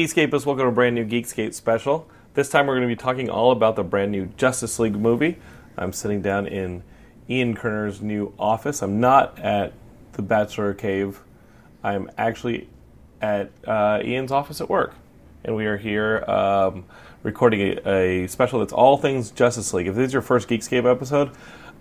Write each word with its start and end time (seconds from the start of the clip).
Hey 0.00 0.06
Geekscapists, 0.06 0.46
welcome 0.46 0.64
to 0.64 0.68
a 0.68 0.72
brand 0.72 0.94
new 0.94 1.04
Geekscape 1.04 1.52
special. 1.52 2.08
This 2.32 2.48
time 2.48 2.66
we're 2.66 2.76
going 2.76 2.88
to 2.88 2.96
be 2.96 2.98
talking 2.98 3.28
all 3.28 3.50
about 3.50 3.76
the 3.76 3.84
brand 3.84 4.10
new 4.10 4.30
Justice 4.38 4.78
League 4.78 4.96
movie. 4.96 5.36
I'm 5.76 5.92
sitting 5.92 6.22
down 6.22 6.46
in 6.46 6.82
Ian 7.28 7.54
Kerner's 7.54 8.00
new 8.00 8.32
office. 8.38 8.80
I'm 8.80 8.98
not 8.98 9.38
at 9.38 9.74
the 10.12 10.22
Bachelor 10.22 10.72
Cave. 10.72 11.20
I'm 11.84 12.10
actually 12.16 12.66
at 13.20 13.50
uh, 13.66 14.00
Ian's 14.02 14.32
office 14.32 14.62
at 14.62 14.70
work. 14.70 14.94
And 15.44 15.54
we 15.54 15.66
are 15.66 15.76
here 15.76 16.24
um, 16.26 16.86
recording 17.22 17.60
a, 17.60 18.22
a 18.24 18.26
special 18.26 18.60
that's 18.60 18.72
all 18.72 18.96
things 18.96 19.30
Justice 19.30 19.74
League. 19.74 19.86
If 19.86 19.96
this 19.96 20.06
is 20.06 20.12
your 20.14 20.22
first 20.22 20.48
Geekscape 20.48 20.90
episode, 20.90 21.30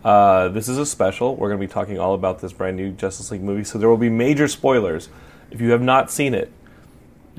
uh, 0.04 0.50
this 0.50 0.68
is 0.68 0.78
a 0.78 0.86
special. 0.86 1.38
We're 1.38 1.48
going 1.48 1.62
to 1.62 1.66
be 1.66 1.72
talking 1.72 1.98
all 1.98 2.16
about 2.16 2.40
this 2.40 2.52
brand 2.52 2.76
new 2.76 2.92
Justice 2.92 3.32
League 3.32 3.44
movie, 3.44 3.64
so 3.64 3.78
there 3.78 3.88
will 3.88 3.96
be 3.96 4.10
major 4.10 4.50
spoilers. 4.50 5.08
If 5.52 5.62
you 5.62 5.72
have 5.72 5.82
not 5.82 6.12
seen 6.12 6.34
it, 6.34 6.52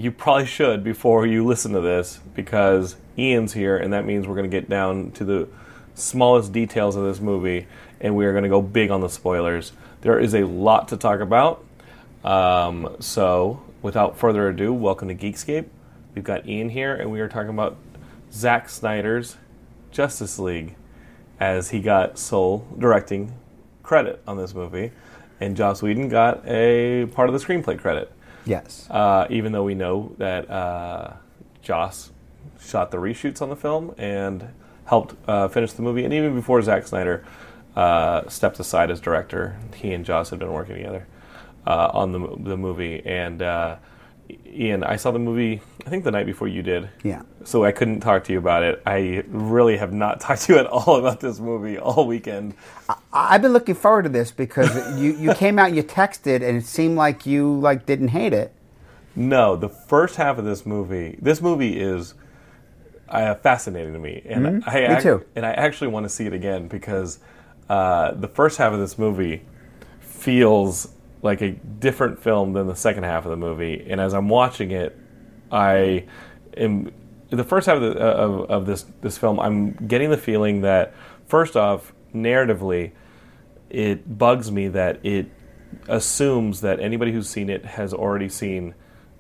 you 0.00 0.10
probably 0.10 0.46
should 0.46 0.82
before 0.82 1.26
you 1.26 1.44
listen 1.44 1.72
to 1.72 1.80
this 1.80 2.20
because 2.34 2.96
Ian's 3.18 3.52
here, 3.52 3.76
and 3.76 3.92
that 3.92 4.06
means 4.06 4.26
we're 4.26 4.34
going 4.34 4.50
to 4.50 4.60
get 4.60 4.70
down 4.70 5.10
to 5.12 5.24
the 5.26 5.48
smallest 5.94 6.54
details 6.54 6.96
of 6.96 7.04
this 7.04 7.20
movie, 7.20 7.66
and 8.00 8.16
we 8.16 8.24
are 8.24 8.32
going 8.32 8.44
to 8.44 8.48
go 8.48 8.62
big 8.62 8.90
on 8.90 9.02
the 9.02 9.10
spoilers. 9.10 9.72
There 10.00 10.18
is 10.18 10.34
a 10.34 10.46
lot 10.46 10.88
to 10.88 10.96
talk 10.96 11.20
about. 11.20 11.62
Um, 12.24 12.96
so, 13.00 13.62
without 13.82 14.16
further 14.16 14.48
ado, 14.48 14.72
welcome 14.72 15.08
to 15.08 15.14
Geekscape. 15.14 15.66
We've 16.14 16.24
got 16.24 16.48
Ian 16.48 16.70
here, 16.70 16.94
and 16.94 17.12
we 17.12 17.20
are 17.20 17.28
talking 17.28 17.50
about 17.50 17.76
Zack 18.32 18.70
Snyder's 18.70 19.36
Justice 19.90 20.38
League 20.38 20.76
as 21.38 21.70
he 21.70 21.80
got 21.80 22.18
sole 22.18 22.66
directing 22.78 23.34
credit 23.82 24.22
on 24.26 24.38
this 24.38 24.54
movie, 24.54 24.92
and 25.40 25.58
Joss 25.58 25.82
Whedon 25.82 26.08
got 26.08 26.42
a 26.48 27.04
part 27.06 27.28
of 27.28 27.38
the 27.38 27.46
screenplay 27.46 27.78
credit. 27.78 28.10
Yes. 28.44 28.88
Uh, 28.90 29.26
even 29.30 29.52
though 29.52 29.64
we 29.64 29.74
know 29.74 30.14
that 30.18 30.50
uh, 30.50 31.12
Joss 31.62 32.10
shot 32.60 32.90
the 32.90 32.98
reshoots 32.98 33.42
on 33.42 33.48
the 33.48 33.56
film 33.56 33.94
and 33.98 34.48
helped 34.86 35.14
uh, 35.28 35.48
finish 35.48 35.72
the 35.72 35.82
movie, 35.82 36.04
and 36.04 36.12
even 36.12 36.34
before 36.34 36.60
Zack 36.62 36.86
Snyder 36.86 37.24
uh, 37.76 38.28
stepped 38.28 38.58
aside 38.58 38.90
as 38.90 39.00
director, 39.00 39.56
he 39.74 39.92
and 39.92 40.04
Joss 40.04 40.30
had 40.30 40.38
been 40.38 40.52
working 40.52 40.76
together 40.76 41.06
uh, 41.66 41.90
on 41.92 42.12
the 42.12 42.18
the 42.38 42.56
movie. 42.56 43.02
And 43.04 43.42
uh, 43.42 43.76
Ian, 44.46 44.84
I 44.84 44.96
saw 44.96 45.10
the 45.10 45.18
movie 45.18 45.60
I 45.86 45.90
think 45.90 46.04
the 46.04 46.10
night 46.10 46.26
before 46.26 46.46
you 46.48 46.62
did. 46.62 46.90
Yeah. 47.02 47.22
So 47.44 47.64
I 47.64 47.72
couldn't 47.72 48.00
talk 48.00 48.24
to 48.24 48.32
you 48.32 48.38
about 48.38 48.62
it. 48.62 48.82
I 48.86 49.24
really 49.28 49.76
have 49.78 49.92
not 49.92 50.20
talked 50.24 50.42
to 50.42 50.52
you 50.52 50.58
at 50.58 50.66
all 50.66 50.96
about 50.96 51.20
this 51.20 51.40
movie 51.40 51.78
all 51.78 52.06
weekend. 52.06 52.54
I- 53.12 53.32
have 53.32 53.42
been 53.42 53.52
looking 53.52 53.74
forward 53.74 54.02
to 54.02 54.08
this 54.08 54.30
because 54.30 54.98
you, 55.00 55.12
you 55.16 55.34
came 55.34 55.58
out 55.58 55.68
and 55.68 55.76
you 55.76 55.82
texted 55.82 56.42
and 56.46 56.56
it 56.58 56.64
seemed 56.66 56.96
like 56.96 57.24
you 57.26 57.58
like 57.60 57.86
didn't 57.86 58.08
hate 58.08 58.32
it. 58.32 58.52
No, 59.16 59.56
the 59.56 59.68
first 59.68 60.16
half 60.16 60.38
of 60.38 60.44
this 60.44 60.64
movie. 60.64 61.18
This 61.20 61.40
movie 61.40 61.80
is 61.80 62.14
uh, 63.08 63.34
fascinating 63.36 63.92
to 63.94 63.98
me, 63.98 64.22
and 64.24 64.46
Mm-hmm. 64.62 64.68
I 64.70 64.94
Me 64.94 65.00
too. 65.00 65.24
And 65.34 65.44
I 65.44 65.50
actually 65.52 65.88
want 65.88 66.04
to 66.04 66.08
see 66.10 66.26
it 66.26 66.32
again 66.32 66.68
because 66.68 67.18
uh, 67.68 68.12
the 68.12 68.28
first 68.28 68.58
half 68.58 68.72
of 68.72 68.78
this 68.78 68.98
movie 68.98 69.42
feels 70.00 70.88
like 71.22 71.42
a 71.42 71.50
different 71.50 72.22
film 72.22 72.52
than 72.52 72.66
the 72.66 72.76
second 72.76 73.04
half 73.04 73.24
of 73.24 73.30
the 73.30 73.36
movie. 73.36 73.86
And 73.88 74.00
as 74.00 74.14
I'm 74.14 74.28
watching 74.28 74.70
it, 74.70 74.96
I 75.50 76.06
am 76.56 76.92
the 77.30 77.44
first 77.44 77.66
half 77.66 77.76
of, 77.76 77.82
the, 77.82 77.98
of, 78.00 78.50
of 78.50 78.66
this 78.66 78.86
this 79.00 79.18
film. 79.18 79.38
I'm 79.38 79.72
getting 79.72 80.10
the 80.10 80.16
feeling 80.16 80.62
that 80.62 80.94
first 81.26 81.56
off, 81.56 81.92
narratively, 82.14 82.92
it 83.68 84.18
bugs 84.18 84.50
me 84.50 84.68
that 84.68 85.04
it 85.04 85.30
assumes 85.88 86.62
that 86.62 86.80
anybody 86.80 87.12
who's 87.12 87.28
seen 87.28 87.48
it 87.48 87.64
has 87.64 87.94
already 87.94 88.28
seen, 88.28 88.74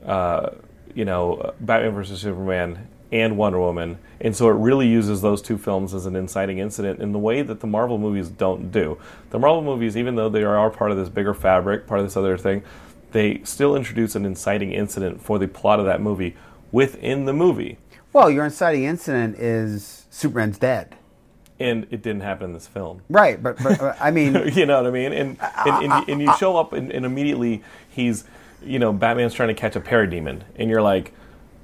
uh, 0.04 0.50
you 0.94 1.04
know, 1.04 1.54
Batman 1.60 1.92
versus 1.92 2.20
Superman 2.20 2.88
and 3.12 3.36
Wonder 3.36 3.58
Woman, 3.58 3.98
and 4.20 4.36
so 4.36 4.48
it 4.48 4.52
really 4.54 4.86
uses 4.86 5.20
those 5.22 5.42
two 5.42 5.58
films 5.58 5.94
as 5.94 6.06
an 6.06 6.14
inciting 6.14 6.58
incident 6.58 7.00
in 7.00 7.12
the 7.12 7.18
way 7.18 7.42
that 7.42 7.60
the 7.60 7.66
Marvel 7.66 7.98
movies 7.98 8.28
don't 8.28 8.70
do. 8.70 8.98
The 9.30 9.38
Marvel 9.38 9.62
movies, 9.62 9.96
even 9.96 10.14
though 10.14 10.28
they 10.28 10.44
are 10.44 10.70
part 10.70 10.90
of 10.92 10.96
this 10.96 11.08
bigger 11.08 11.34
fabric, 11.34 11.86
part 11.86 12.00
of 12.00 12.06
this 12.06 12.16
other 12.16 12.38
thing, 12.38 12.62
they 13.12 13.40
still 13.42 13.74
introduce 13.74 14.14
an 14.14 14.24
inciting 14.24 14.72
incident 14.72 15.20
for 15.22 15.38
the 15.38 15.48
plot 15.48 15.80
of 15.80 15.86
that 15.86 16.00
movie 16.00 16.36
within 16.70 17.24
the 17.24 17.32
movie, 17.32 17.78
Well, 18.12 18.30
your 18.30 18.44
inciting 18.44 18.84
incident 18.84 19.36
is 19.38 20.06
Superman's 20.10 20.58
dead. 20.58 20.94
and 21.58 21.86
it 21.90 22.00
didn't 22.02 22.20
happen 22.22 22.44
in 22.46 22.52
this 22.52 22.68
film. 22.68 23.02
Right, 23.08 23.42
but, 23.42 23.60
but 23.62 23.96
I 24.00 24.12
mean, 24.12 24.34
you 24.54 24.66
know 24.66 24.76
what 24.76 24.86
I 24.86 24.90
mean? 24.92 25.12
And 25.12 25.36
and, 25.66 25.92
and, 25.92 26.08
and 26.08 26.22
you 26.22 26.32
show 26.38 26.56
up 26.56 26.72
and, 26.72 26.92
and 26.92 27.04
immediately 27.04 27.62
he's, 27.88 28.22
you 28.62 28.78
know, 28.78 28.92
Batman's 28.92 29.34
trying 29.34 29.48
to 29.48 29.54
catch 29.54 29.74
a 29.74 29.80
parademon, 29.80 30.42
and 30.54 30.70
you're 30.70 30.80
like, 30.82 31.12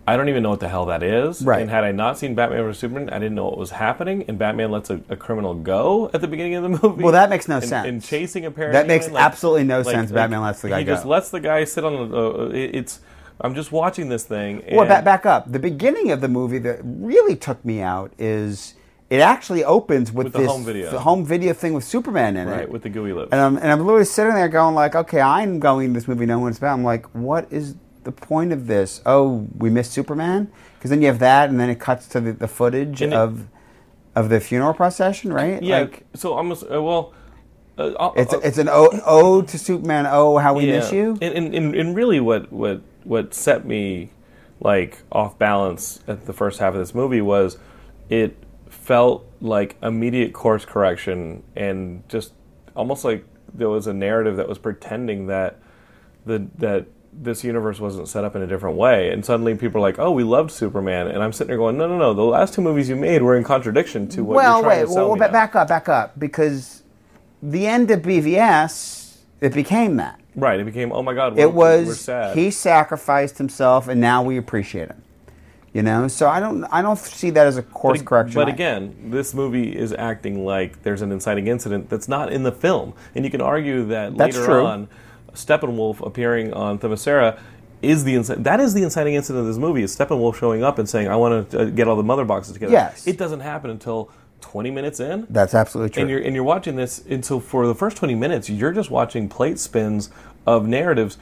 I 0.08 0.16
don't 0.16 0.28
even 0.28 0.42
know 0.42 0.50
what 0.50 0.60
the 0.60 0.68
hell 0.68 0.86
that 0.86 1.02
is. 1.02 1.42
Right. 1.42 1.60
And 1.60 1.68
had 1.68 1.82
I 1.82 1.90
not 1.92 2.16
seen 2.18 2.34
Batman 2.36 2.62
vs 2.62 2.78
Superman, 2.78 3.10
I 3.10 3.18
didn't 3.18 3.34
know 3.34 3.46
what 3.46 3.58
was 3.58 3.70
happening. 3.72 4.24
And 4.28 4.38
Batman 4.38 4.70
lets 4.70 4.88
a, 4.88 5.00
a 5.08 5.16
criminal 5.16 5.54
go 5.54 6.10
at 6.14 6.20
the 6.20 6.28
beginning 6.28 6.54
of 6.54 6.62
the 6.62 6.68
movie. 6.88 7.02
Well, 7.02 7.12
that 7.12 7.28
makes 7.28 7.48
no 7.48 7.56
and, 7.56 7.64
sense. 7.64 7.88
And 7.88 8.02
chasing 8.02 8.44
a 8.46 8.50
parent. 8.50 8.74
That 8.74 8.86
makes 8.86 9.08
absolutely 9.08 9.64
no 9.64 9.82
sense. 9.82 10.12
Batman 10.12 10.42
lets 10.42 10.62
the 10.62 10.68
guy 10.68 10.82
go. 10.84 10.90
he 10.92 10.96
just 10.96 11.06
lets 11.06 11.30
the 11.30 11.40
guy 11.40 11.64
sit 11.64 11.84
on 11.84 12.10
the. 12.10 12.16
Uh, 12.16 12.48
it- 12.50 12.74
it's. 12.76 13.00
I'm 13.40 13.54
just 13.54 13.70
watching 13.70 14.08
this 14.08 14.24
thing. 14.24 14.62
And 14.62 14.76
well, 14.78 14.86
back, 14.86 15.04
back 15.04 15.26
up. 15.26 15.52
The 15.52 15.58
beginning 15.58 16.10
of 16.10 16.22
the 16.22 16.28
movie 16.28 16.58
that 16.60 16.80
really 16.82 17.36
took 17.36 17.62
me 17.66 17.82
out 17.82 18.12
is 18.18 18.72
it 19.10 19.20
actually 19.20 19.62
opens 19.62 20.10
with, 20.10 20.24
With 20.24 20.32
the 20.32 20.38
this 20.40 20.50
home 20.50 20.64
video. 20.64 20.90
the 20.90 21.00
home 21.00 21.24
video 21.24 21.52
thing 21.52 21.74
with 21.74 21.84
Superman 21.84 22.36
in 22.36 22.48
Right 22.48 22.62
it. 22.62 22.70
with 22.70 22.82
the 22.82 22.88
gooey 22.88 23.12
lips. 23.12 23.32
And 23.32 23.40
I'm, 23.40 23.56
and 23.58 23.70
I'm 23.70 23.80
literally 23.80 24.06
sitting 24.06 24.34
there 24.34 24.48
going 24.48 24.74
like, 24.74 24.94
okay, 24.96 25.20
I'm 25.20 25.60
going 25.60 25.88
to 25.88 25.94
this 26.00 26.08
movie, 26.08 26.24
no 26.26 26.38
one's 26.38 26.58
about. 26.58 26.72
I'm 26.74 26.82
like, 26.84 27.06
what 27.14 27.46
is 27.52 27.76
the 28.06 28.12
point 28.12 28.52
of 28.52 28.66
this? 28.66 29.02
Oh, 29.04 29.46
we 29.58 29.68
missed 29.68 29.92
Superman? 29.92 30.50
Because 30.78 30.88
then 30.90 31.02
you 31.02 31.08
have 31.08 31.18
that, 31.18 31.50
and 31.50 31.60
then 31.60 31.68
it 31.68 31.78
cuts 31.78 32.08
to 32.08 32.20
the, 32.20 32.32
the 32.32 32.48
footage 32.48 33.02
And 33.02 33.12
it- 33.12 33.16
of 33.16 33.46
of 34.14 34.30
the 34.30 34.40
funeral 34.40 34.72
procession, 34.72 35.30
right? 35.30 35.62
yeah. 35.62 35.80
Like, 35.80 36.06
so 36.14 36.32
almost. 36.32 36.62
Uh, 36.64 36.82
well. 36.82 37.12
Uh, 37.78 37.92
I'll- 38.00 38.14
it's, 38.16 38.32
it's 38.32 38.56
an 38.56 38.70
ode, 38.70 38.98
ode 39.04 39.48
to 39.48 39.58
Superman. 39.58 40.06
Oh, 40.08 40.38
how 40.38 40.54
we 40.54 40.64
miss 40.64 40.90
you. 40.90 41.18
And, 41.20 41.34
and, 41.34 41.54
and, 41.54 41.74
and 41.74 41.94
really, 41.94 42.18
what, 42.20 42.50
what 42.50 42.80
what 43.04 43.34
set 43.34 43.66
me 43.66 44.10
like 44.60 45.02
off 45.12 45.38
balance 45.38 46.00
at 46.08 46.24
the 46.24 46.32
first 46.32 46.58
half 46.60 46.72
of 46.72 46.80
this 46.80 46.94
movie 46.94 47.20
was 47.20 47.58
it 48.08 48.34
felt 48.70 49.26
like 49.42 49.76
immediate 49.82 50.32
course 50.32 50.64
correction 50.64 51.42
and 51.54 52.02
just 52.08 52.32
almost 52.74 53.04
like 53.04 53.24
there 53.52 53.68
was 53.68 53.86
a 53.86 53.92
narrative 53.92 54.36
that 54.38 54.48
was 54.48 54.56
pretending 54.58 55.26
that 55.26 55.58
the 56.24 56.46
that 56.56 56.86
this 57.22 57.42
universe 57.44 57.80
wasn't 57.80 58.06
set 58.08 58.24
up 58.24 58.36
in 58.36 58.42
a 58.42 58.46
different 58.46 58.76
way 58.76 59.10
and 59.10 59.24
suddenly 59.24 59.54
people 59.54 59.78
are 59.78 59.82
like 59.88 59.98
oh 59.98 60.10
we 60.10 60.22
loved 60.22 60.50
superman 60.50 61.06
and 61.08 61.22
i'm 61.22 61.32
sitting 61.32 61.48
there 61.48 61.56
going 61.56 61.76
no 61.78 61.88
no 61.88 61.96
no 61.98 62.12
the 62.14 62.22
last 62.22 62.52
two 62.54 62.60
movies 62.60 62.88
you 62.88 62.96
made 62.96 63.22
were 63.22 63.36
in 63.36 63.42
contradiction 63.44 64.06
to 64.08 64.22
what 64.22 64.36
well, 64.36 64.56
you're 64.56 64.62
trying 64.64 64.78
wait, 64.80 64.86
to 64.86 64.92
sell 64.92 65.08
well, 65.08 65.16
ba- 65.16 65.32
back 65.32 65.54
up, 65.56 65.68
back 65.68 65.88
up, 65.88 66.18
because 66.18 66.82
the 67.42 67.66
end 67.66 67.90
of 67.90 68.00
BVS, 68.02 69.16
it 69.40 69.52
became 69.54 69.96
that. 69.96 70.20
right 70.34 70.58
it 70.60 70.64
became 70.64 70.92
oh 70.92 71.02
my 71.02 71.14
god 71.14 71.34
we're, 71.36 71.42
It 71.42 71.52
was 71.52 72.00
sad 72.00 72.36
he 72.36 72.50
sacrificed 72.50 73.38
himself, 73.38 73.88
and 73.88 74.00
now 74.00 74.22
we 74.22 74.36
appreciate 74.36 74.88
him. 74.88 75.02
You 75.72 75.82
know, 75.82 76.08
so 76.08 76.26
I 76.26 76.40
don't, 76.40 76.64
I 76.72 76.80
don't 76.80 76.98
see 76.98 77.28
that 77.28 77.46
as 77.46 77.58
a 77.58 77.62
course 77.62 77.98
But, 77.98 78.06
correction. 78.06 78.34
but 78.40 78.48
again, 78.48 79.10
this 79.10 79.34
movie 79.34 79.76
is 79.76 79.92
acting 79.92 80.42
like 80.42 80.82
there's 80.84 81.02
an 81.02 81.12
inciting 81.12 81.48
incident 81.48 81.90
that's 81.90 82.08
not 82.08 82.32
in 82.32 82.44
the 82.44 82.52
film, 82.52 82.94
and 83.14 83.26
you 83.26 83.30
can 83.30 83.42
argue 83.42 83.84
that 83.88 84.16
That's 84.16 84.36
later 84.36 84.46
true. 84.46 84.64
on, 84.66 84.88
Steppenwolf 85.36 86.04
appearing 86.06 86.52
on 86.52 86.78
Themyscira 86.78 87.38
is 87.82 88.04
the 88.04 88.14
inci- 88.14 88.42
that 88.42 88.58
is 88.58 88.74
the 88.74 88.82
inciting 88.82 89.14
incident 89.14 89.42
of 89.42 89.46
this 89.46 89.58
movie. 89.58 89.82
Is 89.82 89.96
Steppenwolf 89.96 90.34
showing 90.36 90.64
up 90.64 90.78
and 90.78 90.88
saying, 90.88 91.08
"I 91.08 91.16
want 91.16 91.50
to 91.50 91.60
uh, 91.60 91.64
get 91.66 91.88
all 91.88 91.96
the 91.96 92.02
mother 92.02 92.24
boxes 92.24 92.54
together." 92.54 92.72
Yes. 92.72 93.06
it 93.06 93.18
doesn't 93.18 93.40
happen 93.40 93.70
until 93.70 94.10
20 94.40 94.70
minutes 94.70 95.00
in. 95.00 95.26
that's 95.30 95.54
absolutely 95.54 95.90
true. 95.90 96.02
And 96.02 96.10
you're 96.10 96.20
and 96.20 96.34
you're 96.34 96.44
watching 96.44 96.76
this, 96.76 97.04
and 97.08 97.24
so 97.24 97.40
for 97.40 97.66
the 97.66 97.74
first 97.74 97.96
20 97.96 98.14
minutes, 98.14 98.48
you're 98.50 98.72
just 98.72 98.90
watching 98.90 99.28
plate 99.28 99.58
spins 99.58 100.10
of 100.46 100.66
narratives 100.66 101.18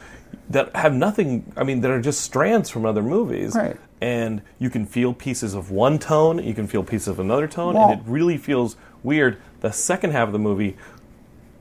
that 0.51 0.75
have 0.77 0.93
nothing. 0.95 1.53
I 1.57 1.65
mean, 1.65 1.81
that 1.83 1.91
are 1.91 2.01
just 2.01 2.21
strands 2.21 2.71
from 2.71 2.87
other 2.87 3.03
movies. 3.03 3.55
Right. 3.55 3.77
And 4.01 4.43
you 4.59 4.69
can 4.69 4.85
feel 4.85 5.15
pieces 5.15 5.55
of 5.55 5.71
one 5.71 5.99
tone, 5.99 6.43
you 6.43 6.53
can 6.53 6.67
feel 6.67 6.83
pieces 6.85 7.09
of 7.09 7.19
another 7.21 7.49
tone, 7.49 7.75
and 7.75 7.99
it 7.99 8.01
really 8.07 8.37
feels 8.37 8.77
weird. 9.03 9.39
The 9.61 9.73
second 9.73 10.11
half 10.11 10.29
of 10.29 10.33
the 10.33 10.39
movie 10.39 10.77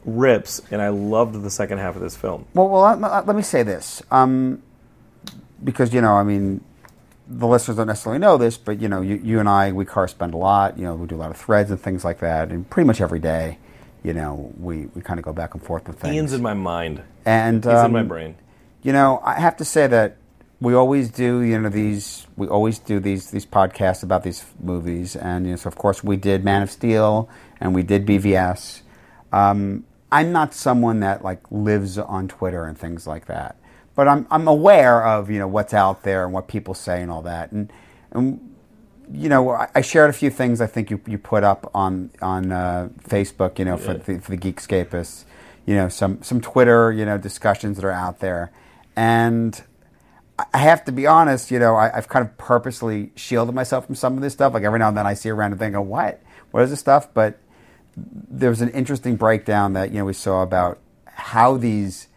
rips, 0.06 0.62
and 0.72 0.82
I 0.82 0.90
loved 0.90 1.42
the 1.42 1.50
second 1.50 1.78
half 1.80 1.96
of 1.96 2.02
this 2.02 2.16
film. 2.16 2.46
Well, 2.54 2.70
well, 2.70 2.98
let, 2.98 3.28
let 3.28 3.36
me 3.36 3.42
say 3.42 3.64
this, 3.64 4.02
um, 4.12 4.62
because 5.64 5.94
you 5.94 6.02
know, 6.02 6.14
I 6.14 6.24
mean, 6.24 6.64
the 7.28 7.48
listeners 7.48 7.78
don't 7.78 7.88
necessarily 7.88 8.20
know 8.20 8.38
this, 8.38 8.58
but 8.58 8.82
you 8.82 8.88
know, 8.88 9.02
you, 9.02 9.20
you 9.24 9.40
and 9.40 9.48
I, 9.48 9.72
we 9.72 9.86
correspond 9.86 10.34
a 10.34 10.38
lot. 10.38 10.78
You 10.78 10.86
know, 10.86 10.96
we 10.96 11.08
do 11.08 11.16
a 11.16 11.18
lot 11.18 11.32
of 11.32 11.38
threads 11.38 11.72
and 11.72 11.80
things 11.80 12.04
like 12.04 12.20
that, 12.20 12.50
and 12.50 12.70
pretty 12.70 12.88
much 12.88 13.02
every 13.02 13.20
day, 13.20 13.58
you 14.04 14.14
know, 14.14 14.52
we, 14.60 14.88
we 14.88 15.02
kind 15.02 15.20
of 15.20 15.26
go 15.26 15.34
back 15.34 15.54
and 15.54 15.64
forth 15.64 15.88
with 15.88 16.00
things. 16.00 16.14
Ian's 16.14 16.34
in 16.34 16.42
my 16.42 16.54
mind. 16.54 17.02
and 17.26 17.64
He's 17.64 17.74
um, 17.74 17.88
in 17.88 17.92
my 17.94 18.04
brain. 18.04 18.36
You 18.82 18.92
know, 18.92 19.22
I 19.24 19.40
have 19.40 19.58
to 19.58 19.66
say 19.66 19.88
that 19.88 20.18
we 20.60 20.74
always 20.74 21.10
do, 21.10 21.42
you 21.42 21.60
know, 21.60 21.70
these 21.70 22.26
we 22.36 22.48
always 22.48 22.80
do 22.80 23.00
these 23.00 23.32
these 23.32 23.46
podcasts 23.46 24.04
about 24.04 24.24
these 24.24 24.46
movies, 24.60 25.16
and 25.16 25.46
you 25.46 25.52
know, 25.52 25.58
so 25.58 25.68
of 25.68 25.76
course 25.76 26.04
we 26.04 26.16
did 26.18 26.44
Man 26.44 26.62
of 26.62 26.72
Steel 26.72 27.30
and 27.60 27.74
we 27.74 27.84
did 27.84 28.06
BVS. 28.06 28.82
Um, 29.32 29.86
I'm 30.14 30.32
not 30.32 30.54
someone 30.54 31.00
that 31.00 31.24
like 31.24 31.40
lives 31.50 31.98
on 31.98 32.28
Twitter 32.28 32.66
and 32.66 32.78
things 32.78 33.08
like 33.08 33.26
that, 33.26 33.56
but 33.96 34.08
I'm 34.08 34.28
I'm 34.30 34.48
aware 34.48 35.04
of 35.04 35.32
you 35.32 35.40
know 35.40 35.48
what's 35.48 35.74
out 35.74 36.04
there 36.04 36.24
and 36.24 36.32
what 36.32 36.48
people 36.48 36.76
say 36.76 37.02
and 37.02 37.10
all 37.10 37.24
that, 37.24 37.52
and 37.52 37.74
and 38.12 38.56
you 39.12 39.28
know 39.28 39.50
I, 39.50 39.70
I 39.74 39.82
shared 39.82 40.12
a 40.12 40.14
few 40.14 40.30
things 40.30 40.62
I 40.62 40.68
think 40.68 40.92
you 40.92 41.02
you 41.08 41.18
put 41.18 41.44
up 41.44 41.72
on 41.74 42.12
on 42.22 42.52
uh, 42.52 42.90
Facebook, 43.04 43.58
you 43.58 43.66
know, 43.66 43.76
for, 43.76 43.96
the, 43.96 44.20
for 44.20 44.30
the 44.30 44.38
Geekscapists, 44.38 45.26
you 45.66 45.74
know, 45.74 45.90
some 45.90 46.22
some 46.22 46.40
Twitter, 46.40 46.92
you 46.92 47.06
know, 47.06 47.18
discussions 47.18 47.78
that 47.78 47.86
are 47.86 47.92
out 47.92 48.20
there, 48.20 48.52
and. 48.96 49.62
I 50.52 50.58
have 50.58 50.84
to 50.86 50.92
be 50.92 51.06
honest, 51.06 51.52
you 51.52 51.60
know, 51.60 51.76
I, 51.76 51.90
have 51.94 52.08
kind 52.08 52.28
of 52.28 52.36
purposely 52.40 53.12
shielded 53.16 53.54
myself 53.54 53.86
from 53.86 53.94
some 53.94 54.16
of 54.16 54.24
this 54.24 54.34
stuff. 54.34 54.52
Like 54.56 54.64
every 54.64 54.80
now 54.80 54.88
and 54.88 54.98
then 54.98 55.06
I 55.06 55.14
see 55.14 55.30
a 55.30 55.34
random 55.36 55.60
thing, 55.60 55.68
and 55.68 55.76
go, 55.76 55.82
what? 55.82 56.24
What 56.50 56.64
is 56.64 56.72
this 56.72 56.80
stuff? 56.80 57.14
But 57.14 57.38
there 57.96 58.50
was 58.50 58.62
an 58.62 58.70
interesting 58.70 59.16
breakdown 59.16 59.74
that, 59.74 59.92
you 59.92 60.00
know, 60.00 60.06
we 60.06 60.14
saw 60.14 60.42
about 60.42 60.80
how 61.06 61.58
these 61.58 62.08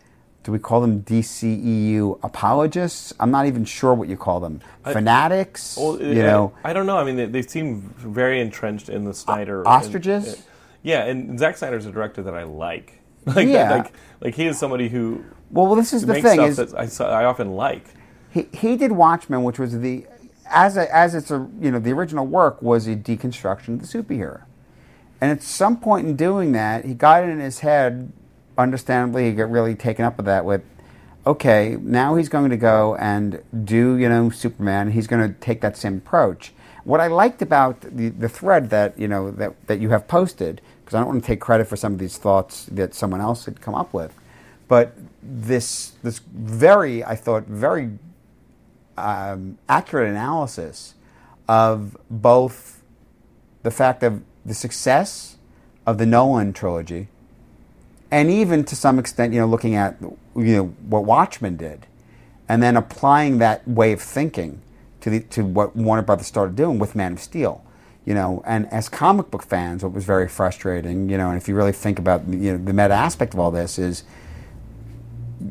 do 0.42 0.52
we 0.52 0.58
call 0.60 0.80
them 0.80 1.02
DCEU 1.02 2.20
apologists? 2.22 3.12
I'm 3.18 3.30
not 3.32 3.46
even 3.46 3.64
sure 3.64 3.92
what 3.94 4.08
you 4.08 4.16
call 4.16 4.38
them. 4.40 4.60
Fanatics? 4.84 5.76
Well, 5.76 6.00
you 6.00 6.22
know, 6.22 6.54
I, 6.62 6.70
I 6.70 6.72
don't 6.72 6.86
know. 6.86 6.96
I 6.98 7.04
mean, 7.04 7.16
they, 7.16 7.26
they 7.26 7.42
seem 7.42 7.80
very 7.98 8.40
entrenched 8.40 8.88
in 8.88 9.04
the 9.04 9.12
Snyder. 9.14 9.66
ostriches? 9.66 10.34
and- 10.34 10.42
yeah, 10.82 11.04
and 11.04 11.36
Zack 11.36 11.56
Snyder's 11.56 11.84
a 11.86 11.90
director 11.90 12.22
that 12.22 12.34
I 12.34 12.44
like. 12.44 13.00
Like, 13.26 13.48
Yeah. 13.48 13.70
like, 13.78 13.92
like 14.20 14.34
he 14.36 14.46
is 14.46 14.56
somebody 14.56 14.88
who 14.88 15.24
well, 15.50 15.74
this 15.74 15.92
is 15.92 16.06
the 16.06 16.22
thing 16.22 16.40
is 16.42 16.60
I, 17.00 17.04
I 17.04 17.24
often 17.24 17.50
like. 17.56 17.84
he, 18.30 18.46
he 18.52 18.76
did 18.76 18.92
Watchmen, 18.92 19.42
which 19.42 19.58
was 19.58 19.76
the 19.80 20.06
as 20.48 20.76
a, 20.76 20.94
as 20.94 21.16
it's 21.16 21.32
a 21.32 21.48
you 21.60 21.72
know 21.72 21.80
the 21.80 21.90
original 21.90 22.24
work 22.24 22.62
was 22.62 22.86
a 22.86 22.94
deconstruction 22.94 23.68
of 23.74 23.80
the 23.80 23.86
superhero, 23.88 24.42
and 25.20 25.30
at 25.30 25.42
some 25.42 25.78
point 25.78 26.06
in 26.06 26.16
doing 26.16 26.52
that, 26.52 26.84
he 26.84 26.94
got 26.94 27.24
it 27.24 27.30
in 27.30 27.40
his 27.40 27.60
head. 27.60 28.12
Understandably, 28.58 29.26
he 29.26 29.32
got 29.32 29.50
really 29.50 29.74
taken 29.74 30.04
up 30.04 30.16
with 30.16 30.26
that. 30.26 30.44
With 30.44 30.62
okay, 31.26 31.76
now 31.80 32.14
he's 32.14 32.28
going 32.28 32.50
to 32.50 32.56
go 32.56 32.96
and 32.96 33.42
do 33.64 33.96
you 33.96 34.08
know 34.08 34.30
Superman. 34.30 34.92
He's 34.92 35.06
going 35.06 35.26
to 35.26 35.38
take 35.40 35.60
that 35.62 35.76
same 35.76 35.98
approach. 35.98 36.52
What 36.84 37.00
I 37.00 37.08
liked 37.08 37.42
about 37.42 37.80
the, 37.80 38.10
the 38.10 38.28
thread 38.28 38.70
that 38.70 38.98
you 38.98 39.08
know 39.08 39.30
that, 39.32 39.66
that 39.66 39.80
you 39.80 39.90
have 39.90 40.06
posted, 40.06 40.60
because 40.84 40.94
I 40.94 41.00
don't 41.00 41.08
want 41.08 41.22
to 41.22 41.26
take 41.26 41.40
credit 41.40 41.66
for 41.66 41.76
some 41.76 41.92
of 41.92 41.98
these 41.98 42.18
thoughts 42.18 42.66
that 42.66 42.94
someone 42.94 43.20
else 43.20 43.44
had 43.44 43.60
come 43.60 43.74
up 43.74 43.92
with, 43.92 44.14
but 44.68 44.94
this 45.22 45.92
this 46.02 46.18
very 46.18 47.02
I 47.02 47.16
thought 47.16 47.44
very 47.44 47.98
um, 48.96 49.58
accurate 49.68 50.08
analysis 50.08 50.94
of 51.48 51.96
both 52.10 52.82
the 53.62 53.70
fact 53.70 54.02
of 54.02 54.22
the 54.46 54.54
success 54.54 55.36
of 55.86 55.98
the 55.98 56.06
Nolan 56.06 56.52
trilogy, 56.52 57.08
and 58.10 58.30
even 58.30 58.64
to 58.64 58.76
some 58.76 58.98
extent, 58.98 59.34
you 59.34 59.40
know, 59.40 59.46
looking 59.46 59.74
at 59.74 59.96
you 60.00 60.56
know 60.56 60.64
what 60.88 61.04
Watchmen 61.04 61.56
did, 61.56 61.86
and 62.48 62.62
then 62.62 62.76
applying 62.76 63.38
that 63.38 63.66
way 63.66 63.92
of 63.92 64.00
thinking 64.00 64.62
to 65.00 65.10
the 65.10 65.20
to 65.20 65.44
what 65.44 65.76
Warner 65.76 66.02
Brothers 66.02 66.26
started 66.26 66.56
doing 66.56 66.78
with 66.78 66.94
Man 66.94 67.14
of 67.14 67.20
Steel. 67.20 67.62
You 68.04 68.14
know, 68.14 68.42
and 68.46 68.72
as 68.72 68.88
comic 68.88 69.32
book 69.32 69.42
fans, 69.42 69.82
what 69.82 69.92
was 69.92 70.04
very 70.04 70.28
frustrating, 70.28 71.08
you 71.08 71.18
know, 71.18 71.30
and 71.30 71.36
if 71.36 71.48
you 71.48 71.56
really 71.56 71.72
think 71.72 71.98
about 71.98 72.26
you 72.28 72.52
know 72.52 72.64
the 72.64 72.72
meta 72.72 72.94
aspect 72.94 73.34
of 73.34 73.40
all 73.40 73.50
this 73.50 73.78
is 73.78 74.04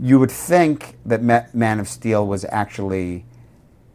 you 0.01 0.19
would 0.19 0.31
think 0.31 0.97
that 1.05 1.21
Man 1.53 1.79
of 1.79 1.87
Steel 1.87 2.25
was 2.25 2.45
actually 2.49 3.25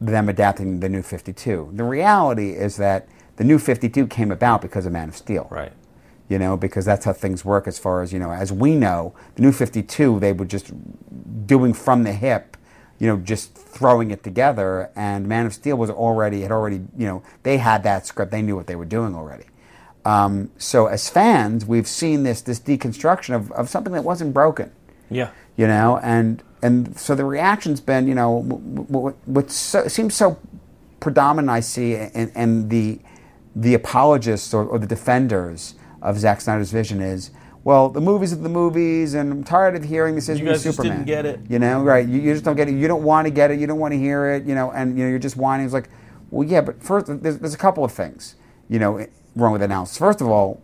them 0.00 0.28
adapting 0.28 0.80
the 0.80 0.88
New 0.88 1.02
52. 1.02 1.70
The 1.74 1.84
reality 1.84 2.52
is 2.52 2.76
that 2.76 3.08
the 3.40 3.46
New 3.46 3.58
52 3.58 4.06
came 4.08 4.30
about 4.30 4.60
because 4.60 4.84
of 4.84 4.92
Man 4.92 5.08
of 5.08 5.16
Steel. 5.16 5.48
Right. 5.50 5.72
You 6.28 6.38
know, 6.38 6.58
because 6.58 6.84
that's 6.84 7.06
how 7.06 7.14
things 7.14 7.42
work 7.42 7.66
as 7.66 7.78
far 7.78 8.02
as, 8.02 8.12
you 8.12 8.18
know, 8.18 8.30
as 8.30 8.52
we 8.52 8.76
know, 8.76 9.14
the 9.36 9.40
New 9.40 9.50
52, 9.50 10.20
they 10.20 10.34
were 10.34 10.44
just 10.44 10.70
doing 11.46 11.72
from 11.72 12.02
the 12.02 12.12
hip, 12.12 12.58
you 12.98 13.06
know, 13.06 13.16
just 13.16 13.54
throwing 13.54 14.10
it 14.10 14.22
together. 14.22 14.90
And 14.94 15.26
Man 15.26 15.46
of 15.46 15.54
Steel 15.54 15.76
was 15.78 15.88
already, 15.88 16.42
had 16.42 16.52
already, 16.52 16.82
you 16.98 17.06
know, 17.06 17.22
they 17.42 17.56
had 17.56 17.82
that 17.84 18.06
script. 18.06 18.30
They 18.30 18.42
knew 18.42 18.56
what 18.56 18.66
they 18.66 18.76
were 18.76 18.84
doing 18.84 19.14
already. 19.14 19.46
Um, 20.04 20.50
so 20.58 20.86
as 20.86 21.08
fans, 21.08 21.64
we've 21.64 21.88
seen 21.88 22.24
this, 22.24 22.42
this 22.42 22.60
deconstruction 22.60 23.34
of, 23.34 23.50
of 23.52 23.70
something 23.70 23.94
that 23.94 24.04
wasn't 24.04 24.34
broken 24.34 24.70
Yeah. 25.08 25.30
you 25.56 25.66
know, 25.66 25.98
and 26.02 26.42
and 26.62 26.98
so 26.98 27.14
the 27.14 27.24
reaction's 27.24 27.80
been, 27.80 28.06
you 28.06 28.14
know, 28.14 28.42
what, 28.42 29.16
what 29.26 29.50
so, 29.50 29.88
seems 29.88 30.14
so 30.14 30.38
predominant 31.00 31.48
I 31.48 31.60
see 31.60 31.94
in, 31.94 32.30
in 32.36 32.68
the 32.68 32.98
the 33.54 33.74
apologists 33.74 34.54
or, 34.54 34.64
or 34.64 34.78
the 34.78 34.86
defenders 34.86 35.74
of 36.02 36.18
Zack 36.18 36.40
Snyder's 36.40 36.70
vision 36.70 37.00
is, 37.00 37.30
well, 37.62 37.90
the 37.90 38.00
movies 38.00 38.32
are 38.32 38.36
the 38.36 38.48
movies, 38.48 39.12
and 39.14 39.30
I'm 39.30 39.44
tired 39.44 39.76
of 39.76 39.84
hearing 39.84 40.14
this 40.14 40.28
isn't 40.30 40.44
guys 40.44 40.64
just 40.64 40.76
Superman. 40.76 41.04
didn't 41.04 41.06
get 41.06 41.26
it. 41.26 41.40
You 41.48 41.58
know, 41.58 41.82
right? 41.82 42.08
You, 42.08 42.20
you 42.20 42.32
just 42.32 42.44
don't 42.44 42.56
get 42.56 42.68
it. 42.68 42.74
You 42.74 42.88
don't 42.88 43.02
want 43.02 43.26
to 43.26 43.30
get 43.30 43.50
it. 43.50 43.58
You 43.58 43.66
don't 43.66 43.78
want 43.78 43.92
to 43.92 43.98
hear 43.98 44.30
it. 44.30 44.44
You 44.44 44.54
know, 44.54 44.70
and 44.70 44.96
you 44.96 45.04
know, 45.04 45.10
you're 45.10 45.18
just 45.18 45.36
whining. 45.36 45.66
It's 45.66 45.74
like, 45.74 45.90
well, 46.30 46.48
yeah, 46.48 46.62
but 46.62 46.82
first, 46.82 47.06
there's, 47.22 47.38
there's 47.38 47.54
a 47.54 47.58
couple 47.58 47.84
of 47.84 47.92
things, 47.92 48.36
you 48.68 48.78
know, 48.78 49.06
wrong 49.36 49.52
with 49.52 49.60
the 49.60 49.66
analysis. 49.66 49.98
First 49.98 50.20
of 50.20 50.28
all, 50.28 50.62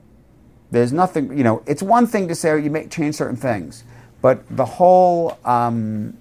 there's 0.71 0.93
nothing, 0.93 1.37
you 1.37 1.45
know, 1.45 1.63
it's 1.67 1.83
one 1.83 2.07
thing 2.07 2.29
to 2.29 2.35
say 2.35 2.51
oh, 2.51 2.57
you 2.57 2.71
may 2.71 2.87
change 2.87 3.15
certain 3.15 3.37
things, 3.37 3.85
but 4.23 4.45
the 4.57 4.65
whole 4.65 5.39
um, 5.45 6.17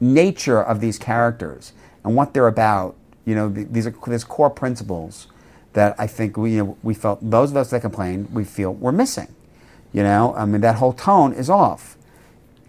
nature 0.00 0.62
of 0.62 0.80
these 0.80 0.98
characters 0.98 1.72
and 2.04 2.14
what 2.14 2.34
they're 2.34 2.48
about, 2.48 2.96
you 3.24 3.34
know, 3.34 3.50
th- 3.50 3.68
these 3.70 3.86
are 3.86 3.94
these 4.06 4.24
core 4.24 4.50
principles 4.50 5.28
that 5.72 5.94
I 5.98 6.06
think 6.06 6.36
we, 6.36 6.52
you 6.52 6.64
know, 6.64 6.78
we 6.82 6.94
felt, 6.94 7.18
those 7.22 7.50
of 7.50 7.56
us 7.56 7.70
that 7.70 7.80
complained, 7.80 8.32
we 8.32 8.44
feel 8.44 8.72
we're 8.74 8.92
missing. 8.92 9.34
You 9.92 10.02
know, 10.02 10.34
I 10.36 10.44
mean, 10.44 10.60
that 10.62 10.76
whole 10.76 10.92
tone 10.92 11.32
is 11.32 11.48
off. 11.50 11.96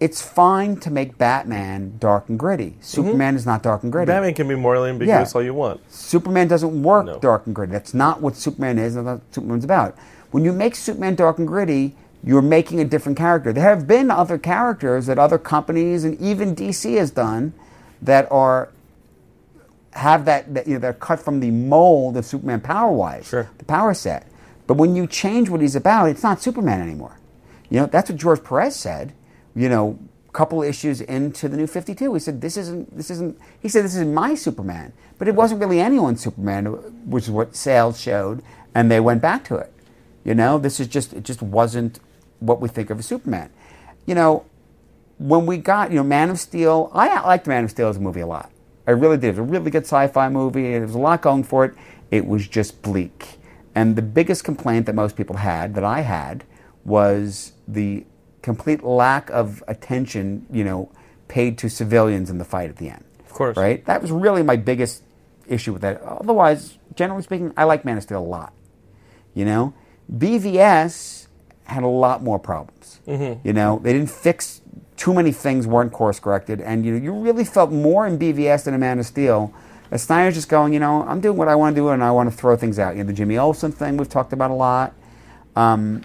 It's 0.00 0.20
fine 0.20 0.76
to 0.80 0.90
make 0.90 1.16
Batman 1.16 1.94
dark 1.98 2.28
and 2.28 2.38
gritty. 2.38 2.70
Mm-hmm. 2.70 2.82
Superman 2.82 3.36
is 3.36 3.46
not 3.46 3.62
dark 3.62 3.82
and 3.82 3.92
gritty. 3.92 4.08
Batman 4.10 4.34
can 4.34 4.48
be 4.48 4.54
morally 4.54 4.90
ambiguous 4.90 5.34
all 5.34 5.42
you 5.42 5.54
want. 5.54 5.80
Superman 5.90 6.48
doesn't 6.48 6.82
work 6.82 7.06
No. 7.06 7.18
dark 7.18 7.46
and 7.46 7.54
gritty. 7.54 7.72
That's 7.72 7.94
not 7.94 8.20
what 8.20 8.36
Superman 8.36 8.78
is. 8.78 8.94
That's 8.94 9.04
not 9.06 9.14
what 9.14 9.34
Superman's 9.34 9.64
about. 9.64 9.96
When 10.30 10.44
you 10.44 10.52
make 10.52 10.74
Superman 10.74 11.14
dark 11.14 11.38
and 11.38 11.46
gritty, 11.46 11.94
you're 12.22 12.42
making 12.42 12.80
a 12.80 12.84
different 12.84 13.16
character. 13.16 13.52
There 13.52 13.62
have 13.64 13.86
been 13.86 14.10
other 14.10 14.36
characters 14.36 15.06
that 15.06 15.18
other 15.18 15.38
companies 15.38 16.04
and 16.04 16.20
even 16.20 16.56
DC 16.56 16.96
has 16.98 17.10
done 17.10 17.54
that 18.02 18.30
are 18.30 18.70
have 19.94 20.24
that, 20.26 20.52
that 20.54 20.66
you 20.66 20.74
know 20.74 20.80
they're 20.80 20.92
cut 20.92 21.20
from 21.20 21.40
the 21.40 21.50
mold 21.50 22.16
of 22.16 22.24
Superman 22.26 22.60
power 22.60 22.92
wise, 22.92 23.26
Sure. 23.26 23.48
the 23.58 23.64
power 23.64 23.94
set. 23.94 24.26
But 24.66 24.74
when 24.76 24.96
you 24.96 25.06
change 25.06 25.48
what 25.50 25.60
he's 25.60 25.76
about, 25.76 26.08
it's 26.08 26.22
not 26.22 26.42
Superman 26.42 26.80
anymore. 26.80 27.18
You 27.70 27.80
know 27.80 27.86
that's 27.86 28.10
what 28.10 28.18
George 28.18 28.42
Perez 28.44 28.76
said. 28.76 29.12
You 29.54 29.68
know, 29.68 29.98
a 30.28 30.32
couple 30.32 30.62
issues 30.62 31.00
into 31.00 31.48
the 31.48 31.56
new 31.56 31.66
Fifty 31.66 31.94
Two, 31.94 32.12
he 32.14 32.20
said 32.20 32.40
this 32.40 32.56
isn't 32.56 32.96
this 32.96 33.10
isn't. 33.10 33.38
He 33.60 33.68
said 33.68 33.84
this 33.84 33.94
isn't 33.94 34.12
my 34.12 34.34
Superman, 34.34 34.92
but 35.18 35.28
it 35.28 35.34
wasn't 35.34 35.60
really 35.60 35.80
anyone's 35.80 36.20
Superman, 36.22 36.66
which 37.08 37.24
is 37.24 37.30
what 37.30 37.54
sales 37.54 38.00
showed, 38.00 38.42
and 38.74 38.90
they 38.90 39.00
went 39.00 39.22
back 39.22 39.44
to 39.44 39.56
it. 39.56 39.72
You 40.24 40.34
know, 40.34 40.58
this 40.58 40.80
is 40.80 40.86
just 40.88 41.12
it 41.12 41.22
just 41.22 41.40
wasn't 41.42 42.00
what 42.40 42.60
we 42.60 42.68
think 42.68 42.90
of 42.90 42.98
as 42.98 43.06
Superman. 43.06 43.50
You 44.06 44.14
know, 44.14 44.44
when 45.18 45.46
we 45.46 45.56
got, 45.58 45.90
you 45.90 45.96
know, 45.96 46.02
Man 46.02 46.30
of 46.30 46.38
Steel, 46.40 46.90
I 46.92 47.20
liked 47.20 47.46
Man 47.46 47.64
of 47.64 47.70
Steel 47.70 47.88
as 47.88 47.96
a 47.96 48.00
movie 48.00 48.20
a 48.20 48.26
lot. 48.26 48.50
I 48.86 48.92
really 48.92 49.16
did. 49.16 49.28
It 49.28 49.30
was 49.30 49.38
a 49.38 49.42
really 49.42 49.70
good 49.70 49.84
sci-fi 49.84 50.28
movie. 50.28 50.72
There 50.72 50.82
was 50.82 50.94
a 50.94 50.98
lot 50.98 51.22
going 51.22 51.44
for 51.44 51.64
it. 51.64 51.74
It 52.10 52.26
was 52.26 52.46
just 52.46 52.82
bleak. 52.82 53.38
And 53.74 53.96
the 53.96 54.02
biggest 54.02 54.44
complaint 54.44 54.86
that 54.86 54.94
most 54.94 55.16
people 55.16 55.36
had, 55.36 55.74
that 55.74 55.84
I 55.84 56.00
had, 56.00 56.44
was 56.84 57.52
the 57.66 58.04
complete 58.42 58.84
lack 58.84 59.30
of 59.30 59.64
attention, 59.66 60.46
you 60.50 60.64
know, 60.64 60.90
paid 61.28 61.56
to 61.58 61.70
civilians 61.70 62.30
in 62.30 62.38
the 62.38 62.44
fight 62.44 62.68
at 62.68 62.76
the 62.76 62.90
end. 62.90 63.04
Of 63.24 63.32
course. 63.32 63.56
Right? 63.56 63.84
That 63.86 64.02
was 64.02 64.10
really 64.12 64.42
my 64.42 64.56
biggest 64.56 65.02
issue 65.48 65.72
with 65.72 65.82
that. 65.82 66.00
Otherwise, 66.02 66.78
generally 66.94 67.22
speaking, 67.22 67.52
I 67.56 67.64
like 67.64 67.84
Man 67.84 67.96
of 67.96 68.02
Steel 68.02 68.20
a 68.20 68.22
lot. 68.22 68.52
You 69.32 69.44
know, 69.44 69.74
BVS 70.12 71.26
had 71.64 71.82
a 71.82 71.88
lot 71.88 72.22
more 72.22 72.38
problems. 72.38 73.00
Mm-hmm. 73.06 73.46
You 73.46 73.52
know, 73.54 73.80
they 73.82 73.92
didn't 73.92 74.10
fix 74.10 74.60
too 74.96 75.12
many 75.12 75.32
things 75.32 75.66
weren't 75.66 75.92
course 75.92 76.20
corrected, 76.20 76.60
and 76.60 76.84
you 76.84 76.94
you 76.94 77.12
really 77.12 77.44
felt 77.44 77.70
more 77.70 78.06
in 78.06 78.18
BVS 78.18 78.64
than 78.64 78.74
in 78.74 78.80
Man 78.80 78.98
of 78.98 79.06
Steel. 79.06 79.52
As 79.90 80.02
Snyder's 80.02 80.34
just 80.34 80.48
going, 80.48 80.72
you 80.72 80.80
know, 80.80 81.02
I'm 81.02 81.20
doing 81.20 81.36
what 81.36 81.48
I 81.48 81.54
want 81.54 81.76
to 81.76 81.80
do, 81.80 81.88
and 81.88 82.02
I 82.02 82.10
want 82.10 82.30
to 82.30 82.36
throw 82.36 82.56
things 82.56 82.78
out. 82.78 82.96
You 82.96 83.02
know, 83.02 83.08
the 83.08 83.12
Jimmy 83.12 83.36
Olsen 83.36 83.72
thing 83.72 83.96
we've 83.96 84.08
talked 84.08 84.32
about 84.32 84.50
a 84.50 84.54
lot. 84.54 84.94
Um, 85.54 86.02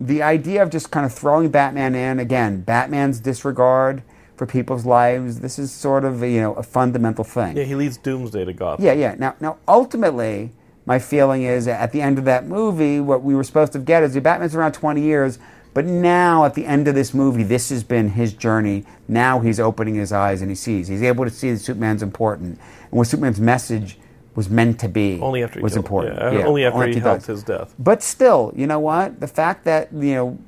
the 0.00 0.22
idea 0.22 0.62
of 0.62 0.70
just 0.70 0.90
kind 0.90 1.06
of 1.06 1.12
throwing 1.12 1.50
Batman 1.50 1.94
in 1.94 2.18
again, 2.18 2.60
Batman's 2.62 3.20
disregard 3.20 4.02
for 4.36 4.46
people's 4.46 4.84
lives. 4.84 5.40
This 5.40 5.58
is 5.58 5.70
sort 5.70 6.04
of 6.04 6.22
you 6.22 6.40
know 6.40 6.54
a 6.54 6.62
fundamental 6.62 7.24
thing. 7.24 7.56
Yeah, 7.56 7.64
he 7.64 7.74
leads 7.74 7.96
Doomsday 7.96 8.44
to 8.44 8.52
Gotham. 8.52 8.84
Yeah, 8.84 8.92
yeah. 8.92 9.14
Now, 9.18 9.36
now, 9.40 9.58
ultimately, 9.68 10.50
my 10.86 10.98
feeling 10.98 11.42
is 11.42 11.66
at 11.66 11.92
the 11.92 12.02
end 12.02 12.18
of 12.18 12.24
that 12.24 12.46
movie, 12.46 13.00
what 13.00 13.22
we 13.22 13.34
were 13.34 13.44
supposed 13.44 13.72
to 13.72 13.78
get 13.78 14.02
is 14.02 14.14
the 14.14 14.20
Batman's 14.20 14.54
around 14.54 14.72
20 14.72 15.00
years, 15.00 15.38
but 15.74 15.84
now 15.84 16.44
at 16.44 16.54
the 16.54 16.64
end 16.66 16.88
of 16.88 16.94
this 16.94 17.12
movie, 17.12 17.42
this 17.42 17.68
has 17.70 17.82
been 17.84 18.10
his 18.10 18.32
journey. 18.32 18.84
Now 19.08 19.40
he's 19.40 19.60
opening 19.60 19.96
his 19.96 20.12
eyes 20.12 20.40
and 20.40 20.50
he 20.50 20.54
sees. 20.54 20.88
He's 20.88 21.02
able 21.02 21.24
to 21.24 21.30
see 21.30 21.50
that 21.52 21.58
Superman's 21.58 22.02
important 22.02 22.58
and 22.90 22.92
what 22.98 23.06
Superman's 23.08 23.40
message 23.40 23.98
was 24.36 24.48
meant 24.48 24.80
to 24.80 24.88
be 24.88 25.20
Only 25.20 25.42
after 25.44 25.58
he 25.58 25.62
was 25.62 25.74
killed- 25.74 25.84
important. 25.84 26.16
yeah, 26.34 26.44
only 26.46 26.64
after 26.64 26.86
he 26.86 26.94
died. 26.94 27.02
helped 27.02 27.26
his 27.26 27.42
death. 27.42 27.74
But 27.78 28.02
still, 28.02 28.52
you 28.56 28.66
know 28.66 28.80
what? 28.80 29.20
The 29.20 29.28
fact 29.28 29.64
that 29.64 29.92
you 29.92 30.14
know 30.14 30.38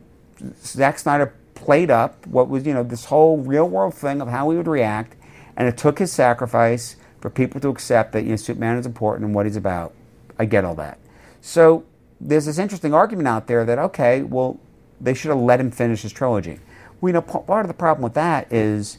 Zack 0.64 0.98
Snyder 0.98 1.32
played 1.54 1.90
up 1.90 2.26
what 2.26 2.48
was, 2.48 2.66
you 2.66 2.74
know, 2.74 2.82
this 2.82 3.06
whole 3.06 3.38
real 3.38 3.68
world 3.68 3.94
thing 3.94 4.20
of 4.20 4.28
how 4.28 4.50
he 4.50 4.56
would 4.56 4.66
react, 4.68 5.16
and 5.56 5.66
it 5.68 5.76
took 5.76 5.98
his 5.98 6.12
sacrifice 6.12 6.96
for 7.20 7.30
people 7.30 7.60
to 7.60 7.68
accept 7.68 8.12
that 8.12 8.24
you 8.24 8.30
know 8.30 8.36
Superman 8.36 8.76
is 8.76 8.86
important 8.86 9.24
and 9.26 9.34
what 9.34 9.46
he's 9.46 9.56
about. 9.56 9.92
I 10.38 10.44
get 10.44 10.64
all 10.64 10.74
that. 10.74 10.98
So 11.40 11.84
there's 12.20 12.46
this 12.46 12.58
interesting 12.58 12.92
argument 12.92 13.28
out 13.28 13.46
there 13.46 13.64
that 13.64 13.78
okay, 13.78 14.22
well, 14.22 14.58
they 15.00 15.14
should 15.14 15.30
have 15.30 15.38
let 15.38 15.60
him 15.60 15.70
finish 15.70 16.02
his 16.02 16.12
trilogy. 16.12 16.60
We 17.00 17.12
know 17.12 17.20
part 17.20 17.64
of 17.64 17.68
the 17.68 17.74
problem 17.74 18.02
with 18.02 18.14
that 18.14 18.52
is 18.52 18.98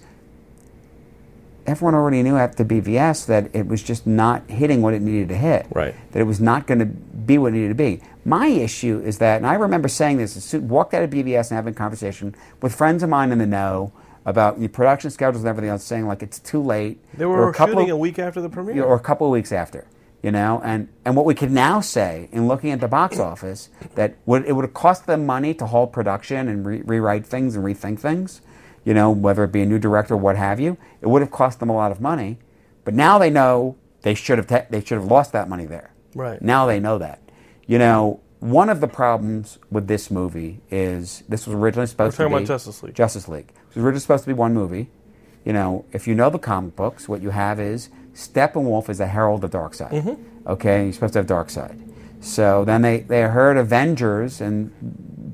everyone 1.65 1.95
already 1.95 2.23
knew 2.23 2.37
after 2.37 2.63
BVS 2.63 3.25
that 3.25 3.53
it 3.53 3.67
was 3.67 3.83
just 3.83 4.07
not 4.07 4.49
hitting 4.49 4.81
what 4.81 4.93
it 4.93 5.01
needed 5.01 5.29
to 5.29 5.35
hit. 5.35 5.67
Right. 5.71 5.95
That 6.11 6.19
it 6.19 6.25
was 6.25 6.39
not 6.39 6.65
going 6.67 6.79
to 6.79 6.85
be 6.85 7.37
what 7.37 7.49
it 7.49 7.57
needed 7.57 7.69
to 7.69 7.75
be. 7.75 8.01
My 8.23 8.47
issue 8.47 9.01
is 9.03 9.17
that, 9.19 9.37
and 9.37 9.47
I 9.47 9.55
remember 9.55 9.87
saying 9.87 10.17
this, 10.17 10.53
walked 10.53 10.93
out 10.93 11.03
of 11.03 11.09
BVS 11.09 11.49
and 11.49 11.55
having 11.55 11.73
a 11.73 11.77
conversation 11.77 12.35
with 12.61 12.75
friends 12.75 13.03
of 13.03 13.09
mine 13.09 13.31
in 13.31 13.37
the 13.37 13.45
know 13.45 13.91
about 14.25 14.59
the 14.59 14.67
production 14.67 15.09
schedules 15.09 15.43
and 15.43 15.49
everything 15.49 15.69
else, 15.69 15.83
saying 15.83 16.05
like 16.05 16.21
it's 16.21 16.39
too 16.39 16.61
late. 16.61 16.99
They 17.17 17.25
were 17.25 17.53
shooting 17.53 17.89
a 17.89 17.97
week 17.97 18.19
after 18.19 18.41
the 18.41 18.49
premiere, 18.49 18.83
or 18.83 18.95
a 18.95 18.99
couple 18.99 19.25
of 19.27 19.31
weeks 19.31 19.51
after. 19.53 19.87
You 20.23 20.31
know, 20.31 20.59
and, 20.63 20.89
and 21.05 21.15
what 21.15 21.25
we 21.25 21.35
can 21.35 21.53
now 21.53 21.79
say 21.79 22.27
in 22.31 22.47
looking 22.47 22.71
at 22.71 22.81
the 22.81 22.87
box 22.87 23.19
office 23.19 23.69
that 23.95 24.17
would, 24.25 24.45
it 24.45 24.53
would 24.53 24.65
have 24.65 24.73
cost 24.73 25.05
them 25.05 25.25
money 25.25 25.53
to 25.53 25.67
halt 25.67 25.93
production 25.93 26.47
and 26.49 26.65
re- 26.65 26.81
rewrite 26.81 27.25
things 27.25 27.55
and 27.55 27.63
rethink 27.63 27.99
things 27.99 28.41
you 28.87 28.93
know, 28.93 29.11
whether 29.11 29.43
it 29.43 29.51
be 29.51 29.61
a 29.61 29.65
new 29.65 29.79
director 29.79 30.13
or 30.13 30.17
what 30.17 30.37
have 30.37 30.61
you. 30.61 30.77
It 31.01 31.07
would 31.07 31.21
have 31.21 31.29
cost 31.29 31.59
them 31.59 31.69
a 31.69 31.75
lot 31.75 31.91
of 31.91 31.99
money, 31.99 32.37
but 32.85 32.93
now 32.93 33.17
they 33.17 33.29
know 33.29 33.75
they 34.03 34.13
should 34.13 34.37
have 34.37 34.47
te- 34.47 34.65
they 34.69 34.79
should 34.79 34.97
have 34.97 35.11
lost 35.11 35.33
that 35.33 35.49
money 35.49 35.65
there. 35.65 35.91
Right. 36.15 36.41
Now 36.41 36.65
they 36.65 36.79
know 36.79 36.97
that. 36.97 37.19
You 37.65 37.79
know, 37.79 38.21
one 38.39 38.69
of 38.69 38.79
the 38.79 38.87
problems 38.87 39.59
with 39.69 39.87
this 39.87 40.09
movie 40.09 40.61
is 40.71 41.21
this 41.27 41.45
was 41.45 41.53
originally 41.53 41.87
supposed 41.87 42.17
We're 42.17 42.29
talking 42.29 42.37
to 42.37 42.39
be 42.39 42.43
about 42.45 42.53
Justice 42.53 42.81
League. 42.81 42.95
Justice 42.95 43.27
League. 43.27 43.49
It 43.49 43.75
was 43.75 43.83
originally 43.83 43.99
supposed 43.99 44.23
to 44.23 44.27
be 44.29 44.33
one 44.33 44.53
movie. 44.53 44.89
You 45.43 45.51
know, 45.51 45.83
if 45.91 46.07
you 46.07 46.15
know 46.15 46.29
the 46.29 46.39
comic 46.39 46.77
books, 46.77 47.09
what 47.09 47.21
you 47.21 47.31
have 47.31 47.59
is 47.59 47.89
Steppenwolf 48.17 48.89
is 48.89 48.99
a 48.99 49.05
herald 49.05 49.43
of 49.43 49.51
Darkseid. 49.51 49.91
Mm-hmm. 49.91 50.49
Okay, 50.49 50.85
you're 50.85 50.93
supposed 50.93 51.13
to 51.13 51.19
have 51.19 51.27
Darkseid. 51.27 51.79
So 52.19 52.65
then 52.65 52.81
they, 52.81 53.01
they 53.01 53.21
heard 53.21 53.57
Avengers, 53.57 54.41
and 54.41 54.71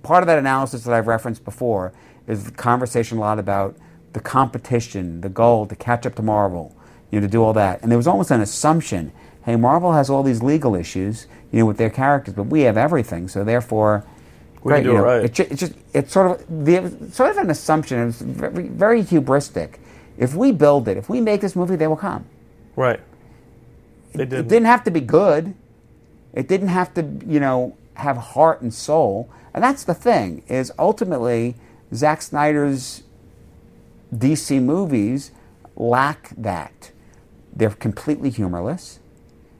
part 0.04 0.22
of 0.22 0.28
that 0.28 0.38
analysis 0.38 0.84
that 0.84 0.94
I've 0.94 1.08
referenced 1.08 1.46
before 1.46 1.94
is 2.28 2.44
the 2.44 2.52
conversation 2.52 3.20
a 3.20 3.22
lot 3.22 3.40
about 3.40 3.78
the 4.12 4.20
competition, 4.20 5.22
the 5.22 5.30
goal 5.30 5.66
to 5.66 5.78
catch 5.78 6.06
up 6.06 6.16
to 6.16 6.22
Marvel, 6.22 6.76
you 7.10 7.22
know, 7.22 7.26
to 7.26 7.32
do 7.32 7.42
all 7.42 7.54
that. 7.54 7.82
And 7.82 7.90
there 7.90 7.98
was 7.98 8.06
almost 8.06 8.32
an 8.32 8.42
assumption, 8.42 9.14
hey, 9.46 9.56
Marvel 9.56 9.94
has 9.94 10.10
all 10.10 10.22
these 10.22 10.44
legal 10.44 10.76
issues, 10.76 11.28
you 11.54 11.60
know, 11.60 11.66
with 11.66 11.78
their 11.78 11.90
characters, 11.90 12.34
but 12.34 12.48
we 12.48 12.62
have 12.62 12.76
everything, 12.76 13.30
so 13.30 13.46
therefore, 13.46 14.06
we 14.62 14.72
great, 14.72 14.84
you 14.84 14.92
know, 14.92 15.00
it 15.00 15.02
right. 15.02 15.24
It's 15.24 15.40
it's 15.40 15.60
just 15.62 15.74
it's 15.94 16.12
sort 16.12 16.32
of 16.32 16.66
the 16.66 17.12
sort 17.14 17.32
of 17.32 17.38
an 17.38 17.50
assumption. 17.50 18.10
It's 18.10 18.22
very, 18.22 18.68
very 18.68 19.04
hubristic. 19.04 19.76
If 20.18 20.36
we 20.36 20.52
build 20.52 20.88
it, 20.90 20.98
if 20.98 21.10
we 21.10 21.22
make 21.22 21.40
this 21.40 21.56
movie, 21.56 21.76
they 21.78 21.88
will 21.88 21.96
come. 21.96 22.26
Right. 22.76 23.00
They 24.14 24.26
did. 24.26 24.40
It 24.40 24.48
didn't 24.48 24.68
have 24.68 24.84
to 24.84 24.92
be 24.92 25.02
good. 25.02 25.56
It 26.34 26.48
didn't 26.48 26.70
have 26.70 26.94
to, 26.96 27.02
you 27.26 27.40
know, 27.40 27.78
have 27.96 28.18
heart 28.18 28.62
and 28.62 28.74
soul. 28.74 29.30
And 29.54 29.64
that's 29.64 29.84
the 29.84 29.94
thing 29.94 30.44
is 30.48 30.72
ultimately 30.80 31.56
Zack 31.94 32.22
Snyder's 32.22 33.04
DC 34.14 34.62
movies 34.62 35.32
lack 35.76 36.30
that. 36.38 36.92
They're 37.56 37.70
completely 37.70 38.32
humorless, 38.32 39.00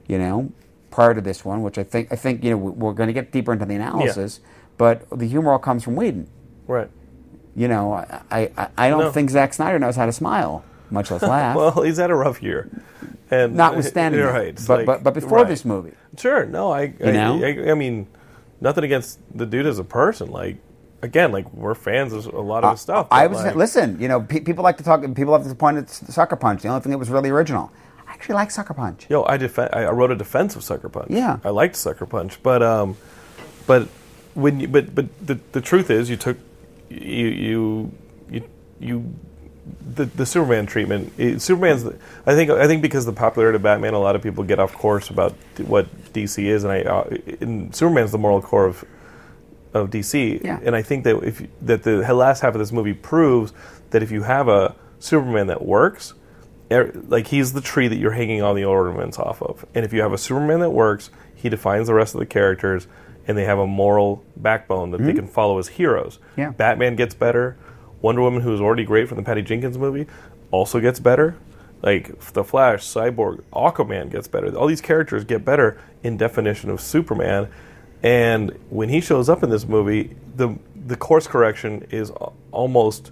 you 0.08 0.18
know, 0.18 0.52
prior 0.90 1.14
to 1.14 1.20
this 1.20 1.44
one, 1.44 1.62
which 1.62 1.78
I 1.78 1.84
think 1.84 2.12
I 2.12 2.16
think 2.16 2.42
you 2.42 2.50
know 2.50 2.56
we're 2.56 2.92
going 2.92 3.06
to 3.06 3.12
get 3.12 3.30
deeper 3.30 3.52
into 3.52 3.64
the 3.66 3.74
analysis, 3.74 4.40
yeah. 4.42 4.48
but 4.76 5.10
the 5.10 5.26
humor 5.26 5.52
all 5.52 5.60
comes 5.60 5.84
from 5.84 5.94
Whedon. 5.94 6.28
Right. 6.66 6.90
You 7.54 7.68
know, 7.68 7.92
I 7.92 8.50
I, 8.56 8.68
I 8.76 8.88
don't 8.88 9.00
no. 9.00 9.12
think 9.12 9.30
Zack 9.30 9.54
Snyder 9.54 9.78
knows 9.78 9.94
how 9.94 10.06
to 10.06 10.12
smile, 10.12 10.64
much 10.90 11.10
less 11.10 11.22
laugh. 11.22 11.56
well, 11.56 11.82
he's 11.82 11.98
had 11.98 12.10
a 12.10 12.14
rough 12.14 12.42
year. 12.42 12.70
And 13.30 13.56
notwithstanding, 13.56 14.20
you're 14.20 14.32
right. 14.32 14.54
But, 14.66 14.78
like, 14.78 14.86
but 14.86 15.02
but 15.02 15.14
before 15.14 15.38
right. 15.38 15.48
this 15.48 15.64
movie, 15.64 15.92
sure. 16.18 16.46
No, 16.46 16.70
I 16.70 16.82
you 16.82 17.12
know? 17.12 17.42
I, 17.42 17.70
I 17.70 17.74
mean, 17.74 18.06
nothing 18.60 18.84
against 18.84 19.18
the 19.36 19.46
dude 19.46 19.66
as 19.66 19.78
a 19.78 19.84
person. 19.84 20.30
Like 20.30 20.58
again, 21.02 21.32
like 21.32 21.52
we're 21.52 21.74
fans 21.74 22.12
of 22.12 22.26
a 22.26 22.40
lot 22.40 22.64
of 22.64 22.72
his 22.72 22.80
stuff. 22.80 23.08
I 23.10 23.26
was 23.26 23.42
like, 23.42 23.54
listen. 23.54 24.00
You 24.00 24.08
know, 24.08 24.20
pe- 24.20 24.40
people 24.40 24.64
like 24.64 24.78
to 24.78 24.84
talk. 24.84 25.02
People 25.14 25.36
have 25.36 25.46
to 25.46 25.54
point 25.54 25.78
at 25.78 25.90
Sucker 25.90 26.36
Punch. 26.36 26.62
The 26.62 26.68
only 26.68 26.80
thing 26.80 26.90
that 26.90 26.98
was 26.98 27.10
really 27.10 27.30
original. 27.30 27.70
I 28.06 28.12
actually 28.12 28.36
like 28.36 28.50
Sucker 28.50 28.74
Punch. 28.74 29.06
Yo, 29.08 29.24
I 29.24 29.36
def- 29.36 29.58
I 29.58 29.90
wrote 29.90 30.10
a 30.10 30.16
defense 30.16 30.56
of 30.56 30.64
Sucker 30.64 30.88
Punch. 30.88 31.10
Yeah, 31.10 31.38
I 31.44 31.50
liked 31.50 31.76
Sucker 31.76 32.06
Punch, 32.06 32.42
but 32.42 32.62
um, 32.62 32.96
but 33.66 33.88
when 34.34 34.60
you, 34.60 34.68
but 34.68 34.94
but 34.94 35.06
the 35.24 35.38
the 35.52 35.60
truth 35.60 35.90
is, 35.90 36.10
you 36.10 36.16
took 36.16 36.36
you 36.88 37.28
you 37.28 37.92
you 38.30 38.42
you. 38.80 39.14
The, 39.94 40.04
the 40.04 40.26
Superman 40.26 40.66
treatment, 40.66 41.12
it, 41.16 41.40
Superman's. 41.40 41.86
I 42.26 42.34
think 42.34 42.50
I 42.50 42.66
think 42.66 42.82
because 42.82 43.06
the 43.06 43.12
popularity 43.12 43.56
of 43.56 43.62
Batman, 43.62 43.94
a 43.94 43.98
lot 43.98 44.14
of 44.16 44.22
people 44.22 44.44
get 44.44 44.58
off 44.58 44.74
course 44.74 45.08
about 45.08 45.32
what 45.58 45.86
DC 46.12 46.44
is, 46.44 46.64
and 46.64 46.72
I, 46.72 46.82
uh, 46.82 47.16
and 47.40 47.74
Superman's 47.74 48.12
the 48.12 48.18
moral 48.18 48.42
core 48.42 48.66
of 48.66 48.84
of 49.72 49.90
DC. 49.90 50.42
Yeah. 50.44 50.60
And 50.62 50.76
I 50.76 50.82
think 50.82 51.04
that 51.04 51.16
if 51.22 51.42
that 51.62 51.82
the 51.82 52.14
last 52.14 52.40
half 52.40 52.54
of 52.54 52.58
this 52.58 52.72
movie 52.72 52.94
proves 52.94 53.52
that 53.90 54.02
if 54.02 54.10
you 54.10 54.22
have 54.22 54.48
a 54.48 54.74
Superman 54.98 55.48
that 55.48 55.64
works, 55.64 56.14
er, 56.70 56.92
like 57.08 57.28
he's 57.28 57.52
the 57.52 57.60
tree 57.60 57.88
that 57.88 57.96
you're 57.96 58.12
hanging 58.12 58.42
all 58.42 58.54
the 58.54 58.64
ornaments 58.64 59.18
off 59.18 59.42
of. 59.42 59.64
And 59.74 59.84
if 59.84 59.92
you 59.92 60.02
have 60.02 60.12
a 60.12 60.18
Superman 60.18 60.60
that 60.60 60.70
works, 60.70 61.10
he 61.34 61.48
defines 61.48 61.88
the 61.88 61.94
rest 61.94 62.14
of 62.14 62.20
the 62.20 62.26
characters 62.26 62.86
and 63.26 63.36
they 63.36 63.44
have 63.44 63.58
a 63.58 63.66
moral 63.66 64.22
backbone 64.36 64.90
that 64.90 64.98
mm-hmm. 64.98 65.06
they 65.06 65.12
can 65.14 65.26
follow 65.26 65.58
as 65.58 65.68
heroes. 65.68 66.18
Yeah. 66.36 66.50
Batman 66.50 66.96
gets 66.96 67.14
better. 67.14 67.56
Wonder 68.04 68.22
Woman, 68.22 68.42
who 68.42 68.54
is 68.54 68.60
already 68.60 68.84
great 68.84 69.08
from 69.08 69.16
the 69.16 69.24
Patty 69.24 69.42
Jenkins 69.42 69.78
movie, 69.78 70.06
also 70.50 70.78
gets 70.78 71.00
better. 71.00 71.36
Like 71.82 72.32
the 72.32 72.44
Flash, 72.44 72.82
Cyborg, 72.82 73.42
Aquaman 73.52 74.10
gets 74.10 74.28
better. 74.28 74.54
All 74.56 74.66
these 74.66 74.80
characters 74.80 75.24
get 75.24 75.44
better 75.44 75.80
in 76.02 76.16
definition 76.16 76.70
of 76.70 76.80
Superman 76.80 77.48
and 78.04 78.52
when 78.68 78.90
he 78.90 79.00
shows 79.00 79.30
up 79.30 79.42
in 79.42 79.48
this 79.48 79.66
movie, 79.66 80.14
the 80.36 80.56
the 80.86 80.94
course 80.94 81.26
correction 81.26 81.86
is 81.90 82.12
almost 82.52 83.10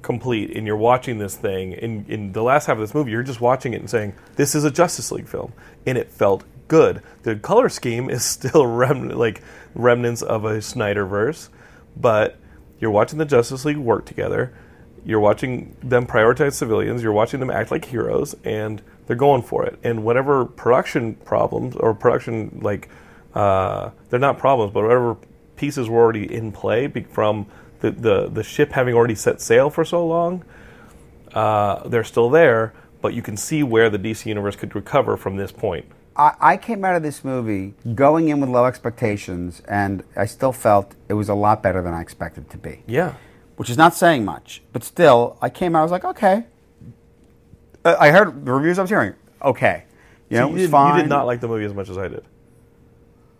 complete. 0.00 0.56
And 0.56 0.64
you're 0.64 0.76
watching 0.76 1.18
this 1.18 1.34
thing 1.36 1.72
in 1.72 2.06
in 2.08 2.32
the 2.32 2.42
last 2.44 2.66
half 2.66 2.76
of 2.76 2.80
this 2.80 2.94
movie, 2.94 3.10
you're 3.10 3.24
just 3.24 3.40
watching 3.40 3.74
it 3.74 3.80
and 3.80 3.90
saying, 3.90 4.14
"This 4.36 4.54
is 4.54 4.62
a 4.62 4.70
Justice 4.70 5.10
League 5.10 5.26
film," 5.26 5.52
and 5.84 5.98
it 5.98 6.08
felt 6.08 6.44
good. 6.68 7.02
The 7.24 7.34
color 7.34 7.68
scheme 7.68 8.08
is 8.08 8.22
still 8.36 8.64
rem- 8.64 9.08
like 9.08 9.42
remnants 9.74 10.22
of 10.22 10.44
a 10.44 10.58
Snyderverse, 10.58 11.48
but 11.96 12.38
you're 12.80 12.90
watching 12.90 13.18
the 13.18 13.24
Justice 13.24 13.64
League 13.64 13.76
work 13.76 14.06
together. 14.06 14.52
You're 15.04 15.20
watching 15.20 15.76
them 15.82 16.06
prioritize 16.06 16.54
civilians. 16.54 17.02
You're 17.02 17.12
watching 17.12 17.40
them 17.40 17.50
act 17.50 17.70
like 17.70 17.84
heroes, 17.86 18.34
and 18.44 18.82
they're 19.06 19.16
going 19.16 19.42
for 19.42 19.64
it. 19.64 19.78
And 19.82 20.04
whatever 20.04 20.44
production 20.44 21.14
problems 21.14 21.76
or 21.76 21.94
production 21.94 22.60
like 22.62 22.88
uh, 23.34 23.90
they're 24.10 24.20
not 24.20 24.38
problems, 24.38 24.72
but 24.72 24.82
whatever 24.82 25.16
pieces 25.56 25.88
were 25.88 26.00
already 26.00 26.32
in 26.32 26.52
play 26.52 26.88
from 27.10 27.46
the, 27.80 27.90
the, 27.90 28.28
the 28.28 28.42
ship 28.42 28.72
having 28.72 28.94
already 28.94 29.14
set 29.14 29.40
sail 29.40 29.70
for 29.70 29.84
so 29.84 30.04
long, 30.06 30.44
uh, 31.34 31.86
they're 31.88 32.04
still 32.04 32.30
there, 32.30 32.72
but 33.00 33.14
you 33.14 33.22
can 33.22 33.36
see 33.36 33.62
where 33.62 33.90
the 33.90 33.98
DC 33.98 34.26
universe 34.26 34.56
could 34.56 34.74
recover 34.74 35.16
from 35.16 35.36
this 35.36 35.52
point. 35.52 35.86
I, 36.18 36.34
I 36.40 36.56
came 36.56 36.84
out 36.84 36.96
of 36.96 37.02
this 37.04 37.24
movie 37.24 37.74
going 37.94 38.28
in 38.28 38.40
with 38.40 38.50
low 38.50 38.66
expectations, 38.66 39.62
and 39.68 40.02
I 40.16 40.26
still 40.26 40.52
felt 40.52 40.96
it 41.08 41.14
was 41.14 41.28
a 41.28 41.34
lot 41.34 41.62
better 41.62 41.80
than 41.80 41.94
I 41.94 42.00
expected 42.00 42.44
it 42.46 42.50
to 42.50 42.58
be. 42.58 42.82
Yeah. 42.86 43.14
Which 43.56 43.70
is 43.70 43.76
not 43.76 43.94
saying 43.94 44.24
much, 44.24 44.62
but 44.72 44.82
still, 44.82 45.38
I 45.40 45.48
came 45.48 45.76
out, 45.76 45.80
I 45.80 45.82
was 45.82 45.92
like, 45.92 46.04
okay. 46.04 46.44
Uh, 47.84 47.96
I 47.98 48.10
heard 48.10 48.44
the 48.44 48.52
reviews 48.52 48.78
I 48.78 48.82
was 48.82 48.90
hearing, 48.90 49.14
okay. 49.42 49.84
You 50.28 50.36
so 50.36 50.40
know, 50.42 50.46
you 50.48 50.50
it 50.50 50.54
was 50.54 50.62
did, 50.62 50.70
fine. 50.70 50.96
You 50.96 51.02
did 51.02 51.08
not 51.08 51.26
like 51.26 51.40
the 51.40 51.48
movie 51.48 51.64
as 51.64 51.74
much 51.74 51.88
as 51.88 51.96
I 51.96 52.08
did. 52.08 52.24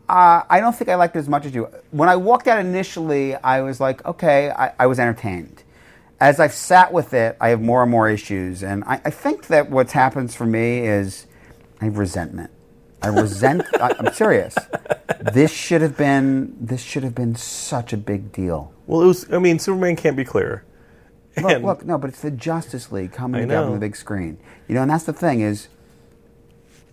Uh, 0.08 0.42
I 0.48 0.60
don't 0.60 0.74
think 0.74 0.88
I 0.88 0.94
liked 0.94 1.16
it 1.16 1.18
as 1.18 1.28
much 1.28 1.44
as 1.44 1.54
you. 1.54 1.68
When 1.90 2.08
I 2.08 2.16
walked 2.16 2.48
out 2.48 2.58
initially, 2.58 3.34
I 3.34 3.60
was 3.60 3.78
like, 3.78 4.04
okay, 4.06 4.50
I, 4.50 4.72
I 4.78 4.86
was 4.86 4.98
entertained. 4.98 5.64
As 6.20 6.40
I've 6.40 6.54
sat 6.54 6.92
with 6.92 7.12
it, 7.12 7.36
I 7.40 7.50
have 7.50 7.60
more 7.60 7.82
and 7.82 7.90
more 7.90 8.08
issues, 8.08 8.62
and 8.62 8.84
I, 8.84 9.00
I 9.04 9.10
think 9.10 9.48
that 9.48 9.70
what 9.70 9.92
happens 9.92 10.34
for 10.34 10.46
me 10.46 10.78
is 10.86 11.26
I 11.80 11.84
have 11.84 11.98
resentment. 11.98 12.50
I 13.02 13.08
resent. 13.08 13.62
I, 13.80 13.94
I'm 13.98 14.12
serious. 14.12 14.56
This 15.20 15.52
should 15.52 15.82
have 15.82 15.96
been. 15.96 16.56
This 16.60 16.82
should 16.82 17.02
have 17.04 17.14
been 17.14 17.34
such 17.34 17.92
a 17.92 17.96
big 17.96 18.32
deal. 18.32 18.72
Well, 18.86 19.02
it 19.02 19.06
was. 19.06 19.32
I 19.32 19.38
mean, 19.38 19.58
Superman 19.58 19.96
can't 19.96 20.16
be 20.16 20.24
clearer. 20.24 20.64
Look, 21.36 21.62
look, 21.62 21.84
no, 21.84 21.98
but 21.98 22.10
it's 22.10 22.20
the 22.20 22.30
Justice 22.30 22.90
League 22.90 23.12
coming 23.12 23.42
together 23.42 23.66
on 23.66 23.72
the 23.74 23.78
big 23.78 23.96
screen. 23.96 24.38
You 24.66 24.74
know, 24.74 24.82
and 24.82 24.90
that's 24.90 25.04
the 25.04 25.12
thing 25.12 25.40
is 25.40 25.68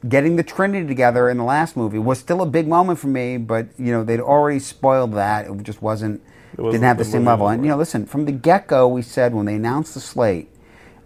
getting 0.08 0.36
the 0.36 0.44
Trinity 0.44 0.88
together 0.88 1.30
in 1.30 1.38
the 1.38 1.44
last 1.44 1.76
movie 1.76 1.98
was 1.98 2.20
still 2.20 2.42
a 2.42 2.46
big 2.46 2.68
moment 2.68 3.00
for 3.00 3.08
me, 3.08 3.38
but 3.38 3.68
you 3.78 3.92
know 3.92 4.04
they'd 4.04 4.20
already 4.20 4.60
spoiled 4.60 5.14
that. 5.14 5.48
It 5.48 5.64
just 5.64 5.82
wasn't, 5.82 6.22
it 6.54 6.62
wasn't 6.62 6.74
didn't 6.74 6.88
have 6.88 6.98
the, 6.98 7.04
the 7.04 7.10
same 7.10 7.26
level. 7.26 7.48
And 7.48 7.64
you 7.64 7.70
know, 7.70 7.78
listen, 7.78 8.06
from 8.06 8.26
the 8.26 8.32
get 8.32 8.68
go, 8.68 8.88
we 8.88 9.02
said 9.02 9.34
when 9.34 9.46
they 9.46 9.56
announced 9.56 9.94
the 9.94 10.00
slate, 10.00 10.50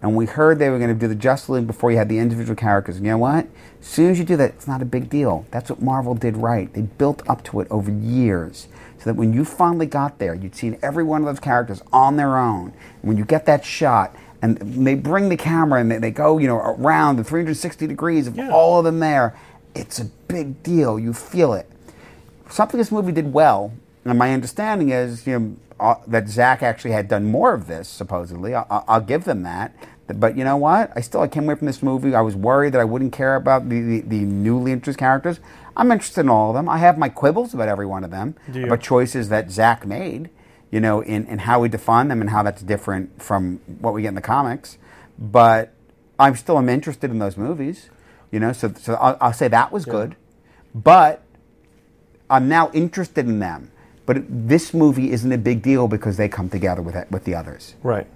And 0.02 0.16
we 0.16 0.26
heard 0.26 0.58
they 0.58 0.70
were 0.70 0.78
going 0.78 0.92
to 0.92 0.98
do 0.98 1.08
the 1.08 1.14
Justice 1.14 1.50
League 1.50 1.66
before 1.66 1.90
you 1.90 1.98
had 1.98 2.08
the 2.08 2.18
individual 2.18 2.56
characters. 2.56 2.96
And 2.96 3.04
you 3.04 3.12
know 3.12 3.18
what? 3.18 3.46
As 3.80 3.86
soon 3.86 4.10
as 4.10 4.18
you 4.18 4.24
do 4.24 4.36
that, 4.36 4.50
it's 4.50 4.66
not 4.66 4.80
a 4.80 4.86
big 4.86 5.10
deal. 5.10 5.44
That's 5.50 5.68
what 5.68 5.82
Marvel 5.82 6.14
did 6.14 6.36
right. 6.36 6.72
They 6.72 6.82
built 6.82 7.22
up 7.28 7.44
to 7.44 7.60
it 7.60 7.68
over 7.70 7.90
years. 7.90 8.68
So 8.98 9.04
that 9.04 9.16
when 9.16 9.32
you 9.32 9.44
finally 9.44 9.86
got 9.86 10.18
there, 10.18 10.34
you'd 10.34 10.54
seen 10.54 10.78
every 10.82 11.04
one 11.04 11.20
of 11.22 11.26
those 11.26 11.40
characters 11.40 11.82
on 11.92 12.16
their 12.16 12.38
own. 12.38 12.72
And 13.02 13.08
when 13.08 13.16
you 13.18 13.24
get 13.24 13.46
that 13.46 13.64
shot, 13.64 14.14
and 14.42 14.56
they 14.58 14.94
bring 14.94 15.28
the 15.28 15.36
camera 15.36 15.80
and 15.80 15.90
they, 15.90 15.98
they 15.98 16.10
go, 16.10 16.38
you 16.38 16.46
know, 16.48 16.56
around 16.56 17.16
the 17.16 17.24
360 17.24 17.86
degrees 17.86 18.26
of 18.26 18.36
Yeah. 18.36 18.50
all 18.50 18.78
of 18.78 18.84
them 18.86 19.00
there, 19.00 19.34
it's 19.74 19.98
a 19.98 20.06
big 20.28 20.62
deal. 20.62 20.98
You 20.98 21.12
feel 21.12 21.52
it 21.52 21.70
something 22.48 22.78
this 22.78 22.90
movie 22.90 23.12
did 23.12 23.32
well, 23.32 23.72
and 24.04 24.18
my 24.18 24.32
understanding 24.32 24.90
is 24.90 25.26
you 25.26 25.38
know 25.38 25.56
uh, 25.78 25.94
that 26.06 26.28
Zack 26.28 26.62
actually 26.62 26.92
had 26.92 27.08
done 27.08 27.24
more 27.24 27.54
of 27.54 27.66
this 27.66 27.88
supposedly. 27.88 28.54
I, 28.54 28.62
I- 28.70 28.82
I'll 28.88 29.00
give 29.00 29.24
them 29.24 29.42
that. 29.44 29.74
But 30.12 30.36
you 30.36 30.42
know 30.42 30.56
what? 30.56 30.92
I 30.96 31.00
still 31.02 31.20
I 31.20 31.28
came 31.28 31.44
away 31.44 31.54
from 31.54 31.66
this 31.66 31.82
movie. 31.84 32.14
I 32.16 32.20
was 32.20 32.34
worried 32.34 32.72
that 32.72 32.80
I 32.80 32.84
wouldn't 32.84 33.12
care 33.12 33.36
about 33.36 33.68
the, 33.68 33.80
the, 33.80 34.00
the 34.00 34.20
newly 34.22 34.72
introduced 34.72 34.98
characters. 34.98 35.38
I'm 35.76 35.92
interested 35.92 36.22
in 36.22 36.28
all 36.28 36.50
of 36.50 36.54
them. 36.56 36.68
I 36.68 36.78
have 36.78 36.98
my 36.98 37.08
quibbles 37.08 37.54
about 37.54 37.68
every 37.68 37.86
one 37.86 38.02
of 38.02 38.10
them, 38.10 38.34
about 38.64 38.80
choices 38.80 39.28
that 39.28 39.50
Zack 39.52 39.86
made. 39.86 40.28
You 40.72 40.80
know, 40.80 41.00
in, 41.00 41.26
in 41.26 41.38
how 41.40 41.60
we 41.60 41.68
define 41.68 42.08
them 42.08 42.20
and 42.20 42.30
how 42.30 42.42
that's 42.42 42.62
different 42.62 43.22
from 43.22 43.58
what 43.80 43.94
we 43.94 44.02
get 44.02 44.08
in 44.08 44.14
the 44.16 44.20
comics. 44.20 44.78
But 45.18 45.72
I'm 46.18 46.34
still 46.36 46.58
am 46.58 46.68
interested 46.68 47.10
in 47.10 47.18
those 47.20 47.36
movies. 47.36 47.88
You 48.32 48.40
know, 48.40 48.52
so 48.52 48.72
so 48.78 48.94
I'll, 48.94 49.16
I'll 49.20 49.32
say 49.32 49.46
that 49.48 49.70
was 49.72 49.84
good. 49.84 50.16
But 50.74 51.22
I'm 52.28 52.48
now 52.48 52.70
interested 52.72 53.26
in 53.26 53.38
them. 53.38 53.70
But 54.06 54.24
this 54.28 54.74
movie 54.74 55.10
isn't 55.12 55.30
a 55.30 55.38
big 55.38 55.62
deal 55.62 55.88
because 55.88 56.16
they 56.16 56.28
come 56.28 56.48
together 56.48 56.82
with 56.82 56.96
it, 56.96 57.10
with 57.10 57.24
the 57.24 57.34
others. 57.34 57.74
Right. 57.82 58.06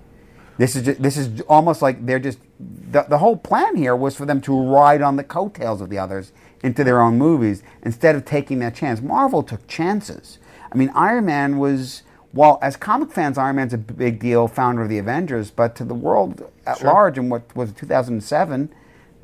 This 0.57 0.77
is 0.77 0.85
just, 0.85 1.03
this 1.03 1.17
is 1.17 1.41
almost 1.43 1.83
like 1.83 2.07
they're 2.07 2.19
just 2.19 2.39
the, 2.59 3.03
the 3.03 3.19
whole 3.19 3.37
plan 3.37 3.77
here 3.77 3.97
was 3.97 4.15
for 4.17 4.25
them 4.25 4.41
to 4.43 4.59
ride 4.59 5.03
on 5.03 5.17
the 5.17 5.25
coattails 5.25 5.81
of 5.81 5.91
the 5.91 5.99
others 5.99 6.33
into 6.63 6.85
their 6.85 7.01
own 7.01 7.19
movies 7.19 7.63
instead 7.83 8.15
of 8.15 8.25
taking 8.25 8.61
that 8.61 8.75
chance. 8.75 9.01
Marvel 9.01 9.43
took 9.43 9.67
chances. 9.67 10.39
I 10.73 10.77
mean, 10.77 10.91
Iron 10.95 11.27
Man 11.27 11.59
was 11.59 12.03
well 12.33 12.59
as 12.63 12.77
comic 12.77 13.13
fans, 13.13 13.39
Iron 13.39 13.57
Man's 13.57 13.75
a 13.75 13.79
big 13.79 14.19
deal, 14.19 14.49
founder 14.49 14.83
of 14.83 14.89
the 14.89 14.99
Avengers, 14.99 15.51
but 15.51 15.77
to 15.77 15.85
the 15.85 15.95
world 15.95 16.51
at 16.67 16.79
Sure. 16.79 16.93
large 16.93 17.17
in 17.19 17.29
what 17.29 17.55
was 17.55 17.71
it, 17.71 17.77
2007, 17.77 18.73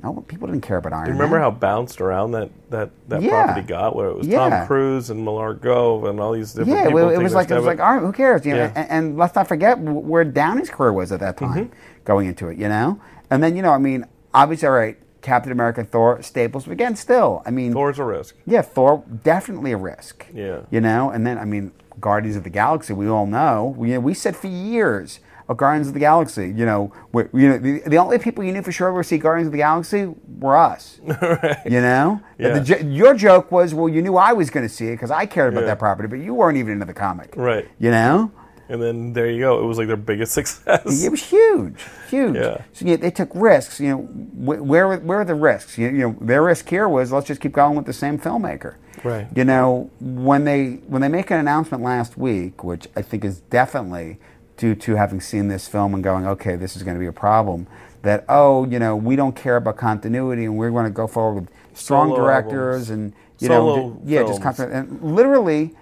no 0.03 0.25
people 0.29 0.47
didn't 0.47 0.63
care 0.63 0.77
about 0.79 0.93
Iron 0.93 1.05
Do 1.05 1.11
you 1.11 1.15
Man. 1.15 1.23
remember 1.23 1.39
how 1.41 1.51
bounced 1.51 2.01
around 2.01 2.33
that 2.33 2.51
that, 2.71 2.91
that 3.09 3.23
Yeah. 3.23 3.45
property 3.45 3.67
got, 3.67 3.95
where 3.97 4.09
it 4.09 4.17
was 4.19 4.27
Yeah. 4.27 4.49
Tom 4.49 4.67
Cruise 4.67 5.11
and 5.11 5.25
Millard 5.25 5.61
Gove 5.61 6.05
and 6.05 6.19
all 6.21 6.33
these 6.33 6.53
different 6.53 6.71
Yeah, 6.79 6.85
people. 6.85 6.95
well, 7.01 7.11
it 7.11 7.19
was 7.23 7.35
like 7.35 7.51
it 7.51 7.57
was 7.57 7.65
like, 7.67 7.81
all 7.81 7.95
right, 7.95 8.01
who 8.03 8.13
cares? 8.13 8.45
You 8.47 8.53
know, 8.55 8.59
Yeah. 8.65 8.73
and, 8.77 8.91
and 8.91 9.19
let's 9.19 9.35
not 9.35 9.47
forget 9.49 9.79
where 9.79 10.25
Downey's 10.25 10.71
career 10.71 10.93
was 10.93 11.13
at 11.13 11.21
that 11.21 11.37
time, 11.37 11.51
Mm-hmm. 11.67 11.73
going 12.05 12.27
into 12.29 12.49
it. 12.49 12.59
You 12.59 12.69
know, 12.69 13.01
and 13.31 13.43
then 13.43 13.57
you 13.57 13.63
know, 13.63 13.71
I 13.73 13.79
mean, 13.79 14.05
obviously, 14.33 14.69
all 14.69 14.75
right, 14.75 14.97
Captain 15.23 15.53
America, 15.53 15.85
Thor, 15.85 16.23
staples, 16.23 16.65
but 16.65 16.73
again, 16.73 16.97
still, 16.97 17.43
I 17.45 17.51
mean, 17.51 17.73
Thor's 17.75 17.99
a 17.99 18.05
risk. 18.05 18.37
yeah, 18.47 18.63
Thor 18.63 19.05
definitely 19.23 19.73
a 19.73 19.77
risk. 19.77 20.27
Yeah. 20.33 20.61
you 20.71 20.81
know, 20.81 21.11
and 21.11 21.27
then 21.27 21.37
I 21.39 21.45
mean, 21.45 21.73
Guardians 22.01 22.37
of 22.37 22.45
the 22.45 22.51
Galaxy, 22.51 22.95
we 22.95 23.07
all 23.09 23.27
know. 23.27 23.75
We 23.77 23.99
we 23.99 24.15
said 24.15 24.35
for 24.37 24.47
years. 24.47 25.21
Of 25.51 25.57
Guardians 25.57 25.89
of 25.89 25.95
the 25.95 26.01
Galaxy, 26.01 26.47
you 26.57 26.65
know, 26.65 26.93
we, 27.13 27.25
you 27.35 27.49
know, 27.49 27.59
the, 27.59 27.81
the 27.87 27.97
only 27.99 28.19
people 28.21 28.45
you 28.45 28.53
knew 28.53 28.63
for 28.63 28.71
sure 28.71 28.93
were 28.93 29.03
see 29.03 29.19
Guardians 29.19 29.49
of 29.49 29.53
the 29.53 29.59
Galaxy 29.59 30.15
were 30.39 30.57
us. 30.57 31.01
right. 31.05 31.59
You 31.67 31.81
know, 31.81 32.21
Yeah. 32.39 32.61
the, 32.61 32.85
your 32.85 33.15
joke 33.15 33.51
was, 33.51 33.75
well, 33.75 33.89
you 33.89 34.01
knew 34.01 34.17
I 34.17 34.33
was 34.33 34.49
going 34.49 34.65
to 34.65 34.73
see 34.73 34.87
it 34.87 34.93
because 34.93 35.11
I 35.11 35.27
cared 35.27 35.53
about 35.53 35.63
Yeah. 35.63 35.67
that 35.75 35.81
property, 35.81 36.09
but 36.09 36.21
you 36.21 36.35
weren't 36.35 36.57
even 36.57 36.75
into 36.75 36.87
the 36.87 36.95
comic. 36.95 37.35
Right. 37.37 37.67
You 37.81 37.91
know, 37.91 38.31
And 38.69 38.81
then 38.81 39.13
there 39.13 39.29
you 39.29 39.41
go. 39.41 39.61
It 39.61 39.67
was 39.67 39.77
like 39.77 39.89
their 39.89 39.97
biggest 39.97 40.33
success. 40.39 41.03
it 41.05 41.11
was 41.11 41.25
huge, 41.25 41.83
huge. 42.09 42.37
Yeah. 42.37 42.59
So 42.73 42.85
yeah, 42.87 42.95
they 42.95 43.11
took 43.11 43.31
risks. 43.35 43.81
You 43.81 43.89
know, 43.89 43.99
wh- 44.47 44.63
where 44.65 44.97
where 44.99 45.19
are 45.23 45.25
the 45.25 45.35
risks? 45.35 45.77
You, 45.77 45.89
you 45.89 45.99
know, 46.07 46.17
their 46.21 46.45
risk 46.45 46.69
here 46.69 46.89
was 46.89 47.11
let's 47.11 47.27
just 47.27 47.41
keep 47.41 47.51
going 47.53 47.75
with 47.75 47.87
the 47.87 47.93
same 47.93 48.21
filmmaker. 48.21 48.77
Right. 49.03 49.27
You 49.35 49.45
know, 49.45 49.91
when 50.01 50.45
they 50.45 50.75
when 50.87 51.03
they 51.03 51.09
make 51.09 51.33
an 51.33 51.39
announcement 51.41 51.83
last 51.83 52.17
week, 52.17 52.63
which 52.63 52.87
I 52.95 53.03
think 53.03 53.25
is 53.25 53.41
definitely 53.41 54.19
due 54.61 54.75
to 54.75 54.95
having 54.95 55.23
seen 55.23 55.49
this 55.49 55.67
film 55.67 55.95
and 55.95 56.05
going, 56.05 56.27
okay, 56.27 56.55
this 56.55 56.77
is 56.77 56.83
going 56.83 56.95
to 56.95 57.01
be 57.01 57.07
a 57.07 57.13
problem. 57.13 57.67
That 58.03 58.25
oh, 58.29 58.67
you 58.67 58.79
know, 58.79 58.95
we 58.95 59.17
don't 59.17 59.35
care 59.35 59.57
about 59.57 59.79
continuity 59.79 60.45
and 60.45 60.57
we're 60.57 60.71
going 60.71 60.85
to 60.85 60.91
go 60.91 61.07
forward 61.07 61.41
with 61.41 61.51
strong 61.75 62.11
Solo 62.11 62.21
directors 62.21 62.91
albums. 62.91 62.91
and 62.91 63.13
you 63.39 63.49
Solo 63.49 63.77
know, 63.77 64.03
yeah, 64.05 64.23
just 64.23 64.43
content. 64.43 64.73
And 64.73 65.03
literally, 65.03 65.75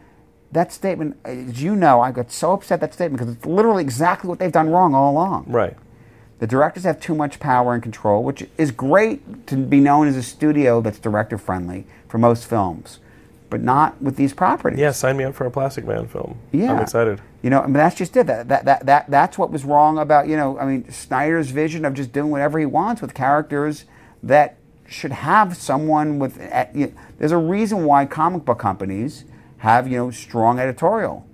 that 0.52 0.72
statement, 0.72 1.16
as 1.24 1.60
you 1.60 1.74
know, 1.74 2.00
I 2.00 2.12
got 2.12 2.30
so 2.30 2.52
upset 2.52 2.80
that 2.80 2.94
statement 2.94 3.20
because 3.20 3.34
it's 3.34 3.46
literally 3.46 3.82
exactly 3.82 4.28
what 4.28 4.38
they've 4.38 4.52
done 4.52 4.70
wrong 4.70 4.94
all 4.94 5.12
along. 5.12 5.46
Right. 5.48 5.76
The 6.38 6.46
directors 6.46 6.84
have 6.84 7.00
too 7.00 7.16
much 7.16 7.40
power 7.40 7.74
and 7.74 7.82
control, 7.82 8.22
which 8.22 8.46
is 8.56 8.70
great 8.70 9.48
to 9.48 9.56
be 9.56 9.80
known 9.80 10.06
as 10.06 10.16
a 10.16 10.22
studio 10.22 10.80
that's 10.80 11.00
director 11.00 11.36
friendly 11.36 11.84
for 12.08 12.18
most 12.18 12.46
films, 12.46 13.00
but 13.50 13.60
not 13.60 14.00
with 14.00 14.14
these 14.14 14.32
properties. 14.32 14.78
Yeah, 14.78 14.92
sign 14.92 15.16
me 15.16 15.24
up 15.24 15.34
for 15.34 15.46
a 15.46 15.50
Plastic 15.50 15.84
Man 15.84 16.06
film. 16.06 16.38
Yeah. 16.52 16.72
I'm 16.72 16.80
excited. 16.80 17.20
You 17.42 17.50
know, 17.50 17.60
I 17.60 17.64
mean, 17.66 17.74
that's 17.74 17.94
just 17.96 18.16
it. 18.16 18.26
That, 18.26 18.48
that, 18.48 18.64
that, 18.64 18.86
that, 18.86 19.10
that's 19.10 19.38
what 19.38 19.50
was 19.52 19.64
wrong 19.64 19.98
about, 19.98 20.26
you 20.26 20.36
know, 20.36 20.58
I 20.58 20.66
mean, 20.66 20.90
Snyder's 20.90 21.50
vision 21.50 21.84
of 21.84 21.94
just 21.94 22.12
doing 22.12 22.30
whatever 22.30 22.58
he 22.58 22.66
wants 22.66 23.00
with 23.00 23.14
characters 23.14 23.84
that 24.22 24.56
should 24.88 25.12
have 25.12 25.56
someone 25.56 26.18
with. 26.18 26.40
uh, 26.40 26.66
You 26.74 26.86
know, 26.88 26.92
there's 27.18 27.30
a 27.32 27.36
reason 27.38 27.84
why 27.84 28.06
comic 28.06 28.44
book 28.44 28.58
companies 28.58 29.24
have, 29.58 29.86
you 29.86 29.98
know, 29.98 30.10
strong 30.10 30.58
editorial 30.58 31.26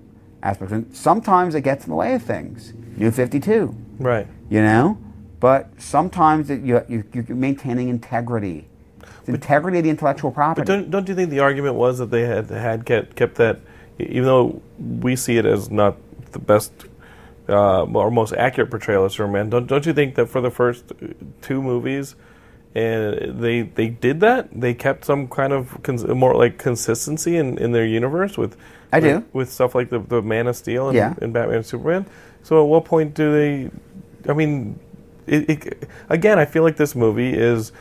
aspects. 0.43 0.73
And 0.73 0.95
sometimes 0.95 1.55
it 1.55 1.63
gets 1.63 1.85
in 1.85 1.91
the 1.91 1.97
way 1.97 2.15
of 2.15 2.23
things. 2.23 2.75
New 2.97 3.11
52 3.11 3.75
Right. 3.99 4.27
you 4.51 4.61
know. 4.61 4.99
But 5.41 5.71
sometimes 5.81 6.49
it, 6.51 6.63
you, 6.63 6.83
you, 6.89 7.05
you're 7.13 7.25
maintaining 7.37 7.89
integrity, 7.89 8.67
the 9.25 9.35
integrity 9.35 9.79
of 9.79 9.85
the 9.85 9.91
intellectual 9.91 10.31
property. 10.31 10.63
But 10.65 10.73
don't 10.73 10.91
don't 10.91 11.09
you 11.09 11.15
think 11.15 11.29
the 11.31 11.41
argument 11.41 11.75
was 11.75 11.99
that 11.99 12.11
they 12.11 12.23
had 12.23 12.49
had 12.49 12.87
kept 12.87 13.15
kept 13.15 13.35
that, 13.37 13.61
even 13.99 14.25
though 14.25 14.63
we 14.79 15.17
see 15.17 15.37
it 15.39 15.47
as 15.47 15.71
not 15.71 15.97
the 16.33 16.39
best 16.39 16.73
uh, 17.49 17.83
or 17.85 18.11
most 18.11 18.33
accurate 18.33 18.71
portrayal 18.71 19.05
of 19.05 19.13
Superman, 19.13 19.51
don't 19.51 19.67
don't 19.67 19.87
you 19.87 19.93
think 19.93 20.15
that 20.17 20.27
for 20.29 20.41
the 20.41 20.51
first 20.51 20.93
uh, 21.03 21.09
two 21.43 21.63
movies, 21.63 22.17
and 22.75 23.41
they 23.41 23.63
they 23.63 23.89
did 23.89 24.21
that 24.21 24.49
they 24.53 24.75
kept 24.75 25.05
some 25.05 25.29
kind 25.29 25.53
of 25.53 25.81
cons- 25.83 26.07
more 26.07 26.35
like 26.35 26.59
consistency 26.59 27.37
in, 27.37 27.59
in 27.59 27.73
their 27.73 27.87
universe 27.87 28.37
with 28.37 28.57
I 28.93 28.99
with, 29.01 29.21
do. 29.23 29.25
with 29.33 29.53
stuff 29.53 29.75
like 29.75 29.91
the, 29.91 29.99
the 29.99 30.23
Man 30.23 30.47
of 30.47 30.57
Steel 30.57 30.89
and, 30.89 30.97
Yeah. 30.97 31.15
and 31.21 31.33
Batman 31.33 31.57
and 31.59 31.67
Superman. 31.67 32.07
So 32.43 32.63
at 32.63 32.69
what 32.69 32.85
point 32.85 33.15
do 33.15 33.33
they? 33.33 33.71
I 34.31 34.35
mean, 34.35 34.79
it, 35.27 35.51
it, 35.51 35.89
again, 36.09 36.39
I 36.39 36.45
feel 36.45 36.63
like 36.63 36.77
this 36.77 36.95
movie 36.95 37.33
is 37.35 37.73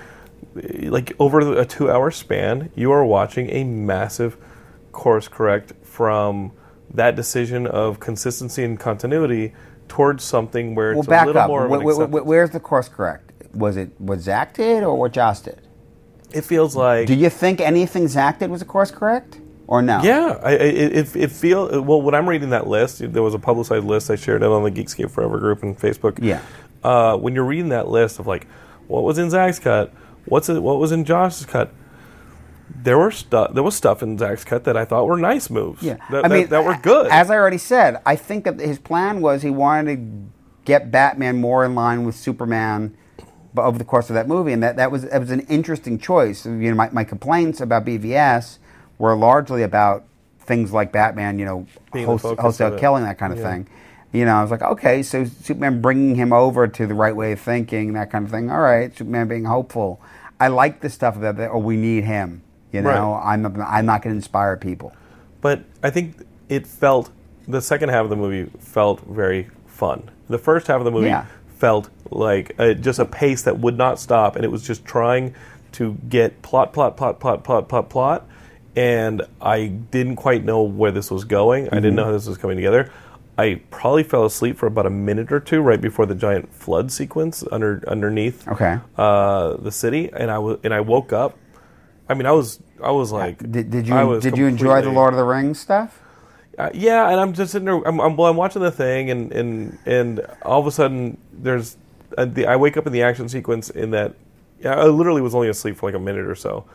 like 0.56 1.13
over 1.19 1.60
a 1.60 1.65
two-hour 1.65 2.12
span. 2.12 2.69
You 2.76 2.91
are 2.91 3.04
watching 3.06 3.49
a 3.49 3.63
massive 3.63 4.38
course 4.91 5.28
correct 5.28 5.73
from 5.93 6.51
that 6.93 7.15
decision 7.15 7.67
of 7.67 7.99
consistency 7.99 8.63
and 8.63 8.79
continuity 8.79 9.53
towards 9.88 10.23
something 10.23 10.73
where 10.73 10.93
well, 10.93 11.01
it's 11.01 11.08
a 11.08 11.25
little 11.25 11.41
up. 11.41 11.47
more 11.47 11.65
of 11.65 11.71
Wh- 11.71 11.75
an 11.75 11.82
wh- 11.82 12.10
wh- 12.10 12.25
where's 12.25 12.49
the 12.49 12.60
course 12.60 12.89
correct? 12.89 13.32
Was 13.53 13.77
it 13.77 13.91
what 13.99 14.19
Zack 14.19 14.56
did 14.56 14.84
or 14.84 14.97
what 14.97 15.12
Joss 15.13 15.41
did? 15.41 15.62
It 16.34 16.41
feels 16.43 16.75
like 16.75 17.08
Do 17.08 17.13
you 17.13 17.29
think 17.29 17.62
anything 17.62 18.08
Zack 18.08 18.39
did 18.39 18.49
was 18.49 18.63
a 18.63 18.65
course 18.65 18.89
correct 18.89 19.39
or 19.67 19.84
no? 19.84 20.01
Yeah, 20.03 20.39
I, 20.43 20.53
it, 20.53 21.15
it 21.15 21.32
feel 21.32 21.82
well 21.84 22.01
when 22.01 22.15
I'm 22.15 22.27
reading 22.27 22.49
that 22.49 22.65
list. 22.65 22.99
There 23.13 23.21
was 23.21 23.36
a 23.36 23.39
publicized 23.39 23.86
list. 23.86 24.10
I 24.10 24.15
shared 24.15 24.41
it 24.41 24.49
on 24.49 24.63
the 24.63 24.71
Geekscape 24.71 25.12
Forever 25.12 25.38
group 25.39 25.62
and 25.62 25.77
Facebook. 25.77 26.17
Yeah. 26.19 26.41
Uh, 26.84 27.15
when 27.17 27.36
you're 27.36 27.45
reading 27.45 27.69
that 27.69 27.88
list 27.88 28.17
of 28.19 28.25
like, 28.25 28.47
what 28.88 29.03
was 29.03 29.19
in 29.19 29.29
Zack's 29.29 29.60
cut, 29.60 29.93
what's 30.25 30.49
it, 30.49 30.62
what 30.62 30.79
was 30.79 30.91
in 30.91 31.06
Joss's 31.06 31.45
cut, 31.45 31.71
there 32.75 32.97
were 32.97 33.12
stuff. 33.12 33.53
There 33.53 33.63
was 33.63 33.75
stuff 33.75 34.03
in 34.03 34.17
Zack's 34.17 34.43
cut 34.43 34.63
that 34.65 34.75
I 34.75 34.86
thought 34.86 35.07
were 35.07 35.17
nice 35.17 35.49
moves. 35.49 35.83
Yeah, 35.83 35.97
that, 36.12 36.25
I 36.25 36.27
mean 36.27 36.41
that, 36.41 36.49
that 36.51 36.65
were 36.65 36.77
good. 36.81 37.07
As 37.12 37.29
I 37.29 37.36
already 37.36 37.57
said, 37.57 38.01
I 38.05 38.15
think 38.15 38.45
that 38.45 38.59
his 38.59 38.79
plan 38.79 39.21
was 39.21 39.41
he 39.41 39.49
wanted 39.49 39.95
to 39.95 40.31
get 40.65 40.91
Batman 40.91 41.39
more 41.39 41.65
in 41.65 41.75
line 41.75 42.05
with 42.05 42.15
Superman 42.15 42.95
over 43.55 43.77
the 43.77 43.86
course 43.86 44.09
of 44.09 44.15
that 44.15 44.27
movie, 44.27 44.51
and 44.51 44.63
that, 44.63 44.77
that 44.77 44.91
was 44.91 45.03
that 45.03 45.19
was 45.19 45.31
an 45.31 45.41
interesting 45.41 45.99
choice. 45.99 46.45
You 46.45 46.51
know, 46.51 46.75
my, 46.75 46.89
my 46.89 47.03
complaints 47.03 47.62
about 47.62 47.86
BVS 47.86 48.57
were 48.97 49.15
largely 49.15 49.63
about 49.63 50.05
things 50.39 50.71
like 50.71 50.91
Batman, 50.91 51.39
you 51.39 51.45
know, 51.45 51.67
host, 51.93 52.25
wholesale 52.25 52.77
killing 52.77 53.03
that 53.03 53.17
kind 53.17 53.33
of 53.33 53.39
Yeah. 53.39 53.51
thing. 53.51 53.67
You 54.12 54.25
know, 54.25 54.36
I 54.36 54.41
was 54.43 54.51
like, 54.51 54.62
okay, 54.62 55.01
so 55.01 55.25
Superman 55.25 55.81
bringing 55.81 56.13
him 56.13 56.31
over 56.31 56.67
to 56.67 56.86
the 56.86 56.93
right 56.93 57.15
way 57.15 57.31
of 57.31 57.39
thinking, 57.39 57.93
that 57.93 58.12
kind 58.12 58.25
of 58.25 58.31
thing. 58.31 58.51
All 58.51 58.62
right, 58.62 58.95
Superman 58.95 59.27
being 59.27 59.45
hopeful. 59.45 59.99
I 60.39 60.49
like 60.49 60.81
the 60.81 60.89
stuff 60.89 61.19
that, 61.21 61.38
that 61.38 61.49
oh, 61.49 61.57
we 61.57 61.77
need 61.77 62.03
him. 62.03 62.42
You 62.73 62.81
know, 62.81 62.89
Right. 63.13 63.33
I'm 63.33 63.62
I'm 63.62 63.86
not 63.86 64.01
going 64.01 64.13
to 64.13 64.17
inspire 64.17 64.57
people. 64.57 64.91
but 65.41 65.63
I 65.83 65.89
think 65.89 66.25
it 66.49 66.65
felt 66.67 67.09
the 67.47 67.62
second 67.62 67.89
half 67.89 68.03
of 68.03 68.09
the 68.09 68.15
movie 68.15 68.49
felt 68.59 69.01
very 69.01 69.47
fun. 69.67 70.09
The 70.29 70.38
first 70.38 70.67
half 70.67 70.79
of 70.79 70.86
the 70.86 70.91
movie 70.91 71.07
Yeah. 71.07 71.25
felt 71.57 71.89
like 72.09 72.55
uh 72.59 72.73
just 72.73 72.99
a 72.99 73.05
pace 73.05 73.43
that 73.43 73.59
would 73.59 73.77
not 73.77 73.99
stop, 73.99 74.36
and 74.36 74.43
it 74.43 74.51
was 74.51 74.65
just 74.65 74.83
trying 74.86 75.33
to 75.73 75.93
get 76.09 76.41
plot, 76.41 76.73
plot, 76.73 76.97
plot, 76.97 77.19
plot, 77.19 77.43
plot, 77.43 77.67
plot, 77.69 77.89
plot. 77.89 78.27
And 78.75 79.21
I 79.41 79.67
didn't 79.67 80.15
quite 80.15 80.43
know 80.43 80.63
where 80.63 80.91
this 80.91 81.12
was 81.12 81.23
going. 81.25 81.65
I 81.65 81.67
Mm-hmm. 81.67 81.75
didn't 81.75 81.95
know 81.95 82.05
how 82.05 82.12
this 82.12 82.27
was 82.27 82.38
coming 82.39 82.57
together. 82.57 82.89
I 83.38 83.62
probably 83.71 84.03
fell 84.03 84.25
asleep 84.25 84.57
for 84.57 84.67
about 84.67 84.86
a 84.86 84.91
minute 84.91 85.31
or 85.31 85.39
two 85.39 85.62
right 85.62 85.81
before 85.81 86.05
the 86.05 86.15
giant 86.15 86.53
flood 86.53 86.91
sequence 86.91 87.43
under 87.51 87.83
underneath 87.88 88.47
Okay. 88.47 88.77
uh, 88.97 89.57
the 89.57 89.71
city, 89.71 90.09
and 90.13 90.29
I 90.31 90.38
was 90.39 90.57
and 90.63 90.73
I 90.73 90.81
woke 90.81 91.12
up. 91.13 91.38
I 92.13 92.15
mean, 92.15 92.28
I 92.28 92.32
was 92.32 92.60
I 92.82 92.91
was 92.91 93.12
like, 93.12 93.39
Did, 93.39 93.71
did 93.71 93.88
you 93.88 94.19
did 94.21 94.38
you 94.38 94.45
enjoy 94.45 94.82
the 94.84 94.91
Lord 94.91 95.13
of 95.13 95.17
the 95.17 95.23
Rings 95.26 95.60
stuff? 95.60 95.99
uh, 96.60 96.69
yeah, 96.76 97.10
and 97.10 97.19
I'm 97.19 97.34
just 97.34 97.52
sitting 97.52 97.65
there. 97.65 97.82
I'm, 97.88 97.99
I'm, 97.99 98.15
well, 98.15 98.30
I'm 98.30 98.38
watching 98.38 98.62
the 98.62 98.69
thing, 98.71 99.10
and, 99.10 99.32
and 99.32 99.80
and 99.88 100.19
all 100.43 100.60
of 100.60 100.67
a 100.67 100.71
sudden, 100.71 101.17
there's 101.32 101.76
uh, 102.15 102.26
the, 102.26 102.45
I 102.45 102.56
wake 102.58 102.78
up 102.78 102.86
in 102.86 102.93
the 102.93 103.02
action 103.02 103.28
sequence 103.28 103.71
in 103.71 103.89
that. 103.91 104.13
I 104.63 104.86
literally 104.86 105.21
was 105.21 105.34
only 105.34 105.49
asleep 105.49 105.76
for 105.78 105.88
like 105.89 105.95
a 105.95 105.99
minute 105.99 106.28
or 106.28 106.36
so, 106.36 106.65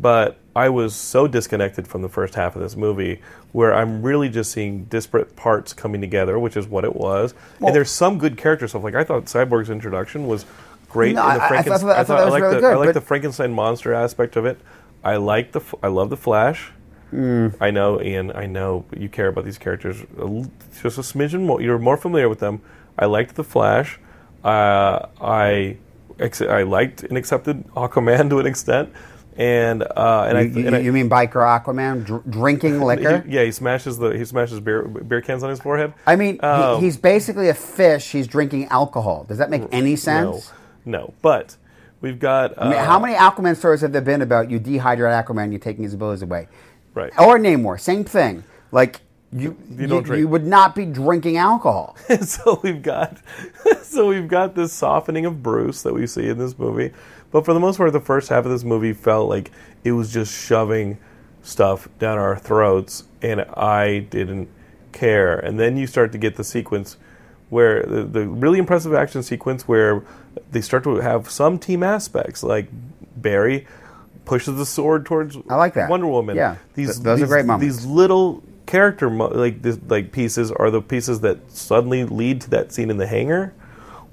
but 0.00 0.38
I 0.56 0.70
was 0.70 0.94
so 0.96 1.26
disconnected 1.28 1.86
from 1.86 2.00
the 2.00 2.08
first 2.08 2.34
half 2.34 2.56
of 2.56 2.62
this 2.62 2.74
movie, 2.76 3.20
where 3.52 3.74
I'm 3.74 4.02
really 4.02 4.30
just 4.30 4.50
seeing 4.52 4.84
disparate 4.84 5.36
parts 5.36 5.74
coming 5.74 6.00
together, 6.00 6.38
which 6.38 6.56
is 6.56 6.66
what 6.66 6.84
it 6.84 6.96
was. 6.96 7.34
Well- 7.60 7.68
and 7.68 7.76
there's 7.76 7.90
some 7.90 8.16
good 8.18 8.38
character 8.38 8.66
stuff. 8.66 8.82
Like 8.82 8.94
I 8.94 9.04
thought 9.04 9.26
Cyborg's 9.26 9.68
introduction 9.68 10.26
was 10.26 10.46
great. 10.88 11.14
No, 11.14 11.28
in 11.28 11.34
the 11.36 11.42
I- 11.42 11.46
I 11.46 11.50
Franken- 11.62 11.64
thought- 11.80 11.90
I 11.90 12.04
thought 12.04 12.16
that 12.16 12.24
was 12.24 12.32
like 12.32 12.42
really 12.42 12.54
the, 12.54 12.60
good, 12.62 12.72
I 12.72 12.76
like 12.76 12.86
but- 12.88 12.94
the 12.94 13.00
Frankenstein 13.02 13.52
monster 13.52 13.92
aspect 13.92 14.36
of 14.36 14.46
it. 14.46 14.58
I 15.12 15.16
like 15.16 15.52
the. 15.52 15.62
I 15.82 15.88
love 15.88 16.10
the 16.10 16.16
Flash. 16.16 16.72
Hmm. 17.10 17.48
I 17.60 17.70
know, 17.70 18.02
Ian. 18.02 18.32
I 18.34 18.46
know 18.46 18.84
you 18.96 19.08
care 19.08 19.28
about 19.28 19.44
these 19.44 19.58
characters 19.58 19.98
just 20.82 20.98
a 20.98 21.02
smidgen 21.02 21.42
more. 21.46 21.60
You're 21.62 21.78
more 21.78 21.96
familiar 21.96 22.28
with 22.28 22.40
them. 22.40 22.60
I 22.98 23.06
liked 23.06 23.36
the 23.36 23.44
Flash. 23.44 24.00
Uh, 24.42 25.06
I 25.20 25.76
ex- 26.18 26.42
I 26.42 26.62
liked 26.62 27.04
and 27.04 27.16
accepted 27.16 27.64
Aquaman 27.74 28.28
to 28.32 28.40
an 28.40 28.46
extent, 28.46 28.88
and 29.36 29.82
uh, 29.84 30.26
and 30.28 30.38
I 30.38 30.40
You, 30.42 30.62
you, 30.70 30.88
I, 30.88 30.90
mean 30.90 31.08
biker 31.08 31.42
Aquaman 31.46 32.04
dr- 32.04 32.28
drinking 32.28 32.80
liquor? 32.90 33.20
he- 33.20 33.34
yeah, 33.36 33.44
he 33.44 33.52
smashes 33.52 33.98
the 33.98 34.10
he 34.10 34.24
smashes 34.24 34.58
beer 34.60 34.82
beer 34.82 35.20
cans 35.20 35.42
on 35.44 35.50
his 35.50 35.60
forehead. 35.60 35.94
I 36.06 36.16
mean, 36.16 36.38
Um, 36.42 36.80
he, 36.80 36.86
he's 36.86 36.96
basically 36.96 37.48
a 37.48 37.54
fish. 37.54 38.10
He's 38.10 38.26
drinking 38.26 38.66
alcohol. 38.66 39.24
Does 39.28 39.38
that 39.38 39.50
make 39.50 39.62
any 39.70 39.90
no, 39.90 39.96
sense? 39.96 40.52
no, 40.84 41.14
but 41.22 41.56
we've 42.00 42.18
got. 42.18 42.56
Uh, 42.58 42.62
I 42.62 42.68
mean, 42.70 42.78
how 42.78 42.98
many 42.98 43.14
Aquaman 43.14 43.56
stories 43.56 43.80
have 43.80 43.92
there 43.92 44.02
been 44.02 44.22
about 44.22 44.50
you 44.50 44.60
dehydrate 44.60 45.24
Aquaman, 45.24 45.50
you're 45.50 45.58
taking 45.58 45.84
his 45.84 45.94
abilities 45.94 46.22
away? 46.22 46.48
Right. 46.94 47.12
Or 47.18 47.38
Namor, 47.38 47.80
same 47.80 48.04
thing. 48.04 48.44
Like 48.72 49.00
you, 49.32 49.56
You 49.68 49.86
you, 49.86 50.14
you 50.14 50.28
would 50.28 50.46
not 50.46 50.74
be 50.74 50.86
drinking 50.86 51.36
alcohol. 51.36 51.96
so 52.22 52.60
we've 52.62 52.82
got 52.82 53.18
so 53.82 54.08
we've 54.08 54.28
got 54.28 54.54
this 54.54 54.72
softening 54.72 55.26
of 55.26 55.42
Bruce 55.42 55.82
that 55.82 55.92
we 55.92 56.06
see 56.06 56.28
in 56.28 56.38
this 56.38 56.58
movie. 56.58 56.92
But 57.30 57.44
for 57.44 57.52
the 57.52 57.60
most 57.60 57.76
part 57.76 57.92
the 57.92 58.00
first 58.00 58.28
half 58.28 58.44
of 58.44 58.50
this 58.50 58.64
movie 58.64 58.92
felt 58.92 59.28
like 59.28 59.50
it 59.84 59.92
was 59.92 60.12
just 60.12 60.32
shoving 60.32 60.98
stuff 61.42 61.88
down 61.98 62.18
our 62.18 62.36
throats 62.38 63.04
and 63.20 63.42
I 63.42 64.00
didn't 64.00 64.48
care. 64.92 65.38
And 65.38 65.58
then 65.58 65.76
you 65.76 65.86
start 65.86 66.12
to 66.12 66.18
get 66.18 66.36
the 66.36 66.44
sequence 66.44 66.96
where 67.50 67.82
the, 67.82 68.04
the 68.04 68.26
really 68.26 68.58
impressive 68.58 68.94
action 68.94 69.22
sequence 69.22 69.68
where 69.68 70.02
they 70.50 70.60
start 70.60 70.84
to 70.84 70.96
have 70.96 71.30
some 71.30 71.58
team 71.58 71.82
aspects 71.82 72.42
like 72.42 72.68
Barry 73.16 73.66
pushes 74.24 74.56
the 74.56 74.66
sword 74.66 75.06
towards 75.06 75.36
I 75.48 75.54
like 75.56 75.74
that. 75.74 75.88
Wonder 75.88 76.06
Woman. 76.06 76.36
Yeah. 76.36 76.56
These 76.74 76.96
Th- 76.96 77.04
those 77.04 77.22
are 77.22 77.26
great 77.26 77.46
moments. 77.46 77.76
These 77.78 77.86
little 77.86 78.42
character 78.66 79.08
mo- 79.08 79.28
like 79.28 79.62
this, 79.62 79.78
like 79.88 80.10
pieces 80.12 80.50
are 80.50 80.70
the 80.70 80.82
pieces 80.82 81.20
that 81.20 81.50
suddenly 81.52 82.04
lead 82.04 82.40
to 82.42 82.50
that 82.50 82.72
scene 82.72 82.90
in 82.90 82.96
the 82.96 83.06
hangar 83.06 83.54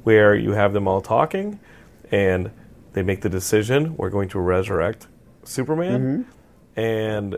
where 0.04 0.36
you 0.36 0.52
have 0.52 0.74
them 0.74 0.88
all 0.88 1.02
talking 1.02 1.60
and 2.12 2.52
they 2.94 3.02
make 3.02 3.22
the 3.22 3.30
decision 3.30 3.98
we're 3.98 4.10
going 4.12 4.30
to 4.30 4.40
resurrect 4.40 5.08
Superman 5.44 6.02
Mm-hmm. 6.02 6.80
and 6.80 7.38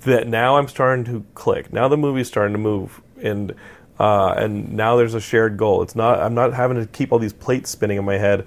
that 0.00 0.26
now 0.28 0.56
I'm 0.56 0.68
starting 0.68 1.04
to 1.06 1.24
click. 1.34 1.72
Now 1.72 1.88
the 1.88 1.96
movie's 1.96 2.28
starting 2.28 2.52
to 2.52 2.58
move 2.58 3.00
and 3.22 3.54
uh, 3.98 4.34
and 4.36 4.72
now 4.74 4.96
there's 4.96 5.14
a 5.14 5.20
shared 5.20 5.56
goal. 5.56 5.82
It's 5.82 5.96
not 5.96 6.20
I'm 6.20 6.34
not 6.34 6.54
having 6.54 6.76
to 6.78 6.86
keep 6.86 7.12
all 7.12 7.18
these 7.18 7.32
plates 7.32 7.70
spinning 7.70 7.98
in 7.98 8.04
my 8.04 8.18
head. 8.18 8.46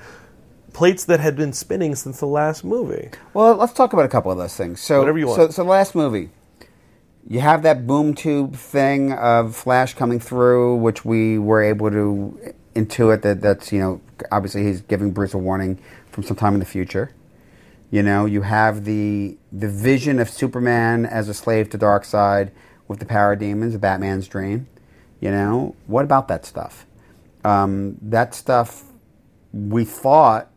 Plates 0.74 1.04
that 1.06 1.20
had 1.20 1.36
been 1.36 1.52
spinning 1.52 1.96
since 1.96 2.20
the 2.20 2.26
last 2.28 2.64
movie. 2.64 3.10
Well, 3.34 3.56
let's 3.56 3.74
talk 3.74 3.92
about 3.92 4.06
a 4.06 4.10
couple 4.10 4.32
of 4.32 4.38
those 4.38 4.56
things. 4.56 4.80
So, 4.80 5.00
Whatever 5.00 5.18
you 5.18 5.28
want. 5.28 5.52
so 5.52 5.64
the 5.64 5.70
last 5.70 5.96
movie, 5.96 6.30
you 7.28 7.42
have 7.42 7.64
that 7.64 7.86
boom 7.86 8.14
tube 8.14 8.56
thing 8.56 9.12
of 9.12 9.56
Flash 9.56 9.94
coming 9.96 10.20
through, 10.20 10.78
which 10.78 11.04
we 11.04 11.38
were 11.38 11.62
able 11.62 11.92
to 11.92 12.54
intuit 12.74 13.22
that 13.24 13.42
that's 13.42 13.74
you 13.74 13.80
know 13.80 14.02
obviously 14.32 14.64
he's 14.64 14.80
giving 14.82 15.12
Bruce 15.12 15.34
a 15.34 15.38
warning 15.38 15.78
from 16.10 16.24
some 16.24 16.38
time 16.38 16.54
in 16.54 16.60
the 16.62 16.66
future. 16.66 17.12
You 17.90 18.02
know, 18.04 18.26
you 18.26 18.44
have 18.44 18.86
the 18.86 19.38
the 19.52 19.68
vision 19.68 20.20
of 20.20 20.30
Superman 20.30 21.06
as 21.06 21.28
a 21.28 21.34
slave 21.34 21.70
to 21.72 21.78
Darkseid 21.78 22.52
with 22.88 23.00
the 23.00 23.06
parademons, 23.06 23.78
Batman's 23.80 24.28
dream. 24.30 24.68
You 25.22 25.32
know, 25.32 25.76
what 25.88 26.04
about 26.04 26.28
that 26.28 26.46
stuff? 26.46 26.86
Um, 27.46 27.98
that 28.02 28.36
stuff 28.36 28.84
we 29.54 29.86
thought 29.86 30.50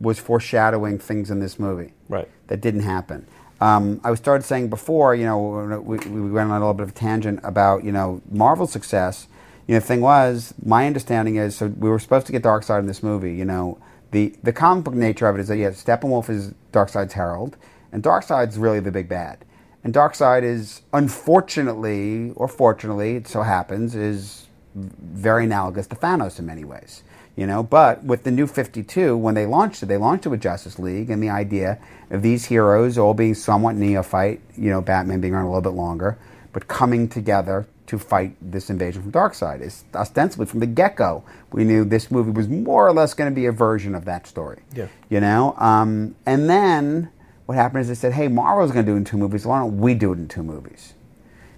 was 0.00 0.18
foreshadowing 0.18 0.98
things 0.98 1.30
in 1.30 1.40
this 1.40 1.58
movie 1.58 1.92
Right. 2.08 2.28
that 2.48 2.60
didn't 2.60 2.82
happen. 2.82 3.26
Um, 3.60 4.00
I 4.04 4.10
was 4.10 4.18
started 4.20 4.44
saying 4.44 4.68
before, 4.68 5.14
you 5.14 5.24
know, 5.24 5.82
we, 5.84 5.98
we 5.98 6.30
went 6.30 6.50
on 6.50 6.56
a 6.56 6.60
little 6.60 6.74
bit 6.74 6.84
of 6.84 6.90
a 6.90 6.92
tangent 6.92 7.40
about, 7.42 7.82
you 7.84 7.90
know, 7.92 8.22
Marvel's 8.30 8.70
success. 8.72 9.26
You 9.66 9.74
know, 9.74 9.80
the 9.80 9.86
thing 9.86 10.00
was, 10.00 10.54
my 10.64 10.86
understanding 10.86 11.36
is, 11.36 11.56
so 11.56 11.66
we 11.66 11.88
were 11.90 11.98
supposed 11.98 12.26
to 12.26 12.32
get 12.32 12.42
Darkseid 12.42 12.78
in 12.78 12.86
this 12.86 13.02
movie. 13.02 13.34
You 13.34 13.44
know, 13.44 13.78
the 14.12 14.34
the 14.42 14.52
comic 14.52 14.84
book 14.84 14.94
nature 14.94 15.28
of 15.28 15.36
it 15.36 15.40
is 15.40 15.48
that 15.48 15.56
yeah, 15.58 15.70
Steppenwolf 15.70 16.30
is 16.30 16.54
Darkseid's 16.72 17.12
herald, 17.14 17.56
and 17.92 18.02
Darkseid's 18.02 18.56
really 18.56 18.80
the 18.80 18.92
big 18.92 19.08
bad. 19.08 19.44
And 19.88 19.94
Darkseid 19.94 20.42
is, 20.42 20.82
unfortunately 20.92 22.32
or 22.36 22.46
fortunately, 22.46 23.16
it 23.16 23.26
so 23.26 23.40
happens, 23.40 23.94
is 23.94 24.46
very 24.74 25.44
analogous 25.44 25.86
to 25.86 25.96
Thanos 25.96 26.38
in 26.38 26.44
many 26.44 26.62
ways. 26.62 27.02
You 27.36 27.46
know, 27.46 27.62
but 27.62 28.04
with 28.04 28.22
the 28.24 28.30
new 28.30 28.46
52, 28.46 29.16
when 29.16 29.34
they 29.34 29.46
launched 29.46 29.82
it, 29.82 29.86
they 29.86 29.96
launched 29.96 30.26
it 30.26 30.28
with 30.28 30.42
Justice 30.42 30.78
League 30.78 31.08
and 31.08 31.22
the 31.22 31.30
idea 31.30 31.78
of 32.10 32.20
these 32.20 32.44
heroes 32.44 32.98
all 32.98 33.14
being 33.14 33.32
somewhat 33.32 33.76
neophyte, 33.76 34.42
you 34.58 34.68
know, 34.68 34.82
Batman 34.82 35.22
being 35.22 35.32
around 35.32 35.46
a 35.46 35.48
little 35.48 35.62
bit 35.62 35.70
longer, 35.70 36.18
but 36.52 36.68
coming 36.68 37.08
together 37.08 37.66
to 37.86 37.98
fight 37.98 38.36
this 38.42 38.68
invasion 38.68 39.00
from 39.00 39.12
Darkseid. 39.12 39.62
Is 39.62 39.84
ostensibly 39.94 40.44
from 40.44 40.60
the 40.60 40.66
get-go, 40.66 41.24
we 41.50 41.64
knew 41.64 41.86
this 41.86 42.10
movie 42.10 42.32
was 42.32 42.46
more 42.46 42.86
or 42.86 42.92
less 42.92 43.14
going 43.14 43.30
to 43.30 43.34
be 43.34 43.46
a 43.46 43.52
version 43.52 43.94
of 43.94 44.04
that 44.04 44.26
story. 44.26 44.58
Yeah. 44.74 44.88
You 45.08 45.20
know, 45.20 45.54
um, 45.56 46.14
and 46.26 46.50
then 46.50 47.08
what 47.48 47.54
happened 47.54 47.80
is 47.80 47.88
they 47.88 47.94
said, 47.94 48.12
"Hey, 48.12 48.28
Marvel's 48.28 48.72
going 48.72 48.84
to 48.84 48.92
do 48.92 48.94
it 48.94 48.98
in 48.98 49.04
two 49.06 49.16
movies. 49.16 49.46
Why 49.46 49.58
don't 49.58 49.78
we 49.78 49.94
do 49.94 50.12
it 50.12 50.18
in 50.18 50.28
two 50.28 50.42
movies?" 50.42 50.92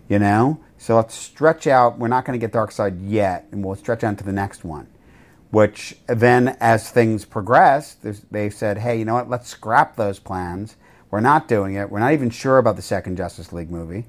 You 0.08 0.20
know, 0.20 0.60
so 0.78 0.94
let's 0.94 1.16
stretch 1.16 1.66
out. 1.66 1.98
We're 1.98 2.06
not 2.06 2.24
going 2.24 2.38
to 2.38 2.46
get 2.46 2.52
Darkseid 2.52 2.98
yet, 3.02 3.48
and 3.50 3.64
we'll 3.64 3.74
stretch 3.74 4.04
out 4.04 4.16
to 4.18 4.24
the 4.24 4.32
next 4.32 4.64
one. 4.64 4.86
Which 5.50 5.98
then, 6.06 6.56
as 6.60 6.88
things 6.90 7.24
progress, 7.24 7.94
there's- 7.94 8.22
they 8.30 8.50
said, 8.50 8.78
"Hey, 8.78 9.00
you 9.00 9.04
know 9.04 9.14
what? 9.14 9.28
Let's 9.28 9.48
scrap 9.48 9.96
those 9.96 10.20
plans. 10.20 10.76
We're 11.10 11.18
not 11.18 11.48
doing 11.48 11.74
it. 11.74 11.90
We're 11.90 11.98
not 11.98 12.12
even 12.12 12.30
sure 12.30 12.58
about 12.58 12.76
the 12.76 12.82
second 12.82 13.16
Justice 13.16 13.52
League 13.52 13.70
movie, 13.72 14.06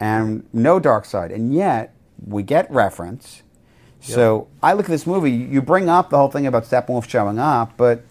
and 0.00 0.42
no 0.52 0.80
Darkseid. 0.80 1.32
And 1.32 1.54
yet, 1.54 1.94
we 2.26 2.42
get 2.42 2.68
reference. 2.68 3.42
So 4.00 4.48
I 4.60 4.72
look 4.72 4.86
at 4.86 4.90
this 4.90 5.06
movie. 5.06 5.30
You 5.30 5.62
bring 5.62 5.88
up 5.88 6.10
the 6.10 6.16
whole 6.16 6.30
thing 6.32 6.48
about 6.48 6.64
Steppenwolf 6.64 7.08
showing 7.08 7.38
up, 7.38 7.74
but 7.76 8.02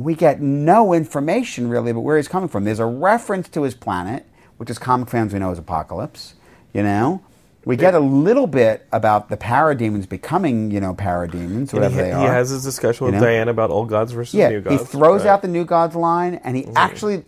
we 0.00 0.14
get 0.14 0.40
no 0.40 0.92
information 0.92 1.68
really 1.68 1.90
about 1.90 2.00
where 2.00 2.16
he's 2.16 2.28
coming 2.28 2.48
from. 2.48 2.64
There's 2.64 2.78
a 2.78 2.86
reference 2.86 3.48
to 3.50 3.62
his 3.62 3.74
planet, 3.74 4.26
which 4.56 4.70
is 4.70 4.78
comic 4.78 5.08
fans 5.10 5.32
we 5.32 5.38
know 5.38 5.50
as 5.50 5.60
Apokolips. 5.60 6.34
You 6.72 6.82
know, 6.82 7.22
we 7.64 7.76
get 7.76 7.94
a 7.94 8.00
little 8.00 8.46
bit 8.46 8.86
about 8.92 9.28
the 9.28 9.36
parademons 9.36 10.08
becoming, 10.08 10.70
you 10.70 10.80
know, 10.80 10.94
parademons, 10.94 11.72
whatever 11.74 11.96
he, 11.96 12.00
they 12.02 12.12
are. 12.12 12.20
he 12.20 12.26
has 12.26 12.50
his 12.50 12.64
discussion 12.64 13.06
You 13.06 13.12
with 13.12 13.20
know? 13.20 13.26
Diana 13.26 13.50
about 13.50 13.70
old 13.70 13.88
gods 13.88 14.12
versus 14.12 14.34
yeah, 14.34 14.48
new 14.48 14.60
gods. 14.60 14.80
he 14.80 14.86
throws 14.86 15.22
Right. 15.24 15.30
out 15.30 15.42
the 15.42 15.48
new 15.48 15.64
gods 15.64 15.94
line, 15.96 16.34
and 16.44 16.56
he 16.56 16.62
mm-hmm. 16.64 16.76
actually. 16.76 17.24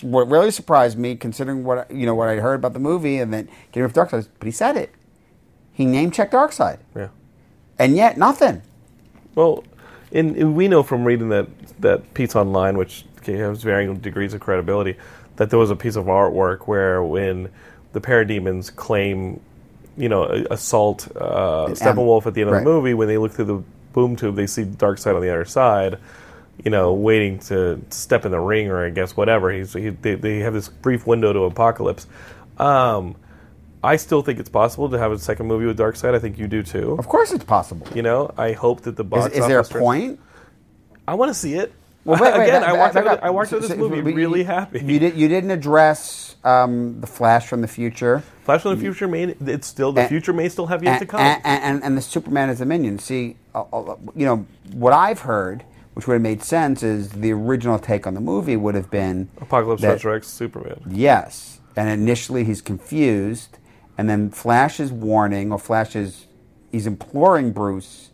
What 0.00 0.30
really 0.30 0.50
surprised 0.50 0.96
me, 0.96 1.14
considering 1.14 1.62
what 1.62 1.90
you 1.90 2.06
know 2.06 2.14
what 2.14 2.28
I 2.30 2.36
heard 2.36 2.54
about 2.54 2.72
the 2.72 2.78
movie 2.78 3.18
and 3.18 3.34
then 3.34 3.48
getting 3.70 3.82
rid 3.82 3.94
of 3.96 4.08
Darkseid, 4.08 4.28
but 4.38 4.46
he 4.46 4.52
said 4.52 4.78
it. 4.78 4.90
He 5.72 5.84
name 5.84 6.10
checked 6.10 6.32
Darkseid, 6.32 6.78
Yeah. 6.96 7.08
and 7.78 7.94
yet 7.94 8.16
nothing. 8.16 8.62
Well, 9.34 9.62
in- 10.14 10.54
we 10.54 10.68
know 10.68 10.82
from 10.82 11.04
reading 11.04 11.28
that 11.30 11.48
that 11.80 12.14
piece 12.14 12.34
online, 12.36 12.78
which 12.78 13.04
has 13.26 13.62
varying 13.62 13.96
degrees 13.96 14.32
of 14.34 14.40
credibility, 14.40 14.96
that 15.36 15.50
there 15.50 15.58
was 15.58 15.70
a 15.70 15.76
piece 15.76 15.96
of 15.96 16.06
artwork 16.06 16.66
where 16.66 17.02
when 17.02 17.50
the 17.92 18.00
parademons 18.00 18.74
claim, 18.74 19.40
you 19.96 20.08
know, 20.08 20.24
assault 20.50 21.08
uh, 21.16 21.66
Steppenwolf 21.68 22.26
at 22.26 22.34
the 22.34 22.42
end 22.42 22.50
of 22.50 22.54
right. 22.54 22.64
the 22.64 22.70
movie, 22.70 22.94
when 22.94 23.08
they 23.08 23.18
look 23.18 23.32
through 23.32 23.44
the 23.44 23.62
boom 23.92 24.16
tube, 24.16 24.36
they 24.36 24.46
see 24.46 24.64
Darkseid 24.64 25.14
on 25.14 25.20
the 25.20 25.30
other 25.30 25.44
side. 25.44 25.98
You 26.64 26.70
know, 26.70 26.92
waiting 26.92 27.40
to 27.40 27.80
step 27.90 28.24
in 28.24 28.30
the 28.30 28.38
ring, 28.38 28.70
or 28.70 28.86
I 28.86 28.90
guess 28.90 29.16
whatever. 29.16 29.50
He's 29.50 29.72
he, 29.72 29.88
they, 29.88 30.14
they 30.14 30.38
have 30.38 30.54
this 30.54 30.68
brief 30.68 31.04
window 31.06 31.32
to 31.32 31.52
Apokolips. 31.52 32.06
Um, 32.58 33.16
I 33.84 33.96
still 33.96 34.22
think 34.22 34.40
it's 34.40 34.48
possible 34.48 34.88
to 34.90 34.98
have 34.98 35.12
a 35.12 35.18
second 35.18 35.46
movie 35.46 35.66
with 35.66 35.78
Darkseid. 35.78 36.14
I 36.14 36.18
think 36.18 36.38
you 36.38 36.46
do 36.48 36.62
too. 36.62 36.96
Of 36.98 37.06
course, 37.08 37.32
it's 37.32 37.44
possible. 37.44 37.86
You 37.94 38.02
know, 38.02 38.32
I 38.38 38.52
hope 38.52 38.80
that 38.82 38.96
the 38.96 39.04
Is, 39.04 39.08
box 39.10 39.34
is 39.34 39.46
there 39.46 39.58
a 39.60 39.64
point? 39.64 40.18
I 41.06 41.14
want 41.14 41.28
to 41.30 41.34
see 41.34 41.54
it. 41.54 41.72
Well, 42.04 42.18
wait, 42.20 42.32
wait, 42.38 42.44
Again, 42.48 42.62
that- 42.62 42.70
I 42.70 42.72
walked 42.78 42.94
that- 42.94 43.06
out 43.06 43.22
I 43.22 43.30
walked 43.30 43.52
out 43.52 43.56
of 43.56 43.62
this 43.62 43.70
so- 43.70 43.76
movie 43.76 44.00
but 44.00 44.10
you- 44.10 44.16
really 44.16 44.42
happy. 44.42 44.80
You 44.82 44.98
did. 44.98 45.16
You 45.16 45.28
didn't 45.28 45.50
address 45.50 46.36
um, 46.44 47.00
the 47.00 47.06
Flash 47.06 47.46
from 47.46 47.60
the 47.60 47.68
future. 47.68 48.22
Flash 48.44 48.62
from 48.62 48.74
the 48.74 48.80
Future 48.80 49.06
may 49.08 49.24
it's 49.24 49.66
still 49.66 49.92
the 49.92 50.00
And- 50.02 50.08
future 50.10 50.32
may 50.32 50.48
still 50.48 50.66
have 50.66 50.82
yet 50.82 50.92
and, 50.92 51.00
to 51.00 51.06
come. 51.06 51.20
And, 51.20 51.40
and, 51.44 51.84
and 51.84 51.96
the 51.96 52.02
Superman 52.02 52.48
as 52.50 52.60
a 52.60 52.66
minion. 52.66 52.98
See, 52.98 53.36
uh, 53.54 53.62
uh, 53.72 53.96
you 54.16 54.24
know 54.26 54.46
what 54.72 54.92
I've 54.94 55.20
heard, 55.20 55.64
which 55.94 56.06
would 56.06 56.14
have 56.14 56.22
made 56.22 56.42
sense, 56.42 56.82
is 56.82 57.10
the 57.10 57.32
original 57.32 57.78
take 57.78 58.06
on 58.06 58.14
the 58.14 58.20
movie 58.20 58.56
would 58.56 58.74
have 58.74 58.90
been 58.90 59.28
Apokolips 59.40 59.80
that- 59.80 59.98
resurrects 60.00 60.24
Superman. 60.26 60.80
Yes, 60.90 61.60
and 61.76 61.88
initially 61.88 62.44
he's 62.44 62.60
confused, 62.60 63.56
and 63.96 64.08
then 64.08 64.30
Flash 64.30 64.80
is 64.80 64.90
warning, 64.92 65.52
or 65.52 65.58
Flash 65.58 65.94
is 65.96 66.26
he's 66.72 66.86
imploring 66.86 67.52
Bruce, 67.52 68.10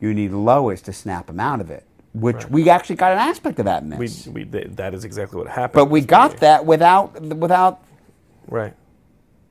you 0.00 0.12
need 0.12 0.32
Lois 0.32 0.82
to 0.82 0.92
snap 0.92 1.28
him 1.30 1.40
out 1.40 1.60
of 1.60 1.70
it. 1.70 1.84
Which 2.12 2.36
Right. 2.36 2.50
we 2.50 2.70
actually 2.70 2.96
got 2.96 3.12
an 3.12 3.18
aspect 3.18 3.58
of 3.58 3.66
that 3.66 3.82
in 3.82 3.90
We, 3.96 4.06
this, 4.06 4.26
we 4.26 4.44
th- 4.44 4.68
that 4.76 4.94
is 4.94 5.04
exactly 5.04 5.38
what 5.38 5.48
happened. 5.48 5.74
but 5.74 5.86
we 5.90 6.00
got 6.00 6.30
movie. 6.30 6.40
that 6.40 6.64
without 6.66 7.20
without. 7.20 7.82
right. 8.48 8.74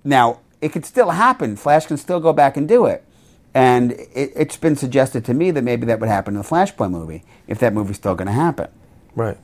Now 0.03 0.39
it 0.61 0.69
could 0.71 0.85
still 0.85 1.11
happen. 1.11 1.55
Flash 1.55 1.85
can 1.85 1.97
still 1.97 2.19
go 2.19 2.33
back 2.33 2.57
and 2.57 2.67
do 2.67 2.85
it, 2.85 3.03
and 3.53 3.91
it, 3.91 4.31
it's 4.35 4.57
been 4.57 4.75
suggested 4.75 5.23
to 5.25 5.33
me 5.33 5.51
that 5.51 5.61
maybe 5.63 5.85
that 5.85 5.99
would 5.99 6.09
happen 6.09 6.35
in 6.35 6.41
the 6.41 6.47
Flashpoint 6.47 6.89
movie 6.91 7.23
if 7.47 7.59
that 7.59 7.73
movie's 7.73 7.97
still 7.97 8.15
going 8.15 8.27
to 8.27 8.31
happen. 8.33 8.67
Right. 9.15 9.37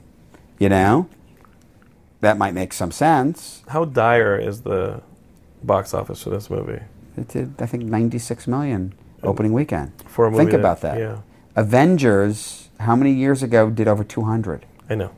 You 0.57 0.69
know, 0.69 1.07
that 2.21 2.37
might 2.37 2.53
make 2.55 2.73
some 2.73 2.91
sense. 2.91 3.61
How 3.67 3.85
dire 3.85 4.35
is 4.37 4.61
the 4.61 5.01
box 5.63 5.93
office 5.93 6.23
for 6.23 6.29
this 6.29 6.49
movie? 6.49 6.81
It 7.17 7.27
did, 7.27 7.55
I 7.59 7.65
think, 7.65 7.83
96 7.83 8.47
million 8.47 8.93
opening 9.23 9.53
weekend. 9.53 9.91
For 10.07 10.25
a 10.25 10.31
movie 10.31 10.41
Think 10.41 10.51
that- 10.51 10.59
about 10.59 10.81
that. 10.81 10.97
yeah. 10.97 11.17
Avengers, 11.55 12.69
how 12.79 12.95
many 12.95 13.11
years 13.11 13.43
ago 13.43 13.69
did 13.69 13.87
over 13.87 14.03
200? 14.03 14.65
I 14.89 14.95
know. 14.95 15.11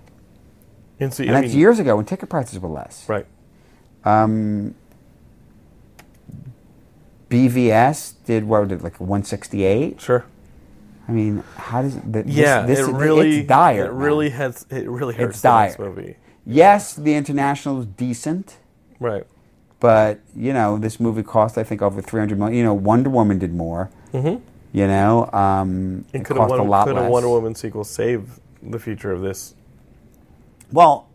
And, 0.99 1.13
so, 1.13 1.23
And 1.23 1.36
I 1.36 1.41
that's 1.41 1.51
mean, 1.51 1.60
years 1.60 1.79
ago 1.79 1.95
when 1.97 2.06
ticket 2.06 2.29
prices 2.29 2.60
were 2.60 2.69
less. 2.69 3.08
Right. 3.08 3.25
Um, 4.03 4.73
BVS 7.29 8.13
did 8.25 8.43
what 8.45 8.67
did 8.67 8.82
like 8.84 8.99
168? 8.99 9.99
Sure. 10.01 10.25
I 11.08 11.12
mean, 11.12 11.43
how 11.58 11.82
does? 11.82 11.99
This, 12.01 12.25
Yeah. 12.27 12.62
this, 12.65 12.79
it 12.79 12.91
really. 12.91 13.39
it's 13.39 13.47
dire. 13.47 13.86
It 13.86 13.93
man. 13.93 14.01
really 14.01 14.29
has. 14.29 14.65
It 14.69 14.88
really 14.89 15.15
hurts 15.15 15.36
It's 15.36 15.41
dire. 15.41 15.75
movie. 15.79 16.15
Yes, 16.45 16.93
the 16.95 17.15
international 17.15 17.79
is 17.82 17.86
decent, 17.86 18.58
Right. 18.99 19.25
But 19.84 20.22
you 20.34 20.54
know 20.54 20.78
this 20.78 20.98
movie 20.98 21.24
cost 21.24 21.58
I 21.58 21.63
think 21.65 21.82
over 21.82 22.02
300 22.02 22.39
million. 22.39 22.58
You 22.58 22.63
know, 22.63 22.74
Wonder 22.74 23.10
Woman 23.10 23.38
did 23.38 23.54
more. 23.54 23.91
Mm-hmm. 24.13 24.41
You 24.72 24.88
know, 24.88 25.30
um, 25.34 26.06
And 26.13 26.22
it 26.22 26.26
could 26.26 26.38
cost 26.38 26.50
Wonder, 26.52 26.65
a 26.65 26.67
lot 26.69 26.88
could 26.88 26.96
less. 26.96 27.08
a 27.08 27.12
Wonder 27.12 27.30
Woman 27.30 27.54
sequel 27.54 27.84
save 27.84 28.39
the 28.63 28.80
future 28.80 29.12
of 29.12 29.22
this? 29.22 29.56
Well, 30.72 31.08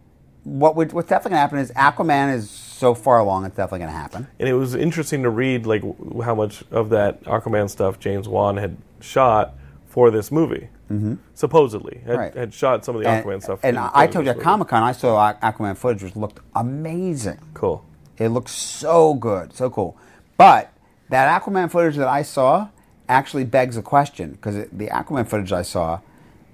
what 0.45 0.77
would, 0.77 0.93
what's 0.93 1.09
definitely 1.09 1.31
going 1.31 1.39
to 1.39 1.41
happen 1.41 1.59
is 1.59 1.73
Aquaman 1.73 2.35
is 2.35 2.51
so 2.51 2.95
far 2.95 3.19
along. 3.19 3.47
It's 3.47 3.57
definitely 3.57 3.81
going 3.81 3.91
to 3.91 3.97
happen. 3.97 4.27
And 4.39 4.49
it 4.49 4.53
was 4.53 4.75
interesting 4.75 5.23
to 5.25 5.31
read 5.31 5.67
like 5.67 5.83
how 6.23 6.35
much 6.35 6.63
of 6.71 6.91
that 6.91 7.25
Aquaman 7.25 7.69
stuff 7.71 7.99
James 7.99 8.29
Wan 8.29 8.59
had 8.59 8.77
shot 9.01 9.55
for 9.87 10.11
this 10.11 10.31
movie. 10.31 10.69
Mm-hmm. 10.91 11.15
Supposedly, 11.35 12.03
had, 12.07 12.17
Right. 12.17 12.35
had 12.35 12.55
shot 12.55 12.85
some 12.85 12.95
of 12.97 13.03
the 13.03 13.09
and 13.09 13.25
Aquaman 13.25 13.43
stuff. 13.43 13.61
and 13.63 13.77
I 13.79 14.07
told 14.07 14.25
you 14.25 14.31
at. 14.31 14.41
Comic 14.41 14.69
Con, 14.69 14.83
I 14.83 14.93
saw 14.93 15.33
Aquaman 15.43 15.77
footage, 15.77 16.03
which 16.05 16.17
looked 16.17 16.41
amazing. 16.55 17.39
Cool. 17.55 17.85
It 18.19 18.29
looks 18.29 18.53
so 18.53 19.15
good, 19.15 19.53
so 19.55 19.71
cool. 19.71 19.97
But 20.37 20.73
that 21.09 21.43
Aquaman 21.43 21.71
footage 21.71 21.97
that 21.97 22.09
I 22.09 22.23
saw 22.23 22.69
actually 23.09 23.45
begs 23.45 23.77
a 23.77 23.83
question 23.83 24.33
because 24.33 24.55
the 24.73 24.89
Aquaman 24.89 25.27
footage 25.27 25.53
I 25.53 25.63
saw 25.63 26.01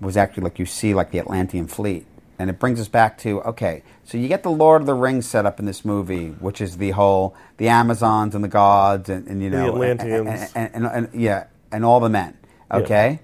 was 0.00 0.16
actually 0.16 0.44
like 0.44 0.58
you 0.58 0.66
see 0.66 0.94
like 0.94 1.10
the 1.10 1.18
Atlantean 1.18 1.66
fleet, 1.66 2.06
and 2.38 2.50
it 2.50 2.58
brings 2.58 2.80
us 2.80 2.88
back 2.88 3.16
to 3.18 3.40
okay. 3.42 3.82
So 4.04 4.18
you 4.18 4.28
get 4.28 4.42
the 4.42 4.50
Lord 4.50 4.82
of 4.82 4.86
the 4.86 4.94
Rings 4.94 5.26
set 5.26 5.46
up 5.46 5.58
in 5.58 5.64
this 5.66 5.84
movie, 5.84 6.28
which 6.30 6.60
is 6.60 6.76
the 6.76 6.90
whole 6.90 7.34
the 7.56 7.68
Amazons 7.68 8.34
and 8.34 8.44
the 8.44 8.48
gods 8.48 9.08
and, 9.08 9.26
and 9.26 9.42
you 9.42 9.50
know 9.50 9.80
and- 9.82 10.00
Atlanteans. 10.00 10.52
and, 10.54 10.70
and, 10.74 10.86
and, 10.86 11.08
yeah 11.14 11.46
and 11.72 11.84
all 11.84 11.98
the 12.00 12.08
men. 12.10 12.36
Okay, 12.70 13.20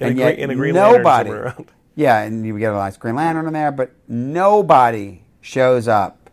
And 0.00 0.10
a 0.10 0.14
Green- 0.14 0.40
and 0.40 0.52
a 0.52 0.54
Green 0.54 0.74
nobody. 0.74 1.30
Yeah, 1.96 2.20
and 2.22 2.44
you 2.44 2.58
get 2.58 2.72
a 2.72 2.76
nice 2.76 2.96
Green 2.96 3.14
Lantern 3.14 3.46
in 3.46 3.52
there, 3.52 3.70
but 3.72 3.92
nobody 4.08 5.22
shows 5.40 5.86
up 5.88 6.23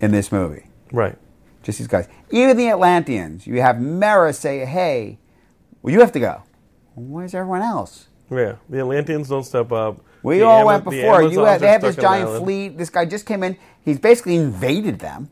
in 0.00 0.10
this 0.12 0.32
movie. 0.32 0.66
Right. 0.92 1.16
Just 1.62 1.78
these 1.78 1.86
guys. 1.88 2.08
Even 2.30 2.56
the 2.56 2.68
Atlanteans. 2.70 3.46
You 3.46 3.60
have 3.60 3.80
Mera 3.80 4.32
say, 4.32 4.64
hey, 4.64 5.18
well, 5.82 5.92
you 5.92 6.00
have 6.00 6.12
to 6.12 6.20
go. 6.20 6.42
Well, 6.94 7.06
where's 7.06 7.34
everyone 7.34 7.62
else? 7.62 8.08
Yeah. 8.30 8.56
The 8.68 8.78
Atlanteans 8.80 9.28
don't 9.28 9.44
step 9.44 9.70
up. 9.72 10.00
We 10.22 10.38
The 10.38 10.44
all 10.44 10.58
Ama- 10.60 10.66
went 10.66 10.84
the 10.84 10.90
before. 10.90 11.22
You 11.22 11.26
Amazons 11.28 11.46
have, 11.48 11.60
they 11.60 11.68
have 11.68 11.80
this 11.82 11.94
stuck 11.94 12.04
on 12.10 12.18
an 12.18 12.24
giant 12.26 12.42
fleet. 12.44 12.78
This 12.78 12.90
guy 12.90 13.04
just 13.04 13.26
came 13.26 13.42
in. 13.42 13.56
He's 13.84 13.98
basically 13.98 14.36
invaded 14.36 14.98
them. 14.98 15.30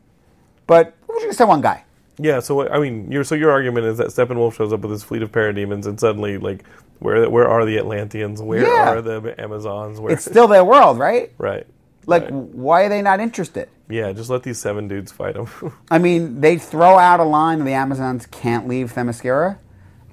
But 0.67 0.95
we're 1.07 1.19
just 1.21 1.37
say 1.37 1.45
one 1.45 1.61
guy. 1.61 1.83
Yeah, 2.21 2.41
so 2.41 2.67
I 2.69 2.79
mean, 2.79 3.09
your 3.11 3.23
so 3.23 3.33
your 3.33 3.49
argument 3.49 3.85
is 3.85 3.97
that 3.97 4.07
Steppenwolf 4.07 4.53
shows 4.53 4.73
up 4.73 4.81
with 4.81 4.91
his 4.91 5.03
fleet 5.03 5.21
of 5.21 5.31
parademons, 5.31 5.85
and 5.85 5.97
suddenly, 5.97 6.37
like, 6.37 6.65
where 6.99 7.29
where 7.29 7.47
are 7.47 7.63
the 7.65 7.77
Atlanteans? 7.77 8.41
Where 8.41 8.61
Yeah. 8.61 8.91
are 8.93 9.01
the 9.01 9.33
Amazons? 9.41 10.01
Where 10.01 10.11
It's 10.11 10.25
still 10.25 10.47
their 10.47 10.65
world, 10.65 10.99
right? 10.99 11.31
right? 11.37 11.65
Like, 12.05 12.23
right. 12.23 12.31
why 12.33 12.83
are 12.83 12.89
they 12.89 13.01
not 13.01 13.19
interested? 13.19 13.69
yeah, 13.91 14.11
just 14.13 14.29
let 14.29 14.43
these 14.43 14.59
seven 14.59 14.87
dudes 14.87 15.11
fight 15.11 15.33
them. 15.33 15.47
I 15.91 15.97
mean, 15.97 16.41
they 16.41 16.57
throw 16.59 16.97
out 16.99 17.19
a 17.19 17.23
line 17.23 17.63
the 17.65 17.73
Amazons 17.73 18.25
can't 18.27 18.67
leave 18.67 18.93
Themyscira. 18.93 19.57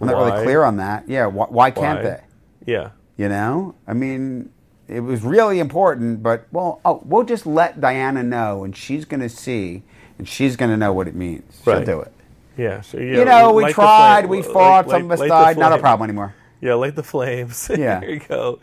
I'm 0.01 0.07
not 0.07 0.17
Why? 0.17 0.29
really 0.31 0.45
clear 0.45 0.63
on 0.65 0.77
that. 0.79 1.09
Yeah, 1.09 1.27
wh- 1.31 1.51
why 1.53 1.71
can't 1.71 1.99
Why? 1.99 2.03
they? 2.03 2.21
yeah, 2.67 2.91
You 3.19 3.29
know, 3.29 3.75
I 3.87 3.93
mean, 3.95 4.51
it 4.89 5.01
was 5.01 5.23
really 5.23 5.59
important, 5.59 6.23
but 6.23 6.47
well, 6.53 6.81
oh, 6.85 7.03
we'll 7.05 7.25
just 7.25 7.47
let 7.47 7.81
Diana 7.81 8.23
know, 8.23 8.65
and 8.65 8.75
she's 8.77 9.05
going 9.05 9.21
to 9.21 9.29
see, 9.29 9.83
and 10.19 10.27
she's 10.29 10.57
going 10.57 10.71
to 10.71 10.77
know 10.77 10.93
what 10.93 11.07
it 11.09 11.15
means. 11.15 11.61
She'll 11.65 11.85
do 11.85 12.01
it. 12.01 12.13
yeah. 12.57 12.81
So, 12.83 12.99
yeah 12.99 13.19
you 13.19 13.25
know, 13.27 13.53
we 13.53 13.73
tried, 13.73 14.27
we 14.27 14.41
fought, 14.43 14.87
light- 14.87 15.01
some 15.01 15.11
of 15.11 15.21
us 15.21 15.29
died. 15.29 15.59
Not 15.59 15.73
a 15.73 15.79
problem 15.79 16.09
anymore. 16.09 16.35
Yeah, 16.63 16.75
light 16.75 16.95
the 16.95 17.03
flames. 17.03 17.71
Yeah. 17.77 18.01
there 18.01 18.11
you 18.11 18.21
go. 18.21 18.61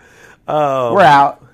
Um, 0.48 0.96
We're 0.96 1.02
out. 1.04 1.46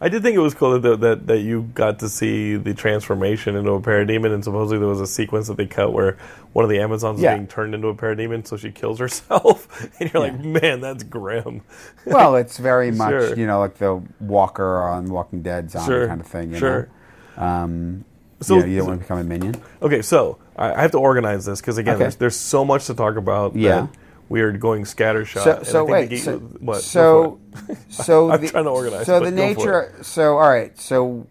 I 0.00 0.08
did 0.08 0.22
think 0.22 0.36
it 0.36 0.40
was 0.40 0.54
cool 0.54 0.78
that, 0.78 1.00
that 1.00 1.26
that 1.26 1.38
you 1.40 1.62
got 1.74 1.98
to 2.00 2.08
see 2.08 2.56
the 2.56 2.72
transformation 2.74 3.56
into 3.56 3.72
a 3.72 3.80
parademon, 3.80 4.32
and 4.32 4.44
supposedly 4.44 4.78
there 4.78 4.86
was 4.88 5.00
a 5.00 5.06
sequence 5.06 5.48
that 5.48 5.56
they 5.56 5.66
cut 5.66 5.92
where 5.92 6.16
one 6.52 6.64
of 6.64 6.68
the 6.70 6.78
Amazons 6.80 7.20
Yeah. 7.20 7.32
is 7.32 7.38
being 7.38 7.46
turned 7.48 7.74
into 7.74 7.88
a 7.88 7.94
parademon, 7.94 8.46
so 8.46 8.56
she 8.56 8.70
kills 8.70 8.98
herself, 9.00 9.66
and 10.00 10.12
you're 10.12 10.22
like, 10.22 10.38
man, 10.38 10.80
that's 10.80 11.02
grim. 11.02 11.62
Well, 12.06 12.36
it's 12.36 12.58
very 12.58 12.90
much, 13.02 13.10
Sure. 13.10 13.36
you 13.36 13.46
know, 13.46 13.58
like 13.58 13.78
the 13.78 14.00
Walker 14.20 14.78
on 14.82 15.10
Walking 15.10 15.42
Dead 15.42 15.70
zombie 15.70 15.86
Sure, 15.92 16.06
kind 16.06 16.20
of 16.20 16.26
thing. 16.26 16.52
You 16.52 16.58
sure. 16.58 16.88
Know? 17.36 17.42
Um, 17.44 18.04
So- 18.40 18.54
you, 18.54 18.60
know, 18.60 18.66
you 18.66 18.76
don't 18.78 18.86
want 18.88 19.00
to 19.00 19.04
become 19.04 19.18
a 19.18 19.24
minion. 19.24 19.56
Okay, 19.82 20.00
so 20.02 20.38
I, 20.56 20.74
I 20.74 20.80
have 20.82 20.92
to 20.92 20.98
organize 20.98 21.44
this 21.44 21.60
because 21.60 21.76
again, 21.76 21.94
Okay. 21.96 22.04
there's, 22.04 22.16
there's 22.16 22.36
so 22.36 22.64
much 22.64 22.86
to 22.86 22.94
talk 22.94 23.16
about. 23.16 23.56
Yeah. 23.56 23.80
that 23.82 23.88
we 24.28 24.40
are 24.40 24.52
going 24.52 24.84
scattershot. 24.84 25.44
So, 25.44 25.62
so 25.62 25.84
wait. 25.84 26.10
the 26.10 26.16
geek- 26.16 26.24
so, 26.24 26.38
what? 26.38 26.82
So, 26.82 27.40
so 27.88 28.30
I'm 28.32 28.40
the, 28.40 28.48
trying 28.48 28.64
to 28.64 28.70
organize, 28.70 29.06
So 29.06 29.20
the 29.20 29.30
nature. 29.30 29.94
So 30.02 30.38
all 30.38 30.48
right. 30.48 30.78
So 30.78 31.26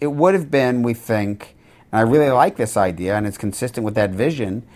it 0.00 0.08
would 0.08 0.34
have 0.34 0.50
been, 0.50 0.82
we 0.82 0.94
think, 0.94 1.56
and 1.92 1.98
I 1.98 2.02
really 2.02 2.30
like 2.30 2.56
this 2.56 2.76
idea, 2.76 3.16
and 3.16 3.26
it's 3.26 3.38
consistent 3.38 3.84
with 3.84 3.94
that 3.94 4.10
vision. 4.10 4.66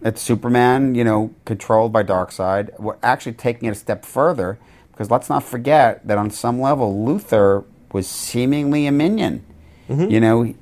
That 0.00 0.18
Superman, 0.18 0.96
you 0.96 1.04
know, 1.04 1.32
controlled 1.44 1.92
by 1.92 2.02
Darkseid. 2.02 2.78
We're 2.80 2.96
actually 3.04 3.34
taking 3.34 3.68
it 3.68 3.70
a 3.70 3.76
step 3.76 4.04
further 4.04 4.58
because 4.90 5.12
let's 5.12 5.28
not 5.28 5.44
forget 5.44 6.06
that 6.06 6.18
on 6.18 6.30
some 6.30 6.60
level, 6.60 6.92
Luthor 7.06 7.64
was 7.92 8.08
seemingly 8.08 8.86
a 8.86 8.92
minion. 8.92 9.44
Mm-hmm. 9.88 10.10
You 10.10 10.20
know, 10.20 10.54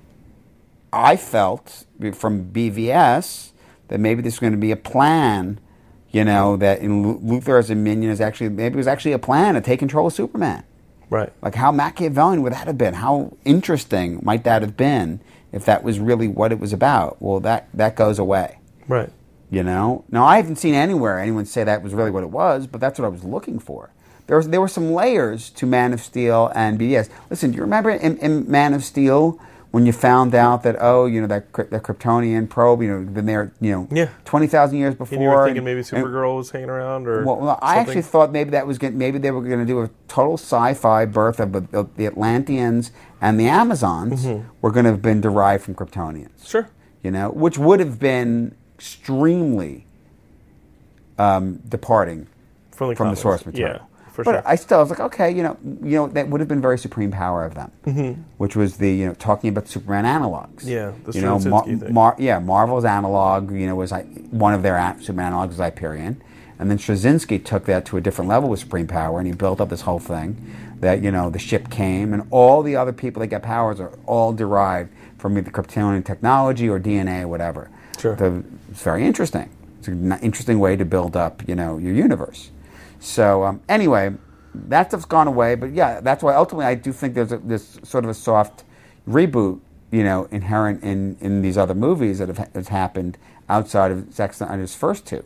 I 0.93 1.17
felt 1.17 1.85
from 2.15 2.51
BVS 2.53 3.51
that 3.89 3.99
maybe 3.99 4.23
this 4.23 4.35
was 4.35 4.41
going 4.41 4.53
to 4.53 4.59
be 4.59 4.73
a 4.73 4.77
plan. 4.77 5.61
You 6.13 6.25
know 6.25 6.57
that 6.57 6.81
in 6.81 7.03
Lu- 7.03 7.21
Luthor 7.21 7.59
as 7.59 7.71
a 7.71 7.75
minion 7.75 8.11
is 8.11 8.21
actually 8.21 8.49
maybe 8.49 8.75
it 8.75 8.77
was 8.77 8.89
actually 8.89 9.13
a 9.13 9.19
plan 9.19 9.55
to 9.55 9.61
take 9.61 9.79
control 9.79 10.09
of 10.09 10.13
Superman. 10.13 10.65
right. 11.09 11.33
Like 11.43 11.55
how 11.55 11.71
Machiavellian 11.73 12.43
would 12.43 12.53
that 12.53 12.67
have 12.67 12.79
been? 12.79 12.95
How 12.95 13.37
interesting 13.45 14.21
might 14.23 14.45
that 14.45 14.63
have 14.63 14.77
been 14.77 15.21
if 15.53 15.65
that 15.67 15.83
was 15.85 15.99
really 16.01 16.29
what 16.29 16.51
it 16.53 16.59
was 16.59 16.73
about? 16.73 17.21
Well, 17.21 17.41
that 17.41 17.69
that 17.75 17.95
goes 17.97 18.19
away. 18.19 18.59
Right. 18.89 19.11
You 19.51 19.63
know. 19.63 20.05
Now 20.11 20.25
I 20.25 20.37
haven't 20.37 20.57
seen 20.57 20.75
anywhere 20.75 21.19
anyone 21.21 21.47
say 21.47 21.63
that 21.65 21.83
was 21.83 21.95
really 21.95 22.11
what 22.11 22.23
it 22.25 22.31
was, 22.31 22.67
but 22.67 22.81
that's 22.81 22.99
what 22.99 23.05
I 23.07 23.09
was 23.09 23.25
looking 23.25 23.59
for. 23.59 23.91
There 24.27 24.37
was 24.37 24.49
there 24.49 24.61
were 24.61 24.69
some 24.69 24.93
layers 24.93 25.51
to 25.51 25.67
Man 25.67 25.93
of 25.93 26.01
Steel 26.01 26.51
and 26.55 26.79
BVS. 26.79 27.09
Listen, 27.31 27.51
do 27.53 27.57
you 27.57 27.63
remember 27.63 27.91
in, 27.91 28.17
in 28.19 28.51
Man 28.51 28.75
of 28.75 28.83
Steel 28.85 29.41
when 29.73 29.87
you 29.87 29.93
found 29.93 30.35
out 30.35 30.63
that 30.65 30.77
oh 30.81 31.07
you 31.07 31.21
know 31.21 31.27
that 31.29 31.53
that 31.71 31.83
Kryptonian 31.85 32.49
probe 32.49 32.83
you 32.83 32.89
know 32.89 33.11
been 33.11 33.27
there 33.27 33.53
you 33.61 33.71
know 33.73 33.89
Yeah. 33.93 34.09
twenty 34.25 34.47
thousand 34.49 34.79
years 34.79 34.95
before 34.95 35.15
And 35.17 35.23
you 35.23 35.29
were 35.31 35.45
thinking 35.47 35.65
maybe 35.65 35.79
and- 35.79 35.87
Supergirl 35.87 36.37
was 36.37 36.51
hanging 36.51 36.71
around, 36.71 37.07
or 37.07 37.25
well, 37.25 37.37
well, 37.37 37.59
I 37.63 37.77
something? 37.77 37.91
actually 37.91 38.03
thought 38.03 38.33
maybe 38.33 38.51
that 38.51 38.67
was 38.67 38.79
going 38.79 38.99
maybe 38.99 39.19
they 39.19 39.31
were 39.31 39.43
going 39.43 39.61
to 39.61 39.65
do 39.67 39.81
a 39.83 39.91
total 40.09 40.35
sci-fi 40.35 41.05
birth 41.05 41.39
of 41.39 41.53
the, 41.53 41.79
of 41.79 41.97
the 41.97 42.07
Atlanteans 42.07 42.91
and 43.21 43.39
the 43.39 43.47
Amazons 43.49 44.25
Mm-hmm. 44.27 44.49
were 44.61 44.71
going 44.73 44.85
to 44.85 44.91
have 44.91 45.03
been 45.03 45.21
derived 45.21 45.63
from 45.65 45.75
Kryptonians. 45.77 46.49
sure. 46.49 46.69
You 47.03 47.11
know, 47.11 47.31
which 47.31 47.57
would 47.57 47.81
have 47.81 47.99
been 47.99 48.55
extremely 48.77 49.87
um, 51.19 51.57
departing 51.69 52.27
From 52.73 52.89
the, 52.91 52.97
from 52.97 53.11
the 53.11 53.17
source 53.17 53.45
material. 53.47 53.77
Yeah. 53.81 53.87
For 54.13 54.25
but 54.25 54.33
sure. 54.33 54.43
I 54.45 54.55
still 54.57 54.81
was 54.81 54.91
like, 54.91 55.01
okay, 55.01 55.31
you 55.31 55.43
know, 55.43 55.57
you 55.83 55.97
know, 55.97 56.07
that 56.09 56.29
would 56.29 56.41
have 56.41 56.49
been 56.49 56.61
very 56.61 56.79
supreme 56.79 57.11
power 57.11 57.45
of 57.45 57.55
them, 57.55 57.71
mm-hmm. 57.87 58.23
which 58.39 58.57
was 58.57 58.77
the 58.77 58.91
you 58.91 59.07
know 59.07 59.15
talking 59.15 59.51
about 59.51 59.69
Superman 59.69 60.05
analogs. 60.05 60.65
Yeah, 60.65 60.93
the 61.05 61.13
you 61.13 61.23
know, 61.23 61.39
thing. 61.39 61.93
Mar- 61.93 62.17
yeah, 62.19 62.39
Marvel's 62.39 62.85
analog, 62.85 63.51
you 63.53 63.67
know, 63.67 63.75
was 63.75 63.93
like 63.93 64.07
one 64.31 64.55
of 64.55 64.63
their 64.63 64.97
Superman 65.01 65.33
analogs 65.33 65.49
was 65.49 65.59
Hyperion, 65.59 66.23
and 66.59 66.71
then 66.71 66.79
Straczynski 66.79 67.45
took 67.45 67.65
that 67.67 67.85
to 67.87 67.97
a 67.97 68.01
different 68.01 68.29
level 68.29 68.49
with 68.49 68.61
supreme 68.61 68.87
power, 68.87 69.19
and 69.19 69.27
he 69.27 69.33
built 69.33 69.61
up 69.61 69.69
this 69.69 69.83
whole 69.83 70.01
thing 70.01 70.55
that 70.81 71.03
you 71.03 71.11
know 71.11 71.31
the 71.31 71.39
ship 71.39 71.71
came, 71.71 72.13
and 72.13 72.27
all 72.31 72.63
the 72.63 72.77
other 72.77 72.93
people 72.93 73.21
that 73.21 73.29
get 73.29 73.43
powers 73.43 73.81
are 73.81 73.93
all 74.07 74.33
derived 74.33 74.91
from 75.19 75.37
either 75.37 75.51
Kryptonian 75.51 76.05
technology 76.05 76.69
or 76.69 76.81
DNA 76.81 77.23
or 77.23 77.29
whatever. 77.29 77.71
Sure. 77.99 78.17
The- 78.17 78.43
it's 78.71 78.83
very 78.83 79.05
interesting. 79.05 79.51
It's 79.79 79.89
an 79.89 80.13
interesting 80.21 80.59
way 80.59 80.77
to 80.77 80.85
build 80.85 81.17
up, 81.17 81.47
you 81.49 81.55
know, 81.55 81.79
your 81.79 81.95
universe. 81.95 82.51
So 83.01 83.43
um, 83.45 83.61
anyway, 83.69 84.13
that 84.55 84.89
stuff's 84.91 85.05
gone 85.07 85.27
away. 85.27 85.55
But 85.57 85.73
yeah, 85.73 86.01
that's 86.01 86.23
why 86.23 86.35
ultimately 86.35 86.67
I 86.67 86.75
do 86.75 86.93
think 86.93 87.15
there's 87.15 87.33
a, 87.33 87.39
this 87.39 87.79
sort 87.83 88.05
of 88.05 88.11
a 88.11 88.15
soft 88.15 88.65
reboot, 89.09 89.61
you 89.91 90.05
know, 90.05 90.29
inherent 90.31 90.83
in, 90.85 91.17
in 91.21 91.43
these 91.43 91.59
other 91.59 91.75
movies 91.75 92.19
that 92.19 92.29
have 92.29 92.49
has 92.55 92.69
happened 92.69 93.19
outside 93.49 93.91
of 93.91 94.13
Zack 94.13 94.33
Snyder's 94.35 94.75
first 94.75 95.07
two. 95.07 95.25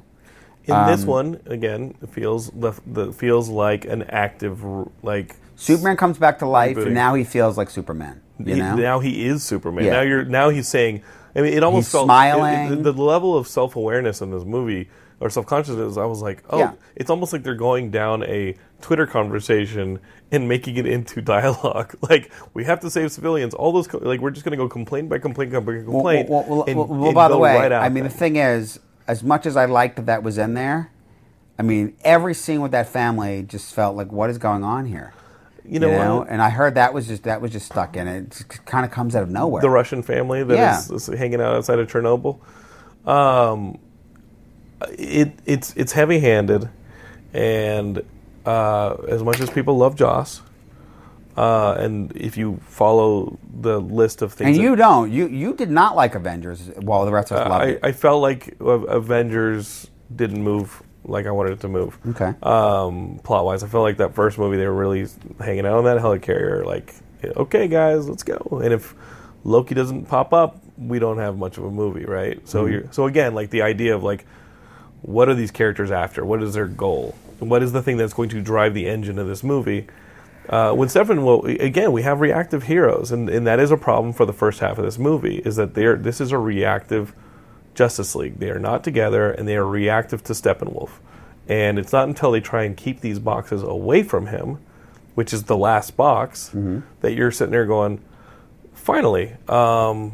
In 0.67 0.87
this 0.87 1.03
Um, 1.03 1.09
one, 1.09 1.41
again, 1.45 1.95
it 2.01 2.09
feels 2.09 2.49
the, 2.51 2.73
the 2.87 3.13
feels 3.13 3.51
like 3.51 3.85
an 3.85 4.03
active 4.05 4.65
like 5.03 5.37
Superman 5.57 5.97
comes 5.99 6.17
back 6.17 6.39
to 6.39 6.47
life, 6.47 6.77
Rebooting. 6.77 6.87
and 6.87 6.95
now 6.95 7.15
he 7.15 7.23
feels 7.25 7.59
like 7.59 7.69
Superman. 7.69 8.21
You 8.39 8.55
he- 8.55 8.61
know, 8.61 8.75
now 8.75 8.99
he 9.01 9.27
is 9.27 9.43
Superman. 9.45 9.85
Yeah. 9.85 9.91
Now 9.93 10.01
you're 10.01 10.25
now 10.25 10.49
he's 10.49 10.67
saying. 10.69 11.03
I 11.37 11.41
mean, 11.43 11.53
it 11.53 11.63
almost 11.65 11.89
He's 11.89 11.93
felt 11.93 12.07
smiling. 12.07 12.55
it- 12.73 12.79
it- 12.79 12.83
the 12.85 12.93
level 12.93 13.37
of 13.37 13.47
self 13.47 13.77
awareness 13.77 14.23
in 14.23 14.31
this 14.31 14.45
movie 14.45 14.89
or 15.25 15.31
self 15.31 15.47
consciousness. 15.47 15.97
I 15.97 16.05
was 16.05 16.21
like, 16.23 16.45
oh, 16.51 16.59
Yeah. 16.59 16.73
it's 16.95 17.09
almost 17.11 17.33
like 17.33 17.43
they're 17.43 17.55
going 17.55 17.91
down 17.91 18.23
a 18.25 18.55
Twitter 18.83 19.07
conversation 19.07 19.99
and 20.31 20.49
making 20.49 20.77
it 20.77 20.87
into 20.87 21.23
dialogue. 21.35 21.97
Like 22.09 22.31
we 22.53 22.65
have 22.65 22.79
to 22.81 22.91
save 22.91 23.11
civilians. 23.11 23.55
All 23.55 23.73
those 23.73 23.87
co- 23.89 23.99
like 23.99 24.21
we're 24.21 24.31
just 24.31 24.45
going 24.45 24.53
to 24.57 24.63
go 24.63 24.69
complaint 24.69 25.09
by 25.09 25.19
complaint, 25.19 25.53
complaint, 25.53 25.87
Well, 25.89 25.97
complaint. 26.03 26.29
well, 26.29 26.45
well, 26.47 26.65
and- 26.69 26.77
well, 26.79 27.05
and 27.07 27.15
by 27.15 27.29
the 27.29 27.39
way, 27.39 27.57
right 27.57 27.73
I 27.73 27.89
mean, 27.89 28.05
there. 28.05 28.13
the 28.13 28.19
thing 28.19 28.37
is, 28.37 28.79
as 29.09 29.23
much 29.25 29.47
as 29.47 29.57
I 29.57 29.65
liked 29.65 29.97
that 29.97 30.07
that 30.07 30.23
was 30.23 30.37
in 30.39 30.55
there, 30.55 30.91
I 31.59 31.63
mean, 31.63 31.97
every 32.05 32.35
scene 32.35 32.61
with 32.61 32.73
that 32.73 32.89
family 32.89 33.43
just 33.45 33.75
felt 33.75 33.97
like, 33.97 34.13
what 34.13 34.29
is 34.31 34.39
going 34.39 34.63
on 34.63 34.85
here? 34.87 35.13
you 35.67 35.81
know, 35.81 36.19
what? 36.19 36.29
And 36.29 36.43
I 36.43 36.51
heard 36.51 36.75
that 36.75 36.93
was 36.93 37.07
just 37.09 37.23
that 37.23 37.41
was 37.41 37.51
just 37.51 37.65
stuck 37.65 37.97
in 37.97 38.07
it. 38.07 38.39
It 38.41 38.61
kind 38.67 38.85
of 38.85 38.91
comes 38.91 39.17
out 39.17 39.23
of 39.23 39.31
nowhere. 39.31 39.63
the 39.63 39.71
Russian 39.71 40.03
family 40.03 40.45
that 40.45 40.53
is 40.53 40.91
Yeah. 40.91 40.95
is 40.97 41.07
hanging 41.07 41.41
out 41.41 41.55
outside 41.57 41.79
of 41.79 41.89
Chernobyl. 41.91 42.39
Um, 43.09 43.79
it 44.91 45.33
it's 45.45 45.75
it's 45.77 45.93
heavy 45.93 46.19
handed, 46.21 46.69
and 47.33 48.03
uh, 48.45 48.95
as 49.09 49.23
much 49.23 49.41
as 49.41 49.51
people 49.51 49.77
love 49.77 49.97
Joss, 49.97 50.43
uh, 51.37 51.77
and 51.79 52.17
if 52.17 52.37
you 52.37 52.61
follow 52.67 53.39
the 53.61 53.81
list 53.81 54.23
of 54.23 54.33
things, 54.33 54.49
and 54.49 54.57
that- 54.57 54.63
you 54.63 54.77
don't. 54.77 55.11
You 55.11 55.29
you 55.29 55.55
did 55.55 55.71
not 55.71 55.97
like 55.97 56.15
Avengers, 56.15 56.71
while 56.77 57.05
the 57.05 57.13
rest 57.13 57.31
of 57.31 57.39
us 57.39 57.49
loved 57.49 57.65
I, 57.65 57.69
it. 57.69 57.81
I 57.83 57.93
felt 57.93 58.23
like 58.23 58.57
Avengers 58.61 59.91
didn't 60.15 60.43
move 60.43 60.83
like 61.07 61.27
I 61.27 61.31
wanted 61.31 61.53
it 61.53 61.61
to 61.61 61.69
move. 61.69 61.99
Okay. 62.09 62.35
Um, 62.43 63.21
plot 63.23 63.45
wise, 63.45 63.63
I 63.63 63.69
felt 63.69 63.83
like 63.83 63.99
that 63.99 64.15
first 64.15 64.39
movie 64.39 64.57
they 64.57 64.67
were 64.67 64.75
really 64.75 65.07
hanging 65.39 65.67
out 65.67 65.75
on 65.75 65.85
that 65.85 65.99
helicarrier. 65.99 66.65
Like, 66.65 66.95
okay, 67.25 67.69
guys, 67.69 68.09
let's 68.09 68.23
go. 68.23 68.61
And 68.63 68.73
if 68.73 68.95
Loki 69.45 69.75
doesn't 69.75 70.07
pop 70.07 70.33
up, 70.33 70.61
we 70.79 70.99
don't 70.99 71.19
have 71.19 71.37
much 71.37 71.59
of 71.59 71.65
a 71.65 71.71
movie, 71.71 72.05
right? 72.05 72.39
Mm-hmm. 72.39 72.47
So 72.47 72.67
you're 72.67 72.85
so 72.91 73.07
again, 73.07 73.35
like 73.35 73.51
the 73.51 73.63
idea 73.63 73.95
of 73.95 74.03
like, 74.03 74.27
what 75.05 75.29
are 75.29 75.35
these 75.35 75.51
characters 75.51 75.91
after? 75.91 76.25
What 76.25 76.43
is 76.43 76.55
their 76.55 76.67
goal? 76.67 77.15
What 77.39 77.63
is 77.63 77.73
the 77.73 77.83
thing 77.83 77.97
that's 77.99 78.15
going 78.15 78.31
to 78.31 78.41
drive 78.41 78.73
the 78.75 78.87
engine 78.89 79.19
of 79.19 79.27
this 79.27 79.45
movie? 79.45 79.87
Uh, 80.49 80.73
when 80.73 80.89
Stefan, 80.89 81.25
well, 81.25 81.45
again, 81.45 81.93
we 81.93 82.03
have 82.03 82.21
reactive 82.21 82.65
heroes, 82.65 83.11
and, 83.13 83.29
and 83.29 83.47
that 83.47 83.61
is 83.61 83.71
a 83.71 83.77
problem 83.77 84.13
for 84.13 84.25
the 84.27 84.33
first 84.33 84.61
half 84.61 84.79
of 84.79 84.85
this 84.85 84.99
movie. 84.99 85.37
Is 85.45 85.57
that 85.57 85.75
they're 85.75 85.97
this 85.97 86.21
is 86.21 86.33
a 86.33 86.39
reactive 86.39 87.15
Justice 87.75 88.15
League. 88.15 88.39
They 88.39 88.51
are 88.51 88.59
not 88.59 88.83
together, 88.85 89.31
and 89.31 89.47
they 89.49 89.57
are 89.57 89.67
reactive 89.67 90.23
to 90.25 90.33
Steppenwolf. 90.33 90.91
And 91.49 91.79
it's 91.79 91.93
not 91.93 92.09
until 92.09 92.31
they 92.31 92.41
try 92.41 92.63
and 92.65 92.75
keep 92.77 93.01
these 93.01 93.19
boxes 93.19 93.63
away 93.63 94.03
from 94.03 94.29
him, 94.29 94.59
which 95.15 95.33
is 95.35 95.45
the 95.45 95.57
last 95.57 95.97
box, 95.97 96.49
Mm-hmm. 96.49 96.81
that 97.01 97.13
you're 97.13 97.31
sitting 97.31 97.53
there 97.53 97.67
going, 97.67 98.01
finally, 98.73 99.35
um, 99.49 100.13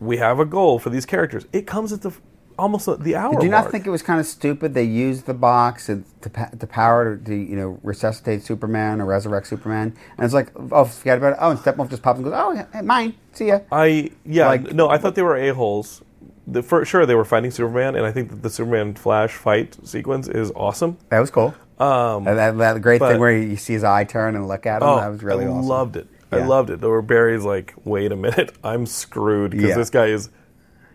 we 0.00 0.18
have 0.18 0.38
a 0.38 0.44
goal 0.44 0.78
for 0.78 0.90
these 0.90 1.06
characters. 1.06 1.46
It 1.52 1.66
comes 1.66 1.92
at 1.92 2.02
the 2.02 2.12
almost 2.58 2.86
the 3.02 3.14
hour. 3.16 3.32
Did 3.34 3.42
you 3.44 3.48
not 3.50 3.62
mark. 3.62 3.72
think 3.72 3.86
it 3.86 3.90
was 3.90 4.02
kind 4.02 4.18
of 4.20 4.26
stupid? 4.26 4.74
They 4.74 4.82
used 4.84 5.26
the 5.26 5.34
box 5.34 5.88
and 5.88 6.04
to, 6.22 6.28
to 6.58 6.66
power 6.66 7.16
to, 7.16 7.34
you 7.34 7.56
know 7.56 7.78
resuscitate 7.82 8.42
Superman 8.42 9.00
or 9.00 9.06
resurrect 9.06 9.46
Superman, 9.46 9.94
and 10.16 10.24
it's 10.24 10.34
like 10.34 10.50
oh 10.72 10.84
forget 10.84 11.18
about 11.18 11.32
it. 11.34 11.38
Oh, 11.40 11.50
and 11.50 11.58
Steppenwolf 11.60 11.90
just 11.90 12.02
pops 12.02 12.18
and 12.18 12.24
goes 12.24 12.34
oh 12.36 12.52
yeah, 12.52 12.80
mine. 12.82 13.14
See 13.32 13.46
ya. 13.48 13.60
I 13.70 14.10
yeah 14.24 14.48
Like- 14.48 14.72
no, 14.72 14.88
I 14.88 14.98
thought 14.98 15.14
they 15.14 15.22
were 15.22 15.36
a 15.36 15.54
holes. 15.54 16.02
The, 16.50 16.62
for 16.62 16.82
sure, 16.86 17.04
they 17.04 17.14
were 17.14 17.26
fighting 17.26 17.50
Superman, 17.50 17.94
and 17.94 18.06
I 18.06 18.10
think 18.10 18.30
that 18.30 18.42
the 18.42 18.48
Superman 18.48 18.94
Flash 18.94 19.34
fight 19.34 19.76
sequence 19.86 20.28
is 20.28 20.50
awesome. 20.56 20.96
That 21.10 21.20
was 21.20 21.30
cool. 21.30 21.54
Um, 21.78 22.24
that, 22.24 22.34
that, 22.34 22.56
that 22.58 22.80
great 22.82 23.00
but- 23.00 23.10
thing 23.12 23.20
where 23.20 23.36
you 23.36 23.56
see 23.56 23.74
his 23.74 23.84
eye 23.84 24.04
turn 24.04 24.34
and 24.34 24.48
look 24.48 24.64
at 24.64 24.80
him. 24.82 24.88
that 24.88 25.08
was 25.08 25.22
really 25.22 25.44
Oh, 25.44 25.48
I 25.48 25.52
awesome. 25.58 25.68
loved 25.68 25.96
it. 25.96 26.08
I 26.32 26.36
loved 26.38 26.70
it. 26.70 26.80
There 26.80 26.90
were 26.90 27.00
Barry's 27.02 27.44
like, 27.44 27.72
"Wait 27.84 28.12
a 28.12 28.16
minute, 28.16 28.52
I'm 28.64 28.84
screwed 28.86 29.50
because 29.52 29.68
Yeah. 29.70 29.76
this 29.76 29.88
guy 29.90 30.06
is 30.06 30.28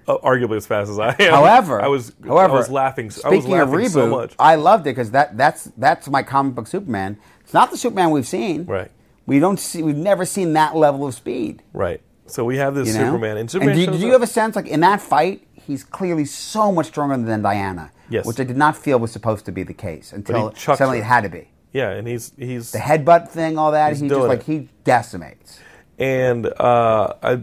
arguably 0.08 0.58
as 0.58 0.66
fast 0.68 0.90
as 0.92 1.00
I 1.00 1.16
am." 1.20 1.32
However, 1.34 1.82
I 1.82 1.88
was, 1.88 2.14
however, 2.26 2.54
I 2.54 2.58
was 2.58 2.70
laughing. 2.70 3.08
I 3.08 3.10
Speaking 3.10 3.36
was 3.38 3.46
laughing 3.48 3.74
of 3.76 3.80
reboot, 3.82 3.90
so 3.92 4.08
much. 4.10 4.36
I 4.40 4.56
loved 4.56 4.88
it 4.88 4.92
because 4.92 5.12
that 5.12 5.38
that's 5.38 5.72
that's 5.78 6.08
my 6.10 6.24
comic 6.24 6.56
book 6.56 6.68
Superman. 6.68 7.18
It's 7.42 7.54
not 7.54 7.72
the 7.72 7.78
Superman 7.78 8.12
we've 8.12 8.28
seen. 8.28 8.66
Right. 8.66 8.92
We 9.26 9.40
don't 9.40 9.60
see. 9.60 9.84
We've 9.84 9.96
never 9.96 10.26
seen 10.26 10.54
that 10.54 10.76
level 10.76 11.06
of 11.08 11.14
speed. 11.14 11.64
Right. 11.74 12.02
So 12.26 12.44
we 12.46 12.58
have 12.58 12.74
this 12.76 12.88
You 12.90 12.94
know? 12.96 13.06
Superman, 13.06 13.38
and 13.38 13.52
Superman. 13.52 13.76
do 13.76 13.82
you- 13.82 13.88
did 13.88 14.02
you 14.02 14.12
have 14.14 14.22
a 14.22 14.28
sense 14.28 14.56
like 14.56 14.68
in 14.68 14.80
that 14.80 15.02
fight, 15.02 15.46
he's 15.54 15.84
clearly 15.84 16.26
so 16.26 16.72
much 16.72 16.88
stronger 16.88 17.18
than 17.18 17.42
Diana. 17.42 17.92
Yes. 18.10 18.26
Which 18.26 18.40
I 18.40 18.44
did 18.44 18.58
not 18.58 18.78
feel 18.78 19.00
was 19.00 19.12
supposed 19.12 19.46
to 19.46 19.52
be 19.52 19.64
the 19.64 19.74
case 19.74 20.14
until 20.14 20.54
suddenly 20.56 21.00
her. 21.00 21.04
it 21.04 21.08
had 21.08 21.22
to 21.24 21.30
be. 21.30 21.50
Yeah, 21.74 21.90
and 21.90 22.08
he's 22.08 22.32
he's 22.38 22.72
The 22.72 22.78
headbutt 22.80 23.30
thing, 23.30 23.58
all 23.58 23.72
that. 23.72 23.96
He 23.98 24.08
just 24.08 24.22
like 24.22 24.40
it. 24.42 24.46
he 24.46 24.70
decimates. 24.84 25.60
and 26.00 26.46
uh, 26.60 27.14
I 27.24 27.42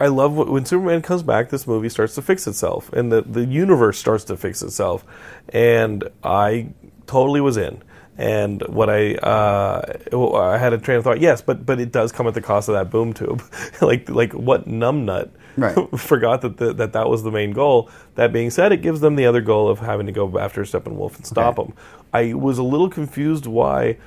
I 0.00 0.06
love 0.08 0.32
what, 0.34 0.48
when 0.48 0.64
Superman 0.64 1.02
comes 1.02 1.22
back. 1.22 1.48
This 1.50 1.66
movie 1.66 1.88
starts 1.88 2.14
to 2.16 2.22
fix 2.22 2.46
itself, 2.46 2.92
and 2.92 3.10
the 3.10 3.22
the 3.22 3.44
universe 3.44 3.98
starts 3.98 4.24
to 4.24 4.36
fix 4.36 4.62
itself, 4.62 5.04
and 5.50 6.04
I 6.22 6.68
totally 7.06 7.40
was 7.40 7.56
in. 7.56 7.82
And 8.16 8.62
what 8.68 8.90
I 8.90 9.14
uh, 9.14 9.96
I 10.36 10.58
had 10.58 10.72
a 10.72 10.78
train 10.78 10.98
of 10.98 11.04
thought. 11.04 11.20
Yes, 11.20 11.40
but 11.40 11.64
but 11.64 11.78
it 11.80 11.92
does 11.92 12.10
come 12.12 12.26
at 12.26 12.34
the 12.34 12.40
cost 12.42 12.68
of 12.68 12.74
that 12.74 12.90
boom 12.90 13.12
tube. 13.12 13.42
like 13.80 14.08
like 14.08 14.32
what 14.32 14.66
numbnut 14.68 15.30
Right. 15.56 15.76
forgot 15.98 16.42
that 16.42 16.56
the, 16.56 16.72
that 16.74 16.92
that 16.92 17.08
was 17.08 17.22
the 17.24 17.30
main 17.32 17.52
goal. 17.52 17.90
That 18.14 18.32
being 18.32 18.50
said, 18.50 18.70
it 18.72 18.82
gives 18.82 19.00
them 19.00 19.16
the 19.16 19.26
other 19.26 19.40
goal 19.40 19.68
of 19.68 19.80
having 19.80 20.06
to 20.06 20.12
go 20.12 20.38
after 20.38 20.62
Steppenwolf 20.62 21.16
and 21.16 21.26
stop 21.26 21.58
Okay. 21.58 21.68
him. 21.68 21.76
I 22.12 22.34
was 22.34 22.58
a 22.58 22.62
little 22.62 22.88
confused 22.88 23.46
why 23.46 23.98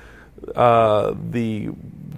uh, 0.54 1.14
the 1.30 1.70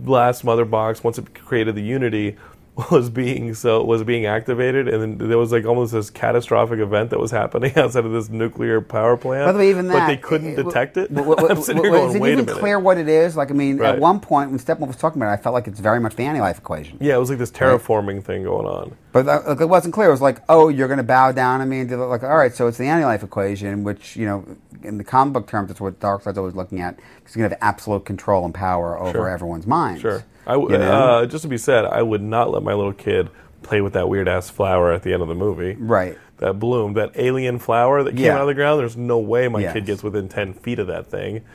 last 0.04 0.44
mother 0.44 0.64
box, 0.64 1.02
once 1.04 1.18
it 1.18 1.34
created 1.34 1.74
the 1.74 1.82
Unity, 1.82 2.37
was 2.90 3.08
being 3.08 3.54
so 3.54 3.84
was 3.84 4.02
being 4.02 4.26
activated, 4.26 4.88
and 4.88 5.00
then 5.20 5.28
there 5.28 5.38
was 5.38 5.52
like 5.52 5.64
almost 5.64 5.92
this 5.92 6.10
catastrophic 6.10 6.80
event 6.80 7.10
that 7.10 7.20
was 7.20 7.30
happening 7.30 7.72
outside 7.78 8.05
of 8.05 8.11
this 8.11 8.28
nuclear 8.28 8.80
power 8.80 9.16
plant. 9.16 9.46
By 9.46 9.53
the 9.53 9.59
way, 9.61 9.70
even 9.70 9.86
that, 9.88 9.94
but 9.94 10.07
they 10.09 10.16
couldn't 10.16 10.59
it- 10.59 10.64
detect 10.64 10.96
it. 10.96 11.14
w- 11.14 11.36
w- 11.36 11.55
w- 11.55 11.82
going, 11.90 12.09
is 12.11 12.14
it 12.16 12.24
even 12.26 12.46
clear 12.46 12.80
what 12.80 12.99
it 12.99 13.09
is? 13.09 13.36
Like, 13.36 13.51
I 13.53 13.55
mean, 13.55 13.78
Right. 13.78 13.94
at 13.94 14.01
one 14.01 14.18
point 14.18 14.51
when 14.51 14.59
Steppenwolf 14.59 14.88
was 14.88 14.96
talking 14.96 15.22
about 15.22 15.30
it, 15.30 15.34
I 15.38 15.42
felt 15.42 15.53
like 15.55 15.68
it's 15.68 15.78
very 15.78 16.01
much 16.01 16.16
the 16.16 16.24
anti-life 16.24 16.59
equation. 16.59 16.99
Yeah, 17.01 17.14
it 17.14 17.18
was 17.18 17.30
like 17.30 17.38
this 17.38 17.53
terraforming 17.53 18.24
thing 18.24 18.42
going 18.42 18.66
on. 18.66 18.96
But 19.12 19.28
uh, 19.28 19.42
like, 19.46 19.61
it 19.61 19.68
wasn't 19.68 19.94
clear. 19.94 20.09
It 20.09 20.12
was 20.12 20.20
like, 20.20 20.40
oh, 20.49 20.68
you're 20.68 20.88
going 20.88 20.99
to 20.99 21.05
bow 21.05 21.30
down 21.30 21.61
to 21.61 21.66
me 21.66 21.78
and 21.80 21.88
do 21.88 21.96
like, 22.05 22.24
all 22.24 22.36
right. 22.36 22.53
So 22.53 22.66
it's 22.66 22.78
the 22.78 22.86
anti-life 22.86 23.22
equation, 23.22 23.84
which 23.84 24.16
you 24.16 24.26
know, 24.26 24.44
in 24.82 24.99
the 24.99 25.05
comic 25.05 25.32
book 25.34 25.46
terms, 25.46 25.70
it's 25.70 25.80
what 25.80 26.01
Darkseid's 26.01 26.38
always 26.38 26.57
looking 26.57 26.80
at 26.80 26.96
because 26.96 27.34
he's 27.34 27.36
going 27.36 27.49
to 27.51 27.55
have 27.55 27.62
absolute 27.62 28.05
control 28.05 28.44
and 28.44 28.53
power 28.53 28.99
over 28.99 29.12
Sure. 29.12 29.28
everyone's 29.28 29.66
minds. 29.68 30.01
Sure. 30.01 30.24
I 30.47 30.53
w- 30.53 30.72
You 30.72 30.78
know? 30.78 30.90
uh, 30.92 31.26
just 31.26 31.42
to 31.42 31.49
be 31.49 31.59
said, 31.59 31.84
I 31.84 32.03
would 32.03 32.22
not 32.22 32.51
let 32.51 32.62
my 32.62 32.74
little 32.74 32.92
kid 32.92 33.30
play 33.62 33.80
with 33.80 33.95
that 33.95 34.09
weird 34.09 34.28
ass 34.28 34.51
flower 34.51 34.92
at 34.92 35.03
the 35.03 35.12
end 35.12 35.22
of 35.22 35.28
the 35.28 35.34
movie. 35.34 35.74
Right. 35.78 36.18
That 36.38 36.59
bloom, 36.59 36.95
that 36.95 37.12
alien 37.14 37.59
flower 37.59 38.03
that 38.03 38.14
came 38.16 38.26
Yeah. 38.26 38.34
out 38.34 38.42
of 38.42 38.49
the 38.49 38.55
ground. 38.55 38.80
There's 38.80 38.97
no 38.97 39.18
way 39.18 39.49
my 39.49 39.61
Yes. 39.61 39.72
kid 39.72 39.86
gets 39.86 40.03
within 40.03 40.28
ten 40.28 40.53
feet 40.53 40.78
of 40.78 40.86
that 40.88 41.07
thing. 41.07 41.42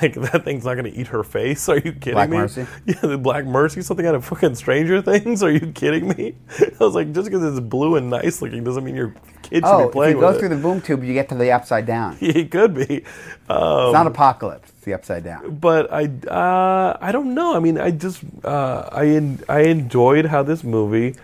Like 0.00 0.14
that 0.14 0.42
thing's 0.46 0.64
not 0.64 0.72
going 0.78 0.90
to 0.90 0.98
eat 0.98 1.08
her 1.08 1.22
face. 1.22 1.68
Are 1.68 1.76
you 1.76 1.92
kidding 1.92 2.14
Black 2.14 2.30
me? 2.30 2.38
Mercy? 2.38 2.66
Yeah, 2.86 2.94
the 3.02 3.18
Black 3.18 3.44
Mercy, 3.44 3.82
something 3.82 4.06
out 4.06 4.14
of 4.14 4.24
fucking 4.24 4.54
Stranger 4.54 5.02
Things. 5.02 5.42
Are 5.42 5.50
you 5.50 5.70
kidding 5.72 6.08
me? 6.08 6.34
I 6.58 6.82
was 6.82 6.94
like, 6.94 7.12
just 7.12 7.26
because 7.30 7.44
it's 7.44 7.60
blue 7.60 7.96
and 7.96 8.08
nice 8.08 8.40
looking 8.40 8.64
doesn't 8.64 8.84
mean 8.84 8.96
your 8.96 9.14
kid 9.42 9.56
should 9.56 9.64
Oh, 9.66 9.78
be 9.80 9.84
if 9.84 9.92
playing 9.92 10.14
you 10.16 10.20
go 10.22 10.32
through 10.38 10.46
it. 10.46 10.48
the 10.48 10.56
boom 10.56 10.80
tube, 10.80 11.04
you 11.04 11.12
get 11.12 11.28
to 11.28 11.34
the 11.34 11.52
upside 11.52 11.84
down. 11.84 12.16
It 12.22 12.50
could 12.50 12.72
be. 12.74 13.04
Um, 13.50 13.88
It's 13.88 13.92
not 13.92 14.10
Apokolips. 14.10 14.71
It's 14.82 14.86
the 14.86 14.94
upside 14.94 15.22
down. 15.22 15.58
but 15.60 15.92
I 15.92 16.06
uh, 16.26 16.96
I 17.00 17.12
don't 17.12 17.34
know. 17.34 17.54
I 17.54 17.60
mean, 17.60 17.78
I 17.78 17.92
just 17.92 18.20
uh, 18.44 18.88
I 18.90 19.06
en- 19.06 19.38
I 19.48 19.60
enjoyed 19.60 20.26
how 20.26 20.42
this 20.42 20.64
movie, 20.64 21.14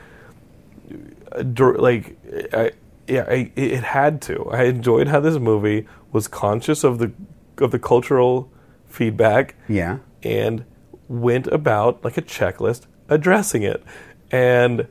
uh, 1.33 1.43
dur- 1.43 1.77
like, 1.79 2.17
I, 2.53 2.71
yeah, 3.09 3.25
I, 3.29 3.51
it 3.57 3.83
had 3.83 4.23
to. 4.23 4.49
I 4.53 4.65
enjoyed 4.65 5.09
how 5.09 5.19
this 5.19 5.39
movie 5.41 5.89
was 6.13 6.29
conscious 6.29 6.85
of 6.85 6.99
the 7.01 7.11
of 7.61 7.73
the 7.73 7.79
cultural 7.81 8.49
feedback 8.87 9.57
Yeah. 9.69 9.99
and 10.23 10.65
went 11.09 11.49
about 11.49 12.05
like 12.05 12.17
a 12.17 12.23
checklist 12.23 12.87
addressing 13.09 13.65
it. 13.65 13.83
And 14.31 14.87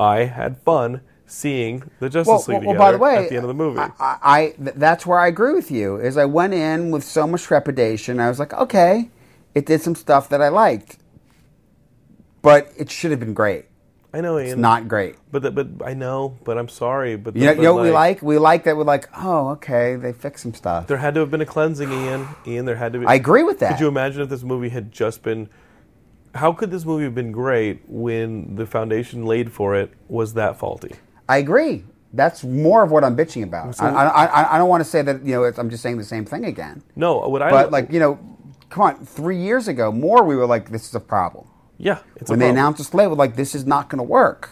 I 0.00 0.24
had 0.24 0.58
fun 0.62 1.02
seeing 1.30 1.82
the 2.00 2.08
Justice 2.08 2.48
League 2.48 2.60
together 2.60 2.78
by 2.78 2.92
the 2.92 2.98
way, 2.98 3.16
at 3.16 3.28
the 3.28 3.36
end 3.36 3.44
of 3.44 3.48
the 3.48 3.54
movie. 3.54 3.78
I, 3.80 3.90
I, 4.00 4.18
I 4.22 4.50
th- 4.50 4.76
that's 4.76 5.06
where 5.06 5.18
I 5.18 5.28
agree 5.28 5.52
with 5.54 5.70
you. 5.70 5.96
Is 5.96 6.16
I 6.16 6.24
went 6.24 6.54
in 6.54 6.90
with 6.90 7.04
so 7.04 7.26
much 7.26 7.42
trepidation. 7.42 8.18
I 8.20 8.28
was 8.28 8.38
like, 8.38 8.52
okay, 8.54 9.10
it 9.54 9.66
did 9.66 9.82
some 9.82 9.94
stuff 9.94 10.28
that 10.30 10.40
I 10.42 10.48
liked, 10.48 10.98
but 12.42 12.72
it 12.76 12.90
should 12.90 13.10
have 13.10 13.20
been 13.20 13.34
great. 13.34 13.66
I 14.12 14.22
know, 14.22 14.38
It's 14.38 14.48
Ian, 14.50 14.62
not 14.62 14.88
great. 14.88 15.16
but 15.30 15.42
the, 15.42 15.50
but 15.50 15.68
I 15.84 15.92
know, 15.92 16.38
but 16.42 16.56
I'm 16.56 16.68
sorry, 16.70 17.16
but 17.16 17.36
You 17.36 17.44
know, 17.44 17.50
the- 17.52 17.56
you 17.58 17.62
know 17.64 17.74
what 17.74 17.82
we 17.84 17.90
like? 17.90 18.22
We 18.22 18.38
like 18.38 18.64
that 18.64 18.74
we're 18.74 18.84
like, 18.84 19.06
oh, 19.14 19.48
okay, 19.50 19.96
they 19.96 20.14
fixed 20.14 20.42
some 20.44 20.54
stuff. 20.54 20.86
There 20.86 20.96
had 20.96 21.12
to 21.14 21.20
have 21.20 21.30
been 21.30 21.42
a 21.42 21.46
cleansing, 21.46 21.92
Ian. 21.92 22.26
Ian, 22.46 22.64
there 22.64 22.76
had 22.76 22.94
to 22.94 23.00
be. 23.00 23.06
I 23.06 23.14
agree 23.14 23.42
with 23.42 23.58
that. 23.58 23.72
Could 23.72 23.80
you 23.80 23.88
imagine 23.88 24.22
if 24.22 24.30
this 24.30 24.42
movie 24.42 24.70
had 24.70 24.90
just 24.92 25.22
been? 25.22 25.50
How 26.34 26.52
could 26.52 26.70
this 26.70 26.86
movie 26.86 27.04
have 27.04 27.14
been 27.14 27.32
great 27.32 27.82
when 27.86 28.56
the 28.56 28.64
foundation 28.66 29.26
laid 29.26 29.52
for 29.52 29.74
it 29.74 29.92
was 30.08 30.34
that 30.34 30.58
faulty? 30.58 30.94
I 31.28 31.38
agree. 31.38 31.84
That's 32.12 32.44
more 32.44 32.82
of 32.84 32.90
what 32.90 33.04
I'm 33.04 33.16
bitching 33.16 33.42
about. 33.44 33.80
I, 33.80 33.88
I, 33.88 34.24
I, 34.26 34.54
I 34.54 34.58
don't 34.58 34.68
want 34.68 34.82
to 34.82 34.88
say 34.90 35.02
that 35.02 35.24
you 35.24 35.34
know 35.34 35.44
it's, 35.44 35.58
I'm 35.58 35.70
just 35.70 35.82
saying 35.82 35.98
the 35.98 36.04
same 36.04 36.24
thing 36.24 36.44
again. 36.46 36.82
No, 36.96 37.18
what 37.28 37.42
I 37.42 37.50
But 37.50 37.70
like 37.70 37.92
you 37.92 38.00
know, 38.00 38.18
come 38.70 38.82
on, 38.84 39.06
three 39.06 39.38
years 39.38 39.68
ago, 39.68 39.92
more 39.92 40.24
we 40.24 40.36
were 40.36 40.46
like, 40.46 40.70
this 40.70 40.88
is 40.88 40.94
a 40.94 41.00
problem. 41.00 41.46
yeah, 41.78 42.00
it's 42.16 42.30
When 42.30 42.38
a 42.40 42.44
they 42.44 42.50
announced 42.50 42.78
the 42.78 42.84
slate, 42.84 43.08
we're 43.10 43.16
like, 43.16 43.36
this 43.36 43.54
is 43.54 43.66
not 43.66 43.88
going 43.90 43.98
to 43.98 44.04
work. 44.04 44.50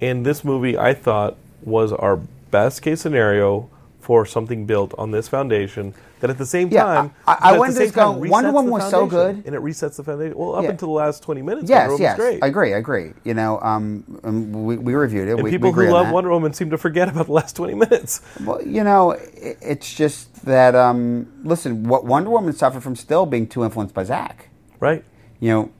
And 0.00 0.26
this 0.26 0.44
movie, 0.44 0.78
I 0.78 0.94
thought, 0.94 1.36
was 1.62 1.92
our 1.92 2.16
best 2.50 2.82
case 2.82 3.00
scenario 3.02 3.70
for 4.00 4.26
something 4.26 4.66
built 4.66 4.94
on 4.98 5.10
this 5.12 5.28
foundation. 5.28 5.94
That 6.22 6.30
at 6.30 6.38
the 6.38 6.46
same 6.46 6.68
Yeah, 6.70 6.84
time, 6.84 7.10
I- 7.26 7.32
I- 7.32 7.34
I 7.34 7.50
that 7.50 7.54
at 7.56 7.60
went 7.60 7.74
same 7.74 7.90
time 7.90 8.20
Wonder 8.20 8.52
Woman 8.52 8.70
was 8.70 8.88
so 8.88 9.06
good. 9.06 9.42
and 9.44 9.56
it 9.56 9.60
resets 9.60 9.96
the 9.96 10.04
foundation. 10.04 10.38
Well, 10.38 10.54
up 10.54 10.62
Yeah. 10.62 10.70
until 10.70 10.86
the 10.86 10.94
last 10.94 11.20
twenty 11.20 11.42
minutes, 11.42 11.68
Yes, 11.68 11.88
Wonder 11.88 12.00
yes, 12.02 12.16
was 12.16 12.24
great. 12.24 12.44
I 12.44 12.46
agree, 12.46 12.74
I 12.74 12.78
agree. 12.78 13.12
You 13.24 13.34
know, 13.34 13.58
um, 13.60 14.04
um, 14.22 14.52
we, 14.64 14.76
we 14.76 14.94
reviewed 14.94 15.26
it. 15.26 15.32
and 15.32 15.42
we, 15.42 15.50
people 15.50 15.72
we 15.72 15.86
who 15.86 15.90
love. 15.92 16.12
Wonder 16.12 16.30
Woman 16.30 16.52
seem 16.52 16.70
to 16.70 16.78
forget 16.78 17.08
about 17.08 17.26
the 17.26 17.32
last 17.32 17.56
twenty 17.56 17.74
minutes. 17.74 18.20
Well, 18.44 18.62
you 18.62 18.84
know, 18.84 19.10
it, 19.10 19.58
it's 19.60 19.92
just 19.92 20.44
that. 20.46 20.76
Um, 20.76 21.26
listen, 21.42 21.82
what 21.88 22.04
Wonder 22.04 22.30
Woman 22.30 22.52
suffered 22.52 22.84
from 22.84 22.94
still 22.94 23.26
being 23.26 23.48
too 23.48 23.64
influenced 23.64 23.92
by 23.92 24.04
Zack. 24.04 24.48
Right? 24.78 25.04
You 25.40 25.50
know, 25.50 25.70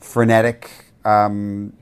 frenetic 0.00 0.68
um, 1.04 1.74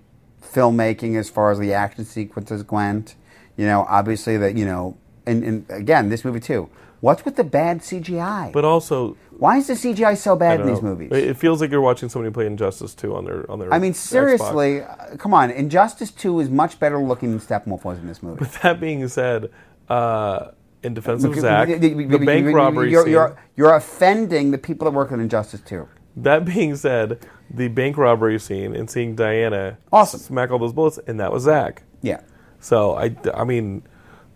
filmmaking 0.43 1.17
as 1.19 1.31
far 1.31 1.51
as 1.53 1.59
the 1.59 1.73
action 1.73 2.05
sequences 2.05 2.69
went. 2.71 3.15
You 3.57 3.65
know, 3.65 3.87
obviously 3.89 4.37
that 4.37 4.57
you 4.59 4.67
know, 4.67 4.99
and, 5.27 5.43
and 5.43 5.67
again, 5.71 6.11
this 6.11 6.23
movie 6.23 6.41
too. 6.41 6.69
What's 7.01 7.25
with 7.25 7.37
the 7.37 7.45
bad 7.45 7.81
CGI? 7.81 8.53
But 8.53 8.65
also, 8.65 9.17
Why 9.31 9.57
is 9.57 9.69
the 9.69 9.73
CGI 9.73 10.17
so 10.19 10.37
bad 10.37 10.61
in 10.61 10.67
these 10.67 10.83
know, 10.83 10.91
movies? 10.91 11.11
It 11.13 11.39
feels 11.39 11.61
like 11.61 11.71
you're 11.71 11.81
watching 11.81 12.11
somebody 12.11 12.33
play 12.33 12.47
Injustice 12.47 12.95
2 12.95 13.17
on 13.17 13.25
their 13.25 13.51
on 13.51 13.59
their. 13.59 13.73
I 13.73 13.79
mean, 13.79 13.95
seriously, 13.95 14.83
uh, 14.83 15.17
come 15.17 15.33
on. 15.33 15.51
Injustice 15.51 16.11
2 16.11 16.41
is 16.41 16.51
much 16.51 16.79
better 16.79 16.99
looking 16.99 17.31
than 17.31 17.41
Steppenwolf 17.41 17.85
was 17.85 17.99
in 17.99 18.07
this 18.07 18.23
movie. 18.23 18.41
With 18.41 18.61
that 18.61 18.81
being 18.81 19.07
said, 19.09 19.51
uh, 19.89 20.51
in 20.83 20.95
defense 20.95 21.25
of 21.25 21.35
Zack, 21.35 21.69
the 21.69 22.23
bank 22.25 22.55
robbery 22.55 22.91
You're, 22.91 23.05
scene. 23.05 23.13
you're, 23.13 23.37
you're 23.57 23.75
offending 23.75 24.51
the 24.51 24.59
people 24.59 24.85
that 24.87 24.93
work 24.93 25.13
on 25.13 25.21
Injustice 25.21 25.61
2. 25.63 25.89
That 26.17 26.45
being 26.45 26.77
said, 26.77 27.27
the 27.49 27.69
bank 27.69 27.97
robbery 27.97 28.39
scene 28.39 28.75
and 28.75 28.91
seeing 28.91 29.15
Diana 29.15 29.79
Awesome. 29.93 30.21
smack 30.21 30.51
all 30.51 30.59
those 30.59 30.73
bullets, 30.73 30.99
and 31.07 31.21
that 31.21 31.33
was 31.33 31.45
Zack. 31.45 31.83
Yeah. 32.03 32.21
So 32.61 32.95
I, 32.95 33.17
I 33.35 33.45
mean, 33.45 33.83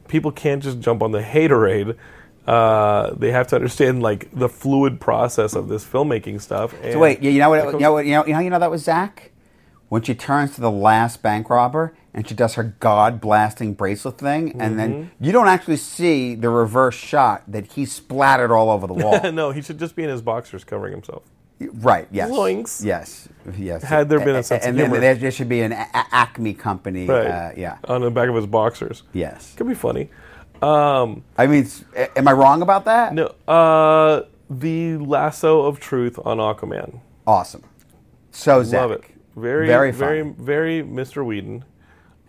people 0.08 0.30
can't 0.32 0.62
just 0.62 0.80
jump 0.80 1.02
on 1.02 1.12
the 1.12 1.20
haterade. 1.20 1.96
Uh, 2.46 3.14
they 3.14 3.30
have 3.30 3.46
to 3.48 3.56
understand 3.56 4.02
like 4.02 4.28
the 4.32 4.48
fluid 4.48 5.00
process 5.00 5.54
of 5.54 5.68
this 5.68 5.84
filmmaking 5.84 6.40
stuff. 6.40 6.74
So 6.92 6.98
wait, 6.98 7.22
you 7.22 7.38
know 7.38 7.50
what? 7.50 7.72
You 7.72 7.78
know 7.78 7.92
what? 7.92 8.04
You 8.06 8.12
know, 8.12 8.26
you 8.26 8.32
know, 8.34 8.38
you 8.40 8.50
know 8.50 8.58
that 8.58 8.70
was 8.70 8.82
Zack 8.84 9.30
when 9.88 10.02
she 10.02 10.14
turns 10.14 10.54
to 10.56 10.60
the 10.60 10.70
last 10.70 11.22
bank 11.22 11.48
robber 11.48 11.94
and 12.12 12.28
she 12.28 12.34
does 12.34 12.54
her 12.54 12.62
God 12.80 13.20
blasting 13.20 13.74
bracelet 13.74 14.18
thing, 14.18 14.52
and 14.60 14.60
Mm-hmm. 14.60 14.76
then 14.76 15.10
you 15.20 15.32
don't 15.32 15.48
actually 15.48 15.78
see 15.78 16.34
the 16.36 16.48
reverse 16.48 16.94
shot 16.94 17.42
that 17.48 17.72
he 17.72 17.84
splattered 17.86 18.50
all 18.52 18.70
over 18.70 18.86
the 18.86 18.94
wall. 18.94 19.20
no, 19.32 19.50
he 19.50 19.60
should 19.62 19.78
just 19.78 19.96
be 19.96 20.04
in 20.04 20.10
his 20.10 20.22
boxers 20.22 20.62
covering 20.64 20.92
himself. 20.92 21.24
right? 21.60 22.06
Yes. 22.12 22.30
Loinks. 22.30 22.84
Yes. 22.84 23.28
Yes. 23.58 23.82
Had 23.82 24.08
there 24.08 24.20
been 24.20 24.36
a 24.36 24.42
sense 24.44 24.62
of 24.64 24.68
and 24.68 24.78
then 24.78 24.86
humor. 24.86 25.00
there, 25.00 25.14
there 25.16 25.30
should 25.32 25.48
be 25.48 25.62
an 25.62 25.72
a- 25.72 25.88
a- 25.94 26.06
Acme 26.12 26.54
company. 26.54 27.06
Right. 27.06 27.26
Uh, 27.26 27.50
yeah. 27.56 27.78
On 27.88 28.00
the 28.00 28.10
back 28.12 28.28
of 28.28 28.34
his 28.36 28.46
boxers. 28.46 29.02
Yes. 29.12 29.54
Could 29.56 29.66
be 29.68 29.74
funny. 29.74 30.08
Um, 30.64 31.24
I 31.36 31.46
mean, 31.46 31.68
am 32.16 32.28
I 32.28 32.32
wrong 32.32 32.62
about 32.62 32.84
that? 32.86 33.12
no, 33.12 33.34
uh, 33.46 34.22
the 34.48 34.96
lasso 34.96 35.62
of 35.62 35.80
truth 35.80 36.18
on 36.24 36.38
Aquaman. 36.38 37.00
Awesome. 37.26 37.64
So 38.30 38.62
Zack. 38.62 38.80
Love 38.80 38.90
it. 38.92 39.04
Very, 39.36 39.66
Very 39.66 39.90
very, 39.90 40.22
very, 40.22 40.82
Mr. 40.82 41.24
Whedon. 41.24 41.64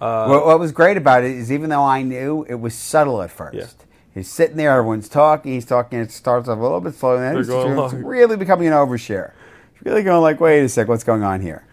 Uh, 0.01 0.27
what, 0.27 0.45
what 0.45 0.59
was 0.59 0.71
great 0.71 0.97
about 0.97 1.23
it 1.23 1.31
is 1.31 1.51
even 1.51 1.69
though 1.69 1.83
I 1.83 2.01
knew 2.01 2.43
it 2.49 2.55
was 2.55 2.73
subtle 2.73 3.21
at 3.21 3.31
first. 3.31 3.55
Yeah. 3.55 3.67
He's 4.13 4.31
sitting 4.31 4.57
there, 4.57 4.71
everyone's 4.71 5.09
talking, 5.09 5.53
he's 5.53 5.65
talking, 5.65 5.99
it 5.99 6.11
starts 6.11 6.47
off 6.47 6.57
a 6.57 6.61
little 6.61 6.79
bit 6.81 6.95
slow, 6.95 7.17
and 7.17 7.23
then 7.23 7.37
it's, 7.37 7.49
it's 7.49 7.93
really 7.93 8.37
becoming 8.37 8.67
an 8.67 8.73
overshare. 8.73 9.33
It's 9.73 9.85
really 9.85 10.03
going 10.03 10.21
like, 10.21 10.39
wait 10.39 10.63
a 10.63 10.69
sec, 10.69 10.87
what's 10.87 11.03
going 11.03 11.21
on 11.23 11.41
here? 11.41 11.67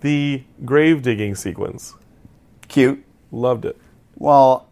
The 0.00 0.44
grave 0.64 1.02
digging 1.02 1.34
sequence. 1.34 1.94
Cute. 2.68 3.04
Loved 3.32 3.64
it. 3.64 3.76
Well, 4.14 4.67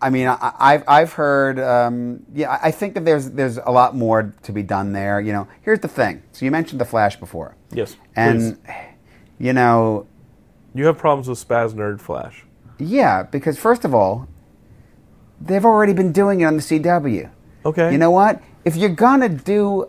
I 0.00 0.10
mean, 0.10 0.26
I, 0.28 0.52
I've 0.58 0.84
I've 0.86 1.12
heard, 1.14 1.58
um, 1.58 2.22
yeah, 2.34 2.58
I- 2.62 2.70
think 2.70 2.94
that 2.94 3.04
there's 3.06 3.30
there's 3.30 3.56
a 3.56 3.70
lot 3.70 3.94
more 3.96 4.34
to 4.42 4.52
be 4.52 4.62
done 4.62 4.92
there. 4.92 5.20
You 5.20 5.32
know, 5.32 5.48
here's 5.62 5.80
the 5.80 5.88
thing. 5.88 6.22
So 6.32 6.44
you 6.44 6.50
mentioned 6.50 6.80
the 6.80 6.84
Flash 6.84 7.16
before, 7.18 7.56
Yes. 7.72 7.96
and 8.14 8.62
please. 8.62 8.74
you 9.38 9.52
know, 9.54 10.06
You 10.74 10.84
have 10.86 10.98
problems 10.98 11.28
with 11.28 11.38
Spaz 11.46 11.72
Nerd 11.72 12.00
Flash. 12.00 12.44
yeah, 12.78 13.22
because 13.22 13.58
first 13.58 13.84
of 13.86 13.94
all, 13.94 14.28
they've 15.40 15.64
already 15.64 15.92
been 15.94 16.12
doing 16.12 16.40
it 16.42 16.44
on 16.44 16.56
the 16.56 16.62
CW. 16.62 17.30
Okay. 17.64 17.90
You 17.92 17.98
know 17.98 18.10
what? 18.10 18.42
If 18.64 18.76
you're 18.76 18.90
gonna 18.90 19.28
do, 19.30 19.88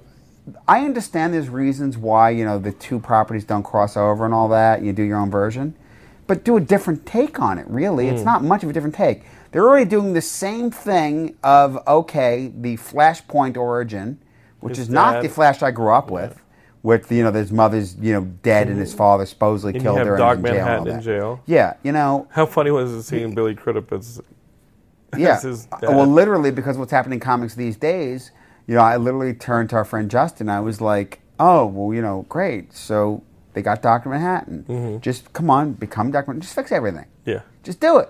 I 0.68 0.86
understand 0.86 1.34
there's 1.34 1.50
reasons 1.50 1.98
why 1.98 2.30
you 2.30 2.46
know 2.46 2.58
the 2.60 2.72
two 2.72 3.00
properties 3.00 3.44
don't 3.44 3.64
cross 3.64 3.98
over 3.98 4.24
and 4.24 4.34
all 4.34 4.48
that. 4.50 4.84
You 4.84 4.94
do 4.94 5.04
your 5.04 5.18
own 5.18 5.30
version, 5.30 5.76
but 6.28 6.46
do 6.46 6.56
a 6.56 6.62
different 6.62 7.06
take 7.06 7.42
on 7.42 7.58
it. 7.58 7.66
Really, 7.68 8.08
Hmm. 8.08 8.16
it's 8.16 8.24
not 8.24 8.42
much 8.44 8.64
of 8.64 8.70
a 8.70 8.74
different 8.74 8.96
take. 8.96 9.24
They're 9.52 9.68
already 9.68 9.90
doing 9.90 10.14
the 10.14 10.22
same 10.22 10.72
thing 10.72 11.36
of 11.44 11.78
okay, 11.88 12.52
the 12.56 12.78
Flashpoint 12.78 13.58
origin, 13.58 14.20
which 14.60 14.78
His 14.78 14.88
is 14.88 14.90
not 14.94 15.14
dad- 15.14 15.24
the 15.26 15.30
Flash 15.30 15.62
I 15.64 15.72
grew 15.72 15.90
up 15.92 16.10
with. 16.12 16.42
With 16.84 17.12
you 17.12 17.24
know, 17.24 17.32
his 17.32 17.52
mother's 17.52 17.96
you 17.98 18.14
know 18.14 18.22
dead 18.44 18.68
and 18.70 18.80
his 18.80 18.94
father 18.94 19.26
supposedly 19.26 19.74
And 19.74 19.82
you 19.82 19.82
killed 19.84 19.98
have 19.98 20.08
her 20.08 20.16
and 20.16 20.40
in 20.40 20.46
jail 20.46 20.52
and 20.54 20.60
all 20.62 20.66
Manhattan 20.66 20.88
in 20.88 20.94
that. 20.98 21.04
jail. 21.04 21.42
Yeah, 21.46 21.74
you 21.84 21.92
know, 21.92 22.28
How 22.32 22.46
funny 22.46 22.72
was 22.72 22.92
it 22.92 23.04
seeing 23.04 23.34
Billy 23.34 23.56
Crudup 23.56 23.92
as, 23.92 24.22
yeah. 25.18 25.40
his 25.42 25.68
Uh, 25.72 25.80
dad? 25.80 25.90
Well, 25.90 26.06
literally, 26.08 26.52
because 26.52 26.78
what's 26.78 26.92
happening 26.92 27.18
in 27.18 27.20
comics 27.20 27.56
these 27.56 27.76
days, 27.78 28.32
you 28.68 28.76
know, 28.76 28.82
I 28.82 28.98
literally 28.98 29.34
turned 29.34 29.70
to 29.72 29.76
our 29.76 29.86
friend 29.86 30.10
Justin. 30.10 30.50
I 30.50 30.60
was 30.62 30.80
like, 30.80 31.20
"Oh, 31.40 31.66
well, 31.66 31.94
you 31.94 32.02
know, 32.02 32.26
great. 32.30 32.74
So 32.74 33.24
they 33.54 33.62
got 33.62 33.82
Doctor 33.82 34.10
Manhattan. 34.10 34.64
Mm-hmm. 34.70 35.00
Just 35.00 35.34
come 35.34 35.50
on, 35.50 35.74
become 35.74 36.12
Doctor. 36.12 36.28
Manhattan. 36.32 36.42
Just 36.42 36.56
fix 36.56 36.72
everything. 36.72 37.06
yeah. 37.26 37.42
Just 37.64 37.80
do 37.82 37.98
it. 37.98 38.10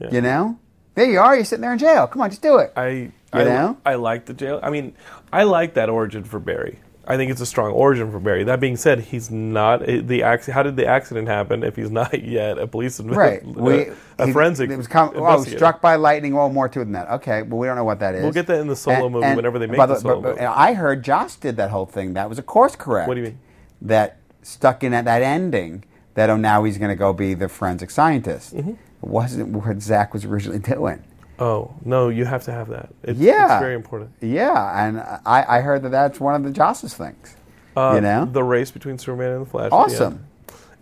Yeah. 0.00 0.08
You 0.12 0.20
know, 0.22 0.58
there 0.94 1.10
you 1.10 1.18
are. 1.20 1.34
You're 1.34 1.44
sitting 1.44 1.62
there 1.62 1.72
in 1.72 1.78
jail. 1.78 2.06
Come 2.06 2.22
on, 2.22 2.30
just 2.30 2.42
do 2.42 2.58
it. 2.58 2.72
I 2.76 3.10
I, 3.32 3.44
know? 3.44 3.76
I 3.84 3.94
like 3.96 4.26
the 4.26 4.34
jail. 4.34 4.60
I 4.62 4.70
mean, 4.70 4.94
I 5.32 5.42
like 5.42 5.74
that 5.74 5.88
origin 5.88 6.24
for 6.24 6.38
Barry. 6.38 6.78
I 7.06 7.16
think 7.16 7.30
it's 7.30 7.40
a 7.40 7.46
strong 7.46 7.72
origin 7.72 8.10
for 8.10 8.18
Barry. 8.18 8.44
That 8.44 8.60
being 8.60 8.76
said, 8.76 9.00
he's 9.00 9.30
not 9.30 9.86
eh, 9.86 10.00
the 10.02 10.22
accident. 10.22 10.54
How 10.54 10.62
did 10.62 10.76
the 10.76 10.86
accident 10.86 11.28
happen 11.28 11.62
if 11.62 11.76
he's 11.76 11.90
not 12.00 12.22
yet 12.22 12.56
a 12.58 12.66
police 12.66 12.98
right. 13.00 13.42
a, 13.42 13.46
We, 13.46 13.86
a 14.18 14.26
he- 14.26 14.32
forensic 14.32 14.70
It 14.70 14.76
was 14.76 14.86
com- 14.86 15.10
oh, 15.14 15.18
investigator? 15.26 15.58
struck 15.58 15.80
by 15.82 15.96
lightning. 15.96 16.34
Well, 16.34 16.48
more 16.48 16.68
to 16.68 16.80
it 16.80 16.84
than 16.84 16.92
that. 16.92 17.10
Okay, 17.10 17.42
but 17.42 17.56
we 17.56 17.66
don't 17.66 17.76
know 17.76 17.84
what 17.84 18.00
that 18.00 18.14
is. 18.14 18.22
We'll 18.22 18.32
get 18.32 18.46
that 18.46 18.60
in 18.60 18.68
the 18.68 18.76
solo 18.76 19.08
movie 19.10 19.34
whenever 19.34 19.58
they 19.58 19.66
make 19.66 19.76
by 19.76 19.86
the 19.86 19.96
solo 19.96 20.20
but- 20.20 20.28
movie. 20.36 20.40
I 20.46 20.72
heard 20.72 21.02
Joss 21.04 21.36
did 21.36 21.56
that 21.56 21.70
whole 21.70 21.86
thing. 21.86 22.14
That 22.14 22.28
was 22.28 22.38
a 22.38 22.42
course 22.42 22.76
correct. 22.76 23.08
What 23.08 23.14
do 23.14 23.20
you 23.20 23.26
mean? 23.26 23.38
That 23.82 24.16
stuck 24.42 24.82
in 24.82 24.94
at 24.94 25.04
that 25.04 25.22
ending. 25.22 25.84
That 26.14 26.30
oh 26.30 26.36
now 26.36 26.62
he's 26.62 26.78
going 26.78 26.90
to 26.90 26.96
go 26.96 27.12
be 27.12 27.34
the 27.34 27.48
forensic 27.48 27.90
scientist. 27.90 28.54
Mm-hmm. 28.54 28.74
Wasn't 29.06 29.48
what 29.50 29.80
Zack 29.82 30.12
was 30.12 30.24
originally 30.24 30.58
doing. 30.74 31.02
Oh 31.38 31.74
no, 31.84 32.08
you 32.10 32.24
have 32.24 32.44
to 32.44 32.52
have 32.52 32.68
that. 32.68 32.90
It's, 33.02 33.18
Yeah, 33.18 33.56
it's 33.56 33.62
very 33.62 33.74
important. 33.74 34.12
Yeah, 34.20 34.86
and 34.86 35.00
I, 35.26 35.44
I 35.58 35.60
heard 35.60 35.82
that 35.82 35.90
that's 35.90 36.20
one 36.20 36.34
of 36.34 36.44
the 36.44 36.50
Joss's 36.50 36.94
things. 36.94 37.36
Uh, 37.76 37.92
you 37.96 38.00
know, 38.00 38.24
the 38.24 38.42
race 38.44 38.70
between 38.70 38.98
Superman 38.98 39.32
and 39.32 39.46
the 39.46 39.50
Flash. 39.50 39.70
awesome. 39.72 40.24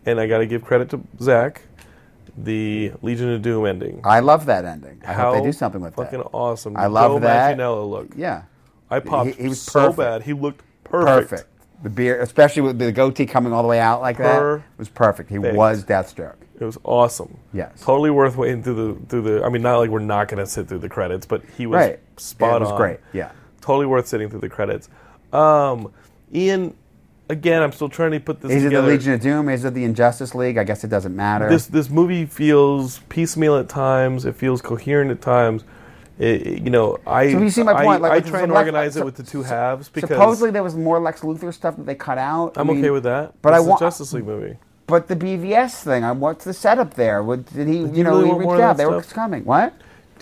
And 0.05 0.21
I 0.21 0.27
got 0.27 0.39
to 0.39 0.47
give 0.47 0.63
credit 0.65 0.91
to 0.91 1.01
Zack, 1.23 1.63
the 2.37 2.93
Legion 3.03 3.33
of 3.33 3.41
Doom 3.43 3.67
ending. 3.67 4.01
I 4.05 4.21
love 4.21 4.47
that 4.47 4.65
ending. 4.65 5.01
I 5.07 5.13
How 5.15 5.33
hope 5.33 5.43
they 5.43 5.49
do 5.49 5.53
something 5.53 5.81
with 5.81 5.95
fucking 5.95 6.19
that. 6.19 6.25
Fucking 6.25 6.39
awesome. 6.39 6.77
I 6.77 6.87
love 6.87 7.13
Joe 7.13 7.19
that. 7.21 7.57
Manganiello 7.57 7.89
look. 7.89 8.09
Yeah, 8.17 8.43
I 8.91 9.01
popped 9.01 9.31
He- 9.31 9.43
he 9.45 9.49
was 9.49 9.61
so 9.63 9.81
perfect. 9.93 9.97
bad. 9.99 10.23
He 10.25 10.33
looked 10.35 10.65
perfect. 10.85 11.31
perfect. 11.31 11.49
The 11.83 11.91
beard, 11.91 12.21
especially 12.21 12.63
with 12.63 12.79
the 12.79 12.93
goatee 12.93 13.27
coming 13.27 13.53
all 13.53 13.63
the 13.63 13.69
way 13.69 13.81
out 13.81 14.03
like 14.03 14.19
that, 14.19 14.63
was 14.79 14.89
perfect. 14.89 15.31
He 15.31 15.37
Perfect. 15.37 15.57
was 15.57 15.85
Deathstroke. 15.85 16.35
It 16.63 16.67
was 16.67 16.79
awesome. 16.85 17.37
Yes. 17.53 17.81
Totally 17.83 18.11
worth 18.11 18.37
waiting 18.37 18.63
through 18.63 18.75
the 18.95 19.07
through 19.09 19.23
the. 19.23 19.45
I 19.45 19.49
mean, 19.49 19.63
not 19.63 19.79
like 19.79 19.91
we're 19.91 19.99
not 19.99 20.29
going 20.29 20.39
to 20.39 20.47
sit 20.47 20.69
through 20.69 20.79
the 20.79 20.89
credits, 20.89 21.27
but 21.27 21.43
he 21.59 21.67
was 21.67 21.77
Right. 21.77 22.01
spot 22.19 22.57
it 22.57 22.61
was 22.61 22.71
on. 22.71 22.77
great. 22.77 23.01
Yeah. 23.13 23.33
Totally 23.61 23.87
worth 23.87 24.07
sitting 24.07 24.31
through 24.31 24.41
the 24.41 24.49
credits. 24.49 24.89
Um, 25.33 25.93
Ian, 26.33 26.75
again, 27.29 27.63
I'm 27.63 27.73
still 27.73 27.89
trying 27.89 28.13
to 28.13 28.21
put 28.21 28.41
this 28.41 28.53
Is 28.53 28.65
it 28.65 28.71
the 28.73 28.81
Legion 28.83 29.13
of 29.15 29.21
Doom? 29.21 29.49
Is 29.49 29.65
it 29.65 29.75
the 29.75 29.85
Injustice 29.85 30.35
League? 30.35 30.57
I 30.57 30.65
guess 30.65 30.85
it 30.85 30.89
doesn't 30.89 31.17
matter. 31.17 31.49
this 31.49 31.67
this 31.67 31.91
movie 31.91 32.27
feels 32.27 33.01
piecemeal 33.09 33.57
at 33.57 33.69
times. 33.69 34.25
It 34.25 34.37
feels 34.37 34.63
coherent 34.63 35.11
at 35.11 35.21
times. 35.21 35.65
It, 36.19 36.47
it- 36.47 36.63
you 36.63 36.71
know, 36.71 36.99
I 37.07 37.33
So 37.33 37.39
you 37.41 37.51
see 37.51 37.63
my 37.65 37.73
I- 37.73 37.85
point, 37.85 38.03
like, 38.03 38.13
I, 38.13 38.21
try 38.21 38.43
and 38.43 38.53
Lex- 38.53 38.59
organize 38.61 38.95
so- 38.95 39.01
it 39.01 39.05
with 39.07 39.17
the 39.17 39.23
two 39.25 39.43
so- 39.43 39.49
halves 39.49 39.89
because 39.89 40.09
Supposedly 40.11 40.51
there 40.53 40.63
was 40.63 40.77
more 40.77 41.01
Lex 41.01 41.23
Luthor 41.23 41.53
stuff 41.53 41.77
that 41.77 41.87
they 41.87 41.95
cut 41.97 42.19
out. 42.19 42.53
I'm 42.57 42.69
I 42.71 42.73
mean, 42.75 42.83
okay 42.85 42.91
with 42.91 43.03
that. 43.05 43.35
but 43.43 43.53
I 43.53 43.57
It's 43.59 43.67
want- 43.67 43.81
Justice 43.81 44.13
League 44.13 44.27
movie. 44.27 44.57
But 44.93 45.09
the 45.09 45.17
BVS 45.17 45.83
thing, 45.85 46.03
what's 46.21 46.45
the 46.45 46.53
setup 46.53 46.93
there? 46.95 47.23
What, 47.23 47.47
did 47.55 47.67
he, 47.67 47.79
you 47.79 48.05
know, 48.05 48.19
really 48.21 48.27
he 48.29 48.35
reached 48.35 48.61
out. 48.61 48.77
They 48.77 48.85
were 48.85 49.01
coming. 49.01 49.43
What? 49.43 49.73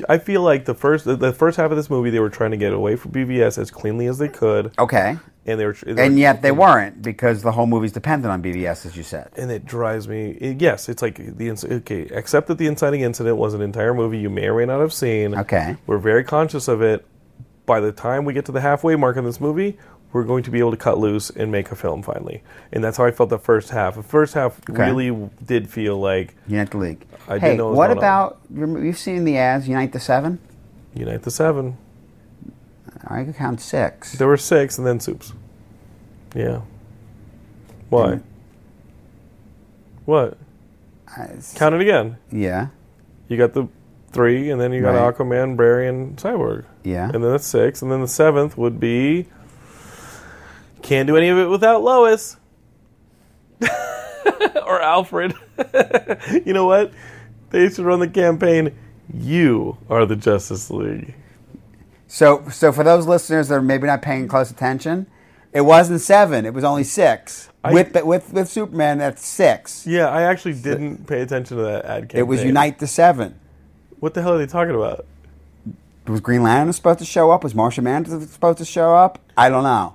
I 0.08 0.18
feel 0.18 0.42
like 0.42 0.64
the 0.64 0.74
first 0.74 1.06
the- 1.06 1.32
first 1.32 1.56
half 1.56 1.72
of 1.72 1.76
this 1.76 1.90
movie 1.90 2.10
they 2.10 2.20
were 2.20 2.30
trying 2.30 2.52
to 2.52 2.56
get 2.56 2.72
away 2.72 2.94
from 2.94 3.10
BVS 3.10 3.58
as 3.58 3.68
cleanly 3.72 4.06
as 4.06 4.18
they 4.18 4.28
could, 4.28 4.70
Okay. 4.78 5.18
and 5.44 5.58
they 5.58 5.66
were 5.66 5.76
they 5.84 6.06
And 6.06 6.20
yet 6.20 6.40
they 6.40 6.52
weren't 6.52 7.02
because 7.02 7.42
the 7.42 7.50
whole 7.50 7.66
movie's 7.66 7.90
dependent 7.90 8.30
on 8.30 8.42
BVS, 8.42 8.86
as 8.86 8.96
you 8.96 9.02
said. 9.02 9.30
and 9.36 9.50
it 9.50 9.66
drives 9.66 10.06
me. 10.06 10.38
it- 10.40 10.60
yes, 10.62 10.88
it's 10.88 11.02
like 11.02 11.16
the 11.36 11.50
okay. 11.50 12.02
Except 12.12 12.46
that 12.46 12.58
the 12.58 12.68
inciting 12.68 13.00
incident 13.00 13.38
was 13.38 13.54
an 13.54 13.62
entire 13.62 13.92
movie 13.92 14.18
you 14.18 14.30
may 14.30 14.46
or 14.46 14.56
may 14.56 14.66
not 14.66 14.78
have 14.78 14.92
seen. 14.92 15.36
Okay. 15.36 15.76
we're 15.88 15.98
very 15.98 16.22
conscious 16.22 16.68
of 16.68 16.80
it. 16.80 17.04
By 17.66 17.80
the 17.80 17.90
time 17.90 18.24
we 18.24 18.34
get 18.34 18.44
to 18.46 18.52
the 18.52 18.60
halfway 18.60 18.94
mark 18.94 19.16
in 19.16 19.24
this 19.24 19.40
movie, 19.40 19.78
we're 20.12 20.24
going 20.24 20.42
to 20.42 20.50
be 20.50 20.58
able 20.58 20.70
to 20.72 20.76
cut 20.76 20.98
loose 20.98 21.30
and 21.30 21.52
make 21.52 21.70
a 21.70 21.76
film 21.76 22.02
finally. 22.02 22.42
And 22.72 22.82
that's 22.82 22.96
how 22.96 23.04
I 23.04 23.10
felt 23.12 23.30
the 23.30 23.38
first 23.38 23.70
half. 23.70 23.94
The 23.94 24.02
first 24.02 24.34
half 24.34 24.58
Okay. 24.68 24.90
really 24.90 25.30
did 25.44 25.68
feel 25.70 25.98
like 25.98 26.34
Unite 26.48 26.70
the 26.72 26.78
League. 26.78 27.06
I 27.28 27.34
didn't 27.34 27.50
hey, 27.50 27.56
know 27.56 27.68
what 27.68 27.76
what 27.76 27.90
about, 27.92 28.40
you've 28.52 28.98
seen 28.98 29.24
the 29.24 29.36
ads, 29.38 29.68
Unite 29.68 29.92
the 29.92 30.00
Seven? 30.00 30.38
Unite 30.94 31.22
the 31.22 31.30
Seven. 31.30 31.76
I 33.06 33.24
could 33.24 33.36
count 33.36 33.60
six. 33.60 34.12
There 34.14 34.26
were 34.28 34.36
six, 34.36 34.76
and 34.78 34.86
then 34.86 34.98
soups. 35.00 35.32
Yeah. 36.34 36.62
Why? 37.88 38.12
And- 38.12 38.22
What? 40.04 40.36
It's- 41.18 41.54
Count 41.56 41.74
it 41.74 41.80
again. 41.80 42.16
yeah, 42.30 42.68
You 43.28 43.36
got 43.36 43.52
the 43.54 43.68
three, 44.12 44.50
and 44.50 44.60
then 44.60 44.72
you 44.72 44.80
got 44.82 44.94
Right. 44.94 45.14
Aquaman, 45.16 45.56
Barry, 45.56 45.86
and 45.88 46.16
Cyborg. 46.16 46.64
yeah. 46.82 47.04
And 47.12 47.22
then 47.22 47.30
that's 47.30 47.46
six. 47.46 47.80
And 47.80 47.90
then 47.92 48.00
the 48.00 48.08
seventh 48.08 48.58
would 48.58 48.80
be. 48.80 49.26
Can't 50.90 51.06
do 51.06 51.16
any 51.16 51.28
of 51.28 51.38
it 51.38 51.46
without 51.46 51.84
Lois. 51.84 52.36
or 53.62 54.82
Alfred. 54.82 55.34
you 56.44 56.52
know 56.52 56.66
what? 56.66 56.90
They 57.50 57.68
should 57.68 57.84
run 57.84 58.00
the 58.00 58.08
campaign. 58.08 58.76
You 59.14 59.78
are 59.88 60.04
the 60.04 60.16
Justice 60.16 60.68
League. 60.68 61.14
So, 62.08 62.48
so 62.48 62.72
for 62.72 62.82
those 62.82 63.06
listeners 63.06 63.46
that 63.46 63.54
are 63.54 63.62
maybe 63.62 63.86
not 63.86 64.02
paying 64.02 64.26
close 64.26 64.50
attention, 64.50 65.06
it 65.52 65.60
wasn't 65.60 66.00
seven. 66.00 66.44
It 66.44 66.54
was 66.54 66.64
only 66.64 66.82
six. 66.82 67.50
I- 67.62 67.72
with, 67.72 67.94
with 68.04 68.32
with 68.32 68.48
Superman, 68.48 68.98
that's 68.98 69.24
six. 69.24 69.86
Yeah, 69.86 70.08
I 70.08 70.22
actually 70.22 70.54
didn't 70.54 71.06
pay 71.06 71.20
attention 71.20 71.56
to 71.58 71.62
that 71.62 71.84
ad 71.84 72.00
campaign. 72.08 72.18
It 72.18 72.22
was 72.26 72.42
Unite 72.42 72.80
the 72.80 72.88
Seven. 72.88 73.38
What 74.00 74.14
the 74.14 74.22
hell 74.22 74.34
are 74.34 74.38
they 74.38 74.46
talking 74.48 74.74
about? 74.74 75.06
Was 76.08 76.20
Green 76.20 76.42
Lantern 76.42 76.72
supposed 76.72 76.98
to 76.98 77.04
show 77.04 77.30
up? 77.30 77.44
Was 77.44 77.54
Martian 77.54 77.84
Manhunter 77.84 78.26
supposed 78.26 78.58
to 78.58 78.64
show 78.64 78.96
up? 78.96 79.20
I 79.36 79.48
don't 79.48 79.62
know. 79.62 79.94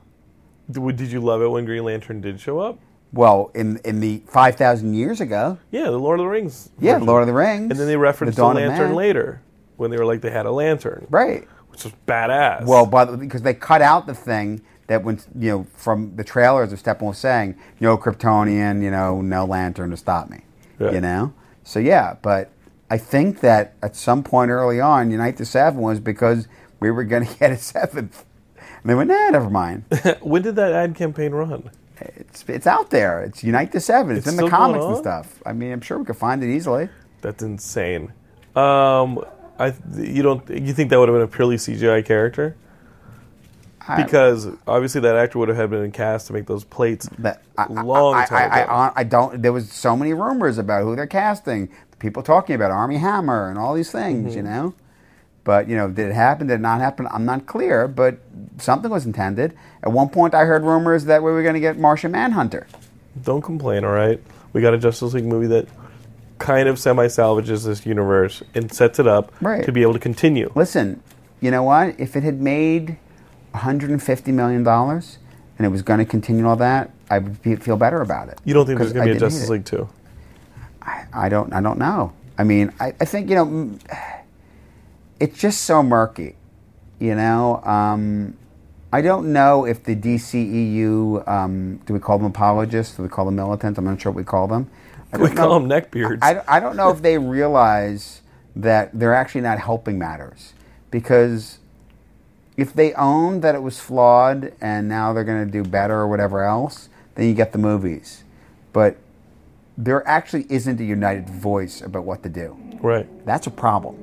Did 0.72 1.12
you 1.12 1.20
love 1.22 1.42
it 1.42 1.48
when 1.48 1.66
Green 1.66 1.84
Lantern 1.84 2.22
did 2.22 2.40
show 2.40 2.60
up? 2.60 2.80
Well, 3.14 3.52
in 3.54 3.78
in 3.86 4.00
the 4.00 4.24
five 4.28 4.56
thousand 4.56 4.94
years 4.96 5.22
ago, 5.22 5.58
Yeah, 5.72 5.86
the 5.86 5.98
Lord 6.00 6.20
of 6.20 6.26
the 6.26 6.30
Rings. 6.30 6.70
yeah, 6.80 6.94
version. 6.94 7.08
Lord 7.08 7.22
of 7.22 7.28
the 7.28 7.34
Rings, 7.34 7.72
And 7.72 7.80
then 7.80 7.88
they 7.88 7.96
referenced 7.98 8.36
the 8.36 8.42
the, 8.42 8.54
Dawn 8.54 8.58
of 8.64 8.70
lantern 8.70 8.96
later 8.96 9.42
when 9.78 9.92
they 9.92 9.98
were 9.98 10.06
like 10.06 10.22
they 10.22 10.32
had 10.32 10.46
a 10.46 10.52
lantern, 10.52 11.08
right? 11.10 11.48
which 11.70 11.84
was 11.84 11.94
badass. 12.08 12.66
Well, 12.66 12.86
by 12.86 13.06
the, 13.06 13.18
because 13.18 13.42
they 13.44 13.54
cut 13.54 13.82
out 13.82 14.08
the 14.08 14.14
thing 14.16 14.62
that 14.88 15.04
when 15.04 15.20
you 15.38 15.50
know 15.52 15.68
from 15.76 16.16
the 16.16 16.24
trailers 16.24 16.74
of 16.74 16.82
Steppenwolf 16.82 17.16
saying 17.16 17.56
no 17.80 17.98
Kryptonian, 17.98 18.82
you 18.84 18.92
know, 18.92 19.22
no 19.22 19.46
lantern 19.46 19.92
to 19.92 19.98
stop 19.98 20.30
me, 20.30 20.42
Yeah. 20.80 20.92
you 20.92 21.02
know. 21.02 21.34
So 21.64 21.80
yeah, 21.80 22.16
but 22.22 22.52
I 22.90 22.98
think 22.98 23.40
that 23.42 23.76
at 23.82 23.96
some 23.96 24.24
point 24.24 24.52
early 24.52 24.80
on, 24.82 25.10
Unite 25.12 25.38
the 25.38 25.46
Seven 25.46 25.80
was 25.82 26.00
because 26.00 26.48
we 26.80 26.92
were 26.92 27.04
going 27.06 27.26
to 27.28 27.38
get 27.38 27.52
a 27.52 27.58
seventh, 27.58 28.25
and 28.86 28.90
they 28.92 28.94
went, 28.94 29.10
nah, 29.10 29.30
never 29.32 29.50
mind. 29.50 29.84
when 30.22 30.44
did 30.44 30.56
that 30.58 30.72
ad 30.74 30.94
campaign 30.94 31.32
run? 31.32 31.72
it's 32.00 32.44
it's 32.48 32.68
out 32.68 32.92
there. 32.92 33.24
It's 33.24 33.44
Unite 33.44 33.72
the 33.72 33.80
Seven. 33.80 34.16
It's, 34.16 34.28
It's 34.28 34.28
in 34.28 34.36
the 34.38 34.48
still 34.48 34.50
going 34.50 34.74
comics 34.74 34.86
and 34.86 34.94
on? 34.96 35.02
stuff. 35.02 35.42
I 35.44 35.54
mean, 35.54 35.72
I'm 35.72 35.82
sure 35.82 35.98
we 35.98 36.06
could 36.06 36.18
find 36.18 36.44
it 36.44 36.54
easily. 36.56 36.90
That's 37.22 37.42
insane. 37.42 38.14
Um, 38.56 39.24
I 39.58 39.74
you 39.98 40.22
don't 40.22 40.48
you 40.50 40.72
think 40.74 40.92
that 40.92 41.00
would 41.00 41.10
have 41.10 41.16
been 41.16 41.24
a 41.24 41.28
purely 41.28 41.56
CGI 41.56 42.06
character? 42.06 42.56
I- 43.88 44.04
Because 44.04 44.50
obviously 44.68 45.02
that 45.02 45.16
actor 45.16 45.40
would 45.40 45.48
have 45.50 45.58
had 45.58 45.70
been 45.72 45.92
cast 45.92 46.28
to 46.28 46.34
make 46.34 46.46
those 46.46 46.64
plates 46.64 47.10
that 47.20 47.42
I, 47.58 47.68
long 47.72 48.16
I, 48.16 48.26
time 48.26 48.52
I, 48.52 48.60
ago. 48.62 48.72
I, 48.72 48.92
I 48.98 49.04
don't. 49.04 49.42
There 49.42 49.54
was 49.54 49.72
so 49.72 49.96
many 49.96 50.14
rumors 50.14 50.58
about 50.60 50.84
who 50.84 50.96
they're 50.96 51.08
casting. 51.08 51.70
People 52.00 52.22
talking 52.24 52.56
about 52.56 52.72
Armie 52.72 52.98
Hammer 52.98 53.50
and 53.50 53.58
all 53.58 53.74
these 53.74 53.92
things, 53.92 54.30
Mm-hmm. 54.30 54.38
you 54.38 54.44
know. 54.44 54.74
But 55.46 55.70
you 55.70 55.78
know, 55.78 55.88
did 55.88 56.10
it 56.10 56.14
happen? 56.16 56.48
Did 56.48 56.56
it 56.56 56.62
not 56.62 56.82
happen? 56.82 57.08
I'm 57.10 57.24
not 57.24 57.46
clear. 57.46 57.88
But 57.88 58.18
something 58.58 58.92
was 58.92 59.06
intended. 59.06 59.56
At 59.84 59.94
one 59.94 60.10
point, 60.10 60.34
I 60.34 60.44
heard 60.44 60.64
rumors 60.64 61.06
that 61.06 61.24
we 61.24 61.32
were 61.32 61.42
going 61.44 61.54
to 61.54 61.60
get 61.62 61.78
Martian 61.78 62.12
Manhunter. 62.12 62.68
Don't 63.24 63.42
complain, 63.42 63.86
all 63.86 63.94
right? 63.94 64.22
We 64.52 64.62
got 64.62 64.74
a 64.74 64.78
Justice 64.78 65.14
League 65.14 65.26
movie 65.26 65.48
that 65.48 65.68
kind 66.40 66.68
of 66.68 66.78
semi 66.80 67.08
salvages 67.08 67.64
this 67.64 67.86
universe 67.86 68.44
and 68.54 68.74
sets 68.74 69.00
it 69.00 69.08
up 69.08 69.32
Right. 69.42 69.64
to 69.64 69.72
be 69.72 69.84
able 69.84 69.94
to 69.94 70.00
continue. 70.00 70.52
Listen, 70.56 71.02
you 71.40 71.50
know 71.52 71.64
what? 71.64 71.98
If 72.00 72.16
it 72.18 72.24
had 72.24 72.42
made 72.42 72.98
150 73.52 74.32
million 74.34 74.64
dollars 74.64 75.18
and 75.58 75.66
it 75.66 75.70
was 75.70 75.82
going 75.82 76.00
to 76.00 76.06
continue 76.06 76.46
all 76.48 76.58
that, 76.58 76.92
I 77.10 77.20
would 77.20 77.42
be, 77.42 77.56
feel 77.56 77.78
better 77.78 78.02
about 78.02 78.28
it. 78.30 78.40
You 78.44 78.54
don't 78.54 78.66
think 78.66 78.80
there's 78.80 78.92
going 78.94 79.08
to 79.08 79.14
be 79.14 79.18
a 79.18 79.20
Justice. 79.20 79.48
League 79.48 79.66
2? 79.66 79.88
I, 80.82 81.06
I 81.14 81.30
don't 81.30 81.54
I 81.54 81.62
don't 81.62 81.78
know. 81.80 82.12
I 82.38 82.44
mean, 82.44 82.74
I, 82.80 82.88
I 83.00 83.06
think 83.06 83.30
you 83.30 83.36
know, 83.36 83.46
mm, 83.46 83.80
it's 85.20 85.38
just 85.40 85.62
so 85.62 85.82
murky. 85.84 86.36
You 87.00 87.16
know, 87.16 87.62
um, 87.64 88.38
I 88.94 89.02
don't 89.02 89.34
know 89.34 89.66
if 89.66 89.84
the 89.84 89.96
DCEU 89.96 91.28
um, 91.28 91.78
do 91.86 91.94
we 91.94 92.00
call 92.00 92.18
them 92.18 92.28
apologists? 92.28 92.96
Do 92.96 93.04
we 93.04 93.10
call 93.10 93.26
them 93.26 93.36
militants? 93.36 93.78
I'm 93.78 93.86
not 93.86 94.00
sure 94.02 94.12
what 94.12 94.18
we 94.18 94.24
call 94.24 94.48
them. 94.48 94.70
I 95.12 95.18
We 95.18 95.28
don't 95.28 95.36
call 95.36 95.60
know- 95.60 95.68
them 95.68 95.82
neckbeards. 95.82 96.20
I, 96.22 96.42
I 96.48 96.60
don't 96.60 96.76
know 96.78 96.90
if 96.90 97.02
they 97.02 97.18
realize 97.18 98.22
that 98.56 98.92
they're 98.98 99.14
actually 99.14 99.42
not 99.42 99.60
helping 99.60 100.00
matters 100.00 100.54
because 100.90 101.60
if 102.56 102.74
they 102.74 102.94
own 102.94 103.42
that 103.42 103.54
it 103.56 103.62
was 103.62 103.80
flawed 103.80 104.54
and 104.62 104.88
now 104.88 105.12
they're 105.12 105.26
going 105.26 105.46
to 105.46 105.52
do 105.52 105.68
better 105.70 105.96
or 105.96 106.08
whatever 106.08 106.44
else, 106.44 106.88
then 107.16 107.28
you 107.28 107.34
get 107.34 107.52
the 107.52 107.58
movies. 107.58 108.24
But 108.72 108.96
there 109.78 110.08
actually 110.08 110.46
isn't 110.50 110.80
a 110.80 110.86
united 110.86 111.30
voice 111.30 111.82
about 111.82 112.06
what 112.06 112.24
to 112.24 112.30
do. 112.30 112.58
right. 112.82 113.08
That's 113.26 113.46
a 113.48 113.52
problem. 113.52 113.98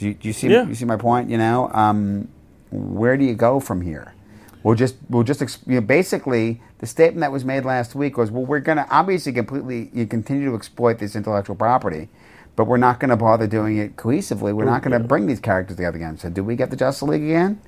Do 0.00 0.08
you, 0.08 0.14
do 0.14 0.28
you 0.28 0.32
see? 0.32 0.48
Yeah. 0.48 0.66
You 0.66 0.74
see 0.74 0.86
my 0.86 0.96
point? 0.96 1.28
You 1.28 1.36
know, 1.36 1.70
um, 1.74 2.26
where 2.70 3.18
do 3.18 3.24
you 3.24 3.34
go 3.34 3.60
from 3.60 3.82
here? 3.82 4.14
We'll 4.62 4.74
just 4.74 4.96
we'll 5.10 5.24
just 5.24 5.40
you 5.66 5.74
know, 5.74 5.80
basically 5.82 6.62
the 6.78 6.86
statement 6.86 7.20
that 7.20 7.30
was 7.30 7.44
made 7.44 7.66
last 7.66 7.94
week 7.94 8.16
was, 8.16 8.30
well, 8.30 8.46
we're 8.46 8.60
going 8.60 8.78
to 8.78 8.86
obviously 8.90 9.32
completely 9.32 9.90
you 9.92 10.06
continue 10.06 10.48
to 10.48 10.56
exploit 10.56 10.98
this 10.98 11.14
intellectual 11.14 11.54
property, 11.54 12.08
but 12.56 12.64
we're 12.64 12.78
not 12.78 12.98
going 12.98 13.10
to 13.10 13.16
bother 13.16 13.46
doing 13.46 13.76
it 13.76 13.96
cohesively. 13.96 14.54
We're 14.54 14.64
not 14.64 14.82
going 14.82 14.98
to 14.98 15.06
bring 15.06 15.26
these 15.26 15.40
characters 15.40 15.76
together 15.76 15.96
again. 15.98 16.16
So, 16.16 16.30
do 16.30 16.42
we 16.42 16.56
get 16.56 16.70
the 16.70 16.76
Justice 16.76 17.06
League 17.06 17.24
again? 17.24 17.60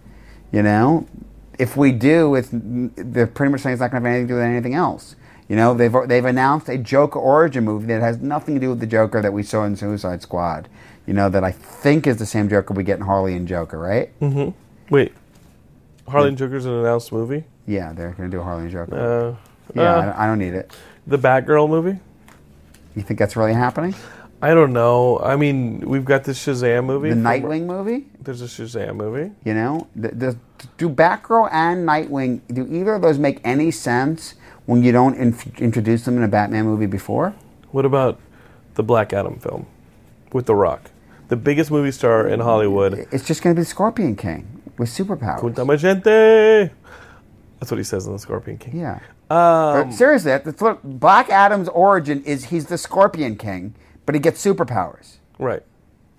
You 0.53 0.63
know, 0.63 1.07
if 1.59 1.77
we 1.77 1.93
do, 1.93 2.35
it's 2.35 2.49
they're 2.51 3.27
pretty 3.27 3.53
much 3.53 3.61
saying 3.61 3.75
it's 3.75 3.81
not 3.81 3.91
going 3.91 4.03
to 4.03 4.09
have 4.09 4.15
anything 4.15 4.29
to 4.29 4.33
do 4.33 4.37
with 4.39 4.45
anything 4.45 4.75
else. 4.75 5.17
You 5.49 5.57
know, 5.57 5.75
they've 5.75 5.95
they've 6.07 6.25
announced 6.25 6.71
a 6.71 6.79
Joker 6.79 7.19
origin 7.19 7.65
movie 7.65 7.87
that 7.89 8.01
has 8.01 8.19
nothing 8.19 8.55
to 8.55 8.61
do 8.61 8.71
with 8.71 8.81
the 8.81 8.87
Joker 8.87 9.21
that 9.21 9.35
we 9.35 9.43
saw 9.43 9.65
in 9.65 9.77
Suicide 9.77 10.23
Squad. 10.23 10.67
You 11.07 11.15
know, 11.15 11.29
that 11.29 11.43
I 11.43 11.51
think 11.51 12.07
is 12.07 12.17
the 12.17 12.27
same 12.27 12.49
Joker 12.49 12.75
we 12.75 12.85
get 12.85 12.99
in 12.99 13.05
Harley 13.05 13.35
and 13.35 13.49
Joker, 13.49 13.79
right? 13.79 14.19
Mm-hmm. 14.21 14.51
Wait. 14.95 15.13
Harley 16.07 16.29
and 16.29 16.39
Joker's 16.39 16.65
an 16.65 16.73
announced 16.73 17.13
movie? 17.13 17.45
Yeah, 17.67 17.93
they're 17.93 18.13
going 18.13 18.31
to 18.31 18.37
do 18.37 18.41
a 18.41 18.45
Harley 18.45 18.65
and 18.65 18.71
Joker. 18.71 18.95
Uh, 18.95 19.37
yeah, 19.75 19.95
uh, 19.95 20.01
I, 20.01 20.05
don't, 20.05 20.15
I 20.15 20.27
don't 20.27 20.39
need 20.39 20.55
it. 20.55 20.73
the 21.07 21.19
Batgirl 21.19 21.69
movie? 21.69 21.99
You 22.95 23.03
think 23.03 23.19
that's 23.19 23.37
really 23.37 23.55
happening? 23.55 23.95
I 24.43 24.55
don't 24.55 24.73
know. 24.73 25.21
I 25.21 25.37
mean, 25.37 25.81
we've 25.89 26.05
got 26.05 26.25
this 26.25 26.45
Shazam 26.45 26.85
movie. 26.85 27.11
The 27.11 27.15
Nightwing 27.15 27.65
movie? 27.65 28.07
There's 28.21 28.43
a 28.43 28.47
Shazam 28.47 28.97
movie. 28.97 29.33
You 29.45 29.55
know, 29.55 29.87
the, 29.95 30.09
the, 30.09 30.39
do 30.79 30.89
Batgirl 30.89 31.49
and 31.53 31.89
Nightwing? 31.89 32.41
Do 32.53 32.67
either 32.69 32.95
of 32.95 33.03
those 33.03 33.19
make 33.19 33.41
any 33.45 33.71
sense 33.71 34.35
when 34.67 34.83
you 34.83 34.91
don't 34.91 35.15
introduce 35.59 36.05
them 36.05 36.17
in 36.17 36.25
a 36.25 36.29
Batman 36.29 36.65
movie 36.65 36.87
before? 36.87 37.35
What 37.71 37.85
about 37.85 38.19
the 38.75 38.83
Black 38.83 39.13
Adam 39.13 39.39
film 39.39 39.67
with 40.33 40.47
The 40.47 40.55
Rock? 40.57 40.91
The 41.33 41.37
biggest 41.37 41.71
movie 41.71 41.93
star 41.93 42.29
in 42.29 42.41
Hollywood. 42.41 43.07
It's 43.11 43.25
just 43.25 43.41
going 43.41 43.57
to 43.57 43.61
be 43.63 43.65
Scorpion 43.65 44.17
King 44.17 44.61
with 44.77 44.91
superpowers. 44.91 45.41
Punta 45.41 45.63
Magente. 45.65 46.71
That's 47.59 47.71
what 47.71 47.79
he 47.79 47.85
says 47.85 48.07
in 48.07 48.13
the 48.13 48.19
Scorpion 48.19 48.59
King. 48.59 48.79
Yeah. 48.79 48.97
Um, 49.31 49.89
But 49.89 49.93
seriously, 49.93 50.31
that's 50.37 50.63
Black 50.85 51.31
Adam's 51.31 51.71
origin 51.71 52.23
is. 52.25 52.45
He's 52.45 52.67
the 52.67 52.77
Scorpion 52.77 53.37
King, 53.37 53.73
but 54.05 54.15
he 54.15 54.21
gets 54.21 54.45
superpowers. 54.45 55.17
right. 55.39 55.63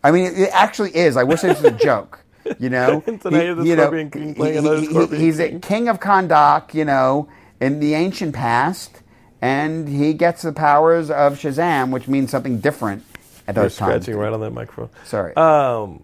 I 0.03 0.09
mean, 0.09 0.25
it, 0.25 0.39
it 0.39 0.49
actually 0.51 0.95
is. 0.95 1.15
I 1.15 1.21
wish 1.21 1.43
it 1.43 1.49
was 1.49 1.63
a 1.63 1.69
joke. 1.69 2.21
You 2.57 2.71
know, 2.71 3.03
And 3.07 3.21
tonight 3.21 3.45
is 3.45 3.57
the 3.57 3.65
you 3.65 3.75
know, 3.75 3.83
Scorpion 3.83 4.09
King 4.09 4.33
playing 4.33 4.57
another 4.57 4.77
he- 4.79 4.87
he- 4.87 4.93
Scorpion 4.93 5.21
He's 5.21 5.39
a 5.39 5.59
King. 5.59 5.89
of 5.89 5.99
Kahndaq, 5.99 6.73
you 6.73 6.85
know, 6.85 7.29
in 7.61 7.79
the 7.79 7.93
ancient 7.93 8.33
past, 8.33 9.03
and 9.43 9.87
he 9.87 10.13
gets 10.15 10.41
the 10.41 10.53
powers 10.53 11.11
of 11.11 11.35
Shazam, 11.35 11.91
which 11.91 12.07
means 12.07 12.31
something 12.31 12.57
different 12.57 13.03
at 13.47 13.55
You're 13.55 13.65
those 13.65 13.75
times. 13.75 14.05
scratching 14.05 14.15
right 14.19 14.33
on 14.33 14.39
that 14.41 14.51
microphone. 14.51 14.89
Sorry. 15.05 15.35
Um. 15.35 16.03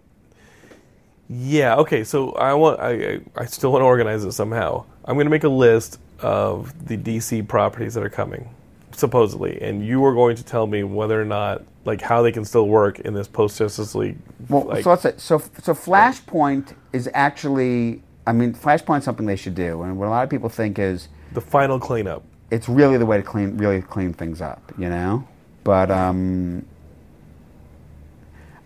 Yeah. 1.28 1.76
Okay. 1.76 2.04
So 2.04 2.32
I 2.32 2.54
want. 2.54 2.80
I. 2.80 2.90
I 2.90 3.20
I 3.36 3.44
still 3.46 3.72
want 3.72 3.82
to 3.82 3.86
organize 3.86 4.24
it 4.24 4.32
somehow. 4.32 4.84
I'm 5.04 5.14
going 5.16 5.26
to 5.26 5.30
make 5.30 5.44
a 5.44 5.48
list 5.48 5.98
of 6.20 6.86
the 6.86 6.96
DC 6.96 7.46
properties 7.48 7.94
that 7.94 8.02
are 8.04 8.10
coming, 8.10 8.54
supposedly, 8.92 9.60
and 9.62 9.84
you 9.84 10.04
are 10.04 10.12
going 10.14 10.36
to 10.36 10.44
tell 10.44 10.66
me 10.66 10.82
whether 10.84 11.20
or 11.20 11.24
not, 11.24 11.62
like, 11.86 12.02
how 12.02 12.20
they 12.22 12.30
can 12.30 12.44
still 12.44 12.68
work 12.68 13.00
in 13.00 13.14
this 13.14 13.26
post 13.26 13.56
Justice 13.58 13.94
League. 13.94 14.18
Well, 14.48 14.64
like, 14.64 14.84
so 14.84 14.90
let's 14.90 15.02
say 15.02 15.14
so. 15.16 15.38
So 15.38 15.72
Flashpoint 15.74 16.74
is 16.92 17.08
actually, 17.14 18.02
I 18.26 18.32
mean, 18.32 18.52
Flashpoint's 18.52 19.04
something 19.04 19.26
they 19.26 19.36
should 19.36 19.54
do, 19.54 19.82
and 19.82 19.96
what 19.98 20.06
a 20.08 20.10
lot 20.10 20.24
of 20.24 20.30
people 20.30 20.48
think 20.48 20.78
is 20.78 21.08
the 21.32 21.40
final 21.40 21.78
cleanup. 21.78 22.22
it's 22.50 22.68
really 22.68 22.98
the 22.98 23.06
way 23.06 23.16
to 23.16 23.22
clean, 23.22 23.56
really 23.56 23.80
clean 23.80 24.12
things 24.12 24.40
up, 24.42 24.72
you 24.76 24.88
know. 24.90 25.26
But 25.64 25.90
um, 25.90 26.66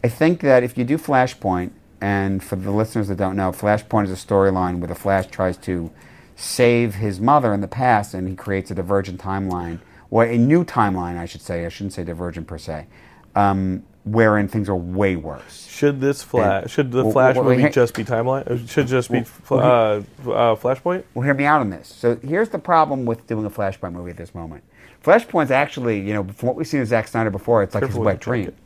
I 0.04 0.08
think 0.08 0.40
that 0.42 0.62
if 0.62 0.76
you 0.76 0.84
do 0.84 0.98
Flashpoint, 0.98 1.70
and 1.98 2.44
for 2.44 2.56
the 2.56 2.70
listeners 2.70 3.08
that 3.08 3.16
don't 3.16 3.36
know, 3.36 3.52
Flashpoint 3.52 4.04
is 4.04 4.10
a 4.10 4.26
storyline 4.26 4.78
where 4.78 4.88
the 4.88 4.94
Flash 4.94 5.28
tries 5.28 5.56
to 5.58 5.90
save 6.36 6.96
his 6.96 7.20
mother 7.20 7.54
in 7.54 7.62
the 7.62 7.68
past, 7.68 8.12
and 8.12 8.28
he 8.28 8.36
creates 8.36 8.70
a 8.70 8.74
divergent 8.74 9.18
timeline, 9.18 9.80
or 10.10 10.24
a 10.24 10.36
new 10.36 10.62
timeline, 10.62 11.16
I 11.16 11.24
should 11.24 11.40
say. 11.40 11.64
I 11.64 11.70
shouldn't 11.70 11.94
say 11.94 12.04
divergent 12.04 12.46
per 12.46 12.58
se, 12.58 12.86
um, 13.34 13.82
wherein 14.04 14.46
things 14.46 14.68
are 14.68 14.76
way 14.76 15.16
worse. 15.16 15.66
Should 15.70 16.02
this 16.02 16.22
flash? 16.22 16.62
And- 16.64 16.70
Should 16.70 16.92
the 16.92 17.04
well, 17.04 17.12
Flash 17.12 17.36
well, 17.36 17.44
movie 17.46 17.70
just 17.70 17.94
be 17.94 18.04
timeline? 18.04 18.68
Should 18.68 18.88
just 18.88 19.10
be 19.10 19.24
Well, 19.48 19.60
uh, 19.60 20.30
uh, 20.30 20.54
Flashpoint? 20.56 21.04
Well, 21.14 21.24
hear 21.24 21.32
me 21.32 21.46
out 21.46 21.62
on 21.62 21.70
this. 21.70 21.88
So 21.88 22.16
here's 22.16 22.50
the 22.50 22.58
problem 22.58 23.06
with 23.06 23.26
doing 23.26 23.46
a 23.46 23.50
Flashpoint 23.50 23.92
movie 23.92 24.10
at 24.10 24.18
this 24.18 24.34
moment. 24.34 24.64
Flashpoint's 25.02 25.50
actually, 25.50 26.00
you 26.00 26.12
know, 26.12 26.24
from 26.24 26.48
what 26.48 26.56
we've 26.56 26.66
seen 26.68 26.80
of 26.82 26.88
Zack 26.88 27.08
Snyder 27.08 27.30
before, 27.30 27.62
it's 27.62 27.74
like 27.74 27.82
Careful 27.82 28.02
his 28.02 28.04
wet 28.04 28.20
dream. 28.20 28.44
jacket. 28.44 28.58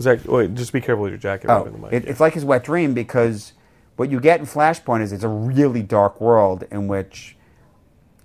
Zach, 0.00 0.20
wait, 0.26 0.54
just 0.54 0.72
be 0.72 0.80
careful 0.80 1.02
with 1.02 1.12
your 1.12 1.18
jacket. 1.18 1.50
Oh, 1.50 1.64
the 1.64 1.78
mic. 1.78 1.92
it, 1.92 2.04
it's 2.06 2.20
like 2.20 2.34
his 2.34 2.44
wet 2.44 2.64
dream 2.64 2.94
because 2.94 3.52
what 3.96 4.10
you 4.10 4.20
get 4.20 4.40
in 4.40 4.46
Flashpoint 4.46 5.02
is 5.02 5.12
it's 5.12 5.24
a 5.24 5.28
really 5.28 5.82
dark 5.82 6.20
world 6.20 6.64
in 6.70 6.88
which 6.88 7.36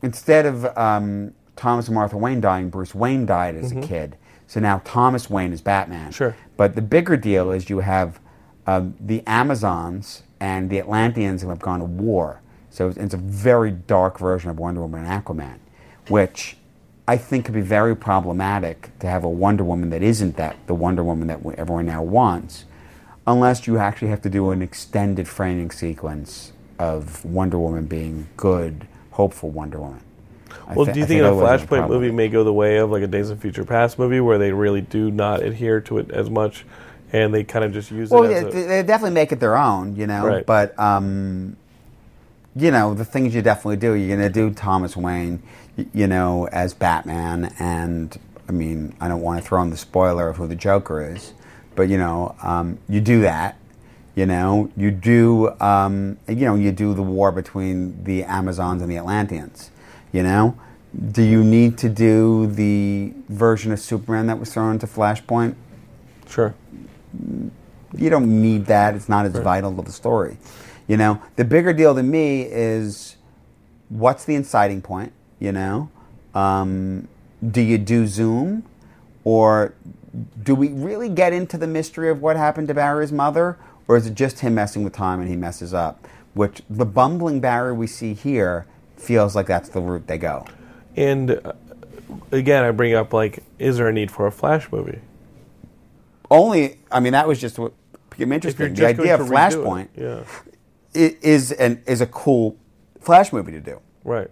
instead 0.01 0.45
of 0.45 0.65
um, 0.77 1.33
Thomas 1.55 1.87
and 1.87 1.95
Martha 1.95 2.17
Wayne 2.17 2.41
dying, 2.41 2.69
Bruce 2.69 2.93
Wayne 2.93 3.25
died 3.25 3.55
as 3.55 3.71
a 3.71 3.81
kid. 3.81 4.17
So 4.47 4.59
now 4.59 4.81
Thomas 4.85 5.29
Wayne 5.29 5.51
is 5.51 5.61
Batman. 5.61 6.03
Mm-hmm. 6.03 6.11
Sure. 6.11 6.35
But 6.55 6.75
the 6.75 6.81
bigger 6.81 7.17
deal 7.17 7.51
is 7.51 7.69
you 7.69 7.79
have 7.79 8.19
um, 8.67 8.95
the 8.99 9.23
Amazons 9.25 10.23
and 10.39 10.69
the 10.69 10.79
Atlanteans 10.79 11.41
who 11.41 11.49
have 11.49 11.59
gone 11.59 11.79
to 11.79 11.85
war. 11.85 12.41
So 12.69 12.87
it's, 12.87 12.97
it's 12.97 13.13
a 13.13 13.17
very 13.17 13.71
dark 13.71 14.19
version 14.19 14.49
of 14.49 14.59
Wonder 14.59 14.81
Woman 14.81 15.05
and 15.05 15.25
Aquaman, 15.25 15.59
which 16.09 16.57
I 17.07 17.17
think 17.17 17.43
it 17.43 17.45
could 17.45 17.55
be 17.55 17.61
very 17.61 17.95
problematic 17.95 18.89
to 18.99 19.07
have 19.07 19.23
a 19.23 19.29
Wonder 19.29 19.63
Woman 19.63 19.91
that 19.91 20.01
isn't 20.01 20.37
that 20.37 20.55
the 20.67 20.73
Wonder 20.73 21.03
Woman 21.03 21.27
that 21.27 21.39
everyone 21.57 21.85
now 21.85 22.01
wants, 22.01 22.65
unless 23.27 23.67
you 23.67 23.77
actually 23.77 24.07
have 24.07 24.21
to 24.23 24.29
do 24.29 24.49
an 24.51 24.61
extended 24.61 25.27
framing 25.27 25.69
sequence 25.69 26.51
of 26.79 27.23
Wonder 27.23 27.59
Woman 27.59 27.85
being 27.85 28.27
good, 28.37 28.87
hopeful 29.11 29.51
Wonder 29.51 29.79
Woman. 29.79 30.01
Well, 30.73 30.85
thi- 30.85 30.93
do 30.93 30.99
you 30.99 31.05
I 31.05 31.07
think, 31.07 31.21
a 31.21 31.25
Flashpoint 31.25 31.89
movie 31.89 32.11
may 32.11 32.27
go 32.27 32.43
the 32.43 32.53
way 32.53 32.77
of 32.77 32.89
like 32.89 33.03
a 33.03 33.07
Days 33.07 33.29
of 33.29 33.39
Future 33.39 33.65
Past 33.65 33.99
movie, 33.99 34.19
where 34.19 34.39
they 34.39 34.51
really 34.51 34.81
do 34.81 35.11
not 35.11 35.43
adhere 35.43 35.81
to 35.81 35.99
it 35.99 36.09
as 36.09 36.29
much, 36.29 36.65
and 37.13 37.33
they 37.33 37.43
kind 37.43 37.63
of 37.63 37.71
just 37.71 37.91
use 37.91 38.09
Well, 38.09 38.23
it 38.23 38.47
a, 38.47 38.49
they 38.49 38.63
they 38.63 38.83
definitely 38.83 39.13
make 39.13 39.31
it 39.31 39.39
their 39.39 39.57
own, 39.57 39.95
you 39.95 40.07
know. 40.07 40.25
Right. 40.25 40.45
But 40.45 40.77
um, 40.79 41.55
you 42.55 42.71
know, 42.71 42.93
the 42.93 43.05
things 43.05 43.35
you 43.35 43.41
definitely 43.41 43.77
do. 43.77 43.93
You're 43.93 44.17
going 44.17 44.27
to 44.27 44.33
do 44.33 44.53
Thomas 44.53 44.95
Wayne, 44.95 45.43
you 45.93 46.07
know, 46.07 46.47
as 46.51 46.73
Batman, 46.73 47.53
and 47.59 48.17
I 48.47 48.51
mean, 48.51 48.95
I 48.99 49.07
don't 49.07 49.21
want 49.21 49.41
to 49.41 49.47
throw 49.47 49.61
in 49.61 49.69
the 49.69 49.77
spoiler 49.77 50.29
of 50.29 50.37
who 50.37 50.47
the 50.47 50.55
Joker 50.55 51.13
is, 51.13 51.33
but 51.75 51.89
you 51.89 51.97
know, 51.97 52.35
um, 52.41 52.79
you 52.87 53.01
do 53.01 53.21
that. 53.21 53.57
You 54.15 54.25
know, 54.25 54.71
you 54.77 54.91
do. 54.91 55.59
Um, 55.59 56.17
you 56.27 56.45
know, 56.45 56.55
you 56.55 56.71
do 56.71 56.93
the 56.93 57.03
war 57.03 57.31
between 57.31 58.03
the 58.05 58.23
Amazons 58.23 58.81
and 58.81 58.89
the 58.89 58.97
Atlanteans. 58.97 59.71
You 60.13 60.23
know, 60.23 60.57
do 61.11 61.21
you 61.21 61.43
need 61.43 61.77
to 61.79 61.89
do 61.89 62.47
the 62.47 63.13
version 63.27 63.73
of 63.73 63.79
Superman 63.79 64.27
that 64.27 64.39
was 64.39 64.53
thrown 64.53 64.73
into 64.73 64.87
Flashpoint? 64.87 65.55
sure. 66.27 66.55
you 67.95 68.09
don't 68.09 68.41
need 68.41 68.65
that. 68.65 68.95
It's 68.95 69.09
not 69.09 69.25
as 69.25 69.33
vital 69.33 69.75
to 69.75 69.81
the 69.81 69.91
story. 69.91 70.37
You 70.87 70.97
know, 70.97 71.21
the 71.35 71.45
bigger 71.45 71.73
deal 71.73 71.95
to 71.95 72.03
me 72.03 72.43
is 72.43 73.15
what's 73.89 74.25
the 74.25 74.35
inciting 74.35 74.81
point? 74.81 75.11
You 75.39 75.51
know, 75.51 75.89
um, 76.33 77.07
do 77.45 77.61
you 77.61 77.77
do 77.77 78.07
Zoom, 78.07 78.63
or 79.23 79.73
do 80.41 80.55
we 80.55 80.69
really 80.69 81.09
get 81.09 81.33
into 81.33 81.57
the 81.57 81.67
mystery 81.67 82.09
of 82.09 82.21
what 82.21 82.37
happened 82.37 82.67
to 82.69 82.73
Barry's 82.73 83.11
mother, 83.11 83.57
or 83.87 83.97
is 83.97 84.07
it 84.07 84.15
just 84.15 84.39
him 84.39 84.55
messing 84.55 84.83
with 84.83 84.93
time 84.93 85.19
and 85.19 85.29
he 85.29 85.35
messes 85.35 85.73
up? 85.73 86.07
Which 86.33 86.61
the 86.69 86.85
bumbling 86.85 87.39
Barry 87.39 87.73
we 87.73 87.87
see 87.87 88.13
here 88.13 88.65
feels 88.97 89.35
like 89.35 89.47
that's 89.47 89.69
the 89.69 89.81
route 89.81 90.07
they 90.07 90.17
go. 90.17 90.45
And 90.95 91.31
uh, 91.31 91.53
again, 92.31 92.63
I 92.63 92.71
bring 92.71 92.93
up 92.93 93.13
like, 93.13 93.43
is 93.59 93.77
there 93.77 93.87
a 93.87 93.93
need 93.93 94.11
for 94.11 94.27
a 94.27 94.31
Flash 94.31 94.71
movie? 94.71 94.99
Only, 96.31 96.79
I 96.91 96.99
mean, 96.99 97.13
that 97.13 97.27
was 97.27 97.39
just 97.39 97.59
what 97.59 97.73
became 98.09 98.31
interesting. 98.31 98.73
The 98.73 98.85
idea 98.87 99.15
of 99.15 99.21
redo 99.21 99.25
it, 99.25 99.31
Flashpoint 99.31 99.87
yeah, 99.95 101.09
is 101.21 101.51
an 101.51 101.83
is 101.85 102.01
a 102.01 102.07
cool 102.07 102.57
Flash 102.99 103.31
movie 103.31 103.51
to 103.51 103.59
do. 103.59 103.79
right, 104.03 104.29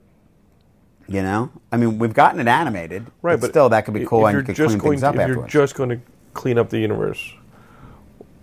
You 1.14 1.22
know, 1.22 1.52
I 1.72 1.78
mean, 1.78 2.00
we've 2.00 2.14
gotten 2.14 2.40
it 2.40 2.48
animated, 2.48 3.06
right. 3.22 3.40
But, 3.40 3.52
still, 3.52 3.70
that 3.70 3.86
could 3.86 3.94
be 3.94 4.04
cool, 4.06 4.26
and 4.26 4.36
you 4.38 4.44
could 4.44 4.56
just 4.56 4.80
clean 4.80 4.80
going 4.80 4.92
things 4.94 5.02
to, 5.02 5.08
up 5.10 5.16
if 5.16 5.22
afterwards. 5.22 5.54
you're 5.54 5.64
just 5.64 5.76
going 5.76 5.90
to 5.90 6.00
clean 6.34 6.58
up 6.58 6.70
the 6.72 6.80
universe, 6.80 7.34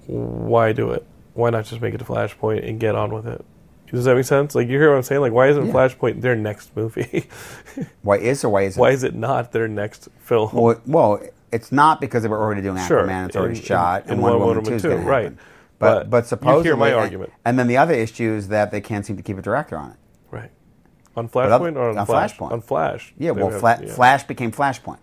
why 0.07 0.73
do 0.73 0.91
it? 0.93 1.05
Why 1.35 1.51
not 1.51 1.65
just 1.65 1.81
make 1.81 1.95
it 1.95 2.01
a 2.01 2.05
Flashpoint 2.05 2.69
and 2.69 2.79
get 2.81 2.95
on 2.95 3.13
with 3.13 3.27
it? 3.27 3.45
Does 3.91 4.05
that 4.05 4.15
make 4.15 4.25
sense? 4.25 4.55
Like 4.55 4.69
you 4.69 4.79
hear 4.79 4.91
what 4.91 4.97
I'm 4.99 5.03
saying? 5.03 5.21
Like 5.21 5.33
why 5.33 5.49
isn't 5.49 5.67
Yeah. 5.67 5.73
Flashpoint 5.73 6.21
their 6.21 6.37
next 6.37 6.77
movie? 6.77 7.29
why 8.03 8.19
is 8.19 8.45
or 8.45 8.49
why 8.51 8.63
isn't? 8.63 8.81
why 8.81 8.91
is 8.91 9.03
it 9.03 9.15
not 9.17 9.51
their 9.53 9.67
next 9.67 10.09
film? 10.21 10.51
Well, 10.53 10.81
well, 10.87 11.21
it's 11.51 11.73
not 11.73 12.01
because 12.01 12.23
they 12.23 12.29
were 12.29 12.41
already 12.41 12.63
doing 12.63 12.79
Sure, 12.87 13.03
Aquaman. 13.05 13.27
It's 13.27 13.37
already 13.37 13.59
in- 13.59 13.65
shot, 13.65 14.05
in- 14.05 14.11
and 14.11 14.19
in 14.19 14.23
Wonder 14.23 14.39
Wonder 14.39 14.61
Woman 14.61 14.79
Two 14.81 14.89
Woman 14.91 15.05
2, 15.05 15.11
right. 15.11 15.33
But 15.81 16.09
But 16.09 16.11
but 16.11 16.17
you 16.17 16.21
hear 16.21 16.25
supposedly, 16.29 16.79
my 16.79 16.89
and- 16.91 16.97
argument. 17.01 17.33
And 17.45 17.59
then 17.59 17.67
the 17.67 17.79
other 17.79 17.95
issue 17.95 18.33
is 18.33 18.47
that 18.49 18.71
they 18.71 18.81
can't 18.81 19.05
seem 19.05 19.17
to 19.17 19.23
keep 19.25 19.39
a 19.39 19.43
director 19.43 19.77
on 19.77 19.91
it. 19.91 19.97
On 21.17 21.29
Flashpoint 21.29 21.77
or 21.77 21.91
on, 21.91 21.99
on 21.99 22.07
Flash? 22.07 22.37
Flashpoint. 22.37 22.53
On 22.53 22.61
Flash. 22.61 23.13
Yeah, 23.19 23.33
well, 23.33 23.51
have- 23.51 23.61
Fla- 23.61 23.79
yeah, 23.83 23.93
Flash 23.95 24.25
became 24.25 24.53
Flashpoint, 24.53 24.99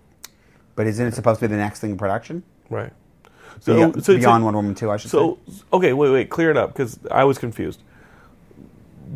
but 0.75 0.87
isn't 0.87 1.05
it 1.05 1.13
supposed 1.13 1.39
to 1.41 1.47
be 1.47 1.51
the 1.51 1.57
next 1.59 1.79
thing 1.79 1.91
in 1.91 1.97
production? 1.97 2.43
Right. 2.69 2.93
So, 3.59 3.73
Beyond, 3.75 4.05
so, 4.05 4.15
beyond 4.17 4.41
so, 4.41 4.45
Wonder 4.45 4.57
Woman 4.59 4.75
Two, 4.75 4.91
I 4.91 4.97
should 4.97 5.09
so 5.11 5.39
say. 5.49 5.63
okay, 5.73 5.93
wait, 5.93 6.11
wait, 6.11 6.29
clear 6.29 6.51
it 6.51 6.57
up 6.57 6.73
because 6.73 6.99
I 7.09 7.23
was 7.23 7.37
confused. 7.37 7.81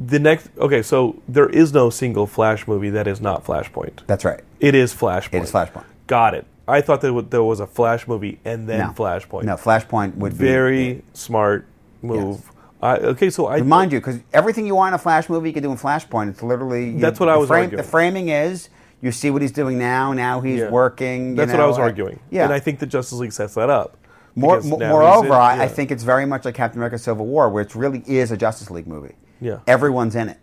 The 0.07 0.19
next, 0.19 0.49
okay, 0.57 0.81
so 0.81 1.21
there 1.27 1.49
is 1.49 1.73
no 1.73 1.89
single 1.89 2.25
Flash 2.25 2.67
movie 2.67 2.89
that 2.91 3.07
is 3.07 3.19
not 3.21 3.43
Flashpoint. 3.45 4.05
That's 4.07 4.23
right. 4.25 4.41
It 4.59 4.73
is 4.73 4.93
Flashpoint. 4.93 5.33
It 5.33 5.43
is 5.43 5.51
Flashpoint. 5.51 5.83
Got 6.07 6.33
it. 6.33 6.45
I 6.67 6.81
thought 6.81 7.01
that 7.01 7.29
there 7.29 7.43
was 7.43 7.59
a 7.59 7.67
Flash 7.67 8.07
movie 8.07 8.39
and 8.45 8.67
then 8.69 8.79
No. 8.79 8.93
Flashpoint. 8.93 9.43
No, 9.43 9.55
Flashpoint 9.55 10.15
would 10.15 10.37
be 10.37 10.45
Very 10.45 11.03
smart 11.13 11.65
move. 12.01 12.50
I, 12.82 12.95
okay, 12.97 13.29
so 13.29 13.47
I 13.47 13.61
Mind 13.61 13.91
you, 13.91 13.99
because 13.99 14.19
everything 14.34 14.65
you 14.65 14.73
want 14.75 14.89
in 14.89 14.93
a 14.95 14.97
Flash 14.97 15.29
movie, 15.29 15.49
you 15.49 15.53
can 15.53 15.61
do 15.61 15.71
in 15.71 15.77
Flashpoint. 15.77 16.29
It's 16.29 16.41
literally 16.41 16.97
That's 16.97 17.19
what 17.19 17.29
I 17.29 17.34
the 17.34 17.39
was 17.39 17.47
frame, 17.49 17.63
arguing. 17.65 17.84
The 17.84 17.89
framing 17.89 18.29
is 18.29 18.69
you 19.01 19.11
see 19.11 19.29
what 19.29 19.41
he's 19.43 19.51
doing 19.51 19.77
now. 19.77 20.13
Now 20.13 20.41
he's 20.41 20.59
Yeah. 20.61 20.69
working. 20.71 21.29
you 21.29 21.36
That's 21.36 21.51
what 21.51 21.61
I 21.61 21.67
was 21.67 21.77
uh, 21.77 21.82
arguing. 21.82 22.19
Yeah, 22.32 22.45
and 22.45 22.53
I 22.53 22.59
think 22.59 22.79
the 22.79 22.88
Justice 22.88 23.19
League 23.19 23.34
sets 23.34 23.53
that 23.53 23.69
up. 23.69 23.97
More, 24.34 24.55
Because 24.57 24.69
mo- 24.71 24.77
now 24.77 24.86
he's 24.86 24.91
moreover, 24.93 25.27
in- 25.27 25.32
I, 25.34 25.55
yeah. 25.57 25.63
I 25.63 25.67
think 25.67 25.91
it's 25.91 26.03
very 26.03 26.25
much 26.25 26.45
like 26.45 26.55
Captain 26.55 26.79
America: 26.79 26.97
Civil 26.97 27.25
War, 27.27 27.49
where 27.49 27.61
it 27.63 27.75
really 27.75 28.03
is 28.07 28.32
a 28.32 28.38
Justice 28.38 28.71
League 28.71 28.88
movie. 28.88 29.15
Yeah. 29.39 29.59
everyone's 29.67 30.15
in 30.15 30.29
it. 30.29 30.38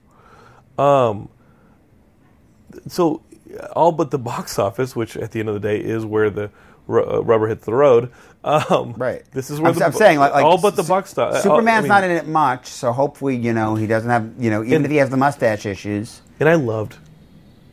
Um. 0.79 1.29
so 2.87 3.23
all 3.75 3.93
but 3.93 4.11
the 4.11 4.19
box 4.19 4.59
office, 4.59 4.95
which 4.95 5.17
at 5.17 5.33
the 5.33 5.41
end 5.41 5.49
of 5.49 5.55
the 5.55 5.61
day 5.61 5.79
is 5.81 6.05
where 6.05 6.31
the 6.31 6.51
ru- 6.89 7.05
uh, 7.09 7.21
rubber 7.21 7.47
hits 7.47 7.65
the 7.65 7.73
road. 7.75 8.11
Um, 8.45 8.95
Right. 8.97 9.23
This 9.33 9.51
is 9.51 9.61
where 9.61 9.71
I'm, 9.71 9.79
the, 9.79 9.85
I'm 9.85 9.93
saying 9.93 10.19
like, 10.19 10.33
like 10.33 10.45
all 10.45 10.59
but 10.61 10.75
the 10.77 10.83
Su- 10.83 10.89
box 10.89 11.11
stuff. 11.11 11.41
Superman's 11.43 11.87
not 11.87 12.03
in 12.05 12.11
it 12.11 12.27
much, 12.27 12.67
so 12.67 12.93
hopefully 12.93 13.37
you 13.37 13.53
know 13.53 13.75
he 13.77 13.87
doesn't 13.87 14.11
have 14.11 14.31
you 14.39 14.51
know 14.51 14.63
even 14.63 14.77
And- 14.77 14.85
if 14.87 14.91
he 14.91 14.97
has 14.99 15.11
the 15.11 15.17
mustache 15.17 15.65
issues. 15.67 16.23
And 16.41 16.49
I 16.49 16.55
loved 16.55 16.97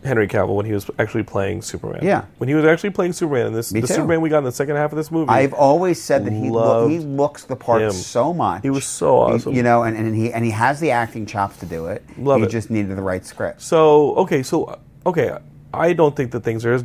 Henry 0.04 0.28
Cavill 0.28 0.56
when 0.56 0.66
he 0.66 0.74
was 0.74 0.90
actually 1.00 1.24
playing 1.24 1.62
Superman. 1.62 2.00
Yeah. 2.04 2.26
when 2.40 2.48
he 2.50 2.54
was 2.56 2.66
actually 2.66 2.90
playing 2.92 3.14
Superman, 3.14 3.54
this 3.54 3.72
Me 3.74 3.80
the 3.82 3.88
too. 3.88 3.94
Superman 3.94 4.22
we 4.22 4.30
got 4.30 4.40
in 4.40 4.44
the 4.44 4.52
second 4.52 4.76
half 4.76 4.92
of 4.92 4.98
this 4.98 5.10
movie. 5.12 5.30
I've 5.30 5.54
always 5.54 6.02
said 6.02 6.26
that 6.26 6.34
he 6.34 6.50
lo- 6.50 6.88
he 6.88 7.00
looks 7.00 7.44
the 7.46 7.56
part 7.56 7.82
him. 7.84 7.92
so 7.92 8.34
much. 8.34 8.64
He 8.64 8.70
was 8.72 8.86
so 8.86 9.38
He- 9.38 9.52
you 9.52 9.64
know, 9.64 9.84
and, 9.84 9.96
and 9.96 10.16
he 10.16 10.34
and 10.34 10.44
he 10.44 10.52
has 10.52 10.80
the 10.80 10.92
acting 10.92 11.26
chops 11.28 11.58
to 11.58 11.66
do 11.68 11.86
it. 11.88 12.04
Love 12.18 12.40
he 12.40 12.46
it. 12.46 12.50
just 12.50 12.70
needed 12.72 12.96
the 12.98 13.02
right 13.04 13.24
script. 13.26 13.62
So 13.62 14.16
okay, 14.16 14.42
so 14.44 14.78
okay, 15.06 15.38
I 15.74 15.94
don't 15.94 16.16
think 16.16 16.32
that 16.32 16.42
things 16.44 16.66
are 16.66 16.74
as 16.74 16.84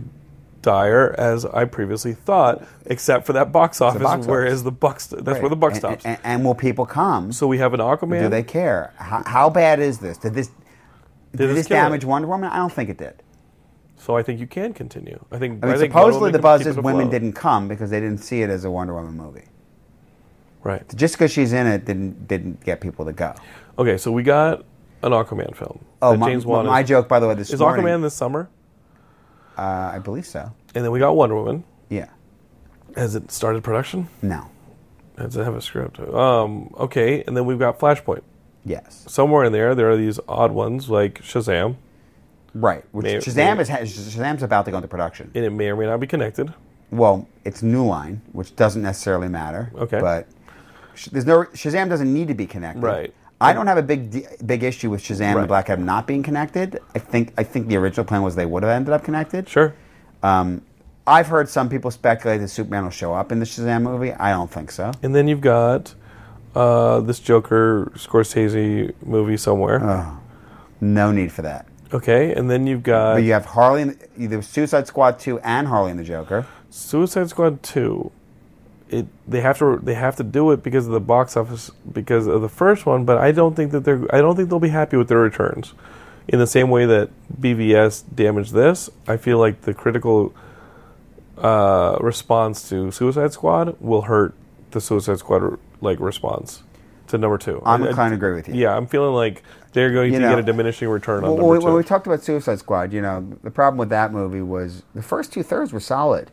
dire 0.63 1.15
as 1.19 1.45
I 1.45 1.65
previously 1.65 2.13
thought, 2.15 2.65
except 2.87 3.27
for 3.27 3.33
that 3.33 3.53
box 3.53 3.81
office. 3.81 4.03
box 4.03 4.27
whereas 4.27 4.53
office. 4.55 4.63
the 4.63 4.71
bucks 4.73 5.07
that's 5.07 5.27
Right. 5.27 5.43
where 5.43 5.49
the 5.51 5.57
buck 5.57 5.75
stops. 5.75 6.05
And, 6.05 6.19
and 6.23 6.45
will 6.45 6.55
people 6.55 6.87
come? 6.87 7.33
so 7.33 7.47
we 7.47 7.59
have 7.59 7.75
an 7.75 7.81
Aquaman. 7.81 8.23
Do 8.23 8.29
they 8.29 8.43
care? 8.43 8.93
How, 8.97 9.23
how 9.27 9.51
bad 9.51 9.81
is 9.81 9.99
this? 9.99 10.19
Did 10.19 10.35
this 10.35 10.49
did, 11.33 11.49
this 11.49 11.55
this 11.55 11.67
kill 11.69 11.77
it? 11.77 11.81
damage 11.81 12.05
Wonder 12.05 12.29
Woman? 12.29 12.51
I 12.51 12.57
don't 12.57 12.73
think 12.73 12.91
it 12.91 12.99
did. 12.99 13.23
So 13.97 14.17
I 14.17 14.23
think 14.23 14.41
you 14.41 14.47
can 14.47 14.73
continue. 14.73 15.23
I 15.31 15.39
think. 15.39 15.63
I 15.63 15.69
mean, 15.69 15.79
think 15.79 15.93
supposedly 15.93 16.31
the 16.31 16.39
buzz 16.39 16.67
is 16.67 16.77
women 16.77 17.11
didn't 17.11 17.35
come 17.35 17.69
because 17.69 17.91
they 17.91 18.01
didn't 18.01 18.19
see 18.19 18.43
it 18.43 18.51
as 18.51 18.65
a 18.65 18.71
Wonder 18.71 18.95
Woman 18.95 19.17
movie. 19.17 19.45
Right. 20.63 20.83
Just 20.97 21.15
because 21.15 21.31
she's 21.31 21.53
in 21.53 21.67
it 21.67 21.85
didn't 21.85 22.27
didn't 22.29 22.65
get 22.65 22.81
people 22.81 23.05
to 23.05 23.13
go. 23.13 23.35
Okay, 23.79 23.97
so 23.97 24.11
we 24.13 24.23
got 24.23 24.65
an 25.03 25.13
Aquaman 25.13 25.55
film. 25.57 25.85
Oh, 26.03 26.17
my, 26.17 26.29
James 26.31 26.45
Wan 26.45 26.67
my 26.67 26.83
joke, 26.83 27.09
by 27.09 27.19
the 27.21 27.29
way, 27.29 27.35
this 27.35 27.51
is 27.51 27.61
morning. 27.61 27.85
Aquaman 27.85 28.03
this 28.03 28.15
summer, 28.15 28.51
Uh, 29.59 29.90
I 29.94 29.98
believe 29.98 30.26
so. 30.26 30.53
and 30.74 30.84
then 30.84 30.90
we 30.92 30.98
got 30.98 31.16
Wonder 31.16 31.34
Woman. 31.36 31.64
Yeah. 31.88 32.09
Has 32.96 33.14
it 33.14 33.30
started 33.30 33.62
production? 33.62 34.09
No. 34.22 34.46
Does 35.16 35.36
it 35.36 35.44
have 35.44 35.55
a 35.55 35.61
script? 35.61 35.98
Um, 36.01 36.72
okay, 36.78 37.22
and 37.26 37.36
then 37.36 37.44
we've 37.44 37.59
got 37.59 37.78
Flashpoint. 37.78 38.22
Yes. 38.64 39.05
Somewhere 39.09 39.44
in 39.44 39.53
there, 39.53 39.74
there 39.74 39.90
are 39.90 39.96
these 39.96 40.18
odd 40.28 40.53
ones 40.53 40.88
like 40.90 41.20
Shazam, 41.22 41.76
Right. 42.53 42.84
Which 42.92 43.05
May- 43.05 43.16
Shazam 43.18 43.57
may- 43.57 43.62
is 43.62 43.68
Shazam's 43.96 44.42
about 44.42 44.64
to 44.64 44.70
go 44.72 44.78
into 44.78 44.88
production. 44.88 45.30
and 45.34 45.44
it 45.44 45.51
may 45.51 45.68
or 45.68 45.76
may 45.76 45.86
not 45.86 46.01
be 46.01 46.07
connected. 46.07 46.53
Well, 46.90 47.28
it's 47.44 47.62
New 47.62 47.84
Line, 47.86 48.22
which 48.32 48.57
doesn't 48.57 48.82
necessarily 48.82 49.28
matter. 49.28 49.70
Okay. 49.76 50.01
But 50.01 50.26
there's 51.12 51.26
no 51.26 51.44
Shazam 51.55 51.88
doesn't 51.88 52.12
need 52.12 52.26
to 52.28 52.34
be 52.34 52.46
connected. 52.46 52.82
Right. 52.82 53.14
I 53.41 53.53
don't 53.53 53.66
have 53.66 53.78
a 53.78 53.82
big 53.82 54.47
big 54.47 54.62
issue 54.62 54.91
with 54.91 55.03
Shazam 55.03 55.34
Right. 55.34 55.38
and 55.41 55.49
Black 55.49 55.70
Adam 55.70 55.84
not 55.86 56.07
being 56.07 56.22
connected. 56.22 56.78
I 56.95 56.99
think 56.99 57.32
I 57.38 57.43
think 57.43 57.68
the 57.68 57.76
original 57.76 58.05
plan 58.05 58.22
was 58.22 58.34
they 58.36 58.47
would 58.47 58.62
have 58.62 58.70
ended 58.70 58.93
up 58.93 59.03
connected. 59.05 59.49
Sure. 59.49 59.74
Um, 60.22 60.62
I've 61.07 61.28
heard 61.28 61.49
some 61.49 61.68
people 61.68 61.91
speculate 61.91 62.41
that 62.43 62.49
Superman 62.49 62.84
will 62.84 62.91
show 62.91 63.14
up 63.14 63.32
in 63.32 63.38
the 63.38 63.47
Shazam 63.47 63.82
movie. 63.82 64.12
I 64.12 64.30
don't 64.32 64.51
think 64.51 64.70
so. 64.70 64.93
And 65.03 65.14
then 65.14 65.26
you've 65.26 65.41
got 65.41 65.95
uh, 66.55 67.01
this 67.01 67.18
Joker 67.18 67.91
Scorsese 67.97 68.93
movie 69.05 69.36
somewhere. 69.36 69.82
Uh. 69.82 70.16
No 70.82 71.11
need 71.12 71.30
for 71.32 71.43
that. 71.43 71.66
okay, 71.93 72.32
and 72.34 72.51
then 72.51 72.66
you've 72.66 72.82
got 72.82 73.14
But 73.14 73.22
you 73.24 73.32
have 73.32 73.45
Harley, 73.47 73.82
and 73.82 73.99
either 74.16 74.41
Suicide 74.43 74.86
Squad 74.86 75.18
two 75.18 75.38
and 75.41 75.66
Harley 75.68 75.91
and 75.91 75.99
the 76.01 76.05
Joker. 76.05 76.47
Suicide 76.70 77.28
Squad 77.30 77.62
two. 77.62 78.11
It 78.91 79.07
they 79.26 79.41
have 79.41 79.57
to 79.59 79.78
they 79.82 79.95
have 79.95 80.16
to 80.16 80.24
do 80.24 80.51
it 80.51 80.62
because 80.62 80.86
of 80.86 80.93
the 80.93 81.01
box 81.01 81.36
office 81.36 81.70
because 81.93 82.26
of 82.26 82.43
the 82.43 82.49
first 82.49 82.86
one, 82.86 83.05
but 83.05 83.18
I 83.18 83.30
don't 83.32 83.55
think 83.55 83.70
that 83.72 83.84
they're 83.84 84.03
I 84.14 84.20
don't 84.20 84.34
think 84.36 84.49
they'll 84.51 84.59
be 84.59 84.68
happy 84.70 84.97
with 84.97 85.09
their 85.09 85.18
returns. 85.20 85.72
In 86.28 86.38
the 86.38 86.47
same 86.47 86.70
way 86.70 86.86
that 86.86 87.09
BVS 87.41 88.03
damaged 88.14 88.53
this, 88.53 88.91
I 89.09 89.16
feel 89.16 89.38
like 89.38 89.62
the 89.62 89.74
critical 89.74 90.32
uh, 91.38 91.97
response 92.01 92.68
to 92.68 92.91
Suicide 92.91 93.32
Squad 93.32 93.76
will 93.80 94.03
hurt 94.03 94.34
the 94.72 94.80
Suicide 94.80 95.18
Squad 95.18 95.59
like 95.80 95.99
response 96.01 96.62
to 97.09 97.18
number 97.18 97.38
two. 97.38 97.62
I'm 97.64 97.82
I- 97.82 97.86
I- 97.86 97.88
inclined 97.91 98.14
agree 98.14 98.34
with 98.34 98.49
you. 98.49 98.55
Yeah, 98.55 98.76
I'm 98.76 98.86
feeling 98.86 99.14
like 99.14 99.43
they're 99.72 99.93
going 99.93 100.12
You 100.12 100.18
to 100.18 100.24
know, 100.26 100.30
get 100.30 100.38
a 100.41 100.43
diminishing 100.43 100.88
return 100.88 101.18
on 101.18 101.22
Well, 101.22 101.30
number 101.36 101.47
when, 101.49 101.61
two. 101.61 101.66
when 101.66 101.74
we 101.74 101.82
talked 101.84 102.07
about 102.07 102.22
Suicide 102.22 102.59
Squad, 102.59 102.93
you 102.93 103.01
know, 103.01 103.26
the 103.43 103.51
problem 103.51 103.78
with 103.78 103.88
that 103.91 104.12
movie 104.12 104.43
was 104.43 104.82
the 104.95 105.03
first 105.03 105.32
two 105.32 105.43
thirds 105.43 105.72
were 105.72 105.80
solid, 105.80 106.30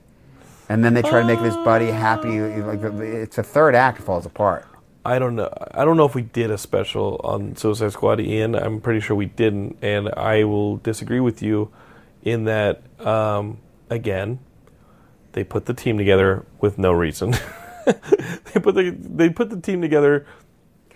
and 0.70 0.84
then 0.84 0.93
they 0.93 1.01
try 1.01 1.22
to 1.22 1.26
make 1.28 1.41
this 1.41 1.55
buddy 1.57 1.88
happy. 1.88 2.39
Like 2.41 2.82
it's 2.84 3.38
a 3.38 3.43
third 3.43 3.76
act 3.76 4.01
falls 4.01 4.26
apart. 4.26 4.65
I 5.05 5.20
don't 5.20 5.36
know. 5.36 5.49
I 5.72 5.86
don't 5.86 5.95
know 5.95 6.05
if 6.05 6.15
we 6.15 6.22
did 6.22 6.51
a 6.51 6.57
special 6.57 7.22
on 7.24 7.55
Suicide 7.55 7.93
Squad, 7.93 8.20
Ian. 8.20 8.55
I'm 8.55 8.82
pretty 8.82 8.99
sure 8.99 9.15
we 9.15 9.28
didn't, 9.28 9.78
and 9.82 10.09
I 10.18 10.43
will 10.43 10.78
disagree 10.78 11.22
with 11.22 11.41
you 11.41 11.72
in 12.24 12.43
that. 12.43 12.82
Um, 13.05 13.59
again, 13.89 14.39
they 15.32 15.43
put 15.45 15.65
the 15.65 15.74
team 15.74 15.97
together 15.97 16.45
with 16.59 16.78
no 16.78 16.91
reason. 16.91 17.32
they 17.86 18.59
put 18.59 18.76
the 18.76 18.95
they 18.99 19.30
put 19.30 19.49
the 19.49 19.61
team 19.61 19.82
together 19.82 20.26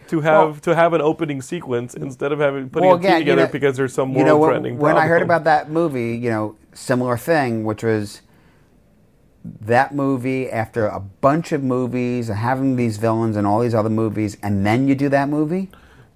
to 0.10 0.20
have 0.20 0.38
Well- 0.50 0.54
to 0.62 0.76
have 0.76 0.92
an 0.92 1.02
opening 1.02 1.42
sequence 1.42 1.94
instead 1.94 2.34
of 2.34 2.40
having 2.40 2.70
putting 2.70 2.90
Well, 2.90 2.98
a 2.98 3.00
team 3.02 3.06
again, 3.08 3.20
you 3.20 3.26
together 3.26 3.46
know- 3.46 3.52
because 3.54 3.78
there's 3.78 3.94
some 3.94 4.10
world 4.10 4.18
You 4.20 4.26
know, 4.26 4.34
when, 4.38 4.42
world-threatening 4.50 4.78
when 4.80 4.98
I 4.98 5.08
heard 5.08 5.22
about 5.22 5.46
that 5.46 5.70
movie, 5.72 6.18
you 6.18 6.30
know, 6.30 6.56
similar 6.74 7.16
thing, 7.16 7.64
which 7.64 7.82
was 7.82 8.22
that 9.44 9.94
movie 9.96 10.50
after 10.50 10.88
a 10.88 11.00
bunch 11.00 11.52
of 11.52 11.64
movies 11.64 12.30
and 12.30 12.38
having 12.38 12.76
these 12.76 12.98
villains 12.98 13.36
and 13.36 13.48
all 13.48 13.60
these 13.60 13.74
other 13.74 13.90
movies, 13.90 14.38
and 14.44 14.66
then 14.66 14.88
you 14.88 14.96
do 14.96 15.10
that 15.10 15.30
movie, 15.30 15.70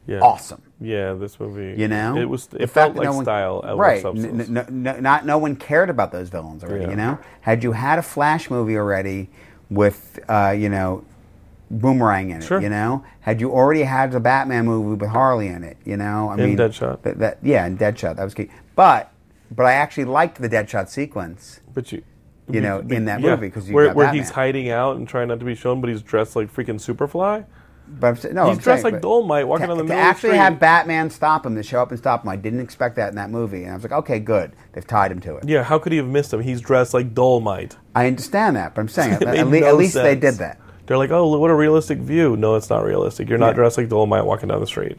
yeah. 0.06 0.20
awesome. 0.20 0.62
Yeah, 0.80 1.14
this 1.14 1.40
movie. 1.40 1.80
You 1.82 1.88
know, 1.88 2.18
it 2.18 2.26
was. 2.30 2.50
It 2.54 2.68
fact 2.68 2.72
felt 2.74 2.96
like 2.98 3.06
no 3.06 3.14
one- 3.14 3.26
style 3.26 3.62
right? 3.78 4.04
N- 4.06 4.42
n- 4.58 4.86
n- 4.88 5.02
not 5.02 5.26
no 5.26 5.38
one 5.38 5.56
cared 5.56 5.90
about 5.90 6.12
those 6.12 6.28
villains 6.30 6.64
already. 6.64 6.84
Yeah. 6.84 6.90
You 6.92 6.96
know, 6.98 7.20
had 7.42 7.64
you 7.64 7.72
had 7.72 7.98
a 7.98 8.02
Flash 8.04 8.50
movie 8.50 8.78
already 8.78 9.30
with 9.70 10.20
uh, 10.28 10.54
you 10.56 10.68
know 10.70 11.06
Boomerang 11.72 12.30
in 12.30 12.38
it, 12.38 12.44
Sure. 12.44 12.62
you 12.62 12.70
know, 12.70 13.04
had 13.22 13.42
you 13.42 13.52
already 13.52 13.84
had 13.84 14.12
the 14.12 14.20
Batman 14.20 14.66
movie 14.66 14.98
with 15.02 15.10
Harley 15.10 15.48
in 15.48 15.64
it, 15.64 15.78
you 15.86 15.98
know, 15.98 16.30
I 16.30 16.34
And 16.34 16.44
mean, 16.44 16.58
Deadshot. 16.58 17.02
That, 17.04 17.18
that 17.20 17.38
yeah, 17.42 17.66
and 17.66 17.80
Deadshot 17.80 18.18
that 18.18 18.24
was 18.24 18.34
key. 18.36 18.50
But 18.76 19.12
but 19.50 19.66
I 19.66 19.74
actually 19.74 20.06
liked 20.06 20.40
the 20.42 20.50
Deadshot 20.50 20.90
sequence. 20.90 21.62
But 21.74 21.92
you, 21.92 22.04
You 22.48 22.62
know, 22.62 22.80
in 22.80 23.06
that 23.06 23.22
movie, 23.22 23.48
because 23.48 23.70
where, 23.72 23.92
where 23.94 24.12
he's 24.14 24.30
hiding 24.30 24.70
out 24.70 24.98
and 24.98 25.08
trying 25.08 25.30
not 25.30 25.40
to 25.40 25.46
be 25.46 25.56
shown, 25.56 25.82
but 25.82 25.90
he's 25.90 26.04
dressed 26.04 26.36
like 26.36 26.54
freaking 26.54 26.76
Superfly. 26.80 27.46
But 27.88 28.26
I'm, 28.26 28.34
no, 28.36 28.48
He's 28.48 28.58
I'm 28.58 28.64
dressed 28.64 28.82
saying, 28.82 28.84
like 28.84 28.94
but 28.94 29.02
Dolomite 29.04 29.48
walking 29.48 29.66
to, 29.68 29.72
on 29.74 29.78
the 29.78 29.84
to 29.84 29.90
middle 29.90 30.04
actually 30.04 30.30
street. 30.30 30.38
have 30.38 30.60
Batman 30.60 31.10
stop 31.12 31.46
him, 31.46 31.56
to 31.56 31.62
show 31.64 31.82
up 31.82 31.90
and 31.92 32.00
stop 32.00 32.24
him. 32.24 32.30
I 32.30 32.36
didn't 32.36 32.60
expect 32.62 32.96
that 32.98 33.10
in 33.10 33.16
that 33.16 33.30
movie, 33.30 33.64
and 33.64 33.72
I 33.72 33.76
was 33.76 33.84
like, 33.84 33.92
okay, 33.92 34.20
good. 34.20 34.54
They've 34.74 34.86
tied 34.86 35.12
him 35.12 35.20
to 35.22 35.36
it. 35.38 35.48
Yeah, 35.48 35.64
how 35.64 35.78
could 35.80 35.92
he 35.92 35.98
have 36.00 36.08
missed 36.08 36.34
him? 36.34 36.42
He's 36.42 36.62
dressed 36.62 36.94
like 36.96 37.14
Dolomite. 37.14 37.78
I 37.96 38.08
understand 38.08 38.56
that, 38.56 38.74
but 38.76 38.82
I'm 38.82 38.88
saying 38.90 39.14
at, 39.14 39.22
It 39.22 39.28
at, 39.28 39.48
le- 39.48 39.60
no 39.62 39.68
at 39.68 39.76
least 39.78 39.94
they 39.96 40.16
did 40.16 40.36
that. 40.36 40.60
They're 40.88 40.98
like, 41.00 41.12
oh, 41.12 41.36
what 41.38 41.50
a 41.52 41.56
realistic 41.56 41.98
view. 42.00 42.36
No, 42.38 42.56
it's 42.56 42.70
not 42.70 42.84
realistic. 42.84 43.28
You're 43.30 43.38
not 43.40 43.50
Yeah. 43.50 43.54
dressed 43.54 43.78
like 43.78 43.90
Dolomite 43.90 44.26
walking 44.26 44.50
down 44.50 44.60
the 44.62 44.68
street. 44.68 44.98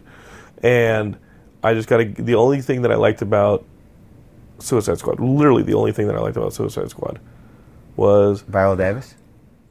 And 0.62 1.16
I 1.62 1.74
just 1.74 1.88
got 1.88 1.98
to. 1.98 2.04
The 2.06 2.34
only 2.36 2.60
thing 2.60 2.82
that 2.82 2.90
I 2.92 2.96
liked 2.96 3.22
about 3.22 3.64
Suicide 4.58 4.98
Squad, 4.98 5.20
literally 5.20 5.62
the 5.62 5.74
only 5.74 5.92
thing 5.92 6.06
that 6.06 6.16
I 6.16 6.20
liked 6.20 6.36
about 6.36 6.52
Suicide 6.52 6.88
Squad, 6.90 7.18
was 7.96 8.42
Viola 8.42 8.76
Davis. 8.76 9.14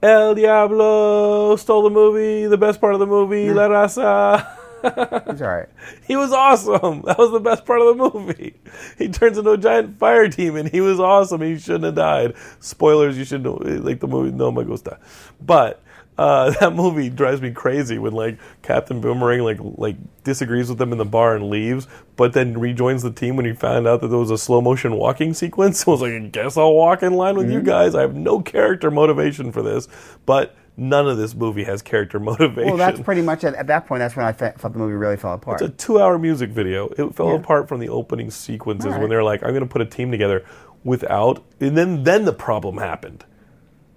El 0.02 0.36
Diablo 0.36 1.56
stole 1.56 1.84
the 1.84 1.90
movie, 1.90 2.46
the 2.48 2.58
best 2.58 2.80
part 2.82 2.94
of 2.94 3.00
the 3.00 3.08
movie, 3.08 3.52
La 3.52 3.68
Raza. 3.68 4.46
He's 4.84 5.42
all 5.42 5.48
right. 5.48 5.70
He 6.08 6.16
was 6.16 6.32
awesome. 6.32 7.02
That 7.04 7.18
was 7.18 7.32
the 7.32 7.40
best 7.40 7.66
part 7.66 7.82
of 7.82 7.98
the 7.98 8.10
movie. 8.10 8.54
He 9.00 9.08
turns 9.08 9.38
into 9.38 9.52
a 9.52 9.58
giant 9.58 9.98
fire 9.98 10.28
demon. 10.28 10.68
He 10.68 10.82
was 10.82 11.00
awesome. 11.00 11.42
He 11.42 11.58
shouldn't 11.58 11.86
have 11.86 11.96
died. 11.96 12.36
Spoilers, 12.60 13.18
you 13.18 13.26
should 13.26 13.44
know, 13.44 13.56
like 13.64 14.00
the 14.00 14.08
movie 14.08 14.32
No 14.32 14.52
Me 14.52 14.64
Gusta. 14.64 15.00
But 15.42 15.82
uh, 16.18 16.50
that 16.60 16.74
movie 16.74 17.10
drives 17.10 17.42
me 17.42 17.52
crazy 17.52 17.98
when 18.00 18.14
like 18.14 18.38
Captain 18.62 19.02
Boomerang 19.02 19.42
like 19.42 19.58
like 19.62 19.96
disagrees 20.24 20.70
with 20.70 20.78
them 20.78 20.92
in 20.92 20.98
the 20.98 21.06
bar 21.06 21.36
and 21.36 21.50
leaves, 21.50 21.88
but 22.16 22.34
then 22.34 22.58
rejoins 22.58 23.04
the 23.04 23.12
team 23.12 23.36
when 23.36 23.46
he 23.46 23.54
found 23.54 23.88
out 23.88 24.02
that 24.02 24.08
there 24.08 24.20
was 24.20 24.32
a 24.32 24.38
slow 24.38 24.62
motion 24.62 24.96
walking 24.96 25.34
sequence. 25.36 25.88
I 25.88 25.92
was 25.92 26.02
like, 26.02 26.14
I 26.14 26.20
guess 26.20 26.58
I'll 26.58 26.74
walk 26.74 27.04
in 27.04 27.14
line 27.14 27.36
with 27.38 27.52
you 27.52 27.62
guys. 27.62 27.96
I 27.96 28.02
have 28.02 28.16
no 28.16 28.42
character 28.42 28.90
motivation 28.90 29.52
for 29.52 29.62
this, 29.62 29.88
but 30.26 30.56
none 30.78 31.08
of 31.08 31.18
this 31.18 31.34
movie 31.36 31.64
has 31.64 31.82
character 31.82 32.20
motivation. 32.32 32.70
Well, 32.70 32.78
that's 32.78 33.00
pretty 33.02 33.22
much 33.22 33.44
at, 33.44 33.54
at 33.56 33.68
that 33.68 33.86
point. 33.88 34.00
That's 34.00 34.16
when 34.16 34.26
I 34.26 34.32
thought 34.32 34.58
the 34.74 34.80
movie 34.80 34.94
really 34.94 35.18
fell 35.18 35.34
apart. 35.34 35.62
It's 35.62 35.70
a 35.70 35.74
two-hour 35.88 36.18
music 36.20 36.50
video. 36.50 36.88
It 36.98 37.14
fell 37.16 37.30
Yeah. 37.30 37.36
apart 37.36 37.68
from 37.68 37.80
the 37.80 37.90
opening 37.90 38.32
sequences 38.32 38.86
Alright. 38.88 39.02
when 39.02 39.10
they're 39.10 39.24
like, 39.24 39.44
"I'm 39.44 39.50
going 39.52 39.62
to 39.62 39.70
put 39.70 39.82
a 39.82 39.86
team 39.86 40.12
together," 40.12 40.46
without, 40.84 41.44
and 41.60 41.78
then 41.78 42.04
then 42.04 42.26
the 42.26 42.34
problem 42.34 42.78
happened. 42.78 43.26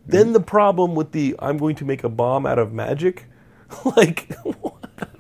Then 0.09 0.33
the 0.33 0.41
problem 0.41 0.95
with 0.95 1.13
the 1.13 1.37
"I'm 1.39 1.59
going 1.59 1.77
to 1.77 1.85
make 1.85 2.03
a 2.05 2.09
bomb 2.09 2.47
out 2.47 2.59
of 2.59 2.73
magic," 2.73 3.27
like, 3.85 4.31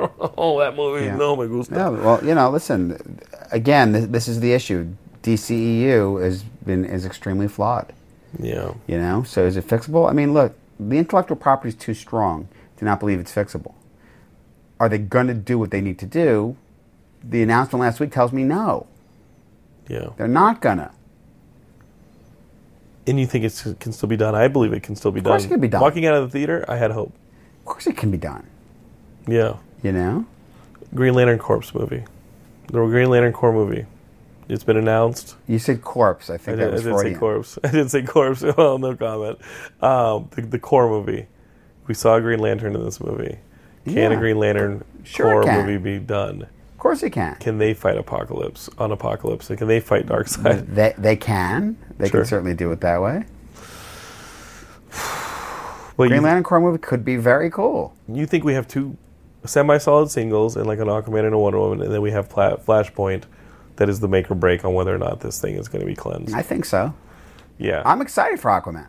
I 0.00 0.58
that 0.58 0.74
movie. 0.76 1.06
Yeah. 1.06 1.16
No, 1.16 1.36
my 1.36 1.46
gusta. 1.46 1.74
yeah, 1.74 1.88
well, 1.88 2.24
you 2.24 2.34
know, 2.34 2.50
listen. 2.50 3.20
Again, 3.52 3.92
this, 3.92 4.06
this 4.06 4.28
is 4.28 4.40
the 4.40 4.52
issue. 4.52 4.94
DCEU 5.22 6.22
has 6.22 6.42
been 6.42 6.84
is 6.84 7.04
extremely 7.04 7.48
flawed. 7.48 7.92
Yeah, 8.38 8.72
You 8.86 8.98
know, 8.98 9.22
so 9.22 9.46
is 9.46 9.56
it 9.56 9.66
fixable? 9.66 10.08
I 10.08 10.12
mean, 10.12 10.34
look, 10.34 10.54
the 10.78 10.98
intellectual 10.98 11.36
property 11.36 11.70
is 11.70 11.74
too 11.74 11.94
strong 11.94 12.48
to 12.76 12.84
not 12.84 13.00
believe 13.00 13.18
it's 13.18 13.34
fixable. 13.34 13.74
Are 14.78 14.88
they 14.88 14.98
going 14.98 15.26
to 15.28 15.34
do 15.34 15.58
what 15.58 15.70
they 15.70 15.80
need 15.80 15.98
to 16.00 16.06
do? 16.06 16.56
The 17.24 17.42
announcement 17.42 17.80
last 17.80 18.00
week 18.00 18.12
tells 18.12 18.32
me 18.32 18.44
no. 18.44 18.86
yeah. 19.88 20.10
They're 20.16 20.28
not 20.28 20.60
gonna. 20.60 20.92
And 23.08 23.18
you 23.18 23.26
think 23.26 23.44
it 23.44 23.76
can 23.80 23.92
still 23.92 24.08
be 24.08 24.16
done? 24.16 24.34
I 24.34 24.48
believe 24.48 24.72
it 24.72 24.82
can 24.82 24.94
still 24.94 25.10
be 25.10 25.20
done. 25.20 25.32
course 25.32 25.44
it 25.44 25.48
can 25.48 25.60
be 25.60 25.68
done. 25.68 25.80
Walking 25.80 26.06
out 26.06 26.14
of 26.14 26.30
the 26.30 26.38
theater, 26.38 26.64
I 26.68 26.76
had 26.76 26.90
hope. 26.90 27.12
Of 27.60 27.64
course, 27.64 27.86
it 27.86 27.96
can 27.96 28.10
be 28.10 28.18
done. 28.18 28.46
Yeah, 29.26 29.56
You 29.82 29.92
know, 29.92 30.26
Green 30.94 31.14
Lantern 31.14 31.38
Corpse 31.38 31.74
movie, 31.74 32.04
the 32.68 32.84
Green 32.86 33.10
Lantern 33.10 33.32
Corps 33.32 33.52
movie. 33.52 33.84
It's 34.48 34.64
been 34.64 34.78
announced. 34.78 35.36
you 35.46 35.58
said 35.58 35.82
corpse. 35.82 36.30
I 36.30 36.34
I 36.34 36.36
think 36.38 36.58
did, 36.58 36.66
that 36.68 36.72
was 36.72 36.86
I 36.86 36.90
did 36.90 36.98
say 37.14 37.18
corpse. 37.18 37.58
I 37.64 37.70
didn't 37.70 37.90
say 37.90 38.02
corpse. 38.02 38.42
Well, 38.56 38.78
no 38.78 38.96
comment. 38.96 39.38
Um, 39.82 40.28
the, 40.30 40.40
the 40.42 40.58
Corps 40.58 40.88
movie. 40.88 41.26
We 41.86 41.92
saw 41.94 42.18
Green 42.20 42.38
Lantern 42.38 42.74
in 42.74 42.82
this 42.82 43.00
movie. 43.00 43.38
Can 43.84 43.94
Yeah. 43.94 44.10
a 44.12 44.16
Green 44.16 44.38
Lantern 44.38 44.84
Sure 45.04 45.42
Corps 45.42 45.52
movie 45.66 45.76
be 45.76 45.98
done? 45.98 46.46
Of 46.78 46.82
course 46.82 47.00
he 47.00 47.10
can. 47.10 47.34
Can 47.40 47.58
they 47.58 47.74
fight 47.74 47.98
Apocalypse 47.98 48.70
on 48.78 48.90
Apokolips? 48.92 49.54
Can 49.58 49.66
they 49.66 49.80
fight 49.80 50.06
Darkseid? 50.06 50.74
They 50.76 50.94
they 50.96 51.16
can. 51.16 51.76
They 51.98 52.08
Sure. 52.08 52.20
can 52.20 52.28
certainly 52.28 52.54
do 52.54 52.70
it 52.70 52.80
that 52.82 53.02
way. 53.02 53.24
Well, 55.96 56.08
Green 56.08 56.22
Lantern 56.22 56.44
Corps 56.44 56.60
movie 56.60 56.78
could 56.78 57.04
be 57.04 57.16
very 57.16 57.50
cool. 57.50 57.92
you 58.06 58.26
think 58.26 58.44
we 58.44 58.54
have 58.54 58.68
two 58.68 58.96
semi-solid 59.44 60.08
singles 60.12 60.56
and 60.56 60.68
like 60.68 60.78
an 60.78 60.86
Aquaman 60.86 61.24
and 61.24 61.34
a 61.34 61.38
Wonder 61.38 61.58
Woman, 61.58 61.82
and 61.82 61.92
then 61.92 62.00
we 62.00 62.12
have 62.12 62.28
Pla- 62.28 62.56
Flashpoint 62.58 63.24
that 63.74 63.88
is 63.88 63.98
the 63.98 64.06
make 64.06 64.30
or 64.30 64.36
break 64.36 64.64
on 64.64 64.74
whether 64.74 64.94
or 64.94 64.98
not 64.98 65.18
this 65.18 65.40
thing 65.40 65.56
is 65.56 65.66
going 65.66 65.80
to 65.80 65.86
be 65.86 65.96
cleansed. 65.96 66.32
I 66.32 66.42
think 66.42 66.64
so. 66.64 66.94
yeah, 67.58 67.82
I'm 67.84 68.00
excited 68.00 68.38
for 68.38 68.52
Aquaman 68.52 68.86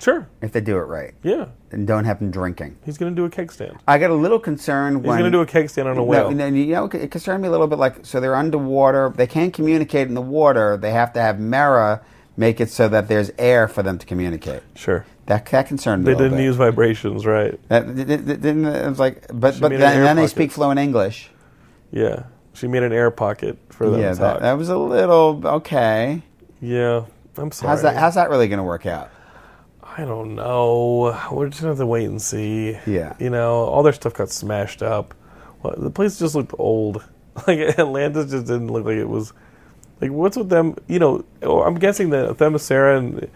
sure. 0.00 0.28
if 0.42 0.52
they 0.52 0.60
do 0.60 0.76
it 0.76 0.82
right 0.82 1.14
Yeah, 1.22 1.46
and 1.70 1.86
don't 1.86 2.04
have 2.04 2.20
him 2.20 2.30
drinking. 2.30 2.76
he's 2.84 2.98
going 2.98 3.14
to 3.14 3.16
do 3.20 3.24
a 3.24 3.30
keg 3.30 3.50
stand. 3.52 3.78
I 3.88 3.98
got 3.98 4.10
a 4.10 4.14
little 4.14 4.38
concerned 4.38 4.98
He's 4.98 5.06
when 5.06 5.18
going 5.18 5.30
to 5.32 5.36
do 5.38 5.40
a 5.42 5.46
keg 5.46 5.68
stand 5.70 5.88
on 5.88 5.96
a 5.98 6.02
whale. 6.04 6.30
no, 6.30 6.46
you 6.46 6.66
know, 6.66 6.84
it 6.86 7.10
concerned 7.10 7.42
me 7.42 7.48
a 7.48 7.50
little 7.50 7.66
bit. 7.66 7.78
Like, 7.78 8.04
so 8.06 8.20
they're 8.20 8.34
underwater. 8.36 9.12
They 9.14 9.26
can't 9.26 9.52
communicate 9.54 10.08
in 10.08 10.14
the 10.14 10.20
water. 10.22 10.76
They 10.76 10.90
have 10.92 11.12
to 11.14 11.20
have 11.20 11.38
Mera 11.40 12.02
make 12.36 12.60
it 12.60 12.68
so 12.70 12.88
that 12.88 13.08
there's 13.08 13.30
air 13.38 13.68
for 13.68 13.82
them 13.82 13.96
to 13.98 14.06
communicate. 14.06 14.62
Sure. 14.74 15.06
That 15.26 15.46
that 15.46 15.66
concerned 15.68 16.04
me. 16.04 16.12
They 16.12 16.18
a 16.18 16.22
didn't 16.24 16.38
bit. 16.38 16.44
use 16.44 16.56
vibrations, 16.56 17.24
right? 17.24 17.58
That, 17.68 17.86
th- 17.94 18.06
th- 18.06 18.24
th- 18.26 18.40
didn't 18.40 18.64
it 18.66 18.88
was 18.88 18.98
like, 18.98 19.24
but 19.32 19.54
She 19.54 19.60
but 19.60 19.70
then, 19.70 19.80
then 20.02 20.16
they 20.16 20.26
speak 20.26 20.50
fluent 20.52 20.78
English. 20.78 21.30
Yeah. 21.92 22.24
She 22.52 22.66
made 22.68 22.82
an 22.82 22.92
air 22.92 23.10
pocket 23.10 23.56
for 23.70 23.88
them 23.88 24.00
Yeah, 24.00 24.12
to 24.12 24.18
that, 24.20 24.40
that 24.40 24.52
was 24.54 24.68
a 24.68 24.76
little 24.76 25.40
okay. 25.44 26.22
yeah. 26.60 27.04
I'm 27.36 27.50
sorry. 27.52 27.70
How's 27.70 27.82
that? 27.82 27.96
How's 27.96 28.14
that 28.16 28.30
really 28.30 28.46
going 28.48 28.58
to 28.58 28.62
work 28.64 28.84
out? 28.86 29.10
I 29.96 30.04
don't 30.04 30.34
know. 30.34 31.18
We're 31.30 31.48
just 31.48 31.60
gonna 31.60 31.70
have 31.72 31.78
to 31.78 31.86
wait 31.86 32.06
and 32.06 32.20
see. 32.20 32.78
Yeah. 32.86 33.14
You 33.20 33.30
know, 33.30 33.54
all 33.64 33.82
their 33.82 33.92
stuff 33.92 34.14
got 34.14 34.30
smashed 34.30 34.82
up. 34.82 35.14
Well, 35.62 35.74
the 35.76 35.90
place 35.90 36.18
just 36.18 36.34
looked 36.34 36.54
old. 36.58 37.04
Like 37.48 37.58
Atlantis 37.58 38.30
just 38.30 38.46
didn't 38.46 38.68
look 38.68 38.84
like 38.84 38.94
it 38.96 39.08
was. 39.08 39.32
Like 40.00 40.12
what's 40.12 40.36
with 40.36 40.50
them? 40.50 40.76
You 40.86 41.00
know, 41.00 41.24
oh, 41.42 41.62
I'm 41.62 41.74
guessing 41.74 42.10
that 42.10 42.30
Themyscira 42.36 42.96
and 42.96 43.28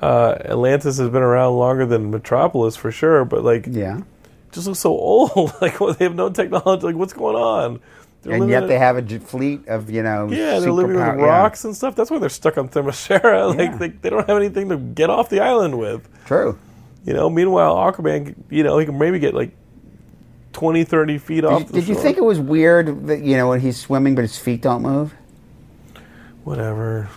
uh, 0.00 0.36
Atlantis 0.46 0.96
has 0.96 1.10
been 1.10 1.22
around 1.22 1.56
longer 1.58 1.84
than 1.84 2.10
Metropolis 2.10 2.74
for 2.74 2.90
sure. 2.90 3.26
But 3.26 3.44
like, 3.44 3.66
Yeah, 3.70 3.98
it 3.98 4.04
just 4.52 4.66
looks 4.66 4.78
so 4.80 4.90
old. 4.98 5.52
like 5.60 5.78
well, 5.78 5.92
they 5.92 6.06
have 6.06 6.14
no 6.14 6.30
technology. 6.30 6.86
Like 6.86 6.96
what's 6.96 7.12
going 7.12 7.36
on? 7.36 7.80
They're 8.24 8.34
and 8.34 8.48
yet 8.48 8.66
they 8.68 8.78
have 8.78 8.96
a 8.96 9.18
fleet 9.20 9.68
of 9.68 9.90
you 9.90 10.02
know. 10.02 10.28
Yeah, 10.30 10.58
they're 10.58 10.72
living 10.72 10.96
with 10.96 11.04
superpower- 11.04 11.18
yeah. 11.18 11.24
rocks 11.26 11.64
and 11.64 11.76
stuff. 11.76 11.94
That's 11.94 12.10
why 12.10 12.18
they're 12.18 12.28
stuck 12.30 12.56
on 12.58 12.68
Themyscira. 12.68 13.48
Like 13.56 13.70
Yeah. 13.72 13.76
they, 13.76 13.88
they 13.88 14.10
don't 14.10 14.26
have 14.26 14.36
anything 14.38 14.70
to 14.70 14.76
get 14.78 15.10
off 15.10 15.28
the 15.28 15.40
island 15.40 15.78
with. 15.78 16.08
True. 16.26 16.58
You 17.04 17.12
know, 17.12 17.28
meanwhile, 17.28 17.76
Aquaman, 17.76 18.34
you 18.48 18.62
know, 18.62 18.78
he 18.78 18.86
can 18.86 18.96
maybe 18.98 19.18
get 19.18 19.34
like 19.34 19.54
20, 20.54 20.84
30 20.84 21.18
feet 21.18 21.44
off 21.44 21.58
Did, 21.60 21.68
the 21.68 21.72
did 21.74 21.88
you 21.88 21.94
think 21.96 22.16
it 22.16 22.24
was 22.24 22.40
weird 22.40 23.08
that 23.08 23.20
you 23.20 23.36
know 23.36 23.48
when 23.50 23.60
he's 23.60 23.76
swimming 23.76 24.14
but 24.14 24.22
his 24.22 24.38
feet 24.38 24.62
don't 24.62 24.80
move? 24.82 25.14
Whatever. 26.44 27.10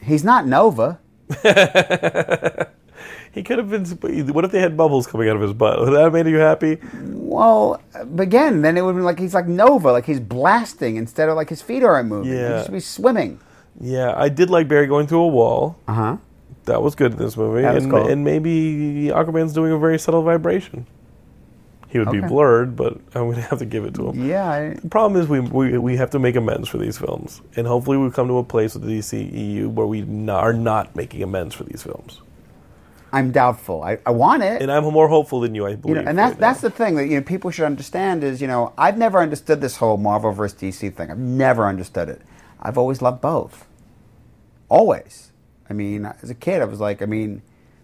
He's 0.00 0.22
not 0.24 0.46
Nova. 0.46 1.00
He 3.32 3.42
could 3.42 3.56
have 3.58 3.70
been. 3.70 3.84
What 4.32 4.44
if 4.44 4.50
they 4.52 4.60
had 4.60 4.76
bubbles 4.76 5.06
coming 5.06 5.28
out 5.28 5.36
of 5.36 5.42
his 5.42 5.54
butt? 5.54 5.80
Would 5.80 5.92
that 5.94 6.02
have 6.02 6.12
made 6.12 6.26
you 6.26 6.36
happy? 6.36 6.78
Well, 7.02 7.80
again, 8.18 8.60
then 8.60 8.76
it 8.76 8.82
would 8.82 8.94
be 8.94 9.00
like 9.00 9.18
he's 9.18 9.32
like 9.32 9.48
Nova, 9.48 9.90
like 9.90 10.04
he's 10.04 10.20
blasting 10.20 10.96
instead 10.96 11.30
of 11.30 11.36
like 11.36 11.48
his 11.48 11.62
feet 11.62 11.82
aren't 11.82 12.08
moving. 12.10 12.30
Yeah. 12.32 12.58
He 12.58 12.64
should 12.64 12.72
be 12.72 12.80
swimming. 12.80 13.40
Yeah, 13.80 14.12
I 14.14 14.28
did 14.28 14.50
like 14.50 14.68
Barry 14.68 14.86
going 14.86 15.06
through 15.06 15.22
a 15.22 15.28
wall. 15.28 15.78
Uh 15.88 15.94
huh. 15.94 16.16
That 16.64 16.82
was 16.82 16.94
good 16.94 17.12
in 17.12 17.18
this 17.18 17.36
movie. 17.36 17.62
That 17.62 17.74
was 17.74 17.84
and, 17.84 17.92
cool. 17.92 18.06
and 18.06 18.22
maybe 18.22 19.06
Aquaman's 19.08 19.54
doing 19.54 19.72
a 19.72 19.78
very 19.78 19.98
subtle 19.98 20.22
vibration. 20.22 20.86
He 21.88 21.98
would 21.98 22.10
be 22.10 22.20
blurred, 22.20 22.76
but 22.76 22.94
I'm 23.14 23.24
going 23.24 23.36
to 23.36 23.42
have 23.42 23.58
to 23.58 23.66
give 23.66 23.84
it 23.84 23.94
to 23.94 24.08
him. 24.10 24.26
Yeah. 24.28 24.48
I, 24.50 24.74
The 24.74 24.88
problem 24.88 25.20
is 25.20 25.28
we, 25.28 25.40
we 25.40 25.76
we 25.78 25.96
have 25.96 26.10
to 26.10 26.18
make 26.18 26.36
amends 26.36 26.68
for 26.68 26.78
these 26.78 26.98
films, 26.98 27.40
and 27.56 27.66
hopefully 27.66 27.96
we 27.96 28.10
come 28.10 28.28
to 28.28 28.38
a 28.38 28.44
place 28.44 28.74
with 28.74 28.84
the 28.84 28.98
DCEU 28.98 29.68
where 29.68 29.86
we 29.86 30.02
n- 30.02 30.28
are 30.28 30.52
not 30.52 30.94
making 30.96 31.22
amends 31.22 31.54
for 31.54 31.64
these 31.64 31.82
films. 31.82 32.20
I'm 33.12 33.30
doubtful. 33.30 33.82
I, 33.82 33.98
I 34.06 34.10
want 34.10 34.42
it. 34.42 34.62
And 34.62 34.72
I'm 34.72 34.84
more 34.84 35.08
hopeful 35.08 35.40
than 35.40 35.54
you, 35.54 35.66
I 35.66 35.74
believe. 35.74 35.96
you 35.96 36.02
know, 36.02 36.08
and 36.08 36.18
that's 36.18 36.32
right 36.32 36.40
that's 36.40 36.62
now. 36.62 36.68
the 36.70 36.74
thing 36.74 36.94
that 36.96 37.06
you 37.08 37.16
know 37.16 37.22
people 37.22 37.50
should 37.50 37.66
understand 37.66 38.24
is 38.24 38.40
you 38.40 38.48
know 38.48 38.72
I've 38.78 38.96
never 38.96 39.20
understood 39.20 39.60
this 39.60 39.76
whole 39.76 39.96
Marvel 39.98 40.32
versus 40.32 40.58
DC 40.58 40.94
thing. 40.94 41.10
I've 41.10 41.18
never 41.18 41.66
understood 41.66 42.08
it. 42.08 42.22
I've 42.60 42.78
always 42.78 43.02
loved 43.02 43.20
both. 43.20 43.66
Always. 44.68 45.32
I 45.68 45.74
mean, 45.74 46.06
as 46.22 46.30
a 46.30 46.34
kid, 46.34 46.62
I 46.62 46.64
was 46.64 46.80
like, 46.80 47.02
I 47.02 47.06
mean, 47.06 47.42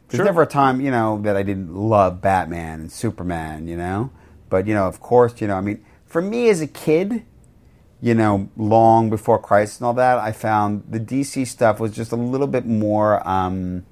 there's 0.08 0.18
Sure. 0.18 0.24
never 0.24 0.42
a 0.42 0.46
time 0.46 0.80
you 0.80 0.90
know 0.90 1.20
that 1.22 1.36
I 1.36 1.42
didn't 1.42 1.74
love 1.74 2.20
Batman 2.20 2.80
and 2.80 2.92
Superman. 2.92 3.68
You 3.68 3.76
know, 3.76 4.10
but 4.48 4.66
you 4.66 4.74
know, 4.74 4.86
of 4.86 5.00
course, 5.00 5.40
you 5.40 5.46
know, 5.46 5.56
I 5.56 5.60
mean, 5.60 5.84
for 6.06 6.22
me 6.22 6.48
as 6.48 6.60
a 6.60 6.66
kid. 6.66 7.24
You 8.00 8.14
know, 8.14 8.48
long 8.56 9.10
before 9.10 9.40
Crisis 9.40 9.80
and 9.80 9.86
all 9.88 9.94
that, 9.94 10.18
I 10.18 10.30
found 10.30 10.84
the 10.88 11.00
DC 11.00 11.44
stuff 11.48 11.80
was 11.80 11.90
just 11.90 12.12
a 12.12 12.16
little 12.16 12.46
bit 12.46 12.64
more 12.64 13.28
um, 13.28 13.84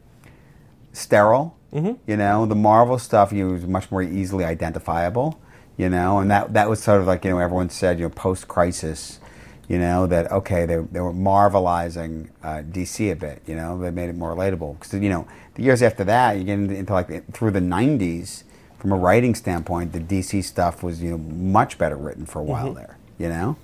sterile. 0.97 1.57
Mm-hmm. 1.73 2.11
You 2.11 2.17
know, 2.17 2.47
the 2.47 2.55
Marvel 2.55 2.99
stuff 2.99 3.33
you 3.33 3.47
know, 3.47 3.53
was 3.53 3.67
much 3.67 3.91
more 3.91 4.03
easily 4.03 4.45
identifiable. 4.45 5.41
You 5.77 5.91
know, 5.91 6.21
and 6.21 6.31
that 6.31 6.55
that 6.55 6.71
was 6.71 6.83
sort 6.83 7.01
of 7.03 7.07
like 7.07 7.25
you 7.25 7.31
know 7.31 7.39
everyone 7.39 7.69
said 7.69 7.99
you 7.99 8.07
know 8.07 8.11
post 8.11 8.49
crisis. 8.49 9.21
You 9.69 9.79
know 9.79 10.07
that 10.07 10.31
okay 10.31 10.65
they 10.65 10.77
they 10.77 11.01
were 11.01 11.13
marvelizing 11.13 12.31
uh, 12.43 12.63
DC 12.63 13.13
a 13.13 13.17
bit. 13.17 13.43
You 13.47 13.57
know 13.57 13.79
they 13.79 13.91
made 13.91 14.09
it 14.09 14.17
more 14.17 14.35
relatable 14.35 14.79
because 14.79 14.95
you 14.95 15.11
know 15.11 15.29
the 15.55 15.63
years 15.63 15.83
after 15.83 16.05
that 16.05 16.39
you 16.39 16.45
get 16.45 16.59
into, 16.59 16.93
like 16.93 17.31
through 17.33 17.51
the 17.51 17.61
'90s 17.61 18.45
from 18.79 18.93
a 18.93 18.97
writing 18.97 19.35
standpoint 19.35 19.93
the 19.93 20.01
DC 20.01 20.45
stuff 20.45 20.83
was 20.83 21.03
you 21.03 21.11
know 21.11 21.19
much 21.19 21.77
better 21.79 21.97
written 21.97 22.25
for 22.25 22.39
a 22.39 22.45
while 22.45 22.73
there. 22.73 22.97
You 23.19 23.29
know, 23.29 23.57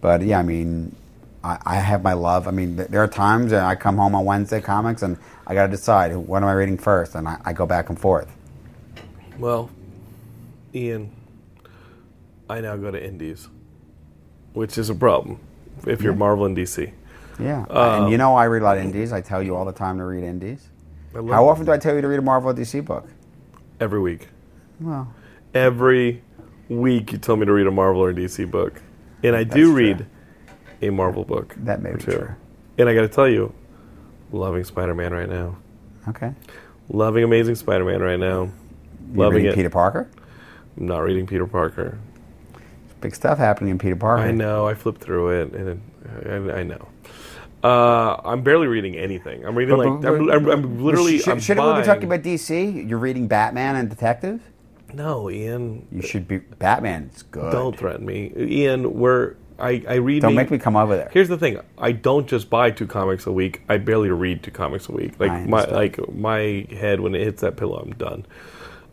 but 0.00 0.22
yeah 0.22 0.38
I 0.38 0.42
mean 0.42 0.96
I, 1.42 1.58
I 1.64 1.76
have 1.76 2.02
my 2.02 2.12
love. 2.12 2.48
I 2.48 2.50
mean, 2.50 2.76
there 2.76 3.02
are 3.02 3.08
times 3.08 3.50
that 3.50 3.64
I 3.64 3.74
come 3.74 3.96
home 3.96 4.14
on 4.14 4.24
Wednesday 4.24 4.60
comics 4.60 5.02
and 5.02 5.16
I 5.48 5.54
got 5.54 5.64
to 5.66 5.70
decide 5.70 6.14
what 6.14 6.42
am 6.42 6.48
I 6.48 6.52
reading 6.52 6.76
first, 6.78 7.14
and 7.14 7.26
I, 7.26 7.38
I 7.44 7.52
go 7.52 7.64
back 7.66 7.88
and 7.88 7.98
forth. 7.98 8.30
Well, 9.38 9.70
Ian, 10.74 11.10
I 12.50 12.60
now 12.60 12.76
go 12.76 12.90
to 12.90 13.02
Indies, 13.02 13.48
which 14.52 14.76
is 14.78 14.90
a 14.90 14.94
problem 14.94 15.40
if 15.86 16.02
you're 16.02 16.14
Marvel 16.14 16.44
and 16.44 16.56
DC. 16.56 16.92
Yeah, 17.40 17.64
Um, 17.70 18.02
and 18.04 18.12
you 18.12 18.18
know 18.18 18.34
I 18.34 18.44
read 18.46 18.62
a 18.62 18.64
lot 18.64 18.78
of 18.78 18.82
indies. 18.84 19.12
I 19.12 19.20
tell 19.20 19.40
you 19.42 19.54
all 19.54 19.64
the 19.64 19.72
time 19.72 19.98
to 19.98 20.04
read 20.04 20.24
indies. 20.24 20.68
How 21.14 21.48
often 21.48 21.64
do 21.66 21.72
I 21.72 21.78
tell 21.78 21.94
you 21.94 22.00
to 22.00 22.08
read 22.08 22.18
a 22.18 22.22
Marvel 22.22 22.50
or 22.50 22.54
DC 22.54 22.84
book? 22.84 23.08
Every 23.80 24.00
week. 24.00 24.26
Well, 24.80 25.14
Every 25.54 26.22
week 26.68 27.12
you 27.12 27.18
tell 27.18 27.36
me 27.36 27.46
to 27.46 27.52
read 27.52 27.68
a 27.68 27.70
Marvel 27.70 28.02
or 28.02 28.12
DC 28.12 28.50
book. 28.50 28.82
And 29.22 29.36
I 29.36 29.44
do 29.44 29.68
That's 29.68 29.76
read 29.76 29.96
true. 29.98 30.88
a 30.88 30.90
Marvel 30.90 31.24
book. 31.24 31.54
That 31.58 31.80
may 31.80 31.92
be 31.92 31.98
true. 32.02 32.28
And 32.76 32.88
I 32.88 32.94
got 32.94 33.02
to 33.02 33.08
tell 33.08 33.28
you, 33.28 33.54
loving 34.32 34.64
Spider 34.64 34.94
Man 34.94 35.12
right 35.12 35.28
now. 35.28 35.56
okay. 36.08 36.32
Loving 36.90 37.22
Amazing 37.22 37.56
Spider 37.56 37.84
Man 37.84 38.00
right 38.00 38.18
now. 38.18 38.44
You 38.44 38.52
Loving 39.20 39.44
it. 39.44 39.54
Peter 39.54 39.68
Parker? 39.70 40.08
I'm 40.78 40.86
not 40.86 41.00
reading 41.00 41.26
Peter 41.26 41.46
Parker. 41.46 41.98
Big 43.00 43.14
stuff 43.14 43.36
happening 43.38 43.70
in 43.70 43.78
Peter 43.78 43.94
Parker. 43.96 44.22
I 44.22 44.30
know. 44.32 44.66
I 44.66 44.74
flipped 44.74 45.00
through 45.02 45.40
it, 45.40 45.52
and 45.52 45.68
it, 45.68 46.26
I, 46.52 46.60
I 46.60 46.62
know. 46.62 46.88
Uh, 47.62 48.20
I'm 48.24 48.42
barely 48.42 48.68
reading 48.68 48.96
anything. 48.96 49.44
I'm 49.44 49.54
reading 49.56 49.76
But- 49.76 49.86
like 49.86 50.00
but- 50.02 50.12
I'm, 50.12 50.30
I'm, 50.30 50.48
I'm 50.48 50.82
literally. 50.82 51.18
Should, 51.18 51.28
I'm 51.28 51.40
shouldn't 51.40 51.66
we 51.74 51.80
be 51.80 51.86
talking 51.86 52.04
about 52.04 52.22
DC? 52.22 52.88
You're 52.88 52.98
reading 52.98 53.26
Batman 53.28 53.76
and 53.76 53.90
Detective. 53.90 54.40
No, 54.94 55.28
Ian. 55.28 55.86
You 55.92 56.00
should 56.00 56.26
be 56.26 56.38
Batman. 56.38 57.10
It's 57.12 57.22
good. 57.22 57.52
Don't 57.52 57.76
threaten 57.76 58.06
me, 58.06 58.32
Ian. 58.36 58.94
We're 58.98 59.34
I, 59.58 59.84
I 59.88 59.94
read. 59.94 60.22
Don't 60.22 60.34
make 60.34 60.50
me 60.50 60.58
come 60.58 60.76
over 60.76 60.96
there. 60.96 61.10
Here's 61.12 61.28
the 61.28 61.38
thing: 61.38 61.60
I 61.78 61.92
don't 61.92 62.26
just 62.28 62.48
buy 62.48 62.70
two 62.70 62.86
comics 62.86 63.26
a 63.26 63.32
week. 63.32 63.62
I 63.68 63.78
barely 63.78 64.10
read 64.10 64.42
two 64.42 64.50
comics 64.50 64.88
a 64.88 64.92
week. 64.92 65.18
Like 65.18 65.48
my 65.48 65.64
like 65.64 66.14
my 66.14 66.66
head 66.70 67.00
when 67.00 67.14
it 67.14 67.22
hits 67.22 67.40
that 67.42 67.56
pillow, 67.56 67.78
I'm 67.78 67.92
done. 67.94 68.26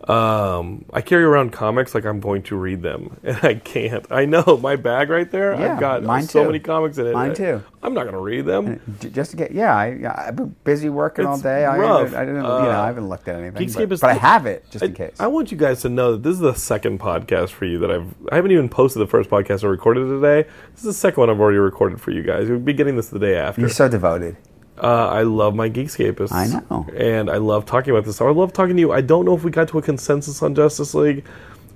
Um, 0.03 0.85
I 0.93 1.01
carry 1.01 1.23
around 1.23 1.51
comics 1.51 1.95
like 1.95 2.05
I'm 2.05 2.19
going 2.19 2.43
to 2.43 2.55
read 2.55 2.83
them, 2.83 3.17
and 3.23 3.37
I 3.41 3.55
can't. 3.55 4.05
I 4.11 4.25
know 4.25 4.59
my 4.61 4.75
bag 4.75 5.09
right 5.09 5.29
there. 5.31 5.53
Yeah, 5.59 5.73
I've 5.73 5.79
got 5.79 6.03
mine 6.03 6.23
so 6.27 6.41
too. 6.41 6.45
many 6.47 6.59
comics 6.59 6.97
in 6.99 7.07
it. 7.07 7.13
Mine 7.13 7.33
too. 7.33 7.63
I'm 7.81 7.93
not 7.95 8.03
going 8.03 8.13
to 8.13 8.19
read 8.21 8.45
them. 8.45 8.79
J- 8.99 9.09
Just 9.09 9.31
to 9.31 9.37
get, 9.37 9.51
yeah, 9.51 9.75
I, 9.75 9.93
yeah, 9.93 10.13
I've 10.27 10.35
been 10.35 10.55
busy 10.63 10.89
working 10.89 11.25
all 11.25 11.39
day. 11.39 11.65
I, 11.65 11.77
rough. 11.77 11.99
haven't- 12.11 12.15
I 12.19 12.25
didn't, 12.25 12.43
you 12.43 12.47
Uh, 12.49 12.63
know, 12.65 12.81
I 12.81 12.85
haven't 12.87 13.09
looked 13.09 13.27
at 13.27 13.35
anything, 13.39 13.67
Geekscape 13.67 13.89
but, 13.89 13.91
is 13.93 14.01
but 14.01 14.09
I 14.11 14.13
have 14.13 14.45
it 14.45 14.65
just 14.69 14.83
I, 14.83 14.87
in 14.87 14.93
case. 14.93 15.15
I 15.19 15.27
want 15.27 15.51
you 15.51 15.57
guys 15.57 15.81
to 15.81 15.89
know 15.89 16.11
that 16.13 16.23
this 16.23 16.33
is 16.33 16.39
the 16.39 16.53
second 16.53 16.99
podcast 16.99 17.49
for 17.49 17.65
you 17.65 17.79
that 17.79 17.89
I've. 17.89 18.13
I 18.31 18.35
haven't 18.35 18.51
even 18.51 18.69
posted 18.69 19.01
the 19.01 19.07
first 19.07 19.29
podcast 19.31 19.63
I 19.63 19.67
recorded 19.67 20.05
today. 20.07 20.47
This 20.71 20.79
is 20.81 20.83
the 20.85 20.93
second 20.93 21.21
one 21.21 21.29
I've 21.31 21.39
already 21.39 21.57
recorded 21.57 21.99
for 21.99 22.11
you 22.11 22.21
guys. 22.21 22.47
You'll 22.47 22.59
be 22.59 22.73
getting 22.73 22.95
this 22.95 23.07
the 23.09 23.19
day 23.19 23.37
after. 23.37 23.61
You're 23.61 23.69
so 23.71 23.87
devoted. 23.89 24.37
Uh, 24.85 25.07
I 25.07 25.23
love 25.23 25.55
my 25.55 25.67
Geekscapists. 25.67 26.31
I 26.31 26.45
know. 26.45 26.85
And 26.95 27.27
I 27.27 27.37
love 27.37 27.65
talking 27.65 27.89
about 27.89 28.05
this. 28.05 28.21
I 28.21 28.29
love 28.29 28.53
talking 28.53 28.75
to 28.75 28.79
you. 28.79 28.91
I 28.91 29.01
don't 29.01 29.25
know 29.25 29.35
if 29.35 29.43
we 29.43 29.49
got 29.49 29.67
to 29.69 29.79
a 29.79 29.81
consensus 29.81 30.43
on 30.43 30.53
Justice 30.53 30.93
League. 30.93 31.25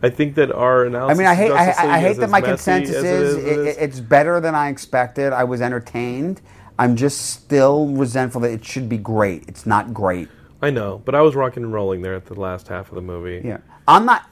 I 0.04 0.10
think 0.10 0.36
that 0.36 0.52
our 0.52 0.86
analysis. 0.86 1.18
I 1.18 1.20
mean, 1.20 1.28
I 1.28 1.34
hate, 1.34 1.52
I, 1.52 1.72
I, 1.72 1.96
I 1.96 2.00
hate 2.00 2.18
that 2.18 2.30
my 2.30 2.40
consensus 2.40 2.96
is, 2.96 3.04
it 3.04 3.06
is, 3.06 3.36
it 3.36 3.68
it, 3.68 3.78
it's 3.80 4.00
better 4.00 4.40
than 4.40 4.54
I 4.54 4.70
expected. 4.70 5.34
I 5.34 5.44
was 5.44 5.60
entertained. 5.60 6.40
I'm 6.78 6.96
just 6.96 7.32
still 7.32 7.88
resentful 7.88 8.42
that 8.42 8.52
it 8.52 8.64
should 8.64 8.88
be 8.88 9.00
great. 9.00 9.44
It's 9.48 9.66
not 9.66 9.92
great. 9.92 10.30
I 10.62 10.70
know, 10.70 11.02
but 11.04 11.16
I 11.16 11.22
was 11.22 11.36
rocking 11.36 11.64
and 11.64 11.74
rolling 11.74 12.04
there 12.04 12.14
at 12.14 12.28
the 12.28 12.40
last 12.40 12.68
half 12.68 12.90
of 12.90 12.96
the 12.96 13.02
movie. 13.02 13.42
Yeah, 13.44 13.58
I'm 13.88 14.06
not. 14.06 14.24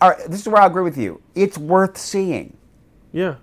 All 0.00 0.10
right, 0.10 0.18
this 0.26 0.40
is 0.40 0.48
where 0.48 0.60
I 0.60 0.66
agree 0.66 0.82
with 0.82 0.98
you. 0.98 1.22
It's 1.36 1.56
worth 1.56 1.96
seeing. 1.96 2.56
Yeah. 3.12 3.36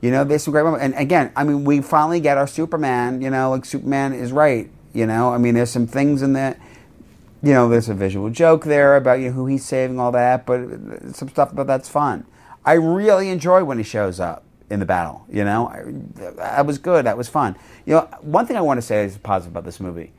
You 0.00 0.10
know, 0.10 0.24
there's 0.24 0.44
some 0.44 0.52
great 0.52 0.62
moments. 0.62 0.84
And 0.84 0.94
again, 0.94 1.32
I 1.34 1.44
mean, 1.44 1.64
we 1.64 1.80
finally 1.80 2.20
get 2.20 2.38
our 2.38 2.46
Superman. 2.46 3.20
You 3.20 3.30
know, 3.30 3.50
like 3.50 3.64
Superman 3.64 4.12
is 4.12 4.32
right. 4.32 4.70
You 4.94 5.06
know, 5.06 5.32
I 5.32 5.38
mean, 5.38 5.54
there's 5.54 5.70
some 5.70 5.86
things 5.86 6.22
in 6.22 6.32
that. 6.34 6.58
You 7.42 7.52
know, 7.52 7.68
there's 7.68 7.88
a 7.88 7.94
visual 7.94 8.30
joke 8.30 8.64
there 8.64 8.96
about 8.96 9.20
you 9.20 9.26
know, 9.26 9.32
who 9.32 9.46
he's 9.46 9.64
saving, 9.64 10.00
all 10.00 10.10
that, 10.12 10.44
but 10.44 10.60
some 11.14 11.28
stuff 11.28 11.52
about 11.52 11.68
that's 11.68 11.88
fun. 11.88 12.26
I 12.64 12.72
really 12.72 13.28
enjoy 13.28 13.62
when 13.62 13.78
he 13.78 13.84
shows 13.84 14.18
up 14.18 14.44
in 14.70 14.80
the 14.80 14.86
battle. 14.86 15.24
You 15.30 15.44
know, 15.44 15.68
I, 15.68 15.84
that 16.32 16.66
was 16.66 16.78
good. 16.78 17.06
That 17.06 17.16
was 17.16 17.28
fun. 17.28 17.56
You 17.86 17.94
know, 17.94 18.00
one 18.20 18.46
thing 18.46 18.56
I 18.56 18.60
want 18.60 18.78
to 18.78 18.82
say 18.82 19.04
is 19.04 19.16
positive 19.18 19.52
about 19.52 19.64
this 19.64 19.78
movie, 19.78 20.12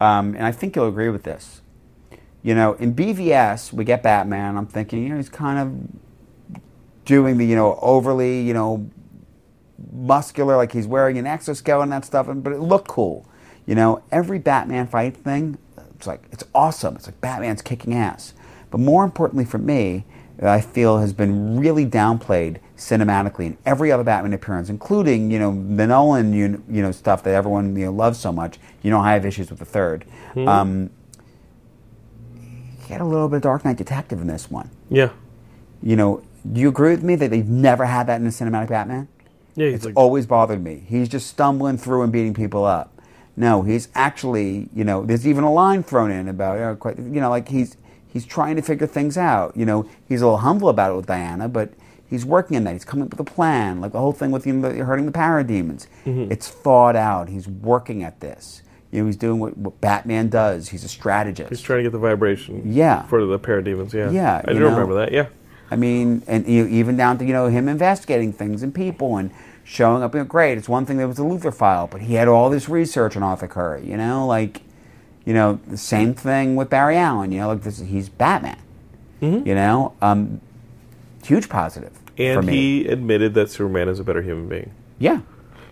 um, 0.00 0.34
and 0.34 0.44
I 0.44 0.52
think 0.52 0.76
you'll 0.76 0.88
agree 0.88 1.08
with 1.08 1.22
this. 1.22 1.62
You 2.42 2.54
know, 2.54 2.74
in 2.74 2.94
BVS, 2.94 3.72
we 3.72 3.84
get 3.84 4.02
Batman. 4.02 4.56
I'm 4.56 4.66
thinking, 4.66 5.02
you 5.02 5.08
know, 5.10 5.16
he's 5.16 5.28
kind 5.28 5.58
of 5.58 6.60
doing 7.04 7.38
the, 7.38 7.46
you 7.46 7.56
know, 7.56 7.78
overly, 7.80 8.42
you 8.42 8.52
know, 8.52 8.90
muscular, 9.90 10.56
like 10.56 10.72
he's 10.72 10.86
wearing 10.86 11.18
an 11.18 11.26
exoskeleton 11.26 11.84
and 11.84 11.92
that 11.92 12.04
stuff, 12.04 12.26
but 12.28 12.52
it 12.52 12.60
looked 12.60 12.88
cool. 12.88 13.26
You 13.66 13.74
know, 13.74 14.02
every 14.10 14.38
Batman 14.38 14.86
fight 14.86 15.16
thing, 15.16 15.58
it's 15.94 16.06
like, 16.06 16.24
it's 16.32 16.44
awesome. 16.54 16.96
It's 16.96 17.06
like 17.06 17.20
Batman's 17.20 17.62
kicking 17.62 17.94
ass. 17.94 18.34
But 18.70 18.78
more 18.78 19.04
importantly 19.04 19.44
for 19.44 19.58
me, 19.58 20.04
I 20.42 20.60
feel 20.60 20.98
has 20.98 21.12
been 21.12 21.60
really 21.60 21.86
downplayed 21.86 22.58
cinematically 22.76 23.46
in 23.46 23.58
every 23.64 23.92
other 23.92 24.02
Batman 24.02 24.32
appearance, 24.32 24.68
including 24.70 25.30
you 25.30 25.38
know 25.38 25.52
the 25.76 25.86
Nolan 25.86 26.32
you, 26.32 26.64
you 26.68 26.82
know 26.82 26.90
stuff 26.90 27.22
that 27.24 27.34
everyone 27.34 27.76
you 27.76 27.84
know 27.84 27.92
loves 27.92 28.18
so 28.18 28.32
much. 28.32 28.58
You 28.82 28.90
know 28.90 28.98
I 28.98 29.12
have 29.12 29.24
issues 29.24 29.50
with 29.50 29.60
the 29.60 29.66
3rd 29.66 30.02
mm-hmm. 30.34 30.48
um, 30.48 30.90
he 32.92 32.92
had 32.92 33.00
a 33.00 33.04
little 33.04 33.28
bit 33.28 33.36
of 33.36 33.42
Dark 33.42 33.64
Knight 33.64 33.76
Detective 33.76 34.20
in 34.20 34.26
this 34.26 34.50
one. 34.50 34.70
Yeah. 34.90 35.10
You 35.82 35.96
know, 35.96 36.22
do 36.50 36.60
you 36.60 36.68
agree 36.68 36.90
with 36.90 37.02
me 37.02 37.14
that 37.16 37.30
they've 37.30 37.48
never 37.48 37.86
had 37.86 38.06
that 38.08 38.20
in 38.20 38.26
a 38.26 38.30
cinematic 38.30 38.68
Batman? 38.68 39.08
Yeah, 39.54 39.68
it's 39.68 39.84
like, 39.84 39.96
always 39.96 40.26
bothered 40.26 40.62
me. 40.62 40.84
He's 40.86 41.08
just 41.08 41.26
stumbling 41.26 41.78
through 41.78 42.02
and 42.02 42.12
beating 42.12 42.34
people 42.34 42.64
up. 42.64 43.00
No, 43.36 43.62
he's 43.62 43.88
actually, 43.94 44.68
you 44.74 44.84
know, 44.84 45.04
there's 45.04 45.26
even 45.26 45.44
a 45.44 45.52
line 45.52 45.82
thrown 45.82 46.10
in 46.10 46.28
about, 46.28 46.54
you 46.54 46.60
know, 46.60 47.04
you 47.12 47.20
know 47.20 47.30
like 47.30 47.48
he's 47.48 47.76
he's 48.06 48.26
trying 48.26 48.56
to 48.56 48.62
figure 48.62 48.86
things 48.86 49.16
out. 49.16 49.56
You 49.56 49.64
know, 49.64 49.88
he's 50.08 50.20
a 50.20 50.26
little 50.26 50.38
humble 50.38 50.68
about 50.68 50.92
it 50.92 50.96
with 50.96 51.06
Diana, 51.06 51.48
but 51.48 51.72
he's 52.08 52.24
working 52.24 52.56
on 52.56 52.64
that. 52.64 52.72
He's 52.72 52.84
coming 52.84 53.06
up 53.06 53.10
with 53.10 53.20
a 53.20 53.30
plan, 53.30 53.80
like 53.80 53.92
the 53.92 53.98
whole 53.98 54.12
thing 54.12 54.30
with 54.30 54.46
know, 54.46 54.70
hurting 54.84 55.06
the 55.06 55.12
parademons. 55.12 55.86
Mm-hmm. 56.04 56.30
It's 56.30 56.48
thought 56.48 56.94
out. 56.94 57.28
He's 57.28 57.48
working 57.48 58.02
at 58.02 58.20
this. 58.20 58.62
You 58.90 59.00
know, 59.00 59.06
he's 59.06 59.16
doing 59.16 59.40
what, 59.40 59.56
what, 59.56 59.80
Batman 59.80 60.28
does. 60.28 60.68
He's 60.68 60.84
a 60.84 60.88
strategist. 60.88 61.48
He's 61.48 61.62
trying 61.62 61.78
to 61.78 61.82
get 61.84 61.92
the 61.92 61.98
vibration. 61.98 62.60
Yeah. 62.66 63.04
For 63.04 63.24
the 63.24 63.38
parademons. 63.38 63.94
Yeah. 63.94 64.10
Yeah. 64.10 64.42
I 64.46 64.52
do 64.52 64.60
know? 64.60 64.68
remember 64.68 64.94
that. 64.96 65.12
Yeah. 65.12 65.28
I 65.72 65.76
mean, 65.76 66.22
and 66.26 66.46
you 66.46 66.64
know, 66.64 66.70
even 66.70 66.96
down 66.96 67.18
to 67.18 67.24
you 67.24 67.32
know 67.32 67.46
him 67.46 67.68
investigating 67.68 68.32
things 68.32 68.62
and 68.62 68.74
people 68.74 69.16
and 69.16 69.30
showing 69.64 70.02
up. 70.02 70.14
You 70.14 70.20
know, 70.20 70.26
great. 70.26 70.58
It's 70.58 70.68
one 70.68 70.84
thing 70.86 70.98
that 70.98 71.08
was 71.08 71.16
the 71.16 71.24
Luthor 71.24 71.54
file, 71.54 71.86
but 71.86 72.02
he 72.02 72.14
had 72.14 72.28
all 72.28 72.50
this 72.50 72.68
research 72.68 73.16
on 73.16 73.22
Arthur 73.22 73.48
Curry. 73.48 73.86
You 73.86 73.96
know, 73.96 74.26
like 74.26 74.62
you 75.24 75.32
know, 75.32 75.60
the 75.66 75.78
same 75.78 76.14
thing 76.14 76.56
with 76.56 76.68
Barry 76.68 76.96
Allen. 76.96 77.32
You 77.32 77.40
know, 77.40 77.48
like 77.48 77.62
this, 77.62 77.78
he's 77.78 78.08
Batman. 78.08 78.58
Mm-hmm. 79.20 79.46
You 79.48 79.54
know, 79.54 79.94
um, 80.02 80.40
huge 81.24 81.48
positive. 81.48 81.92
And 82.18 82.48
he 82.48 82.86
admitted 82.86 83.34
that 83.34 83.50
Superman 83.50 83.88
is 83.88 83.98
a 83.98 84.04
better 84.04 84.20
human 84.20 84.48
being. 84.48 84.72
Yeah. 84.98 85.22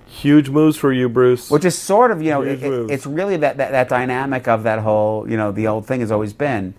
Huge 0.07 0.48
moves 0.48 0.76
for 0.76 0.92
you, 0.92 1.09
Bruce. 1.09 1.51
Which 1.51 1.64
is 1.64 1.76
sort 1.76 2.11
of, 2.11 2.22
you 2.22 2.30
know, 2.30 2.42
it, 2.42 2.62
it, 2.62 2.90
it's 2.90 3.07
really 3.07 3.36
that, 3.36 3.59
that, 3.59 3.70
that 3.70 3.88
dynamic 3.88 4.48
of 4.48 4.64
that 4.64 4.80
whole, 4.80 5.28
you 5.28 5.36
know, 5.36 5.53
the 5.53 5.68
old 5.68 5.86
thing 5.86 6.01
has 6.01 6.11
always 6.11 6.32
been 6.32 6.74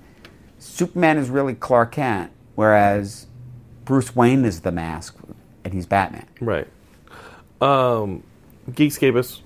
Superman 0.62 1.18
is 1.18 1.30
really 1.30 1.56
Clark 1.56 1.94
Kent, 1.94 2.32
whereas 2.56 3.28
Bruce 3.86 4.16
Wayne 4.16 4.46
is 4.46 4.62
the 4.62 4.72
mask 4.72 5.18
and 5.64 5.74
he's 5.74 5.86
Batman. 5.86 6.28
Right. 6.40 6.68
Um, 7.60 8.24
Geekscapists, 8.70 9.42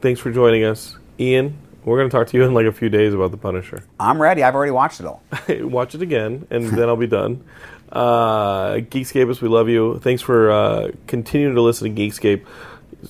thanks 0.00 0.20
for 0.20 0.30
joining 0.30 0.64
us. 0.64 0.96
Ian, 1.18 1.56
we're 1.84 1.98
going 1.98 2.08
to 2.08 2.16
talk 2.16 2.28
to 2.28 2.36
you 2.36 2.44
in 2.44 2.54
like 2.54 2.66
a 2.66 2.72
few 2.72 2.88
days 2.88 3.14
about 3.14 3.30
The 3.30 3.36
Punisher. 3.36 3.84
I'm 3.98 4.20
ready. 4.20 4.42
I've 4.42 4.54
already 4.54 4.72
watched 4.72 5.00
it 5.00 5.06
all. 5.06 5.22
Watch 5.48 5.94
it 5.94 6.02
again, 6.02 6.46
and 6.50 6.66
then 6.66 6.88
I'll 6.88 6.96
be 6.96 7.06
done. 7.06 7.44
Uh, 7.92 8.76
Geekscapists, 8.76 9.42
we 9.42 9.48
love 9.48 9.68
you. 9.68 9.98
Thanks 9.98 10.22
for 10.22 10.50
uh, 10.50 10.92
continuing 11.06 11.54
to 11.54 11.60
listen 11.60 11.94
to 11.94 12.02
Geekscape. 12.02 12.46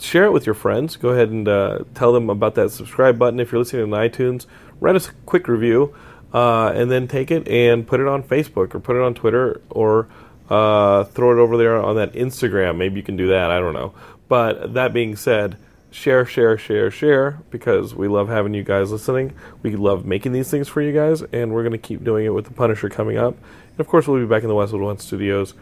Share 0.00 0.24
it 0.24 0.32
with 0.32 0.44
your 0.44 0.56
friends. 0.56 0.96
Go 0.96 1.10
ahead 1.10 1.28
and 1.28 1.46
uh, 1.46 1.84
tell 1.94 2.12
them 2.12 2.28
about 2.28 2.56
that 2.56 2.72
subscribe 2.72 3.16
button. 3.16 3.38
If 3.38 3.52
you're 3.52 3.60
listening 3.60 3.84
on 3.84 3.90
iTunes, 3.90 4.46
write 4.80 4.96
us 4.96 5.08
a 5.08 5.12
quick 5.24 5.46
review, 5.46 5.94
uh, 6.32 6.72
and 6.74 6.90
then 6.90 7.08
take 7.08 7.30
it 7.30 7.46
and 7.48 7.86
put 7.86 8.00
it 8.00 8.08
on 8.08 8.22
Facebook 8.22 8.74
or 8.74 8.80
put 8.80 8.96
it 8.96 9.02
on 9.02 9.14
Twitter 9.14 9.60
or 9.70 10.08
uh, 10.50 11.04
throw 11.04 11.32
it 11.32 11.40
over 11.40 11.56
there 11.56 11.76
on 11.76 11.96
that 11.96 12.12
Instagram. 12.12 12.76
Maybe 12.76 12.96
you 12.96 13.02
can 13.02 13.16
do 13.16 13.28
that. 13.28 13.50
I 13.50 13.58
don't 13.58 13.74
know. 13.74 13.94
But 14.28 14.74
that 14.74 14.92
being 14.92 15.16
said, 15.16 15.56
share, 15.90 16.24
share, 16.24 16.56
share, 16.56 16.90
share, 16.90 17.42
because 17.50 17.94
we 17.94 18.08
love 18.08 18.28
having 18.28 18.54
you 18.54 18.62
guys 18.62 18.90
listening. 18.90 19.34
We 19.62 19.76
love 19.76 20.04
making 20.04 20.32
these 20.32 20.50
things 20.50 20.68
for 20.68 20.80
you 20.80 20.92
guys, 20.92 21.22
and 21.32 21.52
we're 21.52 21.62
going 21.62 21.72
to 21.72 21.78
keep 21.78 22.02
doing 22.02 22.24
it 22.26 22.30
with 22.30 22.46
The 22.46 22.54
Punisher 22.54 22.88
coming 22.88 23.18
up. 23.18 23.36
And 23.70 23.80
of 23.80 23.88
course, 23.88 24.06
we'll 24.06 24.20
be 24.20 24.26
back 24.26 24.42
in 24.42 24.48
the 24.48 24.54
Westwood 24.54 24.82
One 24.82 24.98
studios 24.98 25.54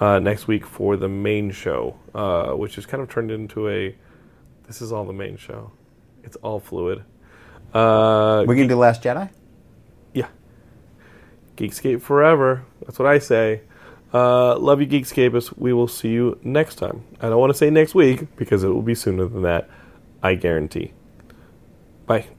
uh, 0.00 0.18
next 0.18 0.46
week 0.48 0.66
for 0.66 0.96
the 0.96 1.08
main 1.08 1.50
show, 1.50 1.96
uh, 2.14 2.52
which 2.52 2.74
has 2.76 2.86
kind 2.86 3.02
of 3.02 3.08
turned 3.08 3.30
into 3.30 3.68
a 3.68 3.94
this 4.66 4.82
is 4.82 4.92
all 4.92 5.04
the 5.04 5.12
main 5.12 5.36
show. 5.36 5.70
It's 6.24 6.36
all 6.36 6.58
fluid. 6.58 7.04
Uh, 7.72 8.44
we're 8.46 8.56
going 8.56 8.68
to 8.68 8.74
do 8.74 8.76
Last 8.76 9.02
Jedi? 9.02 9.30
Geekscape 11.56 12.02
forever. 12.02 12.64
That's 12.82 12.98
what 12.98 13.08
I 13.08 13.18
say. 13.18 13.62
Uh, 14.12 14.58
love 14.58 14.80
you, 14.80 14.86
Geekscapists. 14.86 15.56
We 15.56 15.72
will 15.72 15.88
see 15.88 16.10
you 16.10 16.38
next 16.42 16.76
time. 16.76 17.04
I 17.20 17.28
don't 17.28 17.40
want 17.40 17.50
to 17.52 17.58
say 17.58 17.70
next 17.70 17.94
week 17.94 18.36
because 18.36 18.62
it 18.64 18.68
will 18.68 18.82
be 18.82 18.94
sooner 18.94 19.26
than 19.26 19.42
that. 19.42 19.68
I 20.22 20.34
guarantee. 20.34 20.92
Bye. 22.06 22.35